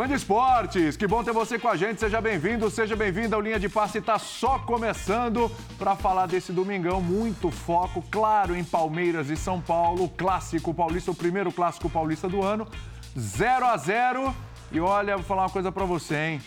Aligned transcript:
Fã 0.00 0.08
de 0.08 0.14
esportes, 0.14 0.96
que 0.96 1.06
bom 1.06 1.22
ter 1.22 1.30
você 1.30 1.58
com 1.58 1.68
a 1.68 1.76
gente. 1.76 2.00
Seja 2.00 2.22
bem-vindo, 2.22 2.70
seja 2.70 2.96
bem-vinda. 2.96 3.36
O 3.36 3.40
Linha 3.42 3.60
de 3.60 3.68
Passe 3.68 3.98
está 3.98 4.18
só 4.18 4.58
começando 4.60 5.54
para 5.78 5.94
falar 5.94 6.24
desse 6.24 6.54
domingão. 6.54 7.02
Muito 7.02 7.50
foco, 7.50 8.02
claro, 8.10 8.56
em 8.56 8.64
Palmeiras 8.64 9.28
e 9.28 9.36
São 9.36 9.60
Paulo. 9.60 10.08
Clássico 10.16 10.72
paulista, 10.72 11.10
o 11.10 11.14
primeiro 11.14 11.52
clássico 11.52 11.90
paulista 11.90 12.30
do 12.30 12.42
ano. 12.42 12.66
0 13.14 13.66
a 13.66 13.76
0 13.76 14.34
E 14.72 14.80
olha, 14.80 15.18
vou 15.18 15.26
falar 15.26 15.42
uma 15.42 15.50
coisa 15.50 15.70
para 15.70 15.84
você, 15.84 16.16
hein? 16.16 16.42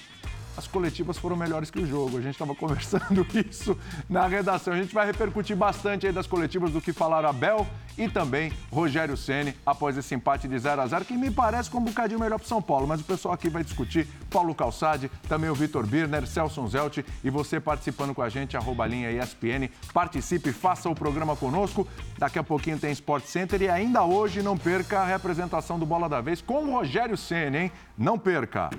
As 0.56 0.68
coletivas 0.68 1.18
foram 1.18 1.36
melhores 1.36 1.70
que 1.70 1.80
o 1.80 1.86
jogo. 1.86 2.18
A 2.18 2.22
gente 2.22 2.34
estava 2.34 2.54
conversando 2.56 3.26
isso 3.34 3.78
na 4.10 4.28
redação. 4.28 4.74
A 4.74 4.78
gente 4.78 4.94
vai 4.94 5.06
repercutir 5.06 5.56
bastante 5.56 6.08
aí 6.08 6.14
das 6.14 6.28
coletivas 6.28 6.72
do 6.72 6.82
que 6.82 6.94
falaram 6.94 7.30
Abel 7.30 7.68
e 7.98 8.08
também 8.10 8.52
Rogério 8.72 9.16
Ceni 9.16 9.56
após 9.66 9.98
esse 9.98 10.14
empate 10.16 10.48
de 10.48 10.58
0 10.58 10.82
a 10.82 10.88
0 10.88 11.06
que 11.06 11.14
me 11.14 11.30
parece 11.30 11.70
com 11.70 11.78
um 11.78 11.84
bocadinho 11.84 12.20
melhor 12.20 12.38
para 12.40 12.48
São 12.48 12.62
Paulo. 12.62 12.88
Mas 12.88 13.02
o 13.02 13.04
pessoal 13.04 13.34
aqui 13.34 13.50
vai 13.50 13.64
discutir. 13.64 14.08
Paulo 14.30 14.54
Calçade, 14.56 15.12
também 15.28 15.50
o 15.50 15.56
Vitor 15.56 15.86
Birner, 15.86 16.26
Celso 16.28 16.68
Zelt 16.68 17.00
e 17.24 17.30
você 17.30 17.60
participando 17.60 18.14
com 18.14 18.22
a 18.22 18.30
gente, 18.30 18.58
arroba 18.58 18.86
linha 18.86 19.12
ESPN. 19.12 19.70
Participe, 19.94 20.52
faça 20.52 20.90
o 20.90 20.96
programa 20.96 21.36
conosco. 21.36 21.88
Daqui 22.18 22.40
a 22.40 22.44
pouquinho 22.44 22.80
tem 22.80 22.92
Sport 22.92 23.26
Center 23.26 23.62
e 23.62 23.70
ainda 23.70 24.04
hoje 24.04 24.42
não 24.42 24.58
perca 24.58 25.02
a 25.02 25.06
representação 25.06 25.78
do 25.78 25.86
Bola 25.86 26.08
da 26.08 26.22
Vez 26.22 26.42
com 26.42 26.66
o 26.66 26.72
Rogério 26.72 27.18
Ceni, 27.18 27.58
hein? 27.58 27.72
Não 27.98 28.18
perca! 28.18 28.70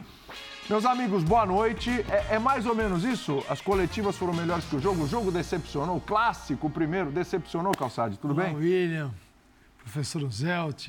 Meus 0.69 0.87
amigos, 0.87 1.23
boa 1.23 1.45
noite. 1.45 1.91
É, 2.09 2.37
é, 2.37 2.39
mais 2.39 2.65
ou 2.65 2.75
menos 2.75 3.05
isso? 3.05 3.45
As 3.51 3.61
coletivas 3.61 4.17
foram 4.17 4.33
melhores 4.33 4.65
que 4.65 4.75
o 4.75 4.81
jogo? 4.81 5.05
O 5.05 5.07
jogo 5.07 5.31
decepcionou? 5.31 5.99
O 5.99 6.01
clássico, 6.01 6.69
o 6.69 6.71
primeiro, 6.71 7.11
decepcionou, 7.11 7.73
Calçade? 7.75 8.17
Tudo 8.17 8.33
Olá, 8.33 8.45
bem? 8.45 8.56
William, 8.56 9.11
professor 9.83 10.27
Zelt, 10.33 10.89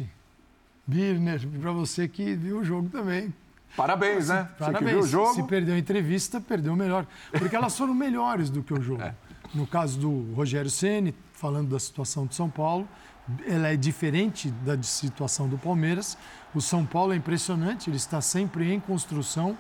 Birner, 0.88 1.46
para 1.60 1.74
você 1.74 2.08
que 2.08 2.36
viu 2.36 2.60
o 2.60 2.64
jogo 2.64 2.88
também. 2.88 3.34
Parabéns, 3.76 4.30
né? 4.30 4.50
Parabéns. 4.58 4.80
Você 4.80 4.86
que 4.86 4.92
viu 4.92 5.00
o 5.04 5.08
jogo. 5.08 5.34
Se 5.34 5.44
perdeu 5.44 5.76
a 5.76 5.78
entrevista, 5.78 6.40
perdeu 6.40 6.74
melhor. 6.74 7.06
Porque 7.34 7.54
elas 7.54 7.78
foram 7.78 7.94
melhores 7.94 8.50
do 8.50 8.64
que 8.64 8.74
o 8.74 8.82
jogo. 8.82 9.04
É. 9.06 9.14
No 9.54 9.68
caso 9.68 10.00
do 10.00 10.34
Rogério 10.34 10.70
Ceni, 10.70 11.16
falando 11.32 11.70
da 11.70 11.80
situação 11.80 12.26
de 12.26 12.36
São 12.36 12.50
Paulo, 12.50 12.88
ela 13.46 13.70
é 13.70 13.76
diferente 13.76 14.50
da 14.50 14.82
situação 14.84 15.48
do 15.48 15.58
Palmeiras. 15.58 16.18
O 16.54 16.62
São 16.62 16.86
Paulo 16.86 17.14
é 17.14 17.16
impressionante, 17.16 17.90
ele 17.90 17.98
está 17.98 18.22
sempre 18.22 18.72
em 18.72 18.80
construção, 18.80 19.58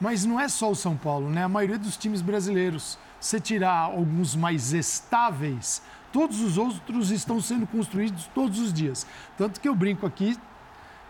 mas 0.00 0.24
não 0.24 0.40
é 0.40 0.48
só 0.48 0.70
o 0.70 0.76
São 0.76 0.96
Paulo, 0.96 1.28
né? 1.28 1.44
A 1.44 1.48
maioria 1.48 1.78
dos 1.78 1.96
times 1.96 2.22
brasileiros, 2.22 2.98
se 3.18 3.40
tirar 3.40 3.76
alguns 3.76 4.34
mais 4.34 4.72
estáveis, 4.72 5.82
todos 6.12 6.40
os 6.40 6.56
outros 6.56 7.10
estão 7.10 7.40
sendo 7.40 7.66
construídos 7.66 8.28
todos 8.34 8.58
os 8.58 8.72
dias. 8.72 9.06
Tanto 9.36 9.60
que 9.60 9.68
eu 9.68 9.74
brinco 9.74 10.06
aqui, 10.06 10.36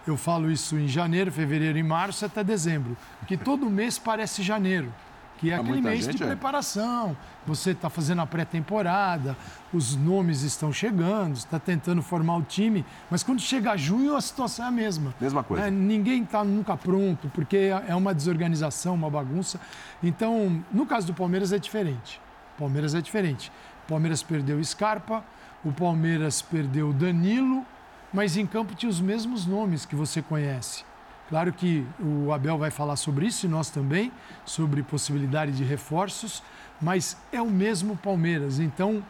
eu 0.07 0.17
falo 0.17 0.51
isso 0.51 0.77
em 0.77 0.89
janeiro, 0.89 1.31
fevereiro 1.31 1.79
e 1.79 1.83
março 1.83 2.25
até 2.25 2.42
dezembro, 2.42 2.97
que 3.27 3.37
todo 3.37 3.70
mês 3.70 3.98
parece 3.98 4.42
janeiro 4.42 4.92
que 5.41 5.50
é 5.50 5.55
aquele 5.55 5.80
mês 5.80 6.06
de 6.06 6.22
é. 6.22 6.27
preparação. 6.27 7.16
Você 7.46 7.70
está 7.70 7.88
fazendo 7.88 8.20
a 8.20 8.27
pré-temporada, 8.27 9.34
os 9.72 9.96
nomes 9.96 10.42
estão 10.42 10.70
chegando, 10.70 11.36
está 11.36 11.58
tentando 11.58 12.02
formar 12.02 12.36
o 12.36 12.42
time, 12.42 12.84
mas 13.10 13.22
quando 13.22 13.41
chega 13.41 13.74
junho 13.74 14.14
a 14.14 14.20
situação 14.20 14.66
é 14.66 14.68
a 14.68 14.70
mesma. 14.70 15.14
Mesma 15.18 15.42
coisa. 15.42 15.66
É, 15.66 15.70
ninguém 15.70 16.22
está 16.22 16.44
nunca 16.44 16.77
pronto, 16.77 17.30
porque 17.34 17.70
é 17.88 17.94
uma 17.94 18.14
desorganização, 18.14 18.94
uma 18.94 19.08
bagunça. 19.08 19.58
Então, 20.02 20.62
no 20.70 20.84
caso 20.84 21.06
do 21.06 21.14
Palmeiras 21.14 21.52
é 21.52 21.58
diferente. 21.58 22.20
Palmeiras 22.58 22.94
é 22.94 23.00
diferente. 23.00 23.50
O 23.86 23.88
Palmeiras 23.88 24.22
perdeu 24.22 24.62
Scarpa, 24.62 25.24
o 25.64 25.72
Palmeiras 25.72 26.42
perdeu 26.42 26.92
Danilo, 26.92 27.64
mas 28.12 28.36
em 28.36 28.46
campo 28.46 28.74
tinha 28.74 28.90
os 28.90 29.00
mesmos 29.00 29.46
nomes 29.46 29.86
que 29.86 29.96
você 29.96 30.20
conhece. 30.20 30.84
Claro 31.30 31.52
que 31.52 31.86
o 32.01 32.33
Abel 32.33 32.58
vai 32.58 32.73
falar 32.73 32.96
sobre 32.96 33.24
isso 33.24 33.46
e 33.46 33.48
nós 33.48 33.70
também, 33.70 34.11
sobre 34.45 34.83
possibilidade 34.83 35.52
de 35.52 35.63
reforços, 35.63 36.42
mas 36.83 37.17
é 37.30 37.41
o 37.41 37.48
mesmo 37.48 37.96
Palmeiras. 37.96 38.58
Então, 38.58 39.01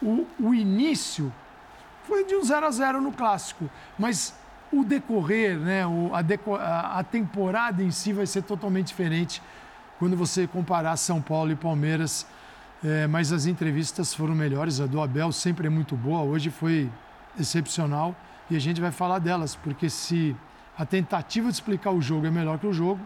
o, 0.00 0.24
o 0.38 0.54
início 0.54 1.32
foi 2.04 2.24
de 2.24 2.36
um 2.36 2.44
0 2.44 2.64
a 2.64 2.70
0 2.70 3.00
no 3.00 3.10
clássico, 3.10 3.68
mas 3.98 4.38
o 4.72 4.84
decorrer, 4.84 5.58
né, 5.58 5.84
o, 5.84 6.14
a, 6.14 6.22
deco, 6.22 6.54
a, 6.54 7.00
a 7.00 7.02
temporada 7.02 7.82
em 7.82 7.90
si 7.90 8.12
vai 8.12 8.26
ser 8.26 8.42
totalmente 8.42 8.86
diferente 8.86 9.42
quando 9.98 10.16
você 10.16 10.46
comparar 10.46 10.96
São 10.96 11.20
Paulo 11.20 11.50
e 11.50 11.56
Palmeiras. 11.56 12.24
É, 12.84 13.08
mas 13.08 13.32
as 13.32 13.46
entrevistas 13.46 14.14
foram 14.14 14.34
melhores. 14.34 14.80
A 14.80 14.86
do 14.86 15.00
Abel 15.00 15.32
sempre 15.32 15.66
é 15.66 15.70
muito 15.70 15.96
boa, 15.96 16.22
hoje 16.22 16.50
foi 16.50 16.88
excepcional 17.36 18.14
e 18.48 18.54
a 18.54 18.60
gente 18.60 18.80
vai 18.80 18.92
falar 18.92 19.18
delas, 19.18 19.56
porque 19.56 19.88
se 19.90 20.36
a 20.76 20.84
tentativa 20.84 21.48
de 21.48 21.54
explicar 21.54 21.90
o 21.90 22.00
jogo 22.00 22.26
é 22.26 22.30
melhor 22.30 22.58
que 22.58 22.66
o 22.66 22.72
jogo, 22.72 23.00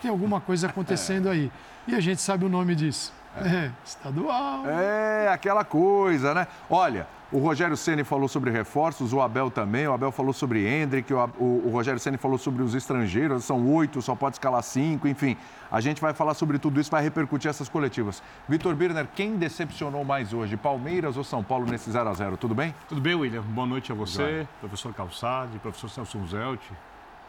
tem 0.00 0.10
alguma 0.10 0.40
coisa 0.40 0.66
acontecendo 0.66 1.28
aí. 1.28 1.50
E 1.86 1.94
a 1.94 2.00
gente 2.00 2.20
sabe 2.20 2.44
o 2.44 2.48
nome 2.48 2.74
disso. 2.74 3.12
É, 3.36 3.48
é 3.48 3.72
estadual. 3.84 4.66
É, 4.68 5.28
aquela 5.28 5.64
coisa, 5.64 6.34
né? 6.34 6.46
Olha, 6.68 7.06
o 7.32 7.38
Rogério 7.38 7.76
Ceni 7.76 8.04
falou 8.04 8.28
sobre 8.28 8.50
reforços, 8.50 9.12
o 9.12 9.20
Abel 9.22 9.50
também. 9.50 9.88
O 9.88 9.92
Abel 9.92 10.12
falou 10.12 10.34
sobre 10.34 10.66
Hendrick, 10.66 11.12
o, 11.14 11.18
o, 11.38 11.62
o 11.66 11.70
Rogério 11.70 11.98
Ceni 11.98 12.18
falou 12.18 12.36
sobre 12.36 12.62
os 12.62 12.74
estrangeiros, 12.74 13.44
são 13.44 13.66
oito, 13.72 14.02
só 14.02 14.14
pode 14.14 14.34
escalar 14.34 14.62
cinco, 14.62 15.08
enfim. 15.08 15.36
A 15.70 15.80
gente 15.80 16.00
vai 16.00 16.12
falar 16.12 16.34
sobre 16.34 16.58
tudo 16.58 16.78
isso, 16.78 16.90
vai 16.90 17.02
repercutir 17.02 17.48
essas 17.48 17.68
coletivas. 17.68 18.22
Vitor 18.46 18.74
Birner, 18.74 19.08
quem 19.14 19.36
decepcionou 19.36 20.04
mais 20.04 20.34
hoje, 20.34 20.56
Palmeiras 20.56 21.16
ou 21.16 21.24
São 21.24 21.42
Paulo 21.42 21.64
nesse 21.64 21.90
0 21.90 22.10
a 22.10 22.12
0 22.12 22.36
Tudo 22.36 22.54
bem? 22.54 22.74
Tudo 22.88 23.00
bem, 23.00 23.14
William. 23.14 23.42
Boa 23.42 23.66
noite 23.66 23.90
a 23.90 23.94
você, 23.94 24.46
professor 24.60 24.92
Calçade, 24.92 25.58
professor 25.58 25.88
Celso 25.88 26.18
Zelt. 26.26 26.60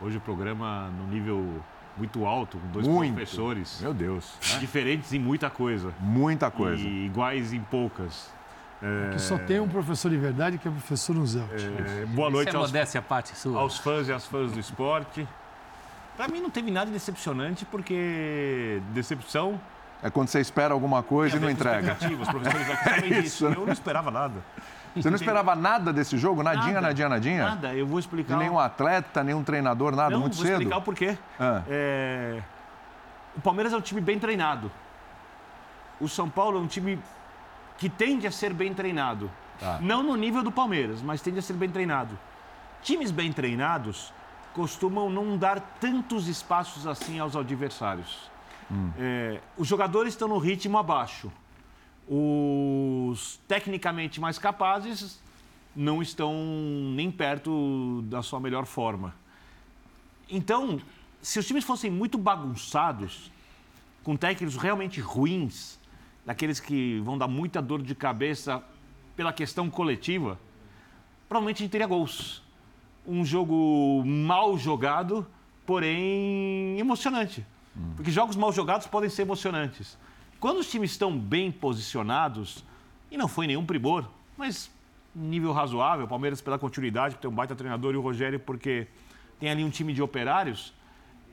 Hoje 0.03 0.17
o 0.17 0.21
programa 0.21 0.89
no 0.97 1.07
nível 1.07 1.63
muito 1.95 2.25
alto, 2.25 2.57
com 2.57 2.67
dois 2.67 2.85
muito. 2.85 3.13
professores. 3.13 3.79
Meu 3.79 3.93
Deus. 3.93 4.33
Né? 4.51 4.59
Diferentes 4.59 5.13
em 5.13 5.19
muita 5.19 5.49
coisa. 5.49 5.93
Muita 5.97 6.51
coisa. 6.51 6.85
E 6.85 7.05
iguais 7.05 7.53
em 7.53 7.61
poucas. 7.61 8.29
É... 8.81 9.13
Que 9.13 9.21
só 9.21 9.37
tem 9.37 9.61
um 9.61 9.67
professor 9.69 10.11
de 10.11 10.17
verdade, 10.17 10.57
que 10.57 10.67
é 10.67 10.71
o 10.71 10.73
professor 10.73 11.15
Nuzelt. 11.15 11.47
É... 11.53 12.05
Boa 12.07 12.29
noite 12.29 12.49
Isso 12.49 12.57
é 12.57 12.59
aos... 12.59 12.69
modéstia 12.69 13.01
parte 13.01 13.37
sua. 13.37 13.61
aos 13.61 13.77
fãs 13.77 14.09
e 14.09 14.11
às 14.11 14.25
fãs 14.25 14.51
do 14.51 14.59
esporte. 14.59 15.25
Para 16.17 16.27
mim 16.27 16.41
não 16.41 16.49
teve 16.49 16.69
nada 16.69 16.91
decepcionante, 16.91 17.63
porque 17.63 18.81
decepção... 18.89 19.59
É 20.03 20.09
quando 20.09 20.27
você 20.27 20.41
espera 20.41 20.73
alguma 20.73 21.01
coisa 21.01 21.37
e 21.37 21.39
não 21.39 21.49
entrega. 21.49 21.93
Os 21.93 22.27
professores 22.27 22.69
aqui 22.69 22.89
é 22.91 23.07
isso. 23.07 23.21
Disso. 23.21 23.45
Eu 23.45 23.65
não 23.65 23.71
esperava 23.71 24.11
nada. 24.11 24.43
Você 24.95 25.09
não 25.09 25.15
esperava 25.15 25.55
nada 25.55 25.91
desse 25.91 26.17
jogo? 26.17 26.43
Nadinha, 26.43 26.73
nada, 26.73 26.87
nadinha, 26.87 27.09
nadinha? 27.09 27.43
Nada, 27.43 27.73
eu 27.73 27.85
vou 27.85 27.99
explicar. 27.99 28.35
De 28.35 28.43
nenhum 28.43 28.59
atleta, 28.59 29.23
nenhum 29.23 29.43
treinador, 29.43 29.95
nada, 29.95 30.11
não, 30.11 30.21
muito 30.21 30.35
vou 30.35 30.45
cedo? 30.45 30.53
vou 30.53 30.61
explicar 30.61 30.77
o 30.77 30.81
porquê. 30.81 31.17
Ah. 31.39 31.63
É... 31.67 32.41
O 33.35 33.41
Palmeiras 33.41 33.73
é 33.73 33.77
um 33.77 33.81
time 33.81 33.99
bem 33.99 34.19
treinado. 34.19 34.71
O 35.99 36.07
São 36.07 36.29
Paulo 36.29 36.59
é 36.59 36.61
um 36.61 36.67
time 36.67 36.99
que 37.77 37.89
tende 37.89 38.27
a 38.27 38.31
ser 38.31 38.53
bem 38.53 38.73
treinado. 38.73 39.31
Tá. 39.59 39.79
Não 39.81 40.03
no 40.03 40.15
nível 40.15 40.43
do 40.43 40.51
Palmeiras, 40.51 41.01
mas 41.01 41.21
tende 41.21 41.39
a 41.39 41.41
ser 41.41 41.53
bem 41.53 41.69
treinado. 41.69 42.17
Times 42.81 43.11
bem 43.11 43.31
treinados 43.31 44.13
costumam 44.53 45.09
não 45.09 45.37
dar 45.37 45.59
tantos 45.79 46.27
espaços 46.27 46.85
assim 46.85 47.19
aos 47.19 47.35
adversários. 47.35 48.29
Hum. 48.71 48.91
É, 48.99 49.39
os 49.57 49.67
jogadores 49.67 50.13
estão 50.13 50.27
no 50.27 50.37
ritmo 50.37 50.77
abaixo 50.77 51.31
os 52.07 53.39
tecnicamente 53.47 54.19
mais 54.19 54.37
capazes 54.37 55.21
não 55.75 56.01
estão 56.01 56.33
nem 56.93 57.09
perto 57.09 58.01
da 58.03 58.21
sua 58.21 58.39
melhor 58.39 58.65
forma. 58.65 59.15
Então, 60.29 60.79
se 61.21 61.39
os 61.39 61.47
times 61.47 61.63
fossem 61.63 61.89
muito 61.89 62.17
bagunçados, 62.17 63.31
com 64.03 64.15
técnicos 64.15 64.55
realmente 64.55 64.99
ruins, 64.99 65.79
daqueles 66.25 66.59
que 66.59 66.99
vão 66.99 67.17
dar 67.17 67.27
muita 67.27 67.61
dor 67.61 67.81
de 67.81 67.95
cabeça 67.95 68.63
pela 69.15 69.33
questão 69.33 69.69
coletiva, 69.69 70.39
provavelmente 71.27 71.57
a 71.57 71.61
gente 71.63 71.71
teria 71.71 71.87
gols. 71.87 72.41
Um 73.05 73.25
jogo 73.25 74.03
mal 74.05 74.57
jogado, 74.57 75.25
porém 75.65 76.79
emocionante. 76.79 77.45
Hum. 77.75 77.93
Porque 77.95 78.11
jogos 78.11 78.35
mal 78.35 78.51
jogados 78.51 78.87
podem 78.87 79.09
ser 79.09 79.23
emocionantes. 79.23 79.97
Quando 80.43 80.57
os 80.57 80.69
times 80.69 80.91
estão 80.91 81.17
bem 81.17 81.49
posicionados, 81.49 82.65
e 83.09 83.15
não 83.15 83.29
foi 83.29 83.47
nenhum 83.47 83.65
primor, 83.65 84.09
mas 84.37 84.69
nível 85.15 85.53
razoável, 85.53 86.03
o 86.03 86.07
Palmeiras 86.09 86.41
pela 86.41 86.59
continuidade, 86.59 87.15
tem 87.15 87.31
um 87.31 87.33
baita 87.33 87.55
treinador 87.55 87.93
e 87.93 87.97
o 87.97 88.01
Rogério 88.01 88.37
porque 88.41 88.85
tem 89.39 89.49
ali 89.49 89.63
um 89.63 89.69
time 89.69 89.93
de 89.93 90.01
operários, 90.01 90.73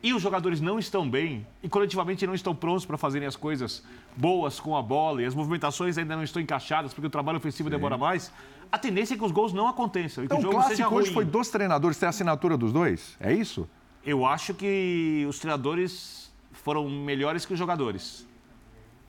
e 0.01 0.15
os 0.15 0.23
jogadores 0.23 0.61
não 0.61 0.79
estão 0.79 1.11
bem 1.11 1.45
e 1.61 1.69
coletivamente 1.69 2.25
não 2.25 2.37
estão 2.37 2.55
prontos 2.55 2.87
para 2.87 2.97
fazerem 2.97 3.27
as 3.27 3.35
coisas 3.35 3.85
boas 4.17 4.61
com 4.61 4.77
a 4.77 4.81
bola 4.81 5.21
e 5.23 5.25
as 5.25 5.35
movimentações 5.35 5.99
ainda 5.99 6.15
não 6.15 6.23
estão 6.23 6.41
encaixadas 6.41 6.95
porque 6.95 7.09
o 7.09 7.11
trabalho 7.11 7.39
ofensivo 7.39 7.69
Sim. 7.69 7.75
demora 7.75 7.99
mais, 7.99 8.33
a 8.71 8.79
tendência 8.79 9.15
é 9.15 9.17
que 9.17 9.25
os 9.25 9.33
gols 9.33 9.53
não 9.53 9.67
aconteçam. 9.67 10.23
Então, 10.23 10.37
que 10.37 10.47
o 10.47 10.53
jogo 10.53 10.62
clássico 10.62 10.95
hoje 10.95 11.12
foi 11.12 11.25
dos 11.25 11.49
treinadores, 11.49 11.99
tem 11.99 12.07
a 12.07 12.11
assinatura 12.11 12.57
dos 12.57 12.73
dois? 12.73 13.17
É 13.19 13.33
isso? 13.33 13.69
Eu 14.07 14.25
acho 14.25 14.55
que 14.55 15.27
os 15.29 15.41
treinadores 15.41 16.33
foram 16.53 16.89
melhores 16.89 17.45
que 17.45 17.53
os 17.53 17.59
jogadores. 17.59 18.30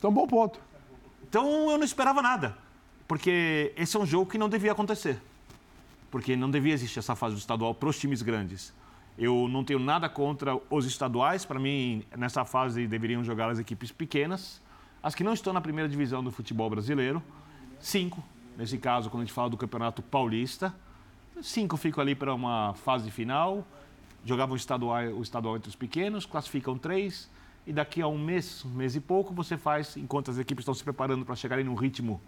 Então, 0.02 0.12
bom 0.12 0.26
ponto. 0.26 0.60
Então, 1.30 1.70
eu 1.70 1.78
não 1.78 1.86
esperava 1.86 2.24
nada. 2.24 2.58
Porque 3.08 3.72
esse 3.78 3.96
é 3.96 4.00
um 4.00 4.06
jogo 4.06 4.32
que 4.32 4.36
não 4.36 4.50
devia 4.50 4.72
acontecer. 4.72 5.22
Porque 6.10 6.36
não 6.36 6.50
devia 6.50 6.74
existir 6.74 6.98
essa 6.98 7.16
fase 7.16 7.36
do 7.36 7.38
estadual 7.38 7.76
para 7.76 7.88
os 7.88 8.00
times 8.00 8.24
grandes. 8.24 8.74
Eu 9.16 9.48
não 9.48 9.64
tenho 9.64 9.78
nada 9.78 10.10
contra 10.10 10.60
os 10.72 10.88
estaduais. 10.88 11.46
Para 11.46 11.60
mim, 11.60 12.04
nessa 12.18 12.44
fase, 12.44 12.88
deveriam 12.88 13.24
jogar 13.24 13.52
as 13.52 13.60
equipes 13.60 13.92
pequenas. 13.92 14.60
As 15.04 15.14
que 15.14 15.24
não 15.24 15.34
estão 15.34 15.54
na 15.54 15.62
primeira 15.62 15.88
divisão 15.88 16.24
do 16.24 16.32
futebol 16.32 16.68
brasileiro, 16.68 17.22
cinco. 17.80 18.24
Nesse 18.58 18.80
caso, 18.80 19.08
quando 19.08 19.22
a 19.22 19.26
gente 19.26 19.36
fala 19.36 19.52
do 19.52 19.58
Campeonato 19.58 20.02
Paulista, 20.02 20.74
cinco 21.44 21.78
ficam 21.78 22.02
ali 22.02 22.16
para 22.16 22.34
uma 22.34 22.74
fase 22.74 23.12
final. 23.12 23.68
Jogavam 24.26 24.54
o 24.54 24.58
estadual, 24.58 25.04
o 25.10 25.22
estadual 25.22 25.58
entre 25.58 25.70
os 25.70 25.76
pequenos, 25.76 26.26
classificam 26.26 26.76
três. 26.76 27.30
E 27.66 27.72
daqui 27.72 28.02
a 28.02 28.08
um 28.08 28.18
mês, 28.18 28.66
um 28.66 28.70
mês 28.70 28.96
e 28.96 29.00
pouco, 29.00 29.34
você 29.34 29.58
faz, 29.58 29.96
enquanto 29.96 30.32
as 30.32 30.38
equipes 30.38 30.64
estão 30.64 30.74
se 30.74 30.84
preparando 30.84 31.26
para 31.26 31.36
chegarem 31.36 31.64
num 31.64 31.76
ritmo 31.76 32.20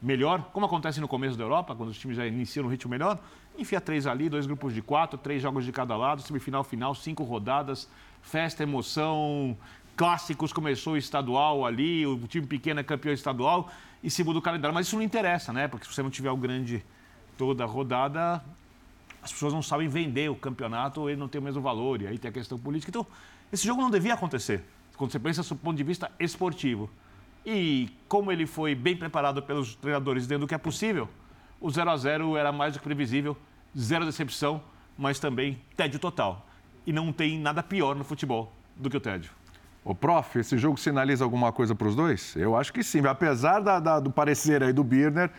melhor, 0.00 0.50
como 0.52 0.66
acontece 0.66 1.00
no 1.00 1.08
começo 1.08 1.38
da 1.38 1.44
Europa, 1.44 1.74
quando 1.74 1.88
os 1.88 1.98
times 1.98 2.16
já 2.16 2.26
iniciam 2.26 2.64
no 2.64 2.68
ritmo 2.68 2.90
melhor, 2.90 3.18
enfia 3.56 3.80
três 3.80 4.06
ali, 4.06 4.28
dois 4.28 4.46
grupos 4.46 4.74
de 4.74 4.82
quatro, 4.82 5.16
três 5.16 5.40
jogos 5.40 5.64
de 5.64 5.72
cada 5.72 5.96
lado, 5.96 6.20
semifinal, 6.20 6.62
final, 6.62 6.94
cinco 6.94 7.22
rodadas, 7.22 7.88
festa, 8.20 8.62
emoção, 8.62 9.56
clássicos, 9.96 10.52
começou 10.52 10.94
o 10.94 10.96
estadual 10.96 11.64
ali, 11.64 12.06
o 12.06 12.18
time 12.26 12.46
pequeno 12.46 12.80
é 12.80 12.82
campeão 12.82 13.14
estadual 13.14 13.70
e 14.02 14.10
se 14.10 14.22
muda 14.22 14.38
o 14.38 14.42
calendário. 14.42 14.74
Mas 14.74 14.86
isso 14.86 14.96
não 14.96 15.02
interessa, 15.02 15.52
né? 15.52 15.68
Porque 15.68 15.86
se 15.86 15.94
você 15.94 16.02
não 16.02 16.10
tiver 16.10 16.30
o 16.30 16.36
grande 16.36 16.84
toda 17.38 17.64
a 17.64 17.66
rodada, 17.66 18.44
as 19.22 19.32
pessoas 19.32 19.54
não 19.54 19.62
sabem 19.62 19.88
vender 19.88 20.30
o 20.30 20.36
campeonato, 20.36 21.08
ele 21.08 21.18
não 21.18 21.28
tem 21.28 21.40
o 21.40 21.44
mesmo 21.44 21.62
valor, 21.62 22.02
e 22.02 22.06
aí 22.06 22.18
tem 22.18 22.28
a 22.28 22.32
questão 22.32 22.58
política. 22.58 22.90
Então, 22.90 23.06
esse 23.52 23.66
jogo 23.66 23.80
não 23.80 23.90
devia 23.90 24.14
acontecer, 24.14 24.64
quando 24.96 25.10
você 25.10 25.18
pensa 25.18 25.42
do 25.42 25.56
ponto 25.56 25.76
de 25.76 25.82
vista 25.82 26.10
esportivo. 26.18 26.90
E 27.44 27.90
como 28.08 28.32
ele 28.32 28.46
foi 28.46 28.74
bem 28.74 28.96
preparado 28.96 29.42
pelos 29.42 29.74
treinadores 29.74 30.26
dentro 30.26 30.46
do 30.46 30.48
que 30.48 30.54
é 30.54 30.58
possível, 30.58 31.08
o 31.60 31.70
0 31.70 31.90
a 31.90 31.96
0 31.96 32.36
era 32.36 32.52
mais 32.52 32.72
do 32.72 32.78
que 32.78 32.84
previsível, 32.84 33.36
zero 33.76 34.04
decepção, 34.04 34.62
mas 34.96 35.18
também 35.18 35.60
tédio 35.76 35.98
total. 35.98 36.46
E 36.86 36.92
não 36.92 37.12
tem 37.12 37.38
nada 37.38 37.62
pior 37.62 37.94
no 37.94 38.04
futebol 38.04 38.52
do 38.76 38.88
que 38.88 38.96
o 38.96 39.00
tédio. 39.00 39.30
Ô, 39.84 39.94
prof, 39.94 40.38
esse 40.38 40.56
jogo 40.56 40.78
sinaliza 40.78 41.24
alguma 41.24 41.52
coisa 41.52 41.74
para 41.74 41.86
os 41.86 41.94
dois? 41.94 42.34
Eu 42.36 42.56
acho 42.56 42.72
que 42.72 42.82
sim. 42.82 43.06
Apesar 43.06 43.60
da, 43.60 43.78
da, 43.78 44.00
do 44.00 44.10
parecer 44.10 44.62
aí 44.62 44.72
do 44.72 44.82
Birner, 44.82 45.30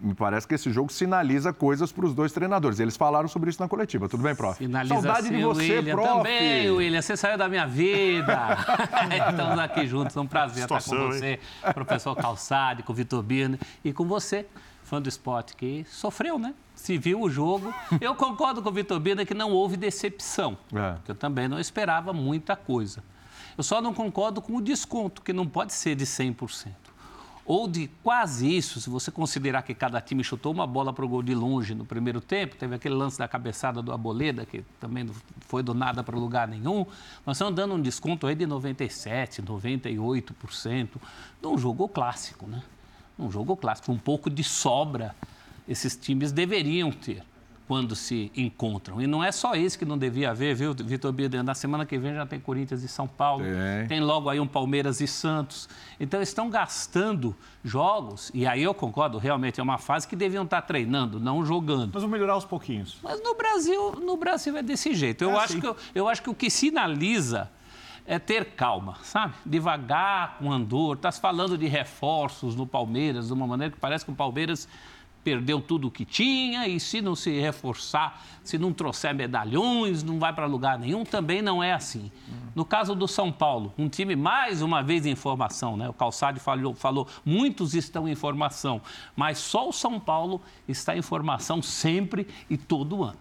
me 0.00 0.14
parece 0.14 0.46
que 0.46 0.54
esse 0.54 0.70
jogo 0.72 0.92
sinaliza 0.92 1.52
coisas 1.52 1.92
para 1.92 2.06
os 2.06 2.14
dois 2.14 2.32
treinadores. 2.32 2.80
Eles 2.80 2.96
falaram 2.96 3.28
sobre 3.28 3.50
isso 3.50 3.60
na 3.60 3.68
coletiva. 3.68 4.08
Tudo 4.08 4.22
bem, 4.22 4.34
prof? 4.34 4.56
Sinaliza 4.56 4.94
Saudade 4.94 5.28
sim, 5.28 5.36
de 5.36 5.42
você, 5.42 5.76
William. 5.76 5.94
prof. 5.94 6.08
Também, 6.16 6.70
William. 6.70 7.02
Você 7.02 7.16
saiu 7.16 7.36
da 7.36 7.48
minha 7.48 7.66
vida. 7.66 8.56
Estamos 9.30 9.58
aqui 9.58 9.86
juntos. 9.86 10.16
É 10.16 10.20
um 10.20 10.26
prazer 10.26 10.62
Situação, 10.62 10.94
estar 10.94 11.06
com 11.06 11.12
você, 11.12 11.30
hein? 11.32 11.74
professor 11.74 12.16
Calçade, 12.16 12.82
com 12.82 12.92
o 12.92 12.96
Vitor 12.96 13.22
Birner 13.22 13.58
e 13.84 13.92
com 13.92 14.06
você, 14.06 14.46
fã 14.82 15.00
do 15.00 15.08
esporte, 15.08 15.54
que 15.54 15.84
sofreu, 15.88 16.38
né? 16.38 16.54
Se 16.74 16.96
viu 16.96 17.20
o 17.20 17.30
jogo. 17.30 17.72
Eu 18.00 18.14
concordo 18.14 18.62
com 18.62 18.68
o 18.70 18.72
Vitor 18.72 18.98
Birner 18.98 19.26
que 19.26 19.34
não 19.34 19.50
houve 19.50 19.76
decepção. 19.76 20.56
É. 20.74 20.96
eu 21.08 21.14
também 21.14 21.46
não 21.46 21.60
esperava 21.60 22.12
muita 22.12 22.56
coisa. 22.56 23.02
Eu 23.56 23.62
só 23.62 23.80
não 23.80 23.94
concordo 23.94 24.40
com 24.42 24.56
o 24.56 24.60
desconto, 24.60 25.22
que 25.22 25.32
não 25.32 25.46
pode 25.46 25.72
ser 25.72 25.94
de 25.94 26.04
100% 26.04 26.83
ou 27.46 27.68
de 27.68 27.88
quase 28.02 28.56
isso, 28.56 28.80
se 28.80 28.88
você 28.88 29.10
considerar 29.10 29.62
que 29.62 29.74
cada 29.74 30.00
time 30.00 30.24
chutou 30.24 30.52
uma 30.52 30.66
bola 30.66 30.92
para 30.92 31.04
o 31.04 31.08
gol 31.08 31.22
de 31.22 31.34
longe 31.34 31.74
no 31.74 31.84
primeiro 31.84 32.20
tempo, 32.20 32.56
teve 32.56 32.74
aquele 32.74 32.94
lance 32.94 33.18
da 33.18 33.28
cabeçada 33.28 33.82
do 33.82 33.92
Aboleda, 33.92 34.46
que 34.46 34.64
também 34.80 35.04
não 35.04 35.14
foi 35.40 35.62
do 35.62 35.74
nada 35.74 36.02
para 36.02 36.16
lugar 36.16 36.48
nenhum, 36.48 36.86
nós 37.26 37.36
estamos 37.36 37.54
dando 37.54 37.74
um 37.74 37.80
desconto 37.80 38.26
aí 38.26 38.34
de 38.34 38.46
97%, 38.46 39.42
98%, 39.44 40.88
num 41.42 41.58
jogo 41.58 41.86
clássico, 41.88 42.46
né? 42.46 42.62
Um 43.18 43.30
jogo 43.30 43.56
clássico, 43.56 43.92
um 43.92 43.98
pouco 43.98 44.30
de 44.30 44.42
sobra 44.42 45.14
esses 45.68 45.96
times 45.96 46.32
deveriam 46.32 46.90
ter 46.90 47.22
quando 47.66 47.96
se 47.96 48.30
encontram. 48.36 49.00
E 49.00 49.06
não 49.06 49.24
é 49.24 49.32
só 49.32 49.54
isso 49.54 49.78
que 49.78 49.84
não 49.84 49.96
devia 49.96 50.30
haver, 50.30 50.54
viu, 50.54 50.74
Vitor 50.74 51.12
Biden? 51.12 51.42
Na 51.42 51.54
semana 51.54 51.86
que 51.86 51.96
vem 51.96 52.14
já 52.14 52.26
tem 52.26 52.38
Corinthians 52.38 52.82
e 52.82 52.88
São 52.88 53.08
Paulo, 53.08 53.44
tem. 53.44 53.88
tem 53.88 54.00
logo 54.00 54.28
aí 54.28 54.38
um 54.38 54.46
Palmeiras 54.46 55.00
e 55.00 55.06
Santos. 55.06 55.68
Então 55.98 56.20
estão 56.20 56.50
gastando 56.50 57.34
jogos, 57.64 58.30
e 58.34 58.46
aí 58.46 58.62
eu 58.62 58.74
concordo, 58.74 59.16
realmente 59.18 59.60
é 59.60 59.62
uma 59.62 59.78
fase 59.78 60.06
que 60.06 60.14
deviam 60.14 60.44
estar 60.44 60.62
treinando, 60.62 61.18
não 61.18 61.44
jogando. 61.44 61.90
Mas 61.92 62.02
vão 62.02 62.10
melhorar 62.10 62.34
aos 62.34 62.44
pouquinhos. 62.44 62.98
Mas 63.02 63.22
no 63.22 63.34
Brasil, 63.34 63.92
no 63.92 64.16
Brasil 64.16 64.56
é 64.56 64.62
desse 64.62 64.94
jeito. 64.94 65.22
Eu, 65.22 65.30
é 65.30 65.36
acho, 65.36 65.44
assim. 65.44 65.60
que, 65.60 65.66
eu, 65.66 65.76
eu 65.94 66.08
acho 66.08 66.22
que 66.22 66.30
o 66.30 66.34
que 66.34 66.50
sinaliza 66.50 67.50
é 68.06 68.18
ter 68.18 68.44
calma, 68.54 68.96
sabe? 69.02 69.34
Devagar, 69.46 70.36
com 70.38 70.52
andor. 70.52 70.96
Estás 70.96 71.18
falando 71.18 71.56
de 71.56 71.66
reforços 71.66 72.54
no 72.54 72.66
Palmeiras, 72.66 73.28
de 73.28 73.32
uma 73.32 73.46
maneira 73.46 73.72
que 73.72 73.80
parece 73.80 74.04
que 74.04 74.10
o 74.10 74.14
Palmeiras 74.14 74.68
perdeu 75.24 75.60
tudo 75.60 75.88
o 75.88 75.90
que 75.90 76.04
tinha 76.04 76.68
e 76.68 76.78
se 76.78 77.00
não 77.00 77.16
se 77.16 77.40
reforçar, 77.40 78.22
se 78.44 78.58
não 78.58 78.72
trouxer 78.72 79.14
medalhões, 79.14 80.02
não 80.02 80.18
vai 80.18 80.32
para 80.32 80.44
lugar 80.44 80.78
nenhum, 80.78 81.04
também 81.04 81.40
não 81.40 81.62
é 81.62 81.72
assim. 81.72 82.12
No 82.54 82.64
caso 82.64 82.94
do 82.94 83.08
São 83.08 83.32
Paulo, 83.32 83.72
um 83.76 83.88
time 83.88 84.14
mais 84.14 84.60
uma 84.60 84.82
vez 84.82 85.06
em 85.06 85.14
formação, 85.14 85.76
né? 85.76 85.88
O 85.88 85.94
Calçade 85.94 86.38
falou, 86.38 86.74
falou, 86.74 87.08
muitos 87.24 87.74
estão 87.74 88.06
em 88.06 88.14
formação, 88.14 88.80
mas 89.16 89.38
só 89.38 89.68
o 89.68 89.72
São 89.72 89.98
Paulo 89.98 90.40
está 90.68 90.96
em 90.96 91.02
formação 91.02 91.62
sempre 91.62 92.28
e 92.48 92.56
todo 92.58 93.02
ano. 93.02 93.18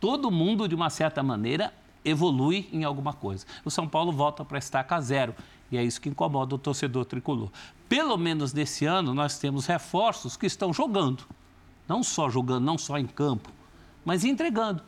Todo 0.00 0.30
mundo, 0.30 0.66
de 0.66 0.74
uma 0.74 0.90
certa 0.90 1.22
maneira, 1.22 1.72
evolui 2.04 2.68
em 2.72 2.84
alguma 2.84 3.12
coisa. 3.12 3.44
O 3.64 3.70
São 3.70 3.86
Paulo 3.86 4.12
volta 4.12 4.44
para 4.44 4.58
estaca 4.58 5.00
zero. 5.00 5.34
E 5.70 5.76
é 5.76 5.84
isso 5.84 6.00
que 6.00 6.08
incomoda 6.08 6.54
o 6.54 6.58
torcedor 6.58 7.04
tricolor. 7.04 7.50
Pelo 7.88 8.16
menos 8.16 8.52
nesse 8.52 8.84
ano, 8.84 9.14
nós 9.14 9.38
temos 9.38 9.66
reforços 9.66 10.36
que 10.36 10.46
estão 10.46 10.72
jogando. 10.72 11.24
Não 11.86 12.02
só 12.02 12.28
jogando, 12.28 12.64
não 12.64 12.76
só 12.76 12.98
em 12.98 13.06
campo, 13.06 13.50
mas 14.04 14.24
entregando. 14.24 14.82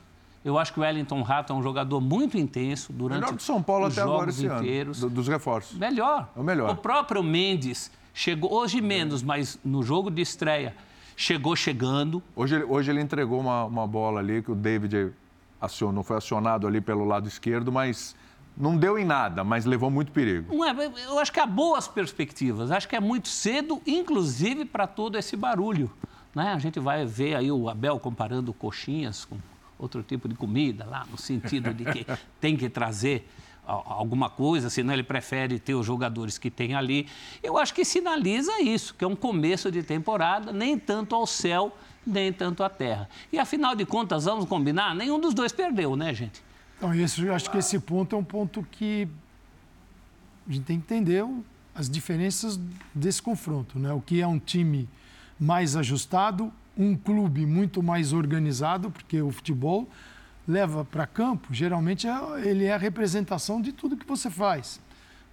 Eu 0.45 0.59
acho 0.59 0.73
que 0.73 0.81
o 0.81 0.83
Wellington 0.83 1.23
Rato 1.23 1.53
é 1.53 1.57
um 1.57 1.63
jogador 1.63 2.01
muito 2.01 2.39
intenso 2.39 2.93
durante 2.93 3.21
melhor 3.21 3.37
do 3.37 3.43
São 3.43 3.63
Paulo 3.63 3.87
os 3.87 3.93
até 3.93 4.03
jogos 4.03 4.15
agora 4.15 4.31
esse 4.31 4.47
inteiros. 4.47 5.03
Ano, 5.03 5.11
dos 5.11 5.29
reforços. 5.29 5.77
Melhor. 5.77 6.31
É 6.35 6.41
o 6.41 6.43
melhor. 6.43 6.71
O 6.71 6.77
próprio 6.77 7.23
Mendes 7.23 7.91
chegou, 8.15 8.53
hoje 8.53 8.81
menos, 8.81 9.23
mas 9.23 9.59
no 9.63 9.83
jogo 9.83 10.11
de 10.11 10.23
estreia, 10.23 10.75
chegou 11.15 11.55
chegando. 11.55 12.23
Hoje, 12.35 12.65
hoje 12.65 12.91
ele 12.91 13.03
entregou 13.03 13.39
uma, 13.39 13.65
uma 13.65 13.87
bola 13.87 14.21
ali 14.21 14.43
que 14.43 14.51
o 14.51 14.55
David 14.55 15.13
acionou, 15.61 16.03
foi 16.03 16.17
acionado 16.17 16.67
ali 16.67 16.81
pelo 16.81 17.05
lado 17.05 17.29
esquerdo, 17.29 17.71
mas 17.71 18.17
não 18.61 18.77
deu 18.77 18.99
em 18.99 19.05
nada, 19.05 19.43
mas 19.43 19.65
levou 19.65 19.91
muito 19.91 20.13
perigo. 20.13 20.55
Não 20.55 20.65
é, 20.65 20.93
eu 21.07 21.19
acho 21.19 21.33
que 21.33 21.41
há 21.41 21.47
boas 21.47 21.89
perspectivas. 21.89 22.71
Acho 22.71 22.89
que 22.89 22.95
é 22.95 23.01
muito 23.01 23.29
cedo, 23.29 23.81
inclusive 23.87 24.65
para 24.65 24.87
todo 24.87 25.17
esse 25.17 25.37
barulho. 25.37 25.91
Né? 26.35 26.53
A 26.53 26.59
gente 26.59 26.79
vai 26.79 27.05
ver 27.07 27.35
aí 27.35 27.51
o 27.51 27.69
Abel 27.69 27.99
comparando 27.99 28.53
coxinhas 28.53 29.25
com 29.25 29.39
outro 29.79 30.03
tipo 30.03 30.29
de 30.29 30.35
comida 30.35 30.85
lá, 30.85 31.07
no 31.11 31.17
sentido 31.17 31.73
de 31.73 31.85
que 31.85 32.07
tem 32.39 32.57
que 32.57 32.69
trazer 32.69 33.27
alguma 33.65 34.29
coisa, 34.29 34.69
senão 34.69 34.93
ele 34.93 35.03
prefere 35.03 35.59
ter 35.59 35.75
os 35.75 35.87
jogadores 35.87 36.37
que 36.39 36.51
tem 36.51 36.75
ali. 36.75 37.07
Eu 37.43 37.57
acho 37.57 37.73
que 37.73 37.85
sinaliza 37.85 38.61
isso, 38.61 38.95
que 38.95 39.05
é 39.05 39.09
um 39.09 39.15
começo 39.15 39.71
de 39.71 39.83
temporada, 39.83 40.53
nem 40.53 40.77
tanto 40.77 41.15
ao 41.15 41.27
céu, 41.27 41.75
nem 42.05 42.33
tanto 42.33 42.65
à 42.65 42.69
terra. 42.69 43.09
E 43.33 43.39
afinal 43.39 43.75
de 43.77 43.87
contas, 43.87 44.25
vamos 44.25 44.47
combinar, 44.47 44.95
nenhum 44.95 45.21
dos 45.21 45.35
dois 45.35 45.53
perdeu, 45.53 45.95
né, 45.95 46.13
gente? 46.13 46.43
Então, 46.81 46.95
isso, 46.95 47.23
eu 47.23 47.35
acho 47.35 47.51
que 47.51 47.59
esse 47.59 47.79
ponto 47.79 48.17
é 48.17 48.19
um 48.19 48.25
ponto 48.25 48.67
que 48.73 49.07
a 50.49 50.51
gente 50.51 50.65
tem 50.65 50.81
que 50.81 50.95
entender 50.95 51.23
as 51.75 51.91
diferenças 51.91 52.59
desse 52.95 53.21
confronto. 53.21 53.79
Né? 53.79 53.93
O 53.93 54.01
que 54.01 54.23
é 54.23 54.27
um 54.27 54.39
time 54.39 54.89
mais 55.39 55.77
ajustado, 55.77 56.51
um 56.75 56.97
clube 56.97 57.45
muito 57.45 57.83
mais 57.83 58.15
organizado, 58.15 58.91
porque 58.91 59.21
o 59.21 59.31
futebol 59.31 59.91
leva 60.49 60.83
para 60.83 61.07
campo, 61.07 61.53
geralmente 61.53 62.09
é, 62.09 62.49
ele 62.49 62.65
é 62.65 62.73
a 62.73 62.79
representação 62.79 63.61
de 63.61 63.73
tudo 63.73 63.95
que 63.95 64.07
você 64.07 64.31
faz. 64.31 64.81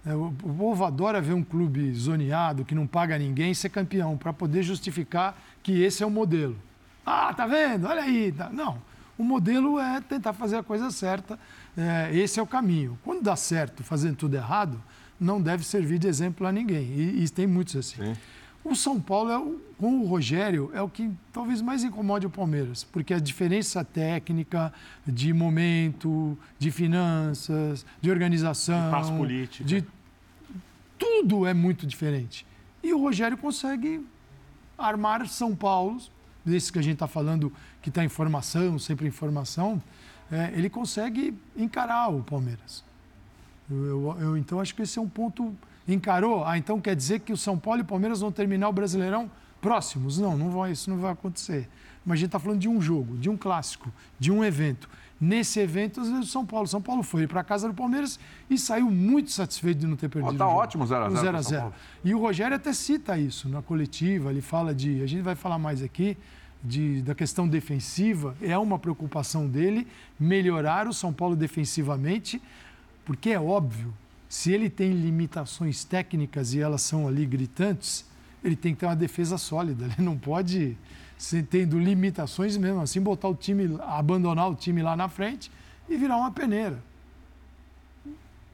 É, 0.04 0.14
o 0.14 0.30
povo 0.30 0.84
adora 0.84 1.18
ver 1.18 1.32
um 1.32 1.42
clube 1.42 1.94
zoneado, 1.94 2.62
que 2.62 2.74
não 2.74 2.86
paga 2.86 3.18
ninguém, 3.18 3.54
ser 3.54 3.70
campeão, 3.70 4.18
para 4.18 4.34
poder 4.34 4.62
justificar 4.62 5.34
que 5.62 5.82
esse 5.82 6.02
é 6.02 6.06
o 6.06 6.10
modelo. 6.10 6.58
Ah, 7.06 7.32
tá 7.32 7.46
vendo? 7.46 7.86
Olha 7.86 8.02
aí. 8.02 8.34
Não, 8.52 8.76
o 9.18 9.24
modelo 9.24 9.78
é 9.78 10.00
tentar 10.00 10.32
fazer 10.32 10.56
a 10.56 10.62
coisa 10.62 10.90
certa, 10.90 11.38
é, 11.76 12.16
esse 12.16 12.38
é 12.38 12.42
o 12.42 12.46
caminho. 12.46 12.98
Quando 13.04 13.22
dá 13.22 13.34
certo 13.34 13.82
fazendo 13.82 14.16
tudo 14.16 14.34
errado, 14.36 14.80
não 15.20 15.42
deve 15.42 15.64
servir 15.64 15.98
de 15.98 16.06
exemplo 16.06 16.46
a 16.46 16.52
ninguém. 16.52 16.84
E, 16.84 17.24
e 17.24 17.28
tem 17.28 17.46
muitos 17.46 17.74
assim. 17.76 17.96
Sim. 17.96 18.16
O 18.64 18.74
São 18.74 19.00
Paulo, 19.00 19.30
é 19.30 19.38
o, 19.38 19.60
com 19.78 20.00
o 20.00 20.06
Rogério, 20.06 20.70
é 20.74 20.82
o 20.82 20.88
que 20.88 21.10
talvez 21.32 21.62
mais 21.62 21.84
incomode 21.84 22.26
o 22.26 22.30
Palmeiras, 22.30 22.84
porque 22.84 23.14
a 23.14 23.18
diferença 23.18 23.84
técnica, 23.84 24.72
de 25.06 25.32
momento, 25.32 26.36
de 26.58 26.70
finanças, 26.70 27.86
de 28.00 28.10
organização, 28.10 29.02
de 29.02 29.12
política. 29.12 29.64
de 29.64 29.84
tudo 30.98 31.46
é 31.46 31.54
muito 31.54 31.86
diferente. 31.86 32.44
E 32.82 32.92
o 32.92 33.00
Rogério 33.00 33.36
consegue 33.36 34.04
armar 34.76 35.26
São 35.28 35.54
Paulo, 35.54 35.98
desses 36.48 36.70
que 36.70 36.78
a 36.78 36.82
gente 36.82 36.94
está 36.94 37.06
falando 37.06 37.52
que 37.82 37.88
está 37.88 38.04
em 38.04 38.08
formação, 38.08 38.78
sempre 38.78 39.06
em 39.06 39.10
formação, 39.10 39.82
é, 40.30 40.52
ele 40.54 40.68
consegue 40.68 41.36
encarar 41.56 42.08
o 42.08 42.22
Palmeiras. 42.22 42.84
Eu, 43.70 43.84
eu, 43.86 44.16
eu, 44.20 44.36
então, 44.36 44.60
acho 44.60 44.74
que 44.74 44.82
esse 44.82 44.98
é 44.98 45.02
um 45.02 45.08
ponto. 45.08 45.54
Encarou? 45.86 46.44
Ah, 46.44 46.58
então 46.58 46.80
quer 46.80 46.94
dizer 46.94 47.20
que 47.20 47.32
o 47.32 47.36
São 47.36 47.58
Paulo 47.58 47.80
e 47.80 47.82
o 47.82 47.84
Palmeiras 47.84 48.20
vão 48.20 48.30
terminar 48.30 48.68
o 48.68 48.72
Brasileirão 48.72 49.30
próximos? 49.60 50.18
Não, 50.18 50.36
não 50.36 50.50
vai, 50.50 50.72
isso 50.72 50.90
não 50.90 50.98
vai 50.98 51.12
acontecer. 51.12 51.68
Mas 52.04 52.14
a 52.14 52.16
gente 52.16 52.28
está 52.28 52.38
falando 52.38 52.60
de 52.60 52.68
um 52.68 52.80
jogo, 52.80 53.16
de 53.16 53.28
um 53.28 53.36
clássico, 53.36 53.90
de 54.18 54.30
um 54.30 54.44
evento. 54.44 54.88
nesse 55.20 55.58
evento 55.60 56.00
o 56.00 56.24
São 56.24 56.44
Paulo. 56.46 56.66
São 56.66 56.80
Paulo 56.80 57.02
foi 57.02 57.26
para 57.26 57.40
a 57.40 57.44
casa 57.44 57.68
do 57.68 57.74
Palmeiras 57.74 58.18
e 58.48 58.56
saiu 58.56 58.90
muito 58.90 59.30
satisfeito 59.30 59.78
de 59.78 59.86
não 59.86 59.96
ter 59.96 60.08
perdido. 60.08 60.32
Está 60.32 60.46
ótimo 60.46 60.84
0x0. 60.84 61.10
0x0. 61.10 61.72
E 62.04 62.14
o 62.14 62.20
Rogério 62.20 62.56
até 62.56 62.72
cita 62.72 63.18
isso 63.18 63.48
na 63.48 63.62
coletiva, 63.62 64.30
ele 64.30 64.40
fala 64.40 64.74
de. 64.74 65.02
A 65.02 65.06
gente 65.06 65.22
vai 65.22 65.34
falar 65.34 65.58
mais 65.58 65.82
aqui. 65.82 66.16
De, 66.62 67.02
da 67.02 67.14
questão 67.14 67.46
defensiva, 67.46 68.36
é 68.42 68.58
uma 68.58 68.80
preocupação 68.80 69.46
dele 69.46 69.86
melhorar 70.18 70.88
o 70.88 70.92
São 70.92 71.12
Paulo 71.12 71.36
defensivamente, 71.36 72.42
porque 73.04 73.30
é 73.30 73.40
óbvio, 73.40 73.94
se 74.28 74.52
ele 74.52 74.68
tem 74.68 74.90
limitações 74.90 75.84
técnicas 75.84 76.52
e 76.54 76.60
elas 76.60 76.82
são 76.82 77.06
ali 77.06 77.24
gritantes, 77.24 78.04
ele 78.42 78.56
tem 78.56 78.74
que 78.74 78.80
ter 78.80 78.86
uma 78.86 78.96
defesa 78.96 79.38
sólida. 79.38 79.86
Ele 79.96 80.04
não 80.04 80.16
pode 80.16 80.76
tendo 81.50 81.78
limitações 81.78 82.56
mesmo 82.56 82.80
assim, 82.80 83.00
botar 83.00 83.28
o 83.28 83.34
time, 83.34 83.76
abandonar 83.80 84.48
o 84.48 84.54
time 84.54 84.82
lá 84.82 84.96
na 84.96 85.08
frente 85.08 85.50
e 85.88 85.96
virar 85.96 86.16
uma 86.16 86.30
peneira. 86.30 86.80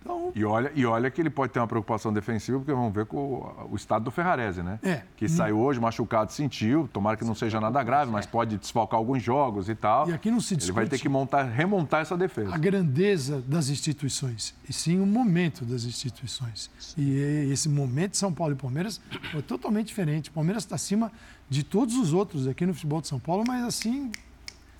Então... 0.05 0.31
E, 0.35 0.45
olha, 0.45 0.71
e 0.75 0.85
olha 0.85 1.11
que 1.11 1.21
ele 1.21 1.31
pode 1.31 1.53
ter 1.53 1.59
uma 1.59 1.67
preocupação 1.67 2.13
defensiva, 2.13 2.59
porque 2.59 2.73
vamos 2.73 2.93
ver 2.93 3.07
com 3.07 3.17
o, 3.17 3.69
o 3.73 3.77
estado 3.77 4.05
do 4.05 4.11
Ferrarese, 4.11 4.63
né? 4.63 4.79
É. 4.83 5.03
Que 5.17 5.27
saiu 5.29 5.59
hoje 5.59 5.81
machucado, 5.81 6.31
sentiu, 6.31 6.89
tomara 6.93 7.17
que 7.17 7.25
não 7.25 7.35
seja 7.35 7.59
nada 7.59 7.83
grave, 7.83 8.11
mas 8.11 8.27
pode 8.27 8.59
desfalcar 8.59 8.99
alguns 8.99 9.23
jogos 9.23 9.69
e 9.71 9.75
tal. 9.75 10.09
E 10.11 10.13
aqui 10.13 10.31
não 10.31 10.41
se 10.41 10.55
discute. 10.55 10.79
Ele 10.79 10.87
vai 10.87 10.87
ter 10.87 11.03
que 11.03 11.09
montar, 11.09 11.45
remontar 11.45 12.03
essa 12.03 12.17
defesa. 12.17 12.55
A 12.55 12.59
grandeza 12.59 13.43
das 13.47 13.71
instituições, 13.71 14.55
e 14.69 14.73
sim 14.73 15.01
o 15.01 15.07
momento 15.07 15.65
das 15.65 15.85
instituições. 15.85 16.71
E 16.99 17.49
esse 17.51 17.69
momento 17.69 18.13
de 18.13 18.19
São 18.19 18.33
Paulo 18.33 18.53
e 18.53 18.57
Palmeiras 18.57 19.01
foi 19.33 19.41
totalmente 19.41 19.87
diferente. 19.87 20.29
O 20.29 20.33
Palmeiras 20.33 20.65
está 20.65 20.75
acima 20.75 21.11
de 21.49 21.63
todos 21.63 21.97
os 21.97 22.13
outros 22.13 22.47
aqui 22.47 22.67
no 22.67 22.75
futebol 22.75 23.01
de 23.01 23.09
São 23.09 23.19
Paulo, 23.19 23.45
mas 23.47 23.65
assim, 23.65 24.13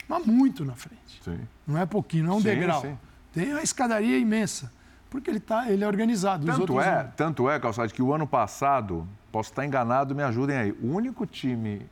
mas 0.09 0.27
muito 0.27 0.65
na 0.65 0.75
frente. 0.75 1.21
Sim. 1.25 1.39
Não 1.67 1.79
é 1.79 1.87
pouquinho, 1.87 2.25
não 2.25 2.35
é 2.35 2.37
um 2.37 2.41
sim, 2.41 2.49
degrau. 2.49 2.83
Sim. 2.83 2.99
Tem 3.33 3.51
uma 3.51 3.63
escadaria 3.63 4.19
imensa, 4.19 4.71
porque 5.15 5.31
ele, 5.31 5.39
tá, 5.39 5.71
ele 5.71 5.85
é 5.85 5.87
organizado. 5.87 6.45
Tanto 6.45 6.81
é, 6.81 7.05
não. 7.05 7.11
tanto 7.13 7.49
é, 7.49 7.61
Calçade, 7.61 7.95
que 7.95 8.03
o 8.03 8.13
ano 8.13 8.27
passado, 8.27 9.07
posso 9.31 9.51
estar 9.51 9.65
enganado, 9.65 10.13
me 10.13 10.25
ajudem 10.25 10.57
aí, 10.57 10.73
o 10.83 10.89
único 10.89 11.25
time, 11.25 11.87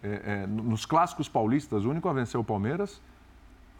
é, 0.00 0.42
é, 0.44 0.46
nos 0.46 0.86
clássicos 0.86 1.28
paulistas, 1.28 1.84
o 1.84 1.90
único 1.90 2.08
a 2.08 2.12
vencer 2.12 2.38
o 2.38 2.44
Palmeiras 2.44 3.02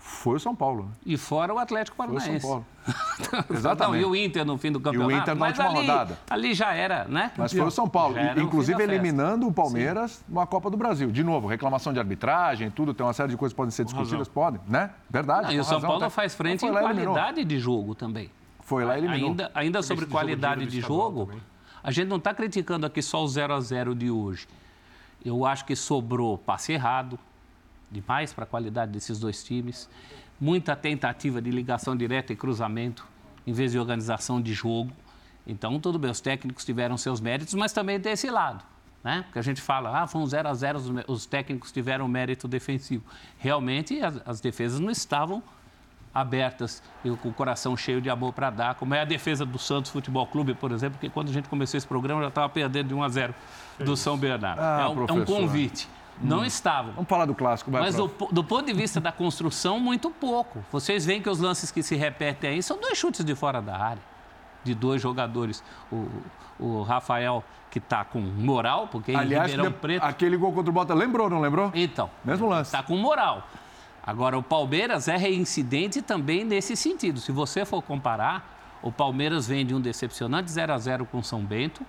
foi 0.01 0.37
o 0.37 0.41
São 0.41 0.53
Paulo. 0.53 0.87
Né? 0.87 0.91
E 1.07 1.17
fora 1.17 1.55
o 1.55 1.59
Atlético 1.59 1.97
Paranaense. 1.97 2.27
Foi 2.27 2.37
o 2.39 2.41
São 2.41 2.51
Paulo. 2.51 3.47
Exatamente. 3.55 4.03
Não, 4.03 4.09
e 4.09 4.11
o 4.11 4.17
Inter 4.17 4.45
no 4.45 4.59
fim 4.59 4.73
do 4.73 4.81
campeonato. 4.81 5.13
E 5.13 5.15
o 5.15 5.17
Inter 5.17 5.35
na 5.37 5.47
última 5.47 5.69
ali, 5.69 5.77
rodada. 5.77 6.19
Ali 6.29 6.55
já 6.55 6.75
era, 6.75 7.05
né? 7.05 7.31
Mas 7.37 7.53
foi 7.53 7.67
o 7.67 7.71
São 7.71 7.89
Paulo. 7.89 8.17
Inclusive 8.37 8.83
eliminando 8.83 9.47
o 9.47 9.53
Palmeiras 9.53 10.25
Sim. 10.27 10.35
na 10.35 10.45
Copa 10.45 10.71
do 10.71 10.77
Brasil. 10.77 11.13
De 11.13 11.23
novo, 11.23 11.47
reclamação 11.47 11.93
de 11.93 12.01
arbitragem, 12.01 12.69
tudo, 12.69 12.93
tem 12.93 13.07
uma 13.07 13.13
série 13.13 13.31
de 13.31 13.37
coisas 13.37 13.53
que 13.53 13.57
podem 13.57 13.71
ser 13.71 13.85
discutidas, 13.85 14.27
podem, 14.27 14.61
né? 14.67 14.91
Verdade. 15.09 15.49
Não, 15.49 15.53
e 15.53 15.61
o 15.61 15.65
São 15.65 15.75
razão, 15.75 15.89
Paulo 15.89 16.05
até... 16.05 16.11
faz 16.11 16.35
frente 16.35 16.67
em 16.67 16.73
qualidade 16.73 17.45
de 17.45 17.59
jogo 17.61 17.95
também. 17.95 18.29
Foi 18.69 18.85
lá 18.85 18.97
e 18.97 19.01
eliminou. 19.01 19.31
Ainda, 19.31 19.51
ainda 19.55 19.83
sobre 19.83 20.07
qualidade 20.07 20.67
de 20.67 20.81
jogo, 20.81 21.27
de 21.27 21.33
jogo 21.33 21.43
a 21.83 21.91
gente 21.91 22.09
não 22.09 22.19
está 22.19 22.33
criticando 22.35 22.87
aqui 22.87 23.03
só 23.03 23.25
o 23.25 23.29
0 23.29 23.55
a 23.55 23.61
0 23.61 23.95
de 23.95 24.11
hoje. 24.11 24.47
Eu 25.25 25.45
acho 25.45 25.65
que 25.65 25.75
sobrou 25.75 26.39
passe 26.39 26.73
errado, 26.73 27.19
demais 27.91 28.33
para 28.33 28.45
a 28.45 28.47
qualidade 28.47 28.93
desses 28.93 29.19
dois 29.19 29.43
times 29.43 29.89
muita 30.41 30.77
tentativa 30.77 31.43
de 31.43 31.51
ligação 31.51 31.97
direta 31.97 32.33
e 32.33 32.37
cruzamento, 32.37 33.07
em 33.47 33.53
vez 33.53 33.73
de 33.73 33.79
organização 33.79 34.41
de 34.41 34.53
jogo. 34.53 34.93
Então, 35.47 35.81
tudo 35.81 35.99
bem, 35.99 36.11
os 36.11 36.21
técnicos 36.21 36.65
tiveram 36.65 36.97
seus 36.97 37.21
méritos, 37.21 37.55
mas 37.55 37.73
também 37.73 37.99
tem 37.99 38.13
esse 38.13 38.31
lado. 38.31 38.63
Né? 39.03 39.23
Porque 39.23 39.39
a 39.39 39.43
gente 39.43 39.61
fala, 39.61 40.03
ah, 40.03 40.07
foi 40.07 40.21
um 40.21 40.27
0 40.27 40.49
a 40.49 40.55
0 40.55 40.79
os, 40.79 40.91
os 41.07 41.27
técnicos 41.27 41.73
tiveram 41.73 42.07
mérito 42.07 42.47
defensivo. 42.47 43.05
Realmente, 43.39 44.01
as, 44.01 44.21
as 44.27 44.41
defesas 44.41 44.81
não 44.81 44.91
estavam 44.91 45.43
abertas 46.21 46.83
e 47.05 47.11
com 47.11 47.29
o 47.29 47.33
coração 47.33 47.77
cheio 47.77 48.01
de 48.01 48.11
amor 48.11 48.33
para 48.33 48.51
dar, 48.51 48.75
como 48.75 48.95
é 48.95 49.01
a 49.01 49.05
defesa 49.05 49.45
do 49.45 49.59
Santos 49.59 49.91
Futebol 49.91 50.27
Clube, 50.27 50.55
por 50.55 50.73
exemplo, 50.73 50.99
que 50.99 51.09
quando 51.09 51.29
a 51.29 51.33
gente 51.33 51.49
começou 51.49 51.79
esse 51.79 51.87
programa 51.87 52.23
já 52.23 52.29
estava 52.29 52.49
perdendo 52.49 52.89
de 52.89 52.95
1 52.95 53.03
a 53.03 53.09
0 53.09 53.35
do 53.81 53.97
São 53.97 54.17
Bernardo. 54.17 54.61
Ah, 54.61 54.81
é, 54.83 54.89
um, 54.89 55.07
é, 55.07 55.13
um, 55.13 55.25
convite. 55.25 55.89
Não 56.21 56.41
hum. 56.41 56.45
estavam. 56.45 56.93
Vamos 56.93 57.09
falar 57.09 57.27
do 57.27 57.35
clássico, 57.35 57.71
vai 57.71 57.83
Mas 57.83 57.95
do, 57.95 58.09
do, 58.09 58.43
ponto 58.43 58.67
de 58.67 58.73
vista 58.73 59.01
da 59.01 59.13
construção, 59.13 59.79
muito 59.79 60.11
pouco. 60.11 60.65
Vocês 60.73 61.07
veem 61.07 61.23
que 61.23 61.31
os 61.31 61.39
lances 61.39 61.71
que 61.71 61.83
se 61.83 61.95
repetem 61.95 62.51
aí 62.51 62.63
são 62.63 62.79
dois 62.81 62.99
chutes 62.99 63.25
de 63.25 63.35
fora 63.35 63.63
da 63.63 63.77
área, 63.77 64.03
de 64.65 64.75
dois 64.75 65.01
jogadores. 65.01 65.63
O, 65.93 66.09
o 66.59 66.83
Rafael, 66.83 67.45
que 67.71 67.79
está 67.79 68.05
com 68.05 68.21
moral, 68.21 68.89
porque 68.89 69.15
Aliás, 69.15 69.51
Ribeirão 69.51 69.73
Preto... 69.73 70.03
aquele 70.03 70.37
gol 70.37 70.53
contra 70.53 70.71
o 70.71 70.73
Bota, 70.73 70.93
lembrou, 70.93 71.31
não 71.31 71.41
lembrou? 71.41 71.71
Então. 71.75 72.11
Mesmo 72.25 72.49
lance. 72.49 72.75
Está 72.75 72.83
com 72.83 72.97
moral. 72.97 73.47
Agora, 74.09 74.39
o 74.39 74.43
Palmeiras 74.43 75.07
é 75.07 75.19
reincidente 75.19 76.01
também 76.01 76.43
nesse 76.43 76.75
sentido. 76.75 77.21
Se 77.21 77.31
você 77.31 77.67
for 77.67 77.83
comparar, 77.83 78.79
o 78.83 78.91
Palmeiras 78.91 79.47
vem 79.47 79.67
de 79.67 79.75
um 79.75 79.81
decepcionante 79.83 80.51
0 80.51 80.73
a 80.73 80.79
0 80.79 81.05
com 81.05 81.23
São 81.23 81.45
Bento, 81.45 81.85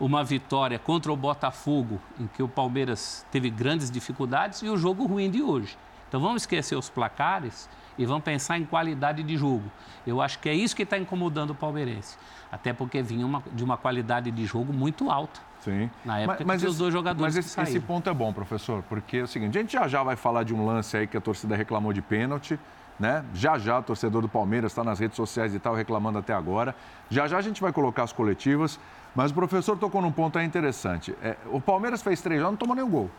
uma 0.00 0.24
vitória 0.24 0.76
contra 0.76 1.12
o 1.12 1.16
Botafogo, 1.16 2.00
em 2.18 2.26
que 2.26 2.42
o 2.42 2.48
Palmeiras 2.48 3.24
teve 3.30 3.48
grandes 3.48 3.92
dificuldades, 3.92 4.60
e 4.62 4.68
o 4.68 4.76
jogo 4.76 5.06
ruim 5.06 5.30
de 5.30 5.40
hoje. 5.40 5.78
Então 6.08 6.20
vamos 6.20 6.42
esquecer 6.42 6.74
os 6.74 6.90
placares 6.90 7.70
e 7.96 8.04
vamos 8.04 8.24
pensar 8.24 8.58
em 8.58 8.64
qualidade 8.64 9.22
de 9.22 9.36
jogo. 9.36 9.70
Eu 10.04 10.20
acho 10.20 10.40
que 10.40 10.48
é 10.48 10.54
isso 10.54 10.74
que 10.74 10.82
está 10.82 10.98
incomodando 10.98 11.50
o 11.50 11.54
palmeirense. 11.54 12.18
Até 12.50 12.72
porque 12.72 13.00
vinha 13.02 13.24
uma, 13.24 13.40
de 13.52 13.62
uma 13.62 13.76
qualidade 13.76 14.32
de 14.32 14.46
jogo 14.46 14.72
muito 14.72 15.12
alta. 15.12 15.40
Sim. 15.66 15.90
Na 16.04 16.20
época 16.20 16.36
mas, 16.38 16.46
mas 16.46 16.62
esse, 16.62 16.70
os 16.70 16.78
dois 16.78 16.92
jogadores. 16.92 17.34
Mas 17.34 17.44
esse, 17.44 17.60
esse, 17.60 17.80
ponto 17.80 18.08
é 18.08 18.14
bom, 18.14 18.32
professor, 18.32 18.84
porque 18.88 19.18
é 19.18 19.22
o 19.24 19.26
seguinte: 19.26 19.58
a 19.58 19.60
gente 19.60 19.72
já 19.72 19.88
já 19.88 20.02
vai 20.02 20.14
falar 20.14 20.44
de 20.44 20.54
um 20.54 20.64
lance 20.64 20.96
aí 20.96 21.06
que 21.06 21.16
a 21.16 21.20
torcida 21.20 21.56
reclamou 21.56 21.92
de 21.92 22.00
pênalti. 22.00 22.58
Né? 22.98 23.22
Já 23.34 23.58
já 23.58 23.78
o 23.78 23.82
torcedor 23.82 24.22
do 24.22 24.28
Palmeiras 24.28 24.72
está 24.72 24.82
nas 24.82 24.98
redes 24.98 25.16
sociais 25.16 25.54
e 25.54 25.58
tal 25.58 25.74
reclamando 25.74 26.18
até 26.18 26.32
agora. 26.32 26.74
Já 27.10 27.26
já 27.26 27.36
a 27.36 27.42
gente 27.42 27.60
vai 27.60 27.72
colocar 27.72 28.04
as 28.04 28.12
coletivas. 28.12 28.78
Mas 29.14 29.30
o 29.30 29.34
professor 29.34 29.78
tocou 29.78 30.02
num 30.02 30.12
ponto 30.12 30.38
aí 30.38 30.44
interessante. 30.44 31.16
É, 31.22 31.36
o 31.46 31.58
Palmeiras 31.58 32.02
fez 32.02 32.20
três 32.20 32.38
jogos, 32.38 32.52
não 32.52 32.58
tomou 32.58 32.76
nenhum 32.76 32.90
gol. 32.90 33.10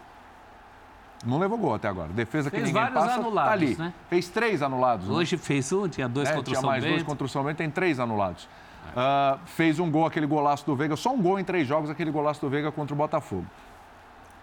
Não 1.26 1.40
levou 1.40 1.58
gol 1.58 1.74
até 1.74 1.88
agora. 1.88 2.10
Defesa 2.10 2.52
fez 2.52 2.62
que 2.62 2.68
ninguém 2.68 2.94
passa, 2.94 3.08
tá 3.08 3.16
anulados, 3.16 3.50
tá 3.50 3.54
ali. 3.54 3.76
Né? 3.76 3.94
Fez 4.08 4.30
três 4.30 4.62
anulados. 4.62 5.08
Né? 5.08 5.16
Hoje 5.16 5.36
né? 5.36 5.42
fez 5.42 5.74
um, 5.74 5.90
tinha 5.90 6.08
dois 6.08 6.30
é, 6.30 6.34
contra 6.34 6.52
o 6.52 6.54
São 6.54 6.62
São 6.62 6.70
mais 6.70 6.84
Bento. 6.84 6.94
dois 6.94 7.04
contra 7.04 7.26
o 7.26 7.28
São 7.28 7.44
Bento, 7.44 7.58
tem 7.58 7.72
três 7.72 8.00
anulados. 8.00 8.48
Uh, 8.96 9.40
fez 9.46 9.80
um 9.80 9.92
gol, 9.92 10.06
aquele 10.06 10.26
golaço 10.26 10.66
do 10.66 10.76
Veiga, 10.76 10.96
só 10.96 11.14
um 11.14 11.22
gol 11.22 11.40
em 11.40 11.44
três 11.44 11.68
jogos, 11.68 11.90
aquele 11.90 12.12
golaço 12.12 12.42
do 12.42 12.50
Veiga 12.50 12.72
contra 12.72 12.94
o 12.94 12.98
Botafogo. 12.98 13.46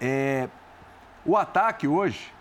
É, 0.01 0.49
o 1.25 1.37
ataque 1.37 1.89
hoje, 1.89 2.33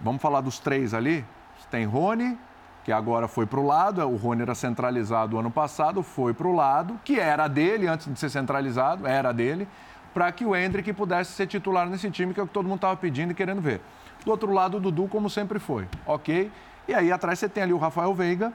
vamos 0.00 0.22
falar 0.22 0.40
dos 0.40 0.58
três 0.58 0.94
ali, 0.94 1.24
tem 1.72 1.86
Rony, 1.86 2.38
que 2.84 2.92
agora 2.92 3.26
foi 3.26 3.46
para 3.46 3.58
o 3.58 3.66
lado. 3.66 4.06
O 4.06 4.16
Rony 4.16 4.42
era 4.42 4.54
centralizado 4.54 5.38
ano 5.38 5.50
passado, 5.50 6.02
foi 6.02 6.34
para 6.34 6.46
o 6.46 6.52
lado, 6.52 7.00
que 7.02 7.18
era 7.18 7.48
dele 7.48 7.88
antes 7.88 8.12
de 8.12 8.18
ser 8.18 8.28
centralizado, 8.28 9.06
era 9.06 9.32
dele, 9.32 9.66
para 10.12 10.30
que 10.30 10.44
o 10.44 10.54
Hendrick 10.54 10.92
pudesse 10.92 11.32
ser 11.32 11.46
titular 11.46 11.88
nesse 11.88 12.10
time, 12.10 12.34
que 12.34 12.40
é 12.40 12.42
o 12.42 12.46
que 12.46 12.52
todo 12.52 12.66
mundo 12.66 12.76
estava 12.76 12.96
pedindo 12.96 13.30
e 13.30 13.34
querendo 13.34 13.62
ver. 13.62 13.80
Do 14.24 14.30
outro 14.30 14.52
lado, 14.52 14.76
o 14.76 14.80
Dudu, 14.80 15.08
como 15.08 15.30
sempre 15.30 15.58
foi, 15.58 15.88
ok? 16.06 16.52
E 16.86 16.94
aí 16.94 17.10
atrás 17.10 17.38
você 17.38 17.48
tem 17.48 17.62
ali 17.62 17.72
o 17.72 17.78
Rafael 17.78 18.12
Veiga, 18.14 18.52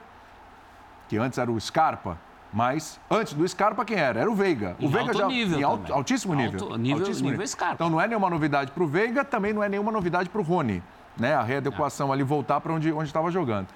que 1.08 1.16
antes 1.16 1.38
era 1.38 1.50
o 1.50 1.60
Scarpa, 1.60 2.16
mas 2.52 2.98
antes 3.10 3.34
do 3.34 3.46
Scarpa, 3.46 3.84
quem 3.84 3.98
era? 3.98 4.20
Era 4.20 4.30
o 4.30 4.34
Veiga. 4.34 4.76
O 4.80 4.84
em 4.84 4.88
Veiga 4.88 5.12
já 5.12 5.26
nível 5.26 5.58
em 5.58 5.62
alto, 5.62 5.92
altíssimo 5.92 6.34
nível. 6.34 6.60
Alto, 6.62 6.78
nível, 6.78 6.98
altíssimo 6.98 7.30
nível 7.30 7.46
Scarpa. 7.46 7.74
Então 7.74 7.90
não 7.90 8.00
é 8.00 8.06
nenhuma 8.06 8.30
novidade 8.30 8.70
para 8.70 8.82
o 8.82 8.86
Veiga, 8.86 9.24
também 9.24 9.52
não 9.52 9.62
é 9.62 9.68
nenhuma 9.68 9.92
novidade 9.92 10.28
para 10.28 10.40
o 10.40 10.44
Rony. 10.44 10.82
Né? 11.16 11.34
A 11.34 11.42
readequação 11.42 12.12
ali 12.12 12.22
voltar 12.22 12.60
para 12.60 12.72
onde 12.72 12.88
estava 12.88 13.30
jogando. 13.30 13.66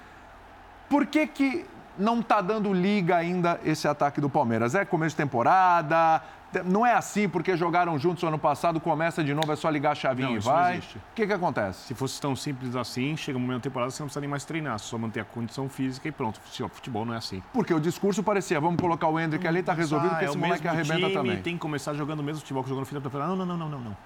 Por 0.89 1.05
que, 1.05 1.27
que 1.27 1.65
não 1.97 2.19
está 2.19 2.41
dando 2.41 2.73
liga 2.73 3.15
ainda 3.15 3.59
esse 3.63 3.87
ataque 3.87 4.19
do 4.19 4.29
Palmeiras? 4.29 4.75
É 4.75 4.85
começo 4.85 5.15
de 5.15 5.17
temporada? 5.17 6.21
Não 6.65 6.85
é 6.85 6.93
assim 6.93 7.27
porque 7.27 7.55
jogaram 7.55 7.97
juntos 7.97 8.23
ano 8.23 8.37
passado, 8.37 8.79
começa 8.79 9.23
de 9.23 9.33
novo, 9.33 9.51
é 9.51 9.55
só 9.55 9.69
ligar 9.69 9.91
a 9.91 9.95
chavinha 9.95 10.29
não, 10.29 10.35
e 10.35 10.39
vai. 10.39 10.79
O 10.79 11.15
que, 11.15 11.25
que 11.25 11.33
acontece? 11.33 11.87
Se 11.87 11.93
fosse 11.93 12.19
tão 12.19 12.35
simples 12.35 12.75
assim, 12.75 13.15
chega 13.17 13.37
um 13.37 13.41
momento 13.41 13.59
da 13.59 13.63
temporada, 13.63 13.91
você 13.91 14.01
não 14.01 14.07
precisa 14.07 14.21
nem 14.21 14.29
mais 14.29 14.45
treinar, 14.45 14.77
só 14.79 14.97
manter 14.97 15.21
a 15.21 15.25
condição 15.25 15.69
física 15.69 16.07
e 16.07 16.11
pronto. 16.11 16.39
Futebol 16.41 17.05
não 17.05 17.13
é 17.13 17.17
assim. 17.17 17.41
Porque 17.53 17.73
o 17.73 17.79
discurso 17.79 18.21
parecia, 18.21 18.59
vamos 18.59 18.79
colocar 18.79 19.07
o 19.07 19.19
Hendrick 19.19 19.47
ali, 19.47 19.59
está 19.59 19.73
resolvido, 19.73 20.09
porque 20.09 20.25
é 20.25 20.27
esse 20.27 20.37
moleque 20.37 20.67
arrebenta 20.67 20.95
time, 20.95 21.13
também. 21.13 21.41
tem 21.41 21.53
que 21.55 21.59
começar 21.59 21.93
jogando 21.93 22.19
o 22.19 22.23
mesmo 22.23 22.41
futebol 22.41 22.63
que 22.63 22.69
jogou 22.69 22.81
no 22.81 22.85
final 22.85 23.01
da 23.01 23.09
temporada. 23.09 23.35
Não, 23.35 23.45
não, 23.45 23.57
não, 23.57 23.69
não, 23.69 23.79
não. 23.79 23.97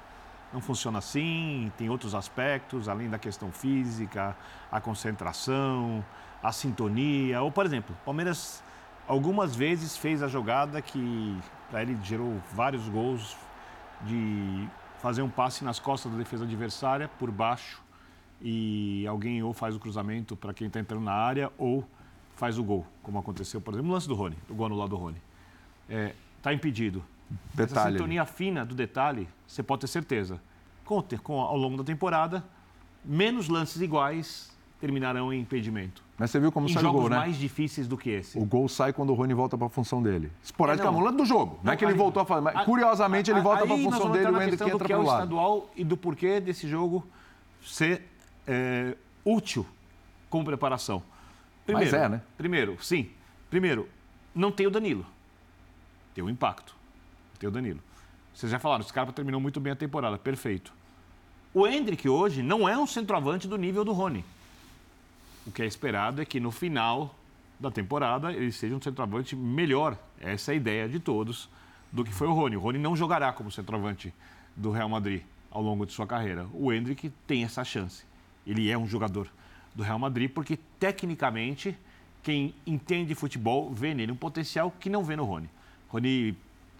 Não 0.54 0.62
funciona 0.62 1.00
assim, 1.00 1.72
tem 1.78 1.90
outros 1.90 2.16
aspectos, 2.16 2.88
além 2.88 3.10
da 3.10 3.20
questão 3.20 3.52
física, 3.52 4.36
a 4.72 4.80
concentração, 4.80 6.04
a 6.42 6.54
sintonia. 6.54 7.42
Ou, 7.42 7.52
por 7.52 7.66
exemplo, 7.66 7.94
o 8.02 8.06
Palmeiras 8.06 8.64
algumas 9.08 9.56
vezes 9.56 9.98
fez 9.98 10.24
a 10.24 10.28
jogada 10.28 10.82
que 10.82 11.38
para 11.70 11.82
ele 11.82 11.98
gerou 12.04 12.42
vários 12.54 12.88
gols 12.88 13.36
de 14.04 14.68
fazer 15.00 15.22
um 15.22 15.30
passe 15.30 15.64
nas 15.64 15.80
costas 15.80 16.12
da 16.12 16.18
defesa 16.18 16.44
adversária 16.44 17.08
por 17.20 17.32
baixo 17.32 17.82
e 18.42 19.06
alguém 19.08 19.42
ou 19.44 19.54
faz 19.54 19.76
o 19.76 19.80
cruzamento 19.80 20.36
para 20.36 20.54
quem 20.54 20.68
está 20.68 20.80
entrando 20.80 21.04
na 21.04 21.14
área 21.14 21.52
ou 21.58 21.88
faz 22.36 22.58
o 22.58 22.64
gol, 22.64 22.86
como 23.02 23.18
aconteceu, 23.18 23.60
por 23.60 23.74
exemplo, 23.74 23.88
no 23.88 23.94
lance 23.94 24.08
do 24.08 24.14
Rony, 24.14 24.38
o 24.50 24.54
gol 24.54 24.68
anulado 24.68 24.90
do 24.90 24.96
Rony. 24.96 25.22
Está 25.88 26.00
é, 26.00 26.16
tá 26.42 26.54
impedido. 26.54 27.04
Detalhe. 27.54 27.72
Essa 27.72 27.92
sintonia 27.92 28.26
fina 28.26 28.66
do 28.66 28.76
detalhe, 28.76 29.28
você 29.46 29.64
pode 29.64 29.82
ter 29.82 29.88
certeza. 29.88 30.40
Com, 30.86 31.04
com, 31.24 31.42
ao 31.42 31.58
longo 31.58 31.78
da 31.78 31.84
temporada, 31.84 32.44
menos 33.04 33.50
lances 33.50 33.82
iguais 33.82 34.56
terminarão 34.80 35.34
em 35.34 35.42
impedimento. 35.42 36.04
Mas 36.18 36.32
você 36.32 36.40
viu 36.40 36.52
como 36.52 36.68
em 36.68 36.74
sai 36.74 36.84
o 36.84 36.92
gol, 36.92 37.10
né? 37.10 37.18
mais 37.18 37.38
difíceis 37.38 37.88
do 37.88 37.96
que 37.96 38.10
esse. 38.10 38.40
O 38.40 38.46
gol 38.46 38.68
sai 38.68 38.92
quando 38.92 39.12
o 39.12 39.14
Rony 39.14 39.36
volta 39.36 39.56
para 39.56 39.68
a 39.68 39.70
função 39.70 40.02
dele. 40.02 40.32
Esporadicamente, 40.44 41.08
é, 41.08 41.12
do 41.12 41.26
jogo. 41.26 41.60
Não, 41.64 41.74
é 41.74 41.76
que 41.76 41.86
ele 41.86 41.94
voltou 41.94 42.24
a 42.24 42.26
fazer, 42.26 42.42
mas 42.42 42.66
curiosamente 42.66 43.30
ele 43.30 43.40
volta 43.40 43.66
para 43.66 43.76
a 43.76 43.78
função 43.78 44.12
dele 44.12 44.26
e 44.26 44.32
o 44.32 44.42
Hendrick 44.42 44.64
entra 44.64 44.88
para 44.88 45.00
o 45.00 45.04
lado. 45.04 45.24
estadual 45.24 45.70
e 45.76 45.84
do 45.84 45.96
porquê 45.96 46.40
desse 46.40 46.68
jogo 46.68 47.06
ser 47.62 48.02
é, 48.48 48.96
útil 49.24 49.64
como 50.28 50.44
preparação. 50.44 51.04
Primeiro, 51.66 51.92
mas 51.92 52.02
é, 52.02 52.10
né? 52.10 52.22
Primeiro, 52.36 52.78
sim. 52.82 53.10
Primeiro, 53.50 53.88
não 54.34 54.52
tem 54.52 54.66
o 54.66 54.72
Danilo. 54.72 55.06
Tem 56.16 56.24
o 56.24 56.30
impacto. 56.30 56.76
Tem 57.38 57.48
o 57.48 57.52
Danilo. 57.52 57.80
Vocês 58.34 58.52
já 58.52 58.58
falaram, 58.58 58.84
o 58.84 58.88
Scarpa 58.88 59.12
terminou 59.14 59.40
muito 59.40 59.60
bem 59.60 59.74
a 59.74 59.76
temporada, 59.76 60.18
perfeito. 60.18 60.74
O 61.54 61.68
Hendrick 61.68 62.08
hoje 62.10 62.42
não 62.42 62.68
é 62.68 62.78
um 62.78 62.88
centroavante 62.88 63.48
do 63.48 63.58
nível 63.58 63.86
do 63.86 63.94
Rony. 63.94 64.26
O 65.48 65.52
que 65.52 65.62
é 65.62 65.66
esperado 65.66 66.22
é 66.22 66.26
que 66.26 66.40
no 66.40 66.52
final 66.52 67.16
da 67.60 67.72
temporada 67.72 68.32
ele 68.32 68.52
seja 68.52 68.76
um 68.76 68.82
centroavante 68.82 69.36
melhor. 69.36 69.98
Essa 70.20 70.52
é 70.52 70.54
a 70.54 70.56
ideia 70.56 70.90
de 70.90 71.00
todos 71.00 71.50
do 71.92 72.04
que 72.04 72.14
foi 72.14 72.28
o 72.28 72.34
Rony. 72.34 72.58
O 72.58 72.60
Rony 72.60 72.78
não 72.78 72.96
jogará 72.96 73.32
como 73.32 73.50
centroavante 73.50 74.14
do 74.56 74.72
Real 74.72 74.90
Madrid 74.90 75.24
ao 75.50 75.62
longo 75.62 75.86
de 75.86 75.94
sua 75.94 76.06
carreira. 76.06 76.46
O 76.54 76.72
Hendrick 76.72 77.10
tem 77.26 77.44
essa 77.44 77.64
chance. 77.64 78.04
Ele 78.46 78.70
é 78.70 78.78
um 78.78 78.86
jogador 78.86 79.30
do 79.74 79.84
Real 79.84 79.98
Madrid 79.98 80.30
porque 80.30 80.60
tecnicamente 80.80 81.78
quem 82.22 82.54
entende 82.66 83.16
futebol 83.16 83.72
vê 83.72 83.94
nele 83.94 84.12
um 84.12 84.18
potencial 84.18 84.70
que 84.70 84.90
não 84.90 85.04
vê 85.04 85.16
no 85.16 85.24
Rony. 85.24 85.50
Rony, 85.88 86.36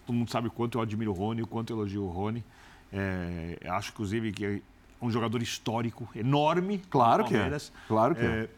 todo 0.06 0.14
mundo 0.14 0.30
sabe 0.30 0.48
o 0.48 0.50
quanto 0.50 0.76
eu 0.76 0.82
admiro 0.82 1.10
o 1.10 1.14
Rony, 1.14 1.42
o 1.42 1.46
quanto 1.46 1.72
eu 1.72 1.78
elogio 1.78 2.04
o 2.04 2.10
Rony. 2.10 2.44
É, 2.92 3.58
acho, 3.66 3.92
inclusive, 3.92 4.32
que 4.32 4.44
é 4.44 4.60
um 5.00 5.10
jogador 5.10 5.42
histórico, 5.42 6.08
enorme. 6.14 6.82
Claro 6.90 7.24
que 7.24 7.34
é. 7.34 7.56
Claro 7.86 8.14
que 8.14 8.24
é. 8.24 8.24
é. 8.24 8.48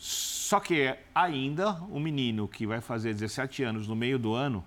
Só 0.00 0.58
que 0.58 0.96
ainda 1.14 1.74
um 1.92 2.00
menino 2.00 2.48
que 2.48 2.66
vai 2.66 2.80
fazer 2.80 3.12
17 3.12 3.62
anos 3.62 3.86
no 3.86 3.94
meio 3.94 4.18
do 4.18 4.32
ano, 4.32 4.64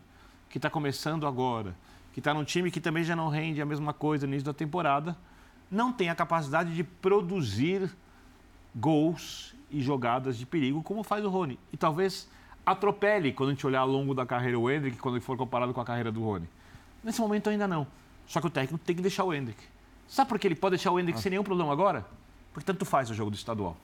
que 0.47 0.59
está 0.59 0.69
começando 0.69 1.25
agora, 1.25 1.75
que 2.13 2.19
está 2.19 2.35
num 2.35 2.43
time 2.43 2.69
que 2.69 2.79
também 2.79 3.03
já 3.03 3.15
não 3.15 3.29
rende 3.29 3.59
a 3.59 3.65
mesma 3.65 3.93
coisa 3.93 4.27
no 4.27 4.33
início 4.33 4.45
da 4.45 4.53
temporada, 4.53 5.17
não 5.71 5.91
tem 5.91 6.07
a 6.07 6.15
capacidade 6.15 6.75
de 6.75 6.83
produzir 6.83 7.89
gols 8.75 9.55
e 9.71 9.81
jogadas 9.81 10.37
de 10.37 10.45
perigo 10.45 10.83
como 10.83 11.01
faz 11.01 11.25
o 11.25 11.29
Rony. 11.29 11.57
E 11.71 11.77
talvez 11.77 12.29
atropele 12.63 13.33
quando 13.33 13.49
a 13.49 13.53
gente 13.53 13.65
olhar 13.65 13.79
ao 13.79 13.87
longo 13.87 14.13
da 14.13 14.27
carreira 14.27 14.59
o 14.59 14.69
Hendrick, 14.69 14.97
quando 14.97 15.15
ele 15.15 15.25
for 15.25 15.35
comparado 15.35 15.73
com 15.73 15.81
a 15.81 15.85
carreira 15.85 16.11
do 16.11 16.23
Rony. 16.23 16.47
Nesse 17.03 17.19
momento 17.19 17.49
ainda 17.49 17.67
não. 17.67 17.87
Só 18.27 18.39
que 18.39 18.45
o 18.45 18.51
técnico 18.51 18.85
tem 18.85 18.95
que 18.95 19.01
deixar 19.01 19.23
o 19.23 19.33
Hendrick. 19.33 19.63
Sabe 20.07 20.29
por 20.29 20.37
que 20.37 20.45
ele 20.45 20.53
pode 20.53 20.75
deixar 20.75 20.91
o 20.91 20.99
Hendrick 20.99 21.17
ah. 21.17 21.21
sem 21.23 21.31
nenhum 21.31 21.43
problema 21.43 21.71
agora? 21.71 22.05
Porque 22.53 22.67
tanto 22.67 22.85
faz 22.85 23.09
o 23.09 23.15
jogo 23.15 23.31
do 23.31 23.35
estadual. 23.35 23.75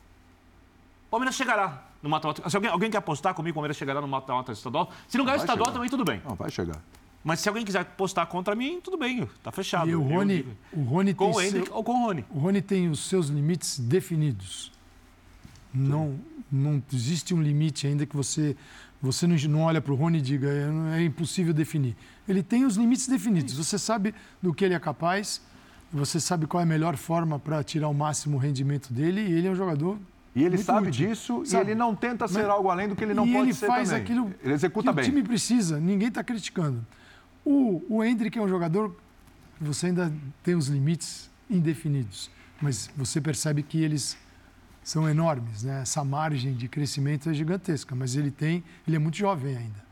O 1.10 1.12
Palmeiras 1.12 1.36
chegará 1.36 1.84
no 2.04 2.10
mata-mata. 2.10 2.48
Se 2.48 2.56
alguém, 2.56 2.70
alguém 2.70 2.92
quer 2.92 3.00
apostar 3.00 3.34
comigo, 3.34 3.54
o 3.54 3.56
Palmeiras 3.56 3.76
chegará 3.76 4.00
no 4.00 4.08
mata-mata 4.08 4.52
estadual. 4.52 4.92
Se 5.08 5.18
não 5.18 5.26
ganhar 5.26 5.38
o 5.38 5.42
estadual, 5.42 5.66
chegar. 5.66 5.74
também 5.74 5.90
tudo 5.90 6.06
bem. 6.06 6.22
Não, 6.24 6.36
vai 6.36 6.52
chegar. 6.52 6.80
Mas 7.24 7.40
se 7.40 7.50
alguém 7.50 7.66
quiser 7.66 7.80
apostar 7.80 8.28
contra 8.28 8.56
mim, 8.56 8.80
tudo 8.80 8.96
bem, 8.96 9.28
tá 9.44 9.52
fechado. 9.52 9.90
E 9.90 9.96
o 9.96 10.02
Rony, 10.02 10.46
eu, 10.72 10.80
o 10.80 10.84
Rony 10.84 11.14
com 11.16 11.32
tem 11.32 11.36
o 11.36 11.42
Hendrick 11.42 11.66
seu, 11.66 11.76
ou 11.76 11.84
com 11.84 11.94
o 11.94 12.06
Rony. 12.06 12.26
O 12.30 12.38
Rony 12.38 12.62
tem 12.62 12.90
os 12.90 13.08
seus 13.08 13.28
limites 13.28 13.80
definidos. 13.80 14.72
Não, 15.74 16.20
não 16.52 16.82
existe 16.94 17.34
um 17.34 17.42
limite 17.42 17.88
ainda 17.88 18.06
que 18.06 18.16
você 18.16 18.56
você 19.02 19.26
não, 19.26 19.36
não 19.50 19.62
olha 19.62 19.82
para 19.82 19.94
o 19.94 19.96
Rony 19.96 20.20
e 20.20 20.22
diga 20.22 20.48
é, 20.48 21.00
é 21.00 21.04
impossível 21.04 21.54
definir. 21.54 21.96
Ele 22.28 22.44
tem 22.44 22.66
os 22.66 22.76
limites 22.76 23.08
definidos. 23.08 23.56
Você 23.56 23.80
sabe 23.80 24.14
do 24.42 24.54
que 24.54 24.64
ele 24.64 24.74
é 24.74 24.80
capaz, 24.80 25.42
você 25.92 26.20
sabe 26.20 26.46
qual 26.46 26.62
é 26.62 26.64
a 26.64 26.68
melhor 26.68 26.96
forma 26.98 27.40
para 27.40 27.64
tirar 27.64 27.88
o 27.88 27.94
máximo 27.94 28.38
rendimento 28.38 28.94
dele 28.94 29.22
e 29.22 29.34
ele 29.34 29.48
é 29.48 29.52
um 29.52 29.56
jogador 29.56 29.98
e 30.42 30.46
ele 30.46 30.58
sabe 30.58 30.88
útil. 30.90 31.08
disso 31.10 31.46
sabe. 31.46 31.64
e 31.64 31.72
ele 31.72 31.76
não 31.80 31.96
tenta 31.96 32.28
ser 32.28 32.40
Mas, 32.40 32.48
algo 32.50 32.70
além 32.70 32.88
do 32.88 32.96
que 32.96 33.04
ele 33.04 33.14
não 33.14 33.26
e 33.26 33.32
pode 33.34 33.46
ele 33.46 33.54
ser 33.54 33.68
faz 33.68 33.90
também. 33.90 34.04
aquilo 34.04 34.34
ele 34.44 34.54
executa 34.54 34.90
que 34.90 34.96
bem. 34.96 35.06
o 35.06 35.08
time 35.08 35.24
precisa, 35.24 35.80
ninguém 35.80 36.08
está 36.08 36.24
criticando. 36.24 36.86
O, 37.46 37.84
o 37.90 38.04
Hendrick 38.04 38.38
é 38.38 38.42
um 38.42 38.48
jogador 38.48 38.96
que 39.58 39.64
você 39.64 39.88
ainda 39.88 40.12
tem 40.44 40.56
os 40.56 40.68
limites 40.68 41.30
indefinidos, 41.50 42.30
mas 42.62 42.90
você 42.96 43.20
percebe 43.20 43.64
que 43.64 43.82
eles 43.82 44.18
são 44.84 45.08
enormes, 45.08 45.64
né? 45.64 45.82
Essa 45.82 46.04
margem 46.04 46.54
de 46.54 46.68
crescimento 46.68 47.30
é 47.30 47.34
gigantesca, 47.34 47.94
mas 47.96 48.16
ele 48.16 48.32
tem, 48.32 48.64
ele 48.88 48.96
é 48.96 49.00
muito 49.00 49.18
jovem 49.18 49.56
ainda. 49.58 49.84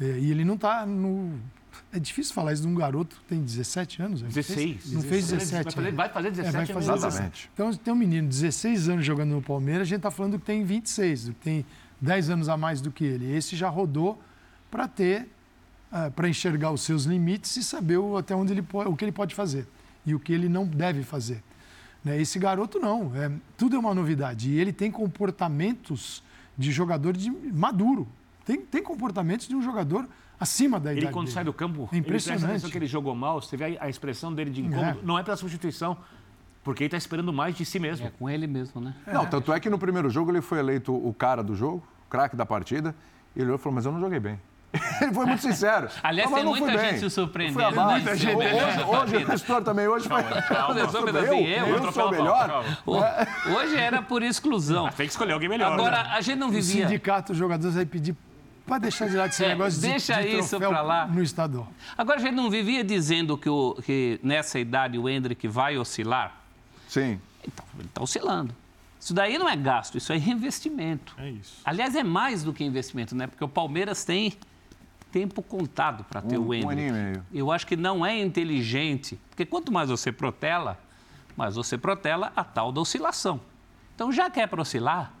É, 0.00 0.18
e 0.18 0.30
ele 0.30 0.44
não 0.44 0.54
está 0.54 0.86
no 0.86 1.38
é 1.92 1.98
difícil 1.98 2.34
falar 2.34 2.52
isso 2.52 2.62
de 2.62 2.68
um 2.68 2.74
garoto 2.74 3.16
que 3.16 3.24
tem 3.24 3.42
17 3.42 4.02
anos. 4.02 4.22
16. 4.22 4.92
Não 4.92 5.02
fez 5.02 5.28
17. 5.28 5.64
Vai 5.64 5.72
fazer, 5.72 5.92
vai 5.92 6.08
fazer 6.08 6.30
17 6.30 6.48
é, 6.48 6.52
vai 6.52 6.66
fazer 6.66 7.06
Exatamente. 7.06 7.50
Então, 7.52 7.74
tem 7.74 7.92
um 7.92 7.96
menino 7.96 8.28
de 8.28 8.40
16 8.40 8.88
anos 8.88 9.04
jogando 9.04 9.30
no 9.30 9.42
Palmeiras, 9.42 9.82
a 9.82 9.88
gente 9.88 9.98
está 9.98 10.10
falando 10.10 10.38
que 10.38 10.44
tem 10.44 10.64
26, 10.64 11.28
que 11.30 11.34
tem 11.34 11.66
10 12.00 12.30
anos 12.30 12.48
a 12.48 12.56
mais 12.56 12.80
do 12.80 12.90
que 12.90 13.04
ele. 13.04 13.32
Esse 13.32 13.56
já 13.56 13.68
rodou 13.68 14.20
para 14.70 14.86
ter, 14.86 15.28
uh, 15.92 16.10
para 16.12 16.28
enxergar 16.28 16.70
os 16.70 16.82
seus 16.82 17.04
limites 17.04 17.56
e 17.56 17.64
saber 17.64 17.98
o, 17.98 18.16
até 18.16 18.34
onde 18.34 18.52
ele 18.52 18.64
o 18.72 18.96
que 18.96 19.04
ele 19.04 19.12
pode 19.12 19.34
fazer 19.34 19.66
e 20.06 20.14
o 20.14 20.20
que 20.20 20.32
ele 20.32 20.48
não 20.48 20.66
deve 20.66 21.02
fazer. 21.02 21.42
Né? 22.04 22.20
Esse 22.20 22.38
garoto 22.38 22.78
não, 22.78 23.14
é, 23.14 23.30
tudo 23.56 23.76
é 23.76 23.78
uma 23.78 23.94
novidade. 23.94 24.50
E 24.50 24.58
ele 24.58 24.72
tem 24.72 24.90
comportamentos 24.90 26.22
de 26.56 26.72
jogador 26.72 27.16
de 27.16 27.30
maduro. 27.30 28.08
Tem, 28.44 28.60
tem 28.60 28.82
comportamentos 28.82 29.46
de 29.46 29.54
um 29.54 29.62
jogador 29.62 30.08
acima 30.40 30.80
da 30.80 30.90
idade 30.90 31.06
Ele, 31.06 31.12
quando 31.12 31.26
dele. 31.26 31.34
sai 31.34 31.44
do 31.44 31.52
campo, 31.52 31.88
é 31.92 31.96
impressionante. 31.96 32.64
Ele 32.64 32.72
que 32.72 32.78
ele 32.78 32.86
jogou 32.86 33.14
mal, 33.14 33.42
você 33.42 33.56
vê 33.56 33.78
a, 33.78 33.88
expressão 33.88 34.34
dele 34.34 34.50
de 34.50 34.62
incômodo, 34.62 34.98
é. 34.98 35.02
não 35.04 35.18
é 35.18 35.22
pela 35.22 35.36
substituição, 35.36 35.96
porque 36.64 36.84
ele 36.84 36.88
está 36.88 36.96
esperando 36.96 37.32
mais 37.32 37.54
de 37.54 37.64
si 37.64 37.78
mesmo. 37.78 38.06
É 38.06 38.10
com 38.10 38.28
ele 38.28 38.46
mesmo, 38.46 38.80
né? 38.80 38.94
Não, 39.06 39.26
tanto 39.26 39.52
é 39.52 39.60
que 39.60 39.68
no 39.68 39.78
primeiro 39.78 40.08
jogo 40.08 40.30
ele 40.30 40.40
foi 40.40 40.58
eleito 40.58 40.94
o 40.94 41.12
cara 41.12 41.42
do 41.42 41.54
jogo, 41.54 41.86
craque 42.08 42.34
da 42.34 42.46
partida, 42.46 42.94
e 43.36 43.40
ele 43.40 43.46
olhou 43.46 43.56
e 43.56 43.62
falou, 43.62 43.76
mas 43.76 43.84
eu 43.84 43.92
não 43.92 44.00
joguei 44.00 44.18
bem. 44.18 44.40
Ele 45.02 45.12
foi 45.12 45.26
muito 45.26 45.42
sincero. 45.42 45.88
Aliás, 46.02 46.30
tem 46.30 46.44
muita 46.44 46.78
gente 46.78 47.00
se 47.00 47.10
surpreendendo. 47.10 47.80
Muita 47.80 48.16
gente. 48.16 48.36
Hoje, 48.36 48.82
hoje 48.86 49.16
o 49.16 49.26
gestor 49.26 49.62
também 49.62 49.88
hoje 49.88 50.08
foi. 50.08 50.22
Calma, 50.22 50.42
calma. 50.42 50.78
Eu, 50.78 51.34
eu, 51.34 51.66
eu 51.66 51.92
sou 51.92 52.10
melhor. 52.10 52.64
Hoje 52.86 53.76
era 53.76 54.00
por 54.00 54.22
exclusão. 54.22 54.88
Tem 54.90 55.06
que 55.06 55.12
escolher 55.12 55.32
alguém 55.32 55.48
melhor. 55.48 55.72
Agora, 55.72 56.04
né? 56.04 56.10
a 56.12 56.20
gente 56.20 56.38
não 56.38 56.50
vivia. 56.50 56.84
O 56.84 56.88
sindicato, 56.88 57.32
os 57.32 57.38
jogadores 57.38 57.76
aí 57.76 57.84
pedir 57.84 58.16
Pode 58.70 58.82
deixar 58.82 59.08
de 59.08 59.16
lado 59.16 59.30
esse 59.30 59.44
é, 59.44 59.48
negócio 59.48 59.80
deixa 59.80 60.22
de, 60.22 60.30
de 60.30 60.38
isso 60.38 60.56
para 60.56 60.80
lá 60.80 61.04
no 61.04 61.20
estadual. 61.20 61.66
Agora, 61.98 62.20
a 62.20 62.22
gente 62.22 62.36
não 62.36 62.48
vivia 62.48 62.84
dizendo 62.84 63.36
que, 63.36 63.48
o, 63.48 63.74
que 63.84 64.20
nessa 64.22 64.60
idade 64.60 64.96
o 64.96 65.08
Hendrick 65.08 65.48
vai 65.48 65.76
oscilar? 65.76 66.40
Sim. 66.86 67.20
Então, 67.44 67.64
ele 67.76 67.88
está 67.88 68.00
oscilando. 68.00 68.54
Isso 69.00 69.12
daí 69.12 69.38
não 69.38 69.48
é 69.48 69.56
gasto, 69.56 69.98
isso 69.98 70.12
é 70.12 70.16
investimento. 70.16 71.16
É 71.18 71.30
isso. 71.30 71.62
Aliás, 71.64 71.96
é 71.96 72.04
mais 72.04 72.44
do 72.44 72.52
que 72.52 72.62
investimento, 72.62 73.12
né? 73.12 73.26
Porque 73.26 73.42
o 73.42 73.48
Palmeiras 73.48 74.04
tem 74.04 74.34
tempo 75.10 75.42
contado 75.42 76.04
para 76.04 76.22
ter 76.22 76.38
um, 76.38 76.46
o 76.46 76.54
Hendrick. 76.54 76.66
Um 76.68 76.70
aninho 76.70 76.88
e 76.90 76.92
meio. 76.92 77.26
Eu 77.34 77.50
acho 77.50 77.66
que 77.66 77.74
não 77.74 78.06
é 78.06 78.20
inteligente, 78.20 79.18
porque 79.30 79.44
quanto 79.44 79.72
mais 79.72 79.90
você 79.90 80.12
protela, 80.12 80.78
mais 81.36 81.56
você 81.56 81.76
protela 81.76 82.32
a 82.36 82.44
tal 82.44 82.70
da 82.70 82.80
oscilação. 82.80 83.40
Então, 83.96 84.12
já 84.12 84.30
quer 84.30 84.46
para 84.46 84.62
oscilar, 84.62 85.12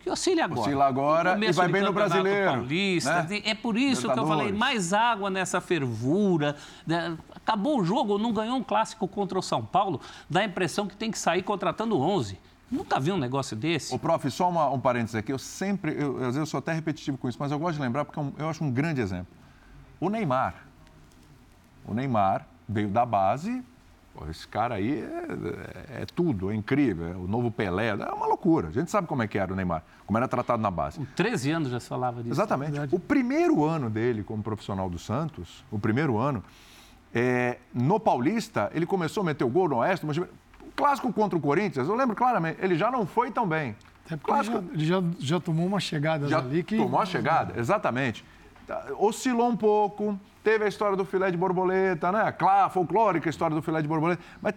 que 0.00 0.10
oscila 0.10 0.44
agora. 0.44 0.60
Oscila 0.60 0.86
agora 0.86 1.38
e 1.44 1.52
vai 1.52 1.68
bem 1.68 1.82
no 1.82 1.92
brasileiro. 1.92 2.52
Paulista. 2.52 3.22
Né? 3.22 3.42
É 3.44 3.54
por 3.54 3.76
isso 3.76 4.10
que 4.10 4.18
eu 4.18 4.26
falei, 4.26 4.50
mais 4.50 4.92
água 4.92 5.30
nessa 5.30 5.60
fervura. 5.60 6.56
Né? 6.86 7.16
Acabou 7.34 7.80
o 7.80 7.84
jogo, 7.84 8.18
não 8.18 8.32
ganhou 8.32 8.56
um 8.56 8.62
clássico 8.62 9.06
contra 9.06 9.38
o 9.38 9.42
São 9.42 9.64
Paulo, 9.64 10.00
dá 10.28 10.40
a 10.40 10.44
impressão 10.44 10.86
que 10.86 10.96
tem 10.96 11.10
que 11.10 11.18
sair 11.18 11.42
contratando 11.42 11.98
11. 12.00 12.38
Nunca 12.70 13.00
vi 13.00 13.10
um 13.10 13.18
negócio 13.18 13.56
desse. 13.56 13.92
Ô, 13.94 13.98
prof, 13.98 14.30
só 14.30 14.48
uma, 14.48 14.70
um 14.70 14.78
parênteses 14.78 15.16
aqui. 15.16 15.32
Eu 15.32 15.38
sempre, 15.38 15.92
eu, 16.00 16.16
às 16.16 16.22
vezes 16.22 16.36
eu 16.36 16.46
sou 16.46 16.58
até 16.58 16.72
repetitivo 16.72 17.18
com 17.18 17.28
isso, 17.28 17.38
mas 17.40 17.50
eu 17.50 17.58
gosto 17.58 17.76
de 17.76 17.82
lembrar 17.82 18.04
porque 18.04 18.20
é 18.20 18.42
eu 18.42 18.48
acho 18.48 18.62
um 18.62 18.70
grande 18.70 19.00
exemplo. 19.00 19.26
O 19.98 20.08
Neymar. 20.08 20.54
O 21.84 21.92
Neymar 21.92 22.46
veio 22.68 22.88
da 22.88 23.04
base, 23.04 23.62
Pô, 24.14 24.28
esse 24.28 24.46
cara 24.46 24.74
aí 24.74 25.02
é, 25.02 26.02
é, 26.02 26.06
tudo, 26.14 26.50
é 26.50 26.54
incrível. 26.54 27.06
É 27.06 27.16
o 27.16 27.26
novo 27.26 27.50
Pelé, 27.50 27.88
é 27.88 27.94
uma 27.94 28.26
loucura. 28.26 28.68
A 28.68 28.72
gente 28.72 28.90
sabe 28.90 29.06
como 29.06 29.22
é 29.22 29.28
que 29.28 29.38
era 29.38 29.52
o 29.52 29.56
Neymar, 29.56 29.84
como 30.06 30.18
era 30.18 30.26
tratado 30.26 30.60
na 30.60 30.70
base. 30.70 30.98
Com 30.98 31.04
13 31.04 31.50
anos 31.50 31.70
já 31.70 31.78
se 31.78 31.88
falava 31.88 32.22
disso. 32.22 32.34
Exatamente. 32.34 32.78
O 32.92 32.98
primeiro 32.98 33.64
ano 33.64 33.88
dele 33.88 34.24
como 34.24 34.42
profissional 34.42 34.90
do 34.90 34.98
Santos, 34.98 35.64
o 35.70 35.78
primeiro 35.78 36.18
ano, 36.18 36.42
é, 37.14 37.58
no 37.72 38.00
Paulista, 38.00 38.70
ele 38.74 38.86
começou 38.86 39.22
a 39.22 39.26
meter 39.26 39.44
o 39.44 39.48
gol 39.48 39.68
no 39.68 39.76
Oeste, 39.76 40.04
mas, 40.04 40.20
clássico 40.74 41.12
contra 41.12 41.36
o 41.38 41.40
Corinthians, 41.40 41.88
eu 41.88 41.94
lembro 41.94 42.16
claramente, 42.16 42.58
ele 42.60 42.76
já 42.76 42.90
não 42.90 43.06
foi 43.06 43.30
tão 43.30 43.46
bem. 43.46 43.76
É 44.10 44.16
clássico, 44.16 44.58
ele, 44.72 44.84
já, 44.84 44.98
ele 44.98 45.12
já, 45.18 45.36
já 45.36 45.40
tomou 45.40 45.66
uma 45.66 45.78
chegada 45.78 46.26
já 46.26 46.38
ali 46.38 46.64
que. 46.64 46.76
Tomou 46.76 46.98
uma 46.98 47.06
chegada, 47.06 47.58
exatamente. 47.58 48.24
Oscilou 48.98 49.48
um 49.48 49.56
pouco, 49.56 50.18
teve 50.42 50.64
a 50.64 50.68
história 50.68 50.96
do 50.96 51.04
filé 51.04 51.30
de 51.30 51.36
borboleta, 51.36 52.10
né? 52.10 52.32
Claro, 52.32 52.70
folclórica 52.70 53.28
a 53.28 53.30
história 53.30 53.54
do 53.54 53.62
filé 53.62 53.82
de 53.82 53.88
borboleta. 53.88 54.22
Mas 54.40 54.54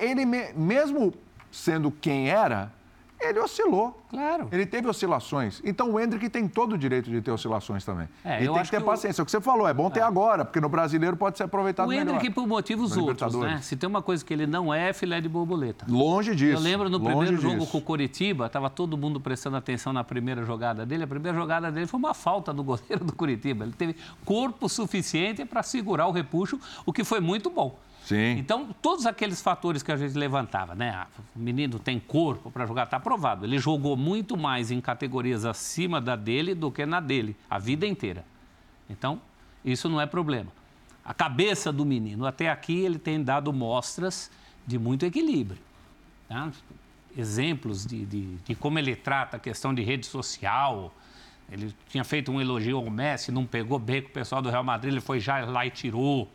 ele, 0.00 0.24
mesmo 0.24 1.12
sendo 1.50 1.90
quem 1.90 2.28
era, 2.28 2.72
ele 3.20 3.38
oscilou. 3.40 4.02
Claro. 4.08 4.48
Ele 4.52 4.64
teve 4.64 4.88
oscilações. 4.88 5.60
Então 5.64 5.90
o 5.90 6.00
Hendrick 6.00 6.28
tem 6.28 6.46
todo 6.46 6.74
o 6.74 6.78
direito 6.78 7.10
de 7.10 7.20
ter 7.20 7.30
oscilações 7.30 7.84
também. 7.84 8.08
É, 8.24 8.38
ele 8.38 8.52
tem 8.52 8.62
que 8.62 8.70
ter 8.70 8.78
que 8.78 8.84
paciência. 8.84 9.20
O... 9.20 9.24
o 9.24 9.26
que 9.26 9.32
você 9.32 9.40
falou, 9.40 9.66
é 9.66 9.74
bom 9.74 9.90
ter 9.90 10.00
é. 10.00 10.02
agora, 10.02 10.44
porque 10.44 10.60
no 10.60 10.68
brasileiro 10.68 11.16
pode 11.16 11.36
ser 11.36 11.44
aproveitado 11.44 11.88
melhor. 11.88 12.06
O 12.06 12.10
Hendrick 12.10 12.30
por 12.30 12.46
motivos 12.46 12.96
outros, 12.96 13.34
né? 13.34 13.60
Se 13.62 13.76
tem 13.76 13.88
uma 13.88 14.02
coisa 14.02 14.24
que 14.24 14.32
ele 14.32 14.46
não 14.46 14.72
é, 14.72 14.90
é 14.90 14.92
filé 14.92 15.20
de 15.20 15.28
borboleta. 15.28 15.86
Longe 15.88 16.34
disso. 16.34 16.58
Eu 16.58 16.60
lembro 16.60 16.88
no 16.88 17.00
primeiro 17.00 17.36
jogo 17.36 17.60
disso. 17.60 17.72
com 17.72 17.78
o 17.78 17.82
Curitiba, 17.82 18.46
estava 18.46 18.70
todo 18.70 18.96
mundo 18.96 19.20
prestando 19.20 19.56
atenção 19.56 19.92
na 19.92 20.04
primeira 20.04 20.44
jogada 20.44 20.86
dele. 20.86 21.04
A 21.04 21.06
primeira 21.06 21.36
jogada 21.36 21.70
dele 21.70 21.86
foi 21.86 21.98
uma 21.98 22.14
falta 22.14 22.52
do 22.52 22.62
goleiro 22.62 23.04
do 23.04 23.12
Curitiba. 23.14 23.64
Ele 23.64 23.72
teve 23.72 23.96
corpo 24.24 24.68
suficiente 24.68 25.44
para 25.44 25.62
segurar 25.62 26.06
o 26.06 26.12
repuxo, 26.12 26.58
o 26.84 26.92
que 26.92 27.02
foi 27.02 27.20
muito 27.20 27.50
bom. 27.50 27.76
Sim. 28.06 28.38
Então, 28.38 28.72
todos 28.80 29.04
aqueles 29.04 29.42
fatores 29.42 29.82
que 29.82 29.90
a 29.90 29.96
gente 29.96 30.16
levantava, 30.16 30.76
né? 30.76 30.90
Ah, 30.90 31.08
o 31.34 31.40
menino 31.40 31.76
tem 31.76 31.98
corpo 31.98 32.52
para 32.52 32.64
jogar, 32.64 32.84
está 32.84 33.00
provado. 33.00 33.44
Ele 33.44 33.58
jogou 33.58 33.96
muito 33.96 34.36
mais 34.36 34.70
em 34.70 34.80
categorias 34.80 35.44
acima 35.44 36.00
da 36.00 36.14
dele 36.14 36.54
do 36.54 36.70
que 36.70 36.86
na 36.86 37.00
dele, 37.00 37.34
a 37.50 37.58
vida 37.58 37.84
inteira. 37.84 38.24
Então, 38.88 39.20
isso 39.64 39.88
não 39.88 40.00
é 40.00 40.06
problema. 40.06 40.52
A 41.04 41.12
cabeça 41.12 41.72
do 41.72 41.84
menino, 41.84 42.26
até 42.26 42.48
aqui, 42.48 42.78
ele 42.78 42.96
tem 42.96 43.20
dado 43.24 43.52
mostras 43.52 44.30
de 44.64 44.78
muito 44.78 45.04
equilíbrio. 45.04 45.60
Tá? 46.28 46.52
Exemplos 47.18 47.84
de, 47.84 48.06
de, 48.06 48.36
de 48.36 48.54
como 48.54 48.78
ele 48.78 48.94
trata 48.94 49.36
a 49.36 49.40
questão 49.40 49.74
de 49.74 49.82
rede 49.82 50.06
social. 50.06 50.94
Ele 51.50 51.74
tinha 51.88 52.04
feito 52.04 52.30
um 52.30 52.40
elogio 52.40 52.76
ao 52.76 52.88
Messi, 52.88 53.32
não 53.32 53.44
pegou 53.44 53.80
bem 53.80 54.00
com 54.00 54.10
o 54.10 54.12
pessoal 54.12 54.40
do 54.40 54.48
Real 54.48 54.62
Madrid, 54.62 54.92
ele 54.92 55.00
foi 55.00 55.18
já 55.18 55.44
lá 55.44 55.66
e 55.66 55.70
tirou. 55.70 56.30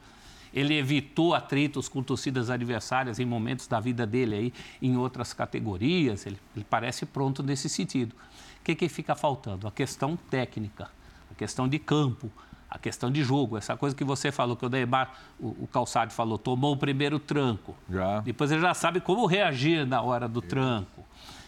Ele 0.53 0.77
evitou 0.77 1.33
atritos 1.33 1.87
com 1.87 2.03
torcidas 2.03 2.49
adversárias 2.49 3.19
em 3.19 3.25
momentos 3.25 3.67
da 3.67 3.79
vida 3.79 4.05
dele 4.05 4.35
aí, 4.35 4.53
em 4.81 4.97
outras 4.97 5.33
categorias. 5.33 6.25
Ele, 6.25 6.37
ele 6.55 6.65
parece 6.69 7.05
pronto 7.05 7.41
nesse 7.41 7.69
sentido. 7.69 8.13
O 8.59 8.63
que, 8.63 8.75
que 8.75 8.89
fica 8.89 9.15
faltando? 9.15 9.67
A 9.67 9.71
questão 9.71 10.17
técnica, 10.29 10.89
a 11.31 11.35
questão 11.35 11.67
de 11.67 11.79
campo, 11.79 12.31
a 12.69 12.77
questão 12.77 13.11
de 13.11 13.23
jogo. 13.23 13.57
Essa 13.57 13.75
coisa 13.75 13.95
que 13.95 14.03
você 14.03 14.31
falou, 14.31 14.55
que 14.55 14.65
o 14.65 14.69
Neymar, 14.69 15.13
o, 15.39 15.63
o 15.63 15.67
Calçado 15.67 16.13
falou, 16.13 16.37
tomou 16.37 16.73
o 16.73 16.77
primeiro 16.77 17.19
tranco. 17.19 17.75
Já. 17.89 18.21
Depois 18.21 18.51
ele 18.51 18.61
já 18.61 18.73
sabe 18.73 19.01
como 19.01 19.25
reagir 19.25 19.85
na 19.85 20.01
hora 20.01 20.27
do 20.27 20.41
tranco. 20.41 21.05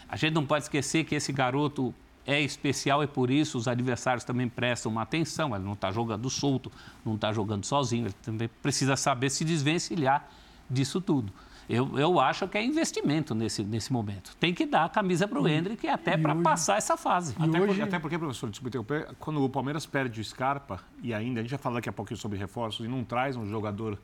A 0.10 0.16
gente 0.16 0.34
não 0.34 0.46
pode 0.46 0.66
esquecer 0.66 1.06
que 1.06 1.16
esse 1.16 1.32
garoto 1.32 1.94
é 2.26 2.40
especial 2.42 3.04
e 3.04 3.08
por 3.08 3.30
isso 3.30 3.58
os 3.58 3.68
adversários 3.68 4.24
também 4.24 4.48
prestam 4.48 4.92
uma 4.92 5.02
atenção. 5.02 5.56
Ele 5.56 5.64
não 5.64 5.74
está 5.74 5.92
jogando 5.92 6.30
solto, 6.30 6.72
não 7.06 7.16
está 7.16 7.32
jogando 7.34 7.66
sozinho, 7.66 8.06
ele 8.08 8.16
também 8.22 8.50
precisa 8.62 8.96
saber 8.96 9.30
se 9.30 9.44
desvencilhar 9.44 10.30
disso 10.70 11.02
tudo. 11.02 11.32
Eu, 11.70 11.98
eu 11.98 12.20
acho 12.20 12.48
que 12.48 12.58
é 12.58 12.64
investimento 12.64 13.34
nesse, 13.34 13.64
nesse 13.64 13.92
momento. 13.92 14.36
Tem 14.38 14.54
que 14.54 14.66
dar 14.66 14.86
a 14.86 14.90
camisa 14.90 15.28
para 15.28 15.40
o 15.40 15.48
Hendrick 15.48 15.88
até 15.88 16.18
para 16.18 16.36
passar 16.36 16.78
essa 16.78 16.98
fase. 16.98 17.34
Até, 17.40 17.58
hoje... 17.58 17.68
porque, 17.68 17.82
até 17.82 18.00
porque, 18.00 18.18
professor, 18.18 18.50
desculpe 18.50 18.78
quando 19.20 19.42
o 19.42 19.50
Palmeiras 19.50 19.86
perde 19.86 20.20
o 20.20 20.24
Scarpa, 20.24 20.82
e 21.02 21.14
ainda, 21.14 21.40
a 21.40 21.44
gente 21.44 21.52
vai 21.52 21.60
falar 21.60 21.76
daqui 21.76 21.90
a 21.90 21.94
pouquinho 21.94 22.20
sobre 22.20 22.38
reforços, 22.38 22.86
e 22.86 22.90
não 22.90 23.04
traz 23.04 23.38
um 23.38 23.46
jogador 23.46 23.98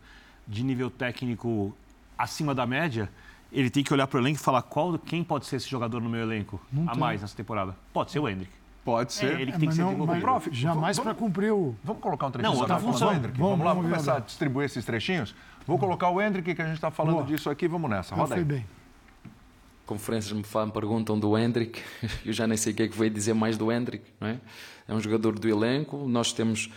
de 0.48 0.64
nível 0.64 0.90
técnico 0.90 1.76
acima 2.18 2.56
da 2.56 2.66
média, 2.66 3.10
ele 3.52 3.70
tem 3.70 3.84
que 3.84 3.94
olhar 3.94 4.08
para 4.08 4.18
o 4.18 4.22
elenco 4.22 4.40
e 4.40 4.44
falar 4.44 4.62
qual, 4.62 4.98
quem 5.00 5.24
pode 5.24 5.46
ser 5.46 5.56
esse 5.56 5.70
jogador 5.70 6.02
no 6.02 6.10
meu 6.10 6.22
elenco 6.22 6.62
não 6.72 6.84
a 6.84 6.92
tem. 6.92 7.00
mais 7.00 7.22
nessa 7.22 7.36
temporada. 7.36 7.76
Pode 7.92 8.12
ser 8.12 8.20
o 8.20 8.30
Hendrick. 8.30 8.52
Pode 8.86 9.14
ser. 9.14 9.38
É, 9.38 9.42
ele 9.42 9.52
que 9.52 9.60
tem 9.60 9.70
que 9.70 9.76
ser 9.76 9.84
desenvolvido. 9.84 10.22
Prof, 10.22 10.50
jamais 10.52 11.00
para 11.00 11.14
cumprir 11.14 11.52
o... 11.52 11.76
Vamos 11.84 12.02
colocar 12.02 12.28
um 12.28 12.32
trechinho 12.32 12.54
não, 12.54 12.62
outra 12.62 12.80
função. 12.80 13.14
Hendrick? 13.14 13.38
Vamos, 13.38 13.52
vamos 13.52 13.66
lá, 13.66 13.74
vamos 13.74 13.90
começar 13.90 14.18
a 14.18 14.20
distribuir 14.20 14.66
esses 14.66 14.86
trechinhos. 14.86 15.36
Vou 15.66 15.78
colocar 15.78 16.10
o 16.10 16.22
Hendrick, 16.22 16.56
que 16.56 16.62
a 16.62 16.66
gente 16.66 16.76
está 16.76 16.90
falando 16.90 17.16
Boa. 17.16 17.26
disso 17.26 17.50
aqui. 17.50 17.68
Vamos 17.68 17.90
nessa, 17.90 18.16
roda 18.16 18.36
aí. 18.36 18.44
bem. 18.44 18.66
Conferências 19.86 20.32
me 20.32 20.44
falam, 20.44 20.70
perguntam 20.70 21.20
do 21.20 21.38
Hendrick. 21.38 21.82
Eu 22.26 22.34
já 22.34 22.48
nem 22.48 22.58
sei 22.58 22.74
o 22.74 22.76
que 22.76 22.84
é 22.84 22.88
que 22.88 22.96
vou 22.96 23.10
dizer 23.10 23.34
mais 23.34 23.58
do 23.58 23.72
Hendrick. 23.72 24.06
Não 24.20 24.28
é? 24.28 24.40
é 24.88 24.94
um 24.94 25.00
jogador 25.00 25.38
do 25.38 25.48
elenco. 25.48 26.08
Nós 26.08 26.32
temos 26.32 26.72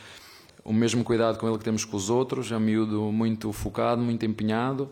o 0.65 0.73
mesmo 0.73 1.05
cuidado 1.05 1.39
com 1.39 1.47
ele 1.47 1.59
que 1.59 1.65
temos 1.65 1.85
com 1.85 1.97
os 1.97 2.11
outros. 2.11 2.51
É 2.51 2.57
um 2.57 2.61
miúdo 2.61 3.13
muito 3.13 3.53
focado, 3.53 4.03
muito 4.03 4.25
empenhado 4.27 4.91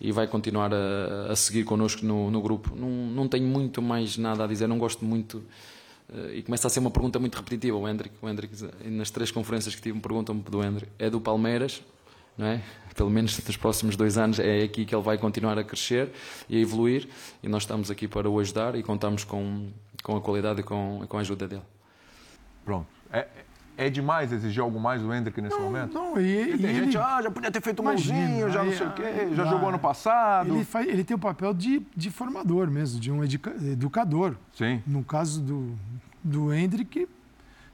e 0.00 0.12
vai 0.12 0.26
continuar 0.26 0.72
a, 0.72 1.32
a 1.32 1.36
seguir 1.36 1.64
connosco 1.64 2.04
no, 2.04 2.30
no, 2.30 2.40
grupo. 2.40 2.74
Não, 2.74 2.88
não 2.88 3.28
tenho 3.28 3.46
muito 3.46 3.82
mais 3.82 4.16
nada 4.16 4.44
a 4.44 4.46
dizer, 4.46 4.66
não 4.66 4.78
gosto 4.78 5.04
muito. 5.04 5.38
Uh, 6.08 6.34
e 6.34 6.42
começa 6.42 6.66
a 6.66 6.70
ser 6.70 6.80
uma 6.80 6.90
pergunta 6.90 7.18
muito 7.18 7.34
repetitiva. 7.36 7.76
O 7.76 7.88
Hendrick, 7.88 8.14
o 8.22 8.28
Hendrick 8.28 8.54
nas 8.84 9.10
três 9.10 9.30
conferências 9.30 9.74
que 9.74 9.82
tive, 9.82 9.96
me 9.96 10.00
perguntam-me 10.00 10.42
do 10.42 10.62
Hendrick. 10.62 10.90
É 10.98 11.10
do 11.10 11.20
Palmeiras, 11.20 11.82
não 12.36 12.46
é? 12.46 12.62
Pelo 12.94 13.10
menos 13.10 13.38
nos 13.46 13.56
próximos 13.56 13.94
dois 13.94 14.18
anos 14.18 14.40
é 14.40 14.62
aqui 14.64 14.84
que 14.84 14.92
ele 14.92 15.02
vai 15.02 15.16
continuar 15.16 15.56
a 15.56 15.62
crescer 15.62 16.10
e 16.48 16.56
a 16.56 16.60
evoluir. 16.60 17.08
E 17.42 17.48
nós 17.48 17.62
estamos 17.62 17.90
aqui 17.90 18.08
para 18.08 18.28
o 18.28 18.38
ajudar 18.40 18.74
e 18.74 18.82
contamos 18.82 19.22
com, 19.22 19.68
com 20.02 20.16
a 20.16 20.20
qualidade 20.20 20.60
e 20.60 20.62
com, 20.64 21.04
com 21.08 21.16
a 21.16 21.20
ajuda 21.20 21.46
dele. 21.46 21.62
Pronto. 22.64 22.86
É, 23.12 23.26
é 23.78 23.88
demais 23.88 24.32
exigir 24.32 24.60
algo 24.60 24.80
mais 24.80 25.00
do 25.00 25.14
Hendrick 25.14 25.40
nesse 25.40 25.56
não, 25.56 25.62
momento? 25.62 25.94
Não, 25.94 26.20
e, 26.20 26.54
e 26.54 26.58
tem 26.58 26.74
gente, 26.74 26.98
ah, 26.98 27.22
já 27.22 27.30
podia 27.30 27.48
ter 27.48 27.62
feito 27.62 27.80
um 27.80 27.84
golzinho, 27.84 28.50
já 28.50 28.64
não 28.64 28.72
sei 28.72 28.86
o 28.88 28.90
quê, 28.90 29.04
já 29.36 29.44
jogou 29.44 29.68
ano 29.68 29.78
passado. 29.78 30.52
Ele, 30.52 30.64
faz, 30.64 30.88
ele 30.88 31.04
tem 31.04 31.14
o 31.14 31.18
papel 31.18 31.54
de, 31.54 31.86
de 31.94 32.10
formador 32.10 32.68
mesmo, 32.68 32.98
de 32.98 33.12
um 33.12 33.22
educador. 33.22 34.34
Sim. 34.52 34.82
No 34.84 35.04
caso 35.04 35.40
do, 35.40 35.78
do 36.24 36.52
Hendrick, 36.52 37.08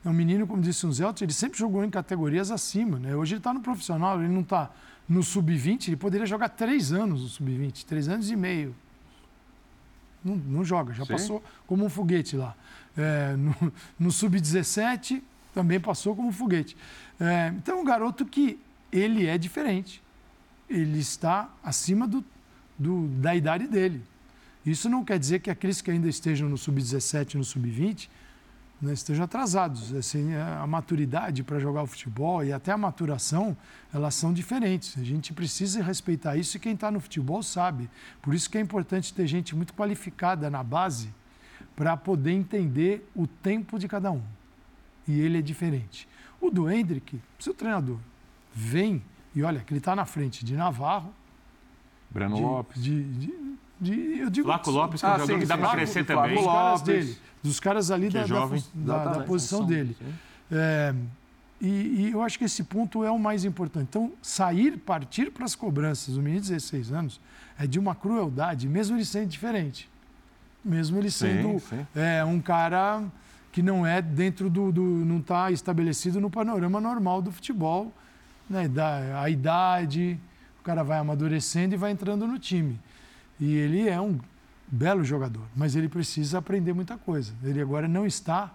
é 0.04 0.08
um 0.08 0.12
menino, 0.12 0.46
como 0.46 0.60
disse 0.60 0.86
o 0.86 0.92
Zelt, 0.92 1.22
ele 1.22 1.32
sempre 1.32 1.58
jogou 1.58 1.82
em 1.82 1.88
categorias 1.88 2.50
acima. 2.50 2.98
Né? 2.98 3.16
Hoje 3.16 3.32
ele 3.32 3.40
está 3.40 3.54
no 3.54 3.60
profissional, 3.60 4.20
ele 4.20 4.30
não 4.30 4.42
está 4.42 4.70
no 5.08 5.22
sub-20, 5.22 5.88
ele 5.88 5.96
poderia 5.96 6.26
jogar 6.26 6.50
três 6.50 6.92
anos 6.92 7.22
no 7.22 7.28
sub-20, 7.28 7.82
três 7.86 8.10
anos 8.10 8.30
e 8.30 8.36
meio. 8.36 8.76
Não, 10.22 10.36
não 10.36 10.64
joga, 10.64 10.92
já 10.92 11.06
Sim. 11.06 11.12
passou 11.12 11.42
como 11.66 11.82
um 11.82 11.88
foguete 11.88 12.36
lá. 12.36 12.54
É, 12.94 13.34
no, 13.36 13.72
no 13.98 14.12
sub-17 14.12 15.22
também 15.54 15.78
passou 15.78 16.16
como 16.16 16.32
foguete. 16.32 16.76
É, 17.18 17.52
então, 17.56 17.80
um 17.80 17.84
garoto 17.84 18.26
que 18.26 18.58
ele 18.92 19.26
é 19.26 19.38
diferente. 19.38 20.02
Ele 20.68 20.98
está 20.98 21.48
acima 21.62 22.06
do, 22.06 22.24
do, 22.78 23.06
da 23.08 23.34
idade 23.34 23.68
dele. 23.68 24.02
Isso 24.66 24.88
não 24.88 25.04
quer 25.04 25.18
dizer 25.18 25.40
que 25.40 25.50
aqueles 25.50 25.80
que 25.80 25.90
ainda 25.90 26.08
estejam 26.08 26.48
no 26.48 26.56
sub-17, 26.58 27.34
no 27.34 27.44
sub-20, 27.44 28.08
né, 28.80 28.92
estejam 28.92 29.24
atrasados. 29.24 29.94
Assim, 29.94 30.32
é, 30.32 30.40
a 30.40 30.66
maturidade 30.66 31.42
para 31.42 31.58
jogar 31.58 31.82
o 31.82 31.86
futebol 31.86 32.42
e 32.42 32.52
até 32.52 32.72
a 32.72 32.78
maturação, 32.78 33.56
elas 33.92 34.14
são 34.14 34.32
diferentes. 34.32 34.98
A 34.98 35.04
gente 35.04 35.32
precisa 35.32 35.82
respeitar 35.82 36.36
isso 36.36 36.56
e 36.56 36.60
quem 36.60 36.74
está 36.74 36.90
no 36.90 36.98
futebol 36.98 37.42
sabe. 37.42 37.88
Por 38.22 38.34
isso 38.34 38.50
que 38.50 38.58
é 38.58 38.60
importante 38.60 39.12
ter 39.12 39.26
gente 39.26 39.54
muito 39.54 39.74
qualificada 39.74 40.50
na 40.50 40.62
base 40.62 41.12
para 41.76 41.96
poder 41.96 42.32
entender 42.32 43.08
o 43.14 43.26
tempo 43.26 43.78
de 43.78 43.86
cada 43.86 44.10
um 44.10 44.22
e 45.06 45.20
ele 45.20 45.38
é 45.38 45.42
diferente. 45.42 46.08
O 46.40 46.50
do 46.50 46.70
Hendrick, 46.70 47.20
se 47.38 47.50
o 47.50 47.54
treinador 47.54 47.98
vem 48.52 49.02
e 49.34 49.42
olha 49.42 49.60
que 49.60 49.72
ele 49.72 49.78
está 49.78 49.96
na 49.96 50.04
frente 50.04 50.44
de 50.44 50.54
Navarro, 50.54 51.12
Breno 52.10 52.36
de, 52.36 52.42
Lopes, 52.42 52.82
de, 52.82 53.02
de, 53.02 53.34
de, 53.80 54.18
eu 54.20 54.30
digo 54.30 54.46
Flaco 54.46 54.70
Lopes, 54.70 55.00
que 55.00 55.06
é 55.06 55.08
ah, 55.08 55.12
é 55.12 55.16
um 55.16 55.18
jogador 55.20 55.34
sim, 55.34 55.40
que 55.40 55.46
dá 55.46 55.58
para 55.58 55.70
crescer 55.70 56.04
também. 56.04 56.36
Dos 56.36 56.44
caras 56.46 56.82
dele, 56.82 57.18
dos 57.42 57.60
caras 57.60 57.90
ali 57.90 58.08
da, 58.08 58.20
é 58.20 58.26
jovem, 58.26 58.64
da, 58.72 59.04
da, 59.04 59.12
da, 59.12 59.24
posição 59.24 59.64
dele. 59.64 59.96
É, 60.50 60.94
e, 61.60 61.66
e, 61.66 62.10
eu 62.12 62.22
acho 62.22 62.38
que 62.38 62.44
esse 62.44 62.62
ponto 62.62 63.02
é 63.02 63.10
o 63.10 63.18
mais 63.18 63.44
importante. 63.44 63.86
Então, 63.88 64.12
sair, 64.22 64.76
partir 64.76 65.32
para 65.32 65.44
as 65.44 65.56
cobranças, 65.56 66.16
o 66.16 66.22
menino 66.22 66.42
de 66.42 66.50
16 66.50 66.92
anos, 66.92 67.20
é 67.58 67.66
de 67.66 67.78
uma 67.78 67.94
crueldade, 67.94 68.68
mesmo 68.68 68.96
ele 68.96 69.04
sendo 69.04 69.28
diferente. 69.28 69.88
Mesmo 70.64 70.98
ele 70.98 71.10
sendo 71.10 71.58
sim, 71.58 71.78
sim. 71.78 71.86
É, 71.94 72.24
um 72.24 72.40
cara 72.40 73.02
que 73.54 73.62
não 73.62 73.86
é 73.86 74.02
dentro 74.02 74.50
do, 74.50 74.72
do 74.72 74.82
não 74.82 75.18
está 75.18 75.48
estabelecido 75.52 76.20
no 76.20 76.28
panorama 76.28 76.80
normal 76.80 77.22
do 77.22 77.30
futebol, 77.30 77.92
né? 78.50 78.66
Da, 78.66 79.22
a 79.22 79.30
idade, 79.30 80.18
o 80.58 80.64
cara 80.64 80.82
vai 80.82 80.98
amadurecendo 80.98 81.72
e 81.72 81.76
vai 81.76 81.92
entrando 81.92 82.26
no 82.26 82.36
time. 82.36 82.80
E 83.38 83.54
ele 83.54 83.88
é 83.88 84.00
um 84.00 84.18
belo 84.66 85.04
jogador, 85.04 85.44
mas 85.54 85.76
ele 85.76 85.88
precisa 85.88 86.38
aprender 86.38 86.72
muita 86.72 86.98
coisa. 86.98 87.32
Ele 87.44 87.60
agora 87.60 87.86
não 87.86 88.04
está 88.04 88.52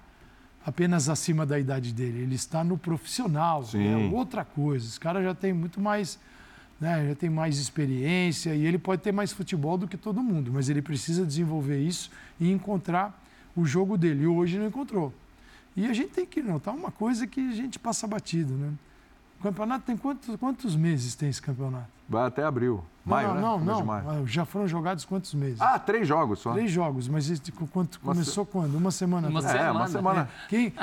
apenas 0.66 1.08
acima 1.08 1.46
da 1.46 1.58
idade 1.58 1.94
dele, 1.94 2.24
ele 2.24 2.36
está 2.36 2.62
no 2.62 2.78
profissional, 2.78 3.64
é 3.74 4.14
outra 4.14 4.44
coisa. 4.44 4.86
Esse 4.86 5.00
cara 5.00 5.24
já 5.24 5.34
tem 5.34 5.54
muito 5.54 5.80
mais, 5.80 6.20
né, 6.78 7.08
já 7.08 7.16
tem 7.16 7.30
mais 7.30 7.58
experiência 7.58 8.54
e 8.54 8.66
ele 8.66 8.78
pode 8.78 9.02
ter 9.02 9.14
mais 9.14 9.32
futebol 9.32 9.78
do 9.78 9.88
que 9.88 9.96
todo 9.96 10.22
mundo, 10.22 10.52
mas 10.52 10.68
ele 10.68 10.82
precisa 10.82 11.26
desenvolver 11.26 11.80
isso 11.80 12.12
e 12.38 12.52
encontrar 12.52 13.18
o 13.56 13.66
jogo 13.66 13.98
dele. 13.98 14.24
E 14.24 14.28
hoje 14.28 14.58
não 14.58 14.68
encontrou. 14.68 15.14
E 15.76 15.86
a 15.86 15.94
gente 15.94 16.12
tem 16.12 16.26
que 16.26 16.42
notar 16.42 16.74
uma 16.74 16.92
coisa 16.92 17.26
que 17.26 17.40
a 17.40 17.54
gente 17.54 17.80
passa 17.80 18.08
batido, 18.08 18.54
né? 18.54 18.74
O 19.40 19.44
campeonato 19.44 19.86
tem 19.86 19.96
quantos, 19.96 20.36
quantos 20.36 20.76
meses 20.76 21.16
tem 21.16 21.30
esse 21.30 21.42
campeonato? 21.42 21.88
Vai 22.10 22.28
até 22.28 22.44
abril. 22.44 22.84
Maio, 23.06 23.34
não, 23.36 23.60
né? 23.60 23.66
não, 23.66 23.84
não. 23.84 24.28
Já 24.28 24.44
foram 24.44 24.68
jogados 24.68 25.06
quantos 25.06 25.34
meses? 25.34 25.62
Ah, 25.62 25.80
três 25.80 26.08
jogos 26.08 26.40
só. 26.40 26.52
Três 26.52 26.70
jogos, 26.70 27.08
mas 27.08 27.32
quanto, 27.72 28.00
começou 28.02 28.46
se... 28.46 28.52
quando? 28.52 28.76
Uma 28.76 28.92
semana 28.92 29.30
uma 29.30 29.40
atrás. 29.40 29.62
É, 29.62 29.72
uma 29.72 29.88
semana. 29.88 30.30
É. 30.44 30.48
Quem, 30.48 30.74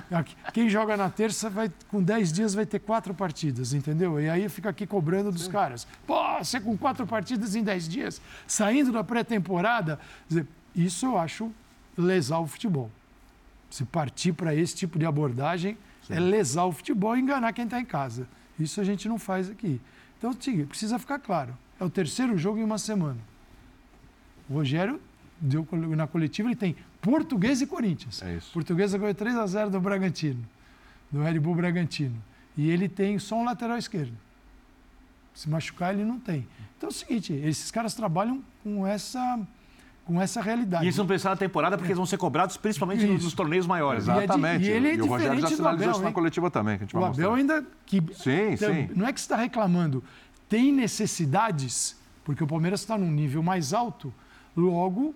quem 0.55 0.69
joga 0.71 0.97
na 0.97 1.11
terça, 1.11 1.51
vai, 1.51 1.71
com 1.89 2.03
dez 2.03 2.33
dias, 2.33 2.55
vai 2.55 2.65
ter 2.65 2.79
quatro 2.79 3.13
partidas, 3.13 3.75
entendeu? 3.75 4.19
E 4.19 4.31
aí 4.31 4.49
fica 4.49 4.71
aqui 4.71 4.87
cobrando 4.87 5.31
dos 5.31 5.45
Sim. 5.45 5.51
caras. 5.51 5.87
Pô, 6.07 6.39
você 6.39 6.59
com 6.59 6.77
quatro 6.79 7.07
partidas 7.07 7.55
em 7.55 7.63
dez 7.63 7.87
dias, 7.87 8.21
saindo 8.47 8.91
da 8.91 9.05
pré-temporada. 9.05 10.01
Isso 10.75 11.05
eu 11.05 11.19
acho 11.19 11.53
lesar 11.97 12.39
o 12.39 12.47
futebol. 12.47 12.91
Se 13.71 13.85
partir 13.85 14.33
para 14.33 14.55
esse 14.55 14.75
tipo 14.75 14.99
de 14.99 15.07
abordagem, 15.07 15.77
Sim. 16.07 16.15
é 16.15 16.21
lesar 16.21 16.65
o 16.65 16.73
futebol 16.73 17.17
e 17.17 17.21
enganar 17.21 17.53
quem 17.53 17.65
está 17.65 17.81
em 17.81 17.85
casa. 17.85 18.29
Isso 18.59 18.81
a 18.81 18.85
gente 18.85 19.09
não 19.09 19.19
faz 19.19 19.51
aqui. 19.51 19.81
Então, 20.19 20.33
precisa 20.69 20.99
ficar 20.99 21.19
claro. 21.19 21.57
É 21.79 21.85
o 21.85 21.91
terceiro 21.91 22.39
jogo 22.39 22.59
em 22.59 22.65
uma 22.65 22.79
semana. 22.79 23.19
O 24.49 24.55
Rogério 24.55 25.01
deu 25.41 25.67
na 25.95 26.07
coletiva, 26.07 26.49
ele 26.49 26.57
tem 26.57 26.77
Português 27.01 27.61
e 27.61 27.67
Corinthians. 27.67 28.23
É 28.23 28.37
isso. 28.37 28.53
Portuguesa 28.53 28.97
ganhou 28.97 29.15
3 29.15 29.37
a 29.37 29.47
0 29.47 29.71
do 29.71 29.81
Bragantino, 29.81 30.43
do 31.11 31.23
Red 31.23 31.39
Bull 31.39 31.55
Bragantino. 31.55 32.23
E 32.57 32.71
ele 32.71 32.89
tem 32.89 33.19
só 33.19 33.37
um 33.37 33.45
lateral 33.45 33.77
esquerdo. 33.77 34.17
Se 35.35 35.51
machucar, 35.51 35.93
ele 35.93 36.05
não 36.05 36.19
tem. 36.19 36.49
Então 36.77 36.89
é 36.89 36.91
o 36.91 36.95
seguinte, 36.95 37.33
esses 37.33 37.71
caras 37.71 37.95
trabalham 37.95 38.43
com 38.63 38.87
essa 38.87 39.39
com 40.07 40.23
essa 40.23 40.41
realidade. 40.41 40.85
E 40.85 40.87
eles 40.87 40.97
vão 40.97 41.07
pensar 41.07 41.31
na 41.31 41.37
temporada 41.37 41.77
porque 41.77 41.89
é. 41.89 41.91
eles 41.91 41.97
vão 41.99 42.07
ser 42.07 42.17
cobrados 42.17 42.57
principalmente 42.57 43.05
Isso. 43.05 43.25
nos 43.25 43.35
torneios 43.35 43.67
maiores. 43.67 44.05
Exatamente. 44.05 44.65
E, 44.65 44.71
é 44.71 44.71
de, 44.71 44.71
e, 44.71 44.73
ele 44.73 44.89
é 44.89 44.95
e 44.95 45.03
o 45.03 45.07
Rogério 45.07 45.41
já 45.41 45.49
sinalizou 45.49 45.91
isso 45.91 46.03
na 46.03 46.13
coletiva 46.13 46.51
também, 46.51 46.79
que 46.79 46.85
a 46.85 46.87
gente 46.87 46.95
vai 46.95 47.03
O 47.03 47.07
Abel 47.07 47.31
mostrar. 47.31 47.55
ainda... 47.57 47.67
Que, 47.85 48.03
sim, 48.15 48.53
então, 48.53 48.73
sim. 48.73 48.89
Não 48.95 49.07
é 49.07 49.13
que 49.13 49.21
você 49.21 49.25
está 49.25 49.37
reclamando. 49.37 50.03
Tem 50.49 50.73
necessidades, 50.73 51.97
porque 52.25 52.45
o 52.45 52.47
Palmeiras 52.47 52.81
está 52.81 52.97
num 52.97 53.11
nível 53.11 53.43
mais 53.43 53.73
alto, 53.73 54.15
logo 54.57 55.13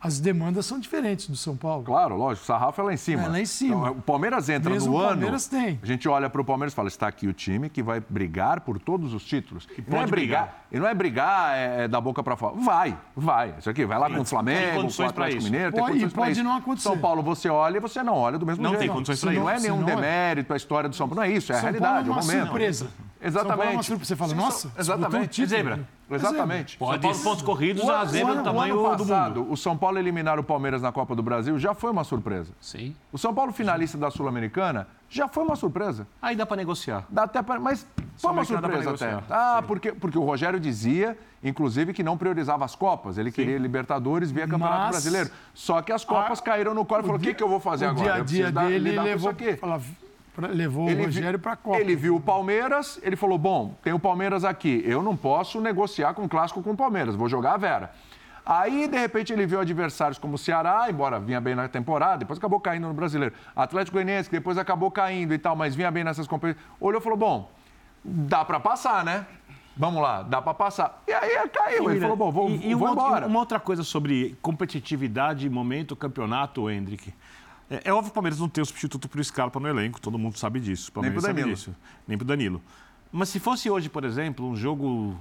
as 0.00 0.20
demandas 0.20 0.64
são 0.64 0.78
diferentes 0.78 1.26
do 1.26 1.36
São 1.36 1.56
Paulo. 1.56 1.82
Claro, 1.82 2.16
lógico, 2.16 2.44
o 2.44 2.46
sarrafo 2.46 2.80
é 2.80 2.84
lá 2.84 2.92
em 2.92 2.96
cima. 2.96 3.24
É 3.24 3.28
lá 3.28 3.40
em 3.40 3.46
cima. 3.46 3.88
Então, 3.88 3.92
o 3.98 4.02
Palmeiras 4.02 4.48
entra 4.48 4.70
Mesmo 4.70 4.92
no 4.92 4.96
o 4.96 5.00
ano. 5.00 5.08
Palmeiras 5.08 5.48
tem. 5.48 5.78
A 5.82 5.86
gente 5.86 6.08
olha 6.08 6.30
para 6.30 6.40
o 6.40 6.44
Palmeiras 6.44 6.72
e 6.72 6.76
fala: 6.76 6.86
está 6.86 7.08
aqui 7.08 7.26
o 7.26 7.32
time 7.32 7.68
que 7.68 7.82
vai 7.82 8.00
brigar 8.08 8.60
por 8.60 8.78
todos 8.78 9.12
os 9.12 9.24
títulos. 9.24 9.66
Que 9.66 9.82
pode 9.82 9.96
não 9.96 10.02
é 10.02 10.06
brigar, 10.06 10.42
brigar. 10.44 10.66
E 10.70 10.78
não 10.78 10.86
é 10.86 10.94
brigar 10.94 11.56
é, 11.56 11.84
é 11.84 11.88
da 11.88 12.00
boca 12.00 12.22
para 12.22 12.36
fora. 12.36 12.54
Vai, 12.56 12.96
vai. 13.16 13.54
Isso 13.58 13.68
aqui, 13.68 13.84
vai 13.84 13.98
lá 13.98 14.08
Sim, 14.08 14.14
com 14.14 14.20
o 14.20 14.24
Flamengo, 14.24 14.92
com 14.92 15.02
o 15.02 15.06
Atlético 15.06 15.42
Mineiro, 15.42 15.72
tem 15.72 15.84
condições 15.84 16.12
pode 16.12 16.30
isso. 16.32 16.44
não 16.44 16.56
acontecer. 16.56 16.88
São 16.88 16.98
Paulo 16.98 17.20
você 17.20 17.48
olha 17.48 17.78
e 17.78 17.80
você 17.80 18.00
não 18.00 18.14
olha 18.14 18.38
do 18.38 18.46
mesmo 18.46 18.62
não 18.62 18.70
jeito. 18.70 18.82
Tem 18.82 18.90
condições 18.90 19.20
para 19.20 19.32
isso. 19.32 19.40
Não 19.40 19.50
é 19.50 19.58
nenhum 19.58 19.80
não 19.80 19.88
é. 19.88 19.96
demérito 19.96 20.52
a 20.52 20.56
história 20.56 20.88
do 20.88 20.94
São 20.94 21.08
Paulo. 21.08 21.22
Não 21.22 21.28
é 21.28 21.32
isso, 21.32 21.52
é 21.52 21.56
a 21.56 21.58
São 21.58 21.70
realidade, 21.70 22.08
Paulo 22.08 22.08
é 22.08 22.10
o 22.10 22.12
uma 22.12 22.22
momento. 22.22 22.46
surpresa. 22.46 22.88
Exatamente. 23.20 23.32
São 23.32 23.56
Paulo 23.56 23.62
é 23.62 23.74
uma 23.74 23.82
surpresa. 23.82 24.04
Você 24.04 24.16
fala, 24.16 24.34
nossa, 24.34 24.72
exatamente. 24.78 25.44
Zebra. 25.44 25.97
Exatamente. 26.10 26.76
Pode 26.76 27.02
São 27.02 27.10
Paulo, 27.10 27.24
pontos 27.24 27.42
corridos, 27.42 27.84
o, 27.84 27.90
a 27.90 28.04
zebra 28.04 28.36
do 28.36 28.42
tamanho 28.42 28.76
o 28.76 28.86
ano 28.86 28.98
passado, 28.98 29.34
do 29.34 29.40
mundo. 29.40 29.52
O 29.52 29.56
São 29.56 29.76
Paulo 29.76 29.98
eliminar 29.98 30.38
o 30.38 30.42
Palmeiras 30.42 30.80
na 30.80 30.90
Copa 30.90 31.14
do 31.14 31.22
Brasil 31.22 31.58
já 31.58 31.74
foi 31.74 31.90
uma 31.90 32.04
surpresa. 32.04 32.52
Sim. 32.60 32.94
O 33.12 33.18
São 33.18 33.34
Paulo 33.34 33.52
finalista 33.52 33.98
da 33.98 34.10
Sul-Americana 34.10 34.88
já 35.08 35.28
foi 35.28 35.44
uma 35.44 35.56
surpresa. 35.56 36.06
Aí 36.20 36.36
dá 36.36 36.44
para 36.46 36.56
negociar. 36.56 37.04
Dá 37.08 37.24
até 37.24 37.42
pra, 37.42 37.58
mas 37.58 37.86
foi 38.16 38.30
uma 38.30 38.44
surpresa 38.44 38.90
até. 38.90 39.22
Ah, 39.30 39.62
porque, 39.66 39.92
porque 39.92 40.18
o 40.18 40.24
Rogério 40.24 40.58
dizia, 40.58 41.16
inclusive, 41.42 41.92
que 41.92 42.02
não 42.02 42.16
priorizava 42.16 42.64
as 42.64 42.74
Copas. 42.74 43.16
Ele 43.16 43.30
Sim. 43.30 43.36
queria 43.36 43.58
Libertadores 43.58 44.30
via 44.30 44.46
Campeonato 44.46 44.78
mas... 44.78 44.90
Brasileiro. 44.90 45.30
Só 45.54 45.80
que 45.82 45.92
as 45.92 46.04
Copas 46.04 46.40
a... 46.40 46.42
caíram 46.42 46.74
no 46.74 46.84
colo 46.84 47.02
e 47.02 47.04
falou: 47.04 47.18
o 47.18 47.22
que, 47.22 47.34
que 47.34 47.42
eu 47.42 47.48
vou 47.48 47.60
fazer 47.60 47.86
o 47.86 47.90
agora? 47.90 48.22
O 48.22 48.24
dia 48.24 48.48
a 48.48 48.50
dia 48.50 48.52
dele 48.52 48.98
levou. 48.98 49.34
Fala, 50.40 50.54
levou 50.54 50.88
ele 50.88 51.02
o 51.02 51.04
Rogério 51.06 51.38
para 51.38 51.52
a 51.54 51.56
Copa. 51.56 51.78
Ele 51.78 51.96
viu 51.96 52.14
o 52.14 52.20
Palmeiras, 52.20 53.00
ele 53.02 53.16
falou: 53.16 53.36
bom, 53.36 53.74
tem 53.82 53.92
o 53.92 53.98
Palmeiras 53.98 54.44
aqui, 54.44 54.80
eu 54.86 55.02
não 55.02 55.16
posso 55.16 55.60
negociar 55.60 56.14
com 56.14 56.24
o 56.24 56.28
clássico 56.28 56.62
com 56.62 56.70
o 56.70 56.76
Palmeiras, 56.76 57.16
vou 57.16 57.28
jogar 57.28 57.54
a 57.54 57.56
Vera. 57.56 57.90
Aí, 58.46 58.86
de 58.86 58.96
repente, 58.96 59.32
ele 59.32 59.44
viu 59.46 59.60
adversários 59.60 60.16
como 60.16 60.36
o 60.36 60.38
Ceará, 60.38 60.86
embora 60.88 61.18
vinha 61.18 61.40
bem 61.40 61.54
na 61.54 61.68
temporada, 61.68 62.18
depois 62.18 62.38
acabou 62.38 62.60
caindo 62.60 62.86
no 62.86 62.94
brasileiro. 62.94 63.34
Atlético 63.54 63.96
Goianiense, 63.96 64.30
que 64.30 64.36
depois 64.36 64.56
acabou 64.56 64.90
caindo 64.90 65.34
e 65.34 65.38
tal, 65.38 65.56
mas 65.56 65.74
vinha 65.74 65.90
bem 65.90 66.04
nessas 66.04 66.26
competições. 66.28 66.64
Olhou 66.80 67.00
e 67.00 67.02
falou: 67.02 67.18
bom, 67.18 67.50
dá 68.04 68.44
para 68.44 68.60
passar, 68.60 69.04
né? 69.04 69.26
Vamos 69.76 70.00
lá, 70.00 70.22
dá 70.22 70.40
para 70.40 70.54
passar. 70.54 71.02
E 71.08 71.12
aí 71.12 71.48
caiu. 71.48 71.90
Ele 71.90 72.00
falou: 72.00 72.16
bom, 72.16 72.30
vou, 72.30 72.48
e, 72.48 72.70
e 72.70 72.74
vou 72.74 72.86
uma, 72.86 72.92
embora. 72.92 73.26
Uma 73.26 73.40
outra 73.40 73.58
coisa 73.58 73.82
sobre 73.82 74.38
competitividade, 74.40 75.50
momento, 75.50 75.96
campeonato, 75.96 76.70
Hendrick. 76.70 77.12
É, 77.70 77.82
é, 77.84 77.92
óbvio 77.92 78.04
que 78.04 78.10
o 78.10 78.14
Palmeiras 78.14 78.38
não 78.38 78.48
tem 78.48 78.62
o 78.62 78.66
substituto 78.66 79.08
para 79.08 79.20
o 79.20 79.24
Scarpa 79.24 79.60
no 79.60 79.68
elenco, 79.68 80.00
todo 80.00 80.18
mundo 80.18 80.38
sabe 80.38 80.60
disso. 80.60 80.90
Nem 80.96 81.10
para 81.10 81.18
o 81.18 81.22
Danilo. 81.22 81.50
Disso. 81.50 81.74
Nem 82.06 82.16
para 82.16 82.24
o 82.24 82.26
Danilo. 82.26 82.62
Mas 83.12 83.28
se 83.28 83.38
fosse 83.38 83.70
hoje, 83.70 83.88
por 83.88 84.04
exemplo, 84.04 84.46
um 84.46 84.56
jogo 84.56 85.18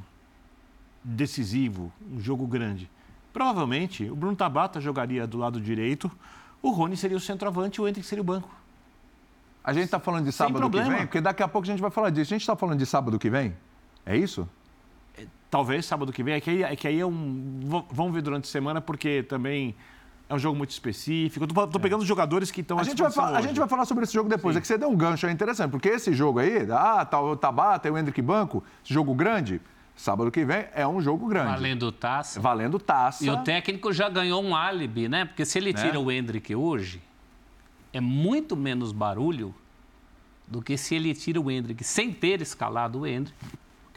decisivo, 1.04 1.92
um 2.12 2.20
jogo 2.20 2.46
grande, 2.46 2.90
provavelmente 3.32 4.10
o 4.10 4.16
Bruno 4.16 4.36
Tabata 4.36 4.82
jogaria 4.82 5.26
do 5.28 5.38
lado 5.38 5.60
direito, 5.60 6.12
o 6.62 6.72
Rony 6.72 6.98
seria 6.98 7.16
o 7.16 7.20
centroavante 7.20 7.80
e 7.80 7.82
o 7.82 7.88
Henrique 7.88 8.06
seria 8.06 8.22
o 8.22 8.26
banco. 8.26 8.50
A 9.64 9.74
gente 9.74 9.86
está 9.86 10.00
falando 10.00 10.26
de 10.26 10.32
sábado 10.32 10.70
que 10.70 10.82
vem? 10.82 11.06
Porque 11.06 11.22
daqui 11.22 11.44
a 11.44 11.48
pouco 11.48 11.68
a 11.68 11.72
gente 11.72 11.82
vai 11.82 11.92
falar 11.92 12.10
disso. 12.10 12.34
A 12.34 12.36
gente 12.36 12.42
está 12.42 12.56
falando 12.56 12.80
de 12.80 12.86
sábado 12.86 13.20
que 13.20 13.30
vem? 13.30 13.54
É 14.06 14.16
isso? 14.16 14.48
Talvez 15.50 15.86
sábado 15.86 16.14
que 16.14 16.24
vem. 16.24 16.36
É 16.36 16.40
que 16.40 16.50
aí 16.50 16.64
é, 16.64 16.76
que 16.76 16.88
aí 16.88 17.00
é 17.00 17.06
um. 17.06 17.60
Vamos 17.92 18.14
ver 18.14 18.22
durante 18.22 18.46
a 18.46 18.48
semana, 18.48 18.80
porque 18.80 19.24
também 19.24 19.76
é 20.30 20.36
um 20.36 20.40
jogo 20.40 20.58
muito 20.58 20.72
específico. 20.72 21.44
Eu 21.44 21.48
tô, 21.48 21.68
tô 21.68 21.80
pegando 21.80 22.02
os 22.02 22.08
jogadores 22.08 22.52
que 22.52 22.62
estão 22.62 22.78
a 22.78 22.84
gente 22.84 23.02
vai 23.02 23.12
falar, 23.12 23.38
A 23.38 23.42
gente 23.42 23.58
vai 23.58 23.68
falar 23.68 23.86
sobre 23.86 24.04
esse 24.04 24.14
jogo 24.14 24.30
depois. 24.30 24.54
Sim. 24.54 24.58
É 24.58 24.62
que 24.62 24.68
você 24.68 24.78
deu 24.78 24.90
um 24.90 24.96
gancho 24.96 25.26
aí 25.26 25.34
interessante, 25.34 25.72
porque 25.72 25.88
esse 25.90 26.14
jogo 26.14 26.40
aí, 26.40 26.68
ah, 26.72 27.06
tá 27.06 27.22
o 27.22 27.36
Tabata 27.36 27.88
e 27.88 27.92
o 27.92 27.98
Hendrick 27.98 28.22
Banco, 28.22 28.64
esse 28.84 28.94
jogo 28.94 29.14
grande, 29.16 29.62
sábado 29.96 30.30
que 30.30 30.44
vem, 30.44 30.66
é 30.74 30.86
um 30.86 31.02
jogo 31.02 31.28
grande. 31.28 31.52
Valendo 31.52 31.92
taça. 31.92 32.40
Valendo 32.42 32.78
taça. 32.78 33.26
E 33.26 33.30
o 33.30 33.38
técnico 33.44 33.94
já 33.94 34.10
ganhou 34.10 34.44
um 34.44 34.56
álibi, 34.56 35.08
né? 35.08 35.26
Porque 35.26 35.46
se 35.46 35.58
ele 35.58 35.72
né? 35.72 35.82
tira 35.82 35.94
né? 35.94 36.00
o 36.00 36.12
Hendrick 36.12 36.54
hoje, 36.54 37.02
é 37.94 38.02
muito 38.02 38.56
menos 38.56 38.92
barulho 38.92 39.56
do 40.46 40.62
que 40.62 40.78
se 40.78 40.96
ele 40.96 41.14
tira 41.14 41.40
o 41.40 41.50
Hendrick 41.50 41.84
sem 41.84 42.12
ter 42.12 42.42
escalado 42.42 43.00
o 43.00 43.08
Hendrick 43.08 43.36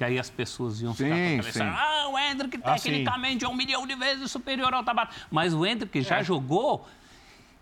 que 0.00 0.04
aí 0.04 0.18
as 0.18 0.30
pessoas 0.30 0.80
iam 0.80 0.94
ficar 0.94 1.14
sim, 1.14 1.34
com 1.34 1.40
a 1.40 1.44
cabeça, 1.44 1.64
ah, 1.64 2.08
o 2.08 2.18
Hendrick 2.18 2.58
ah, 2.64 2.72
tecnicamente 2.72 3.44
é 3.44 3.48
um 3.50 3.54
milhão 3.54 3.86
de 3.86 3.94
vezes 3.94 4.30
superior 4.30 4.72
ao 4.72 4.82
Tabata. 4.82 5.14
Mas 5.30 5.52
o 5.52 5.66
Hendrick 5.66 6.00
já 6.00 6.20
é. 6.20 6.24
jogou 6.24 6.88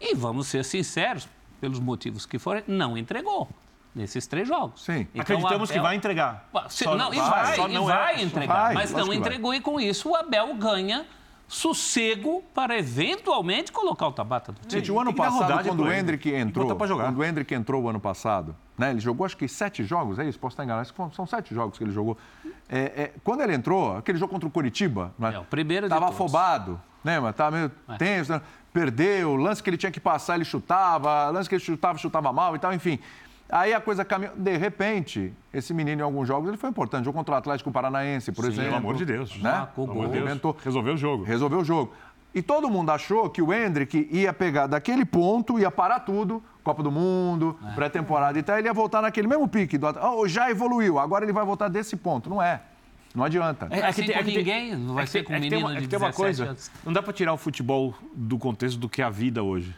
e, 0.01 0.15
vamos 0.15 0.47
ser 0.47 0.65
sinceros, 0.65 1.29
pelos 1.61 1.81
motivos 1.81 2.25
que 2.27 2.39
forem, 2.39 2.63
não 2.69 2.97
entregou 2.97 3.49
nesses 3.93 4.29
três 4.29 4.47
jogos. 4.47 4.85
Sim. 4.85 5.09
Então, 5.13 5.23
Acreditamos 5.23 5.69
Abel... 5.69 5.83
que 5.83 5.89
vai 5.89 5.97
entregar. 5.97 6.49
Se, 6.69 6.85
só 6.85 6.95
não, 6.95 7.09
vai, 7.11 7.19
e 7.19 7.21
vai, 7.21 7.57
só 7.57 7.67
não 7.67 7.83
e 7.83 7.87
vai 7.89 8.15
é, 8.15 8.23
entregar, 8.23 8.55
vai, 8.55 8.75
mas 8.75 8.93
não 8.93 9.13
entregou 9.13 9.53
e 9.53 9.61
com 9.61 9.81
isso 9.81 10.11
o 10.11 10.15
Abel 10.15 10.55
ganha 10.55 11.07
sossego 11.49 12.45
para 12.55 12.79
eventualmente 12.79 13.73
colocar 13.73 14.07
o 14.07 14.13
Tabata 14.13 14.53
do 14.53 14.61
time. 14.61 14.71
Gente, 14.71 14.93
o 14.93 15.01
ano 15.01 15.15
passado, 15.15 15.67
quando 15.67 15.83
o 15.83 15.91
Hendrick 15.91 16.31
entrou, 16.31 16.77
quando 16.77 17.19
o 17.19 17.25
Hendrick 17.25 17.55
entrou 17.55 17.83
o 17.83 17.89
ano 17.89 17.99
passado, 17.99 18.55
né, 18.77 18.91
ele 18.91 19.01
jogou 19.01 19.25
acho 19.25 19.37
que 19.37 19.49
sete 19.49 19.83
jogos, 19.83 20.19
é 20.19 20.29
isso? 20.29 20.39
Posso 20.39 20.53
estar 20.53 20.65
enganado? 20.65 20.89
São 21.15 21.27
sete 21.27 21.55
jogos 21.55 21.79
que 21.79 21.85
ele 21.85 21.91
jogou. 21.91 22.19
É, 22.69 22.79
é, 22.79 23.13
quando 23.25 23.41
ele 23.41 23.55
entrou, 23.55 23.97
aquele 23.97 24.19
jogo 24.19 24.31
contra 24.31 24.47
o 24.47 24.51
Curitiba, 24.51 25.15
né, 25.19 25.35
é, 25.35 25.39
o 25.39 25.45
primeiro 25.45 25.87
Estava 25.87 26.11
afobado, 26.11 26.79
né, 27.03 27.19
mas 27.19 27.31
estava 27.31 27.57
meio 27.57 27.73
é. 27.89 27.97
tenso, 27.97 28.31
né, 28.31 28.43
perdeu, 28.71 29.35
lance 29.35 29.63
que 29.63 29.71
ele 29.71 29.79
tinha 29.79 29.91
que 29.91 30.01
passar, 30.01 30.35
ele 30.35 30.45
chutava, 30.45 31.31
lance 31.31 31.49
que 31.49 31.55
ele 31.55 31.65
chutava, 31.65 31.97
chutava 31.97 32.31
mal 32.31 32.55
e 32.55 32.59
tal, 32.59 32.75
enfim. 32.75 32.99
Aí 33.51 33.73
a 33.73 33.81
coisa 33.81 34.05
caminhou. 34.05 34.35
De 34.37 34.57
repente, 34.57 35.33
esse 35.53 35.73
menino 35.73 36.01
em 36.03 36.05
alguns 36.05 36.29
jogos 36.29 36.49
ele 36.49 36.59
foi 36.59 36.69
importante. 36.69 37.05
Jogou 37.05 37.21
contra 37.21 37.35
o 37.35 37.39
Atlético 37.39 37.71
Paranaense, 37.71 38.31
por 38.31 38.45
Sim, 38.45 38.51
exemplo. 38.51 38.71
Pelo 38.71 38.77
amor 38.77 38.95
de 38.97 39.05
Deus. 39.05 39.37
Né? 39.41 39.69
Amor 39.77 40.09
de 40.09 40.21
Deus. 40.21 40.57
Resolveu 40.63 40.95
o 40.95 40.97
jogo. 40.97 41.25
Resolveu 41.25 41.59
o 41.61 41.65
jogo. 41.65 41.93
E 42.35 42.43
todo 42.43 42.69
mundo 42.69 42.91
achou 42.91 43.31
que 43.31 43.41
o 43.41 43.53
Hendrick 43.53 44.07
ia 44.13 44.33
pegar 44.33 44.67
daquele 44.67 45.05
ponto, 45.05 45.59
ia 45.59 45.71
parar 45.71 46.01
tudo, 46.01 46.43
Copa 46.63 46.83
do 46.83 46.91
Mundo, 46.91 47.59
é. 47.67 47.75
pré-temporada 47.75 48.39
e 48.39 48.43
tal, 48.43 48.59
ele 48.59 48.69
ia 48.69 48.75
voltar 48.75 49.01
naquele 49.01 49.27
mesmo 49.27 49.49
pique. 49.49 49.79
Do... 49.79 49.87
Oh, 50.03 50.29
já 50.29 50.51
evoluiu, 50.51 50.99
agora 50.99 51.25
ele 51.25 51.33
vai 51.33 51.45
voltar 51.45 51.69
desse 51.69 51.97
ponto. 51.97 52.29
Não 52.29 52.43
é. 52.43 52.61
Não 53.15 53.25
adianta. 53.25 53.67
É, 53.71 53.81
é 53.81 53.93
que, 53.93 54.05
tem, 54.05 54.15
é 54.15 54.23
que 54.23 54.37
ninguém, 54.37 54.77
não 54.77 54.95
vai 54.95 55.05
é 55.05 55.07
ser 55.07 55.25
com 55.25 55.33
é 55.33 55.41
menino 55.41 55.61
uma, 55.61 55.77
é 55.77 55.81
que 55.81 55.89
tem 55.89 55.99
uma 55.99 56.13
coisa, 56.13 56.45
anos. 56.45 56.71
não 56.85 56.93
dá 56.93 57.03
para 57.03 57.13
tirar 57.15 57.33
o 57.33 57.39
futebol 57.39 57.95
do 58.15 58.39
contexto 58.39 58.79
do 58.79 58.89
que 58.89 59.01
é 59.01 59.05
a 59.05 59.11
vida 59.11 59.43
hoje. 59.43 59.75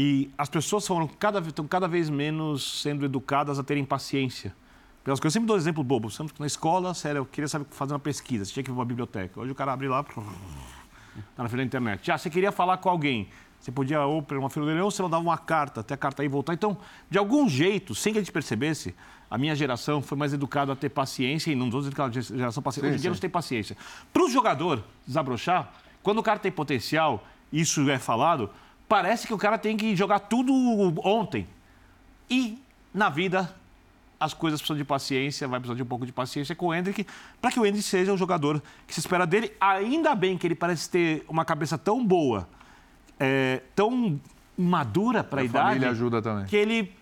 E 0.00 0.30
as 0.38 0.48
pessoas 0.48 0.86
foram 0.86 1.08
cada, 1.08 1.40
estão 1.40 1.66
cada 1.66 1.88
vez 1.88 2.08
menos 2.08 2.82
sendo 2.82 3.04
educadas 3.04 3.58
a 3.58 3.64
terem 3.64 3.84
paciência. 3.84 4.54
Pelas 5.02 5.18
coisas, 5.18 5.34
eu 5.34 5.40
sempre 5.40 5.48
dou 5.48 5.56
exemplo 5.56 5.82
bobo. 5.82 6.08
Na 6.38 6.46
escola, 6.46 6.94
sério, 6.94 7.18
eu 7.18 7.26
queria 7.26 7.48
saber 7.48 7.66
fazer 7.70 7.94
uma 7.94 7.98
pesquisa, 7.98 8.44
você 8.44 8.52
tinha 8.52 8.62
que 8.62 8.70
ir 8.70 8.72
para 8.72 8.78
uma 8.78 8.84
biblioteca. 8.84 9.40
Hoje 9.40 9.50
o 9.50 9.56
cara 9.56 9.72
abre 9.72 9.88
lá, 9.88 10.04
tá 11.34 11.42
na 11.42 11.48
frente 11.48 11.62
da 11.62 11.64
internet. 11.64 12.06
Já, 12.06 12.16
você 12.16 12.30
queria 12.30 12.52
falar 12.52 12.76
com 12.76 12.88
alguém, 12.88 13.28
você 13.58 13.72
podia 13.72 14.00
ou 14.04 14.22
para 14.22 14.38
uma 14.38 14.48
fila 14.48 14.66
de 14.66 14.72
leão, 14.74 14.88
você 14.88 15.02
mandava 15.02 15.20
uma 15.20 15.36
carta, 15.36 15.80
até 15.80 15.94
a 15.94 15.96
carta 15.96 16.22
aí 16.22 16.28
voltar. 16.28 16.54
Então, 16.54 16.78
de 17.10 17.18
algum 17.18 17.48
jeito, 17.48 17.92
sem 17.92 18.12
que 18.12 18.20
a 18.20 18.22
gente 18.22 18.30
percebesse, 18.30 18.94
a 19.28 19.36
minha 19.36 19.56
geração 19.56 20.00
foi 20.00 20.16
mais 20.16 20.32
educada 20.32 20.74
a 20.74 20.76
ter 20.76 20.90
paciência, 20.90 21.50
e 21.50 21.56
não 21.56 21.68
dizendo 21.68 21.92
que 21.92 22.00
a 22.00 22.08
geração 22.08 22.62
paciência. 22.62 22.88
Hoje 22.88 22.98
em 22.98 23.00
dia 23.00 23.10
não 23.10 23.18
tem 23.18 23.28
paciência. 23.28 23.76
Para 24.12 24.22
o 24.22 24.30
jogador 24.30 24.84
desabrochar, 25.04 25.72
quando 26.04 26.18
o 26.18 26.22
cara 26.22 26.38
tem 26.38 26.52
potencial, 26.52 27.26
isso 27.52 27.90
é 27.90 27.98
falado, 27.98 28.48
parece 28.88 29.26
que 29.26 29.34
o 29.34 29.38
cara 29.38 29.58
tem 29.58 29.76
que 29.76 29.94
jogar 29.94 30.20
tudo 30.20 30.52
ontem. 31.04 31.46
E 32.30 32.58
na 32.92 33.08
vida 33.08 33.54
as 34.20 34.34
coisas 34.34 34.60
precisam 34.60 34.76
de 34.76 34.84
paciência, 34.84 35.46
vai 35.46 35.60
precisar 35.60 35.76
de 35.76 35.82
um 35.82 35.86
pouco 35.86 36.04
de 36.04 36.12
paciência 36.12 36.54
com 36.54 36.66
o 36.66 36.74
Hendrick, 36.74 37.06
para 37.40 37.52
que 37.52 37.60
o 37.60 37.64
Hendrick 37.64 37.84
seja 37.84 38.12
o 38.12 38.16
jogador 38.16 38.60
que 38.86 38.92
se 38.92 39.00
espera 39.00 39.24
dele. 39.26 39.52
Ainda 39.60 40.14
bem 40.14 40.36
que 40.36 40.46
ele 40.46 40.56
parece 40.56 40.90
ter 40.90 41.24
uma 41.28 41.44
cabeça 41.44 41.78
tão 41.78 42.04
boa, 42.04 42.48
é, 43.20 43.62
tão 43.76 44.20
madura 44.56 45.22
para 45.22 45.40
a 45.40 45.44
idade, 45.44 45.84
ajuda 45.84 46.20
também. 46.20 46.46
que 46.46 46.56
ele 46.56 46.92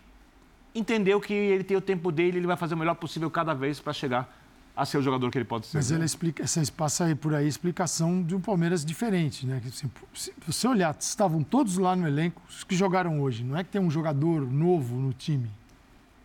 entendeu 0.75 1.19
que 1.19 1.33
ele 1.33 1.65
tem 1.65 1.77
o 1.77 1.81
tempo 1.81 2.13
dele, 2.13 2.37
ele 2.37 2.47
vai 2.47 2.57
fazer 2.57 2.75
o 2.75 2.77
melhor 2.77 2.95
possível 2.95 3.31
cada 3.31 3.55
vez 3.55 3.81
para 3.81 3.95
chegar 3.95 4.29
a 4.77 4.85
ser 4.85 4.99
o 4.99 5.03
jogador 5.03 5.31
que 5.31 5.39
ele 5.39 5.45
pode 5.45 5.67
ser. 5.67 5.79
Mas 5.79 5.91
né? 5.91 5.97
ele 5.97 6.05
explica, 6.05 6.43
essa 6.43 6.63
passa 6.71 7.07
aí 7.07 7.15
por 7.15 7.35
aí 7.35 7.47
a 7.47 7.49
explicação 7.49 8.23
de 8.23 8.35
um 8.37 8.41
Palmeiras 8.41 8.85
diferente, 8.85 9.47
né? 9.47 9.63
Assim, 9.67 9.91
se 10.15 10.35
você 10.47 10.69
olhar, 10.69 10.95
estavam 11.01 11.43
todos 11.43 11.79
lá 11.79 11.97
no 11.97 12.07
elenco, 12.07 12.43
os 12.49 12.63
que 12.63 12.77
jogaram 12.77 13.21
hoje. 13.23 13.43
Não 13.43 13.57
é 13.57 13.65
que 13.65 13.71
tem 13.71 13.81
um 13.81 13.91
jogador 13.91 14.43
novo 14.43 14.97
no 14.97 15.15
time, 15.15 15.51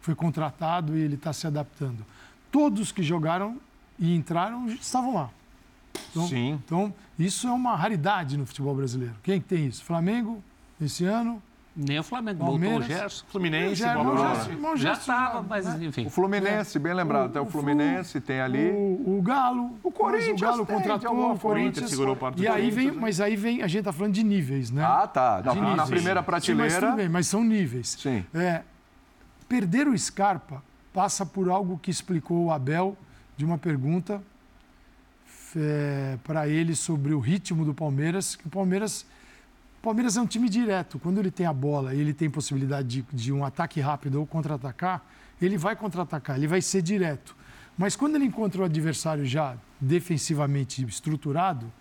foi 0.02 0.14
contratado 0.14 0.98
e 0.98 1.02
ele 1.02 1.16
está 1.16 1.32
se 1.32 1.48
adaptando. 1.48 2.06
Todos 2.52 2.92
que 2.92 3.02
jogaram 3.02 3.58
e 3.98 4.14
entraram 4.14 4.68
estavam 4.68 5.14
lá. 5.14 5.30
Então, 6.10 6.28
Sim. 6.28 6.60
Então, 6.66 6.94
isso 7.18 7.48
é 7.48 7.52
uma 7.52 7.76
raridade 7.76 8.36
no 8.36 8.46
futebol 8.46 8.76
brasileiro. 8.76 9.16
Quem 9.24 9.40
que 9.40 9.48
tem 9.48 9.68
isso? 9.68 9.84
Flamengo, 9.84 10.44
esse 10.82 11.06
ano, 11.06 11.42
nem 11.76 11.98
o 12.00 12.04
Flamengo 12.04 12.40
Palmeiras, 12.46 12.80
voltou 12.80 12.96
o 12.96 13.00
Gerson. 13.00 13.26
Fluminense, 13.30 13.76
Já- 13.76 13.94
Bola 13.94 14.04
não, 14.04 14.16
Brava. 14.16 14.78
já- 14.78 14.94
estava, 14.94 15.42
mas 15.42 15.66
né? 15.66 15.86
enfim. 15.86 16.06
O 16.06 16.10
Fluminense, 16.10 16.78
bem 16.80 16.94
lembrado, 16.94 17.28
até 17.30 17.40
o 17.40 17.46
Fluminense 17.46 18.20
tem 18.20 18.42
ali. 18.42 18.70
O, 18.72 19.18
o 19.18 19.22
Galo. 19.22 19.78
O 19.82 19.92
Corinthians 19.92 20.42
O 20.42 20.44
Galo 20.44 20.66
tem, 20.66 20.76
contratou 20.76 21.32
o. 21.34 21.40
Corinthians. 21.40 21.90
Segurou 21.90 22.16
parte 22.16 22.36
do 22.36 22.44
E 22.44 22.48
aí 22.48 22.64
vem, 22.70 22.72
Corinthians, 22.86 23.02
mas 23.02 23.22
aí 23.22 23.36
vem, 23.36 23.62
a 23.62 23.68
gente 23.68 23.80
está 23.80 23.94
falando 23.94 24.14
de 24.14 24.24
níveis, 24.24 24.70
né? 24.70 24.84
Ah, 24.84 25.08
tá. 25.08 25.42
Na 25.46 25.54
níveis. 25.56 25.90
primeira 25.90 26.20
Sim, 26.22 26.26
mas 26.26 26.26
prateleira. 26.26 26.80
tudo 26.88 26.96
bem, 26.98 27.08
mas 27.10 27.28
são 27.28 27.44
níveis. 27.44 27.96
Sim. 28.00 28.26
É, 28.34 28.62
perder 29.48 29.88
o 29.88 29.98
Scarpa 29.98 30.62
passa 30.94 31.26
por 31.26 31.50
algo 31.50 31.80
que 31.82 31.90
explicou 31.90 32.46
o 32.46 32.52
Abel 32.52 32.98
de 33.38 33.46
uma 33.46 33.58
pergunta 33.58 34.22
para 36.24 36.48
ele 36.48 36.76
sobre 36.76 37.14
o 37.14 37.20
ritmo 37.20 37.66
do 37.66 37.74
Palmeiras. 37.74 38.36
Que 38.36 38.48
o 38.48 38.50
Palmeiras, 38.50 39.06
o 39.82 39.84
Palmeiras 39.84 40.16
é 40.16 40.22
um 40.22 40.28
time 40.28 40.48
direto. 40.48 41.00
Quando 41.00 41.20
ele 41.20 41.32
tem 41.32 41.46
a 41.46 41.54
bola 41.54 41.94
e 41.94 42.00
ele 42.00 42.14
tem 42.14 42.30
possibilidade 42.30 42.88
de, 42.88 43.06
de 43.12 43.34
um 43.34 43.44
ataque 43.44 43.82
rápido 43.82 44.20
ou 44.20 44.28
contra-atacar, 44.28 45.04
ele 45.42 45.58
vai 45.58 45.76
contra-atacar, 45.76 46.38
ele 46.38 46.48
vai 46.48 46.62
ser 46.62 46.82
direto. 46.82 47.36
Mas 47.78 47.96
quando 47.96 48.16
ele 48.16 48.26
encontra 48.26 48.62
o 48.62 48.66
adversário 48.66 49.26
já 49.26 49.58
defensivamente 49.80 50.84
estruturado, 50.86 51.72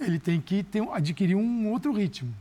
ele 0.00 0.18
tem 0.18 0.40
que 0.40 0.62
ter, 0.62 0.80
adquirir 0.92 1.34
um 1.34 1.70
outro 1.70 1.92
ritmo 1.92 2.32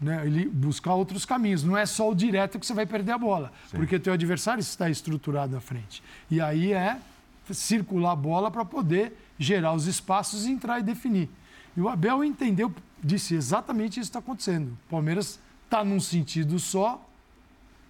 né, 0.00 0.22
ele 0.24 0.48
buscar 0.48 0.94
outros 0.94 1.24
caminhos. 1.24 1.62
Não 1.62 1.76
é 1.76 1.84
só 1.84 2.08
o 2.08 2.14
direto 2.14 2.58
que 2.58 2.66
você 2.66 2.72
vai 2.72 2.86
perder 2.86 3.12
a 3.12 3.18
bola, 3.18 3.52
porque 3.70 3.96
o 3.96 4.00
teu 4.00 4.12
adversário 4.12 4.60
está 4.60 4.88
estruturado 4.88 5.52
na 5.52 5.60
frente. 5.60 6.02
E 6.30 6.40
aí 6.40 6.72
é 6.72 6.98
circular 7.52 8.12
a 8.12 8.16
bola 8.16 8.50
para 8.50 8.64
poder 8.64 9.12
gerar 9.38 9.72
os 9.72 9.86
espaços 9.86 10.46
e 10.46 10.50
entrar 10.50 10.78
e 10.78 10.82
definir. 10.82 11.28
E 11.76 11.80
o 11.80 11.88
Abel 11.88 12.24
entendeu, 12.24 12.72
disse 13.02 13.34
exatamente 13.34 14.00
isso 14.00 14.10
que 14.10 14.16
está 14.16 14.18
acontecendo. 14.18 14.72
O 14.86 14.90
Palmeiras 14.90 15.40
está 15.64 15.84
num 15.84 16.00
sentido 16.00 16.58
só, 16.58 17.04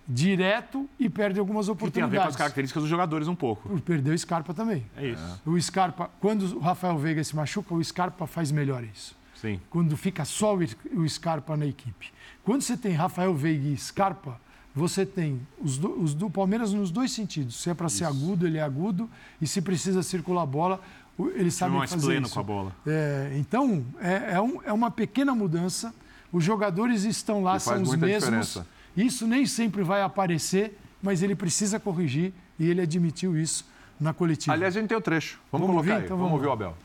direto 0.07 0.89
e 0.99 1.09
perde 1.09 1.39
algumas 1.39 1.67
Que 1.67 1.69
tem 1.69 1.73
a 1.73 1.77
oportunidades. 1.77 2.13
ver 2.13 2.23
com 2.23 2.29
as 2.29 2.37
características 2.37 2.83
dos 2.83 2.91
jogadores 2.91 3.29
um 3.29 3.35
pouco. 3.35 3.81
Perdeu 3.81 4.13
o 4.15 4.19
Scarpa 4.19 4.53
também. 4.53 4.85
É 4.97 5.09
isso. 5.09 5.41
O 5.47 5.61
Scarpa, 5.61 6.11
quando 6.21 6.43
o 6.57 6.59
Rafael 6.59 6.99
Veiga 6.99 7.23
se 7.23 7.35
machuca, 7.37 7.75
o 7.75 7.83
Scarpa 7.83 8.27
faz 8.27 8.51
melhor 8.51 8.83
isso 8.83 9.17
Sim. 9.35 9.61
quando 9.71 9.97
fica 9.97 10.25
só 10.25 10.57
o 10.57 11.09
Scarpa 11.09 11.57
na 11.57 11.67
equipe. 11.67 12.13
Quando 12.43 12.63
você 12.63 12.77
tem 12.77 12.93
Rafael 12.93 13.35
Veiga 13.35 13.69
e 13.69 13.77
Scarpa, 13.77 14.41
você 14.75 15.05
tem 15.05 15.41
os 15.61 15.79
do, 15.79 16.01
os 16.01 16.15
do 16.15 16.31
Palmeiras 16.31 16.73
nos 16.73 16.91
dois 16.91 17.11
sentidos. 17.13 17.57
Se 17.57 17.71
é 17.71 17.75
para 17.75 17.89
ser 17.89 18.05
agudo, 18.05 18.47
ele 18.47 18.59
é 18.59 18.63
agudo. 18.63 19.11
E 19.41 19.47
se 19.47 19.61
precisa 19.61 20.03
circular 20.03 20.43
a 20.43 20.47
bola, 20.47 20.81
ele 21.29 21.51
sabe 21.51 21.75
mais 21.77 21.91
fazer 21.91 22.07
pleno 22.07 22.27
isso. 22.27 22.35
com 22.35 22.41
a 22.41 22.43
bola. 22.43 22.73
É, 22.87 23.33
então, 23.37 23.85
é, 24.01 24.35
é 24.35 24.41
um- 24.41 24.61
é 24.65 24.73
uma 24.73 24.91
pequena 24.91 25.35
mudança. 25.35 25.93
Os 26.33 26.45
jogadores 26.45 27.05
estão 27.05 27.43
lá, 27.43 27.57
E 27.57 27.61
são 27.61 27.83
os 27.83 27.95
mesmos. 27.97 28.19
diferença. 28.25 28.67
Isso 28.97 29.27
nem 29.27 29.45
sempre 29.47 29.83
vai 29.83 30.03
aparecer, 30.03 30.79
mas 31.03 31.23
ele 31.23 31.35
precisa 31.35 31.79
corrigir 31.81 32.33
e 32.59 32.69
ele 32.69 32.81
admitiu 32.81 33.37
isso 33.37 33.65
na 34.01 34.13
coletiva. 34.15 34.53
Aliás, 34.55 34.77
a 34.77 34.81
gente 34.81 34.89
tem 34.89 34.97
o 34.99 35.01
trecho. 35.01 35.39
Vamos, 35.51 35.67
Vamos 35.67 35.83
colocar 35.83 35.95
ouvir? 35.95 36.05
Então 36.07 36.17
vamos 36.17 36.31
vamos 36.33 36.47
ouvir 36.47 36.65
o. 36.65 36.67
Abel. 36.67 36.77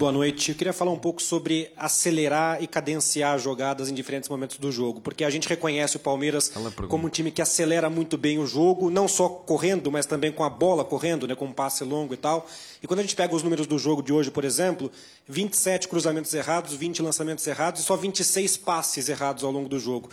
Boa 0.00 0.12
noite. 0.12 0.52
Eu 0.52 0.54
queria 0.56 0.72
falar 0.72 0.92
um 0.92 0.98
pouco 0.98 1.20
sobre 1.20 1.70
acelerar 1.76 2.62
e 2.62 2.66
cadenciar 2.66 3.38
jogadas 3.38 3.90
em 3.90 3.94
diferentes 3.94 4.30
momentos 4.30 4.56
do 4.56 4.72
jogo, 4.72 4.98
porque 4.98 5.22
a 5.22 5.28
gente 5.28 5.46
reconhece 5.46 5.98
o 5.98 6.00
Palmeiras 6.00 6.50
como 6.88 7.06
um 7.06 7.10
time 7.10 7.30
que 7.30 7.42
acelera 7.42 7.90
muito 7.90 8.16
bem 8.16 8.38
o 8.38 8.46
jogo, 8.46 8.88
não 8.88 9.06
só 9.06 9.28
correndo, 9.28 9.92
mas 9.92 10.06
também 10.06 10.32
com 10.32 10.42
a 10.42 10.48
bola 10.48 10.86
correndo, 10.86 11.28
né, 11.28 11.34
com 11.34 11.44
um 11.44 11.52
passe 11.52 11.84
longo 11.84 12.14
e 12.14 12.16
tal. 12.16 12.46
E 12.82 12.86
quando 12.86 13.00
a 13.00 13.02
gente 13.02 13.14
pega 13.14 13.34
os 13.34 13.42
números 13.42 13.66
do 13.66 13.78
jogo 13.78 14.02
de 14.02 14.10
hoje, 14.10 14.30
por 14.30 14.42
exemplo, 14.42 14.90
27 15.28 15.86
cruzamentos 15.86 16.32
errados, 16.32 16.72
20 16.72 17.02
lançamentos 17.02 17.46
errados 17.46 17.82
e 17.82 17.84
só 17.84 17.94
26 17.94 18.56
passes 18.56 19.06
errados 19.06 19.44
ao 19.44 19.52
longo 19.52 19.68
do 19.68 19.78
jogo. 19.78 20.08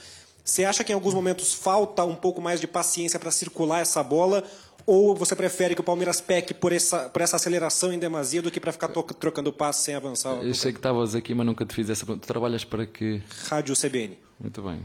Você 0.48 0.64
acha 0.64 0.82
que 0.82 0.94
em 0.94 0.96
alguns 0.96 1.14
momentos 1.14 1.54
falta 1.54 2.06
um 2.06 2.16
pouco 2.16 2.42
mais 2.42 2.62
de 2.62 2.68
paciência 2.68 3.20
para 3.20 3.32
circular 3.32 3.82
essa 3.82 4.02
bola? 4.02 4.46
Ou 4.90 5.14
você 5.14 5.36
prefere 5.36 5.76
que 5.76 5.82
o 5.82 5.84
Palmeiras 5.84 6.22
peque 6.22 6.54
por 6.54 6.72
essa, 6.72 7.10
por 7.10 7.22
essa 7.22 7.36
aceleração 7.36 7.92
em 7.92 8.00
demasia 8.00 8.42
do 8.42 8.50
que 8.50 8.58
para 8.58 8.72
ficar 8.72 8.88
trocando 8.88 9.52
passe 9.52 9.84
sem 9.84 9.94
avançar? 9.94 10.42
Eu 10.42 10.54
sei 10.54 10.72
que 10.72 10.80
estavas 10.80 11.14
aqui, 11.14 11.36
mas 11.36 11.46
nunca 11.46 11.66
te 11.66 11.76
fiz 11.76 11.90
essa 11.90 12.06
pergunta. 12.06 12.26
Tu 12.26 12.28
trabalhas 12.28 12.64
para 12.64 12.86
que. 12.86 13.22
Rádio 13.50 13.76
CBN. 13.76 14.18
Muito 14.40 14.62
bem. 14.62 14.80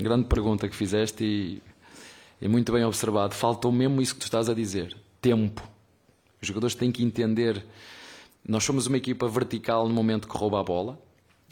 Grande 0.00 0.24
pergunta 0.24 0.66
que 0.66 0.74
fizeste 0.74 1.22
e, 1.22 1.62
e 2.40 2.48
muito 2.48 2.72
bem 2.72 2.82
observado. 2.82 3.34
Faltou 3.34 3.70
mesmo 3.70 4.00
isso 4.00 4.14
que 4.14 4.20
tu 4.20 4.24
estás 4.24 4.48
a 4.48 4.54
dizer: 4.54 4.96
tempo. 5.20 5.62
Os 6.40 6.48
jogadores 6.48 6.74
têm 6.74 6.90
que 6.90 7.04
entender. 7.04 7.62
Nós 8.42 8.64
somos 8.64 8.86
uma 8.86 8.96
equipa 8.96 9.28
vertical 9.28 9.86
no 9.86 9.92
momento 9.92 10.26
que 10.26 10.34
rouba 10.34 10.58
a 10.58 10.64
bola, 10.64 10.98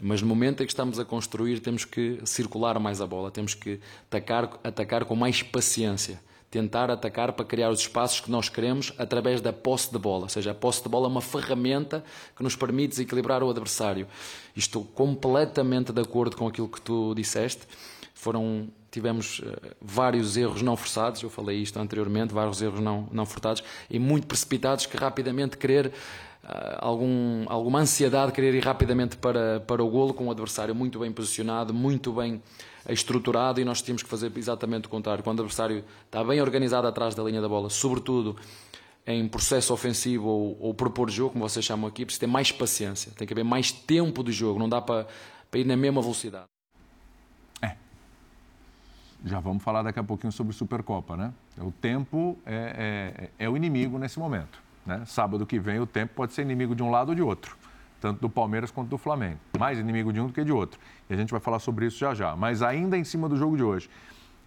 mas 0.02 0.22
no 0.22 0.28
momento 0.28 0.62
em 0.62 0.66
que 0.66 0.72
estamos 0.72 0.98
a 0.98 1.04
construir, 1.04 1.60
temos 1.60 1.84
que 1.84 2.18
circular 2.24 2.80
mais 2.80 3.02
a 3.02 3.06
bola, 3.06 3.30
temos 3.30 3.52
que 3.52 3.78
atacar, 4.06 4.58
atacar 4.64 5.04
com 5.04 5.14
mais 5.14 5.42
paciência. 5.42 6.18
Tentar 6.50 6.90
atacar 6.90 7.32
para 7.32 7.44
criar 7.44 7.70
os 7.70 7.80
espaços 7.80 8.20
que 8.20 8.30
nós 8.30 8.48
queremos 8.48 8.92
através 8.98 9.40
da 9.40 9.52
posse 9.52 9.92
de 9.92 9.98
bola. 9.98 10.22
Ou 10.22 10.28
seja, 10.28 10.52
a 10.52 10.54
posse 10.54 10.82
de 10.82 10.88
bola 10.88 11.06
é 11.06 11.10
uma 11.10 11.20
ferramenta 11.20 12.02
que 12.36 12.42
nos 12.42 12.56
permite 12.56 12.90
desequilibrar 12.90 13.42
o 13.42 13.50
adversário. 13.50 14.06
E 14.56 14.58
Estou 14.58 14.84
completamente 14.84 15.92
de 15.92 16.00
acordo 16.00 16.36
com 16.36 16.48
aquilo 16.48 16.68
que 16.68 16.80
tu 16.80 17.14
disseste. 17.14 17.62
Foram, 18.14 18.68
tivemos 18.90 19.42
eh, 19.44 19.74
vários 19.80 20.36
erros 20.36 20.60
não 20.60 20.76
forçados, 20.76 21.22
eu 21.22 21.30
falei 21.30 21.58
isto 21.58 21.78
anteriormente, 21.78 22.34
vários 22.34 22.60
erros 22.60 22.80
não, 22.80 23.08
não 23.12 23.24
forçados 23.24 23.62
e 23.88 23.98
muito 23.98 24.26
precipitados 24.26 24.86
que 24.86 24.96
rapidamente 24.96 25.56
querer 25.56 25.92
ah, 26.42 26.78
algum, 26.80 27.44
alguma 27.46 27.80
ansiedade 27.80 28.28
de 28.28 28.32
querer 28.32 28.54
ir 28.54 28.64
rapidamente 28.64 29.16
para, 29.18 29.60
para 29.60 29.84
o 29.84 29.88
golo 29.90 30.14
com 30.14 30.28
o 30.28 30.30
adversário 30.30 30.74
muito 30.74 30.98
bem 30.98 31.12
posicionado, 31.12 31.74
muito 31.74 32.12
bem 32.12 32.42
estruturado 32.92 33.60
e 33.60 33.64
nós 33.64 33.82
tínhamos 33.82 34.02
que 34.02 34.08
fazer 34.08 34.32
exatamente 34.36 34.86
o 34.86 34.88
contrário. 34.88 35.22
Quando 35.22 35.40
o 35.40 35.42
adversário 35.42 35.84
está 36.06 36.22
bem 36.24 36.40
organizado 36.40 36.86
atrás 36.86 37.14
da 37.14 37.22
linha 37.22 37.40
da 37.40 37.48
bola, 37.48 37.70
sobretudo 37.70 38.36
em 39.06 39.26
processo 39.26 39.72
ofensivo 39.72 40.28
ou, 40.28 40.56
ou 40.60 40.74
propor 40.74 41.10
jogo, 41.10 41.32
como 41.32 41.48
vocês 41.48 41.64
chamam 41.64 41.88
aqui, 41.88 42.04
precisa 42.04 42.20
ter 42.20 42.26
mais 42.26 42.52
paciência, 42.52 43.12
tem 43.16 43.26
que 43.26 43.32
haver 43.32 43.44
mais 43.44 43.72
tempo 43.72 44.22
de 44.22 44.32
jogo, 44.32 44.58
não 44.58 44.68
dá 44.68 44.80
para, 44.80 45.06
para 45.50 45.60
ir 45.60 45.64
na 45.64 45.76
mesma 45.76 46.02
velocidade. 46.02 46.46
Já 49.24 49.40
vamos 49.40 49.62
falar 49.62 49.82
daqui 49.82 49.98
a 49.98 50.04
pouquinho 50.04 50.32
sobre 50.32 50.52
Supercopa, 50.52 51.16
né? 51.16 51.32
O 51.58 51.72
tempo 51.72 52.38
é, 52.46 53.30
é, 53.38 53.44
é 53.46 53.48
o 53.48 53.56
inimigo 53.56 53.98
nesse 53.98 54.18
momento. 54.18 54.62
Né? 54.86 55.02
Sábado 55.06 55.44
que 55.44 55.58
vem 55.58 55.80
o 55.80 55.86
tempo 55.86 56.14
pode 56.14 56.32
ser 56.32 56.42
inimigo 56.42 56.74
de 56.74 56.82
um 56.82 56.90
lado 56.90 57.10
ou 57.10 57.14
de 57.14 57.22
outro, 57.22 57.56
tanto 58.00 58.20
do 58.20 58.28
Palmeiras 58.30 58.70
quanto 58.70 58.88
do 58.88 58.98
Flamengo. 58.98 59.38
Mais 59.58 59.78
inimigo 59.78 60.12
de 60.12 60.20
um 60.20 60.26
do 60.28 60.32
que 60.32 60.44
de 60.44 60.52
outro. 60.52 60.78
E 61.08 61.14
a 61.14 61.16
gente 61.16 61.30
vai 61.30 61.40
falar 61.40 61.58
sobre 61.58 61.86
isso 61.86 61.98
já 61.98 62.14
já. 62.14 62.34
Mas 62.36 62.62
ainda 62.62 62.96
em 62.96 63.04
cima 63.04 63.28
do 63.28 63.36
jogo 63.36 63.56
de 63.56 63.62
hoje. 63.62 63.88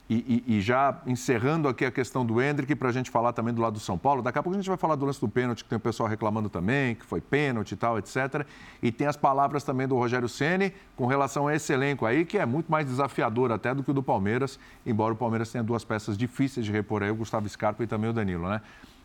E, 0.10 0.44
e- 0.46 0.58
e 0.58 0.62
já 0.62 1.00
encerrando 1.08 1.70
aqui 1.70 1.86
a 1.86 1.92
questão 1.92 2.26
do 2.26 2.42
Hendrick, 2.42 2.76
para 2.76 2.90
a 2.90 2.92
gente 2.92 3.10
falar 3.10 3.32
também 3.32 3.54
do 3.54 3.62
lado 3.62 3.74
do 3.76 3.80
São 3.80 3.98
Paulo. 3.98 4.22
Daqui 4.22 4.38
a 4.38 4.44
pouco 4.44 4.58
a 4.58 4.60
gente 4.62 4.68
vai 4.68 4.78
falar 4.78 4.96
do 4.96 5.06
lance 5.06 5.22
do 5.22 5.30
pênalti, 5.30 5.64
que 5.64 5.70
tem 5.70 5.78
o 5.78 5.80
pessoal 5.80 6.10
reclamando 6.10 6.50
também, 6.50 6.96
que 6.96 7.06
foi 7.06 7.22
pênalti 7.22 7.72
e 7.72 7.76
tal, 7.78 7.98
etc. 7.98 8.46
E 8.84 8.92
tem 8.92 9.08
as 9.08 9.16
palavras 9.16 9.64
também 9.64 9.88
do 9.88 9.96
Rogério 9.96 10.28
Ceni 10.28 10.74
com 10.98 11.06
relação 11.06 11.48
a 11.48 11.56
esse 11.56 11.72
elenco 11.72 12.06
aí, 12.06 12.26
que 12.26 12.38
é 12.38 12.46
muito 12.46 12.70
mais 12.70 12.86
desafiador 12.86 13.54
até 13.54 13.74
do 13.74 13.84
que 13.84 13.92
o 13.92 13.94
do 13.94 14.04
Palmeiras, 14.04 14.60
embora 14.86 15.14
o 15.14 15.16
Palmeiras 15.16 15.50
tenha 15.50 15.64
duas 15.64 15.86
peças 15.86 16.18
difíceis 16.18 16.66
de 16.66 16.74
repor 16.74 17.04
aí, 17.04 17.10
o 17.10 17.16
Gustavo 17.16 17.48
Scarpa 17.48 17.82
e 17.82 17.88
também 17.88 18.10
o 18.10 18.14
Danilo, 18.14 18.50
né? 18.50 18.60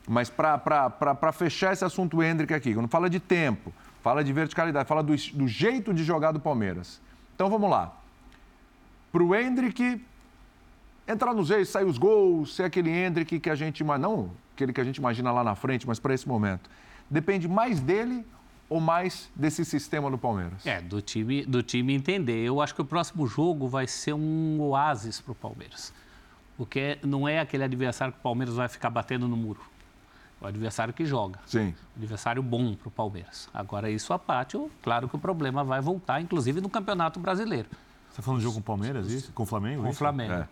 Mas 0.08 0.28
para 0.28 1.32
fechar 1.32 1.72
esse 1.72 1.84
assunto 1.84 2.20
Hendrick 2.20 2.52
aqui, 2.52 2.74
quando 2.74 2.88
fala 2.88 3.08
de 3.08 3.20
tempo, 3.20 3.72
fala 4.06 4.22
de 4.22 4.32
verticalidade, 4.32 4.88
fala 4.88 5.02
do, 5.02 5.16
do 5.34 5.48
jeito 5.48 5.92
de 5.92 6.04
jogar 6.04 6.30
do 6.30 6.38
Palmeiras. 6.38 7.00
Então 7.34 7.50
vamos 7.50 7.68
lá. 7.68 7.92
Para 9.10 9.20
o 9.20 9.34
Hendrick 9.34 10.00
entrar 11.08 11.34
nos 11.34 11.50
eixos, 11.50 11.70
sair 11.70 11.84
os 11.84 11.98
gols, 11.98 12.54
ser 12.54 12.62
aquele 12.62 12.88
Hendrick 12.88 13.40
que 13.40 13.50
a 13.50 13.56
gente 13.56 13.82
não 13.82 14.30
aquele 14.54 14.72
que 14.72 14.80
a 14.80 14.84
gente 14.84 14.98
imagina 14.98 15.32
lá 15.32 15.42
na 15.42 15.56
frente, 15.56 15.88
mas 15.88 15.98
para 15.98 16.14
esse 16.14 16.26
momento. 16.28 16.70
Depende 17.10 17.48
mais 17.48 17.80
dele 17.80 18.24
ou 18.68 18.80
mais 18.80 19.28
desse 19.34 19.64
sistema 19.64 20.08
do 20.08 20.16
Palmeiras? 20.16 20.64
É, 20.64 20.80
do 20.80 21.02
time, 21.02 21.44
do 21.44 21.60
time 21.60 21.92
entender. 21.92 22.44
Eu 22.44 22.60
acho 22.60 22.76
que 22.76 22.80
o 22.80 22.84
próximo 22.84 23.26
jogo 23.26 23.66
vai 23.66 23.88
ser 23.88 24.12
um 24.12 24.60
oásis 24.60 25.20
para 25.20 25.32
o 25.32 25.34
Palmeiras. 25.34 25.92
Porque 26.56 26.96
não 27.02 27.26
é 27.26 27.40
aquele 27.40 27.64
adversário 27.64 28.14
que 28.14 28.20
o 28.20 28.22
Palmeiras 28.22 28.54
vai 28.54 28.68
ficar 28.68 28.88
batendo 28.88 29.26
no 29.26 29.36
muro. 29.36 29.60
O 30.40 30.46
adversário 30.46 30.92
que 30.92 31.06
joga. 31.06 31.40
Sim. 31.46 31.74
Adversário 31.96 32.42
bom 32.42 32.74
para 32.74 32.88
o 32.88 32.90
Palmeiras. 32.90 33.48
Agora, 33.54 33.90
isso 33.90 34.12
a 34.12 34.18
parte, 34.18 34.58
claro 34.82 35.08
que 35.08 35.16
o 35.16 35.18
problema 35.18 35.64
vai 35.64 35.80
voltar, 35.80 36.20
inclusive 36.20 36.60
no 36.60 36.68
Campeonato 36.68 37.18
Brasileiro. 37.18 37.68
Você 37.70 38.12
está 38.20 38.22
falando 38.22 38.38
de 38.40 38.44
jogo 38.44 38.54
com 38.56 38.60
o 38.60 38.64
Palmeiras, 38.64 39.10
isso? 39.10 39.32
Com 39.32 39.42
o 39.42 39.46
Flamengo? 39.46 39.82
Com 39.82 39.90
o? 39.90 39.94
Flamengo. 39.94 40.32
É. 40.32 40.48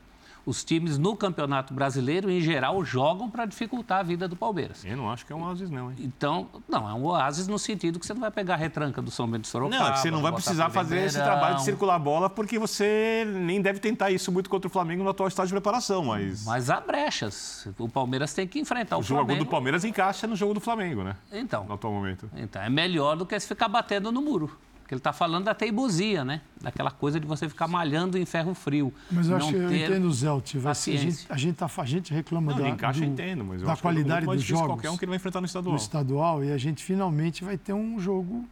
os 0.47 0.63
times 0.65 0.99
no 0.99 1.17
Campeonato 1.17 1.73
Brasileiro, 1.73 2.31
em 2.31 2.41
geral, 2.41 2.85
jogam 2.85 3.31
para 3.31 3.47
dificultar 3.47 4.01
a 4.01 4.03
vida 4.03 4.29
do 4.29 4.37
Palmeiras. 4.37 4.85
Eu 4.85 4.97
não 4.97 5.11
acho 5.11 5.25
que 5.25 5.33
é 5.33 5.37
um 5.37 5.43
oásis, 5.43 5.71
não, 5.71 5.91
hein? 5.91 5.97
Então, 6.01 6.49
não, 6.69 6.89
é 6.89 6.93
um 6.93 7.05
oásis 7.05 7.49
no 7.49 7.59
sentido 7.59 7.99
que 7.99 8.07
você 8.07 8.13
não 8.15 8.21
vai 8.21 8.31
pegar 8.31 8.55
a 8.55 8.57
retranca 8.57 9.01
do 9.01 9.11
São 9.11 9.27
Bento 9.27 9.43
de 9.43 9.49
Sorocaba. 9.49 9.83
Não, 9.83 9.91
é 9.91 9.93
que 9.93 10.01
você 10.01 10.11
não 10.11 10.23
vai 10.23 10.33
precisar 10.33 10.71
fazer 10.71 11.05
esse 11.05 11.23
trabalho 11.23 11.57
de 11.57 11.65
circular 11.65 11.95
a 11.95 11.99
bola, 11.99 12.29
porque 12.29 12.59
você 12.59 13.25
nem 13.27 13.61
deve 13.61 13.79
tentar 13.79 14.11
isso 14.11 14.31
muito 14.31 14.51
contra 14.51 14.69
o 14.69 14.71
Flamengo 14.71 15.03
no 15.03 15.11
atual 15.11 15.29
estágio 15.29 15.49
de 15.49 15.55
preparação, 15.55 16.05
mas... 16.05 16.45
Mas 16.45 16.71
há 16.71 16.81
brechas. 16.81 17.69
O 17.79 17.89
Palmeiras 17.89 18.35
tem 18.35 18.47
que 18.47 18.59
enfrentar 18.59 18.97
o, 18.97 19.01
o 19.01 19.03
Flamengo. 19.03 19.31
O 19.31 19.35
jogo 19.35 19.45
do 19.45 19.51
Palmeiras 19.51 19.85
encaixa 19.85 20.27
no 20.27 20.37
jogo 20.37 20.55
do 20.55 20.61
Flamengo, 20.61 21.03
né? 21.03 21.17
Então. 21.33 21.65
No 21.65 21.75
atual 21.75 21.93
momento. 21.93 22.31
Então, 22.37 22.61
é 22.63 22.69
melhor 22.69 23.17
do 23.17 23.25
que 23.25 23.39
se 23.39 23.47
ficar 23.47 23.69
batendo 23.69 24.13
no 24.13 24.21
muro. 24.21 24.51
Porque 24.85 24.93
ele 24.93 25.01
está 25.01 25.15
falando 25.15 25.45
da 25.47 25.55
teimosia, 25.55 26.27
né? 26.27 26.43
Daquela 26.61 26.91
coisa 26.91 27.19
de 27.19 27.27
você 27.27 27.49
ficar 27.49 27.67
malhando 27.67 28.19
em 28.19 28.27
ferro 28.27 28.53
frio. 28.53 28.93
Mas 29.11 29.31
eu 29.31 29.37
acho 29.39 29.49
que 29.49 29.55
eu 29.55 29.75
entendo, 29.75 30.13
Zelt. 30.13 30.57
A 30.57 30.75
gente, 30.75 31.27
a, 31.31 31.37
gente 31.39 31.57
tá, 31.57 31.71
a 31.75 31.85
gente 31.87 32.13
reclama 32.13 32.53
não, 32.53 32.61
da, 32.61 32.69
encaixa, 32.69 33.01
do, 33.01 33.07
entendo, 33.07 33.47
mas 33.47 33.63
eu 33.63 33.67
da 33.67 33.73
acho 33.73 33.81
qualidade 33.81 34.27
que 34.27 34.33
é 34.33 34.35
dos 34.35 34.45
jogos. 34.45 34.67
qualquer 34.67 34.91
um 34.91 34.99
que 34.99 35.07
ele 35.07 35.09
vai 35.09 35.17
enfrentar 35.17 35.41
no 35.41 35.47
estadual. 35.47 35.73
No 35.73 35.81
estadual. 35.81 36.45
E 36.45 36.53
a 36.53 36.59
gente 36.59 36.85
finalmente 36.85 37.43
vai 37.43 37.57
ter 37.57 37.73
um 37.73 37.99
jogo. 37.99 38.45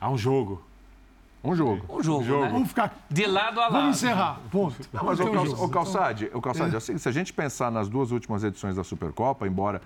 Ah, 0.00 0.08
um 0.08 0.16
jogo. 0.16 0.62
Um 1.42 1.56
jogo. 1.56 1.84
Um 1.88 2.00
jogo, 2.00 2.22
um 2.22 2.24
jogo. 2.24 2.44
Né? 2.44 2.50
Vamos 2.52 2.68
ficar 2.68 3.06
de 3.10 3.26
lado 3.26 3.58
a 3.58 3.64
lado. 3.64 3.72
Vamos 3.72 3.96
encerrar. 3.96 4.38
Ponto. 4.52 4.76
Não, 4.92 5.02
mas 5.02 5.18
o, 5.18 5.32
Cal, 5.32 5.44
o 5.46 5.68
Calçade, 5.68 6.30
o 6.32 6.40
Calçade 6.40 6.74
é. 6.74 6.78
assim, 6.78 6.96
se 6.96 7.08
a 7.08 7.12
gente 7.12 7.32
pensar 7.32 7.72
nas 7.72 7.88
duas 7.88 8.12
últimas 8.12 8.44
edições 8.44 8.76
da 8.76 8.84
Supercopa, 8.84 9.48
embora 9.48 9.82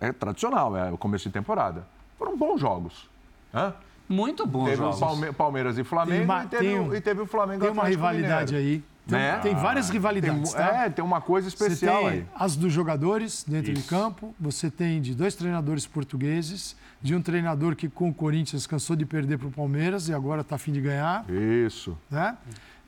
é, 0.00 0.06
é 0.06 0.12
tradicional, 0.12 0.76
é 0.76 0.92
o 0.92 0.96
começo 0.96 1.24
de 1.28 1.32
temporada, 1.32 1.84
foram 2.16 2.36
bons 2.36 2.60
jogos. 2.60 3.10
Hã? 3.52 3.74
Muito 4.08 4.46
bom 4.46 4.64
teve 4.64 4.76
jogos. 4.76 5.00
Palme 5.00 5.32
Palmeiras 5.32 5.78
e 5.78 5.84
Flamengo 5.84 6.24
uma, 6.24 6.44
e, 6.44 6.46
teve, 6.48 6.78
um, 6.78 6.94
e, 6.94 7.00
teve, 7.00 7.20
o 7.22 7.26
Flamengo 7.26 7.60
Tem 7.60 7.70
uma 7.70 7.84
rivalidade 7.84 8.54
Mineiro. 8.54 8.76
aí. 8.76 8.84
Tem, 9.06 9.18
né? 9.18 9.38
tem 9.38 9.54
várias 9.54 9.88
rivalidades. 9.88 10.52
Tem, 10.52 10.66
tá? 10.66 10.84
É, 10.84 10.90
tem 10.90 11.04
uma 11.04 11.20
coisa 11.20 11.46
especial 11.46 12.02
você 12.02 12.10
tem 12.10 12.18
aí. 12.20 12.26
As 12.34 12.56
dos 12.56 12.72
jogadores 12.72 13.44
dentro 13.46 13.72
Isso. 13.72 13.82
de 13.82 13.88
campo, 13.88 14.34
você 14.38 14.68
tem 14.68 15.00
de 15.00 15.14
dois 15.14 15.34
treinadores 15.34 15.86
portugueses, 15.86 16.76
de 17.00 17.14
um 17.14 17.22
treinador 17.22 17.76
que 17.76 17.88
com 17.88 18.08
o 18.08 18.14
Corinthians 18.14 18.66
cansou 18.66 18.96
de 18.96 19.06
perder 19.06 19.38
para 19.38 19.46
o 19.46 19.52
Palmeiras 19.52 20.08
e 20.08 20.14
agora 20.14 20.40
está 20.40 20.56
a 20.56 20.58
fim 20.58 20.72
de 20.72 20.80
ganhar. 20.80 21.24
Isso. 21.30 21.96
Né? 22.10 22.36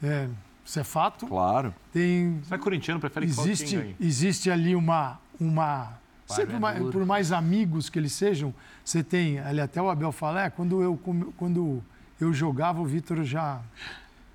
É, 0.02 0.28
isso 0.64 0.80
é 0.80 0.84
fato. 0.84 1.26
Claro. 1.26 1.72
Tem. 1.92 2.40
Você 2.42 2.54
é 2.54 2.58
corintiano, 2.58 3.00
prefere 3.00 3.26
existe, 3.26 3.76
que 3.76 4.04
Existe 4.04 4.50
ali 4.50 4.74
uma. 4.74 5.18
uma 5.40 5.98
sempre 6.28 6.58
mais, 6.58 6.90
por 6.90 7.04
mais 7.06 7.32
amigos 7.32 7.88
que 7.88 7.98
eles 7.98 8.12
sejam, 8.12 8.54
você 8.84 9.02
tem. 9.02 9.38
Ali 9.40 9.60
até 9.60 9.80
o 9.80 9.88
Abel 9.88 10.12
fala, 10.12 10.44
é, 10.44 10.50
quando 10.50 10.82
eu, 10.82 10.98
quando 11.36 11.82
eu 12.20 12.32
jogava, 12.32 12.80
o 12.80 12.84
Vitor 12.84 13.24
já 13.24 13.62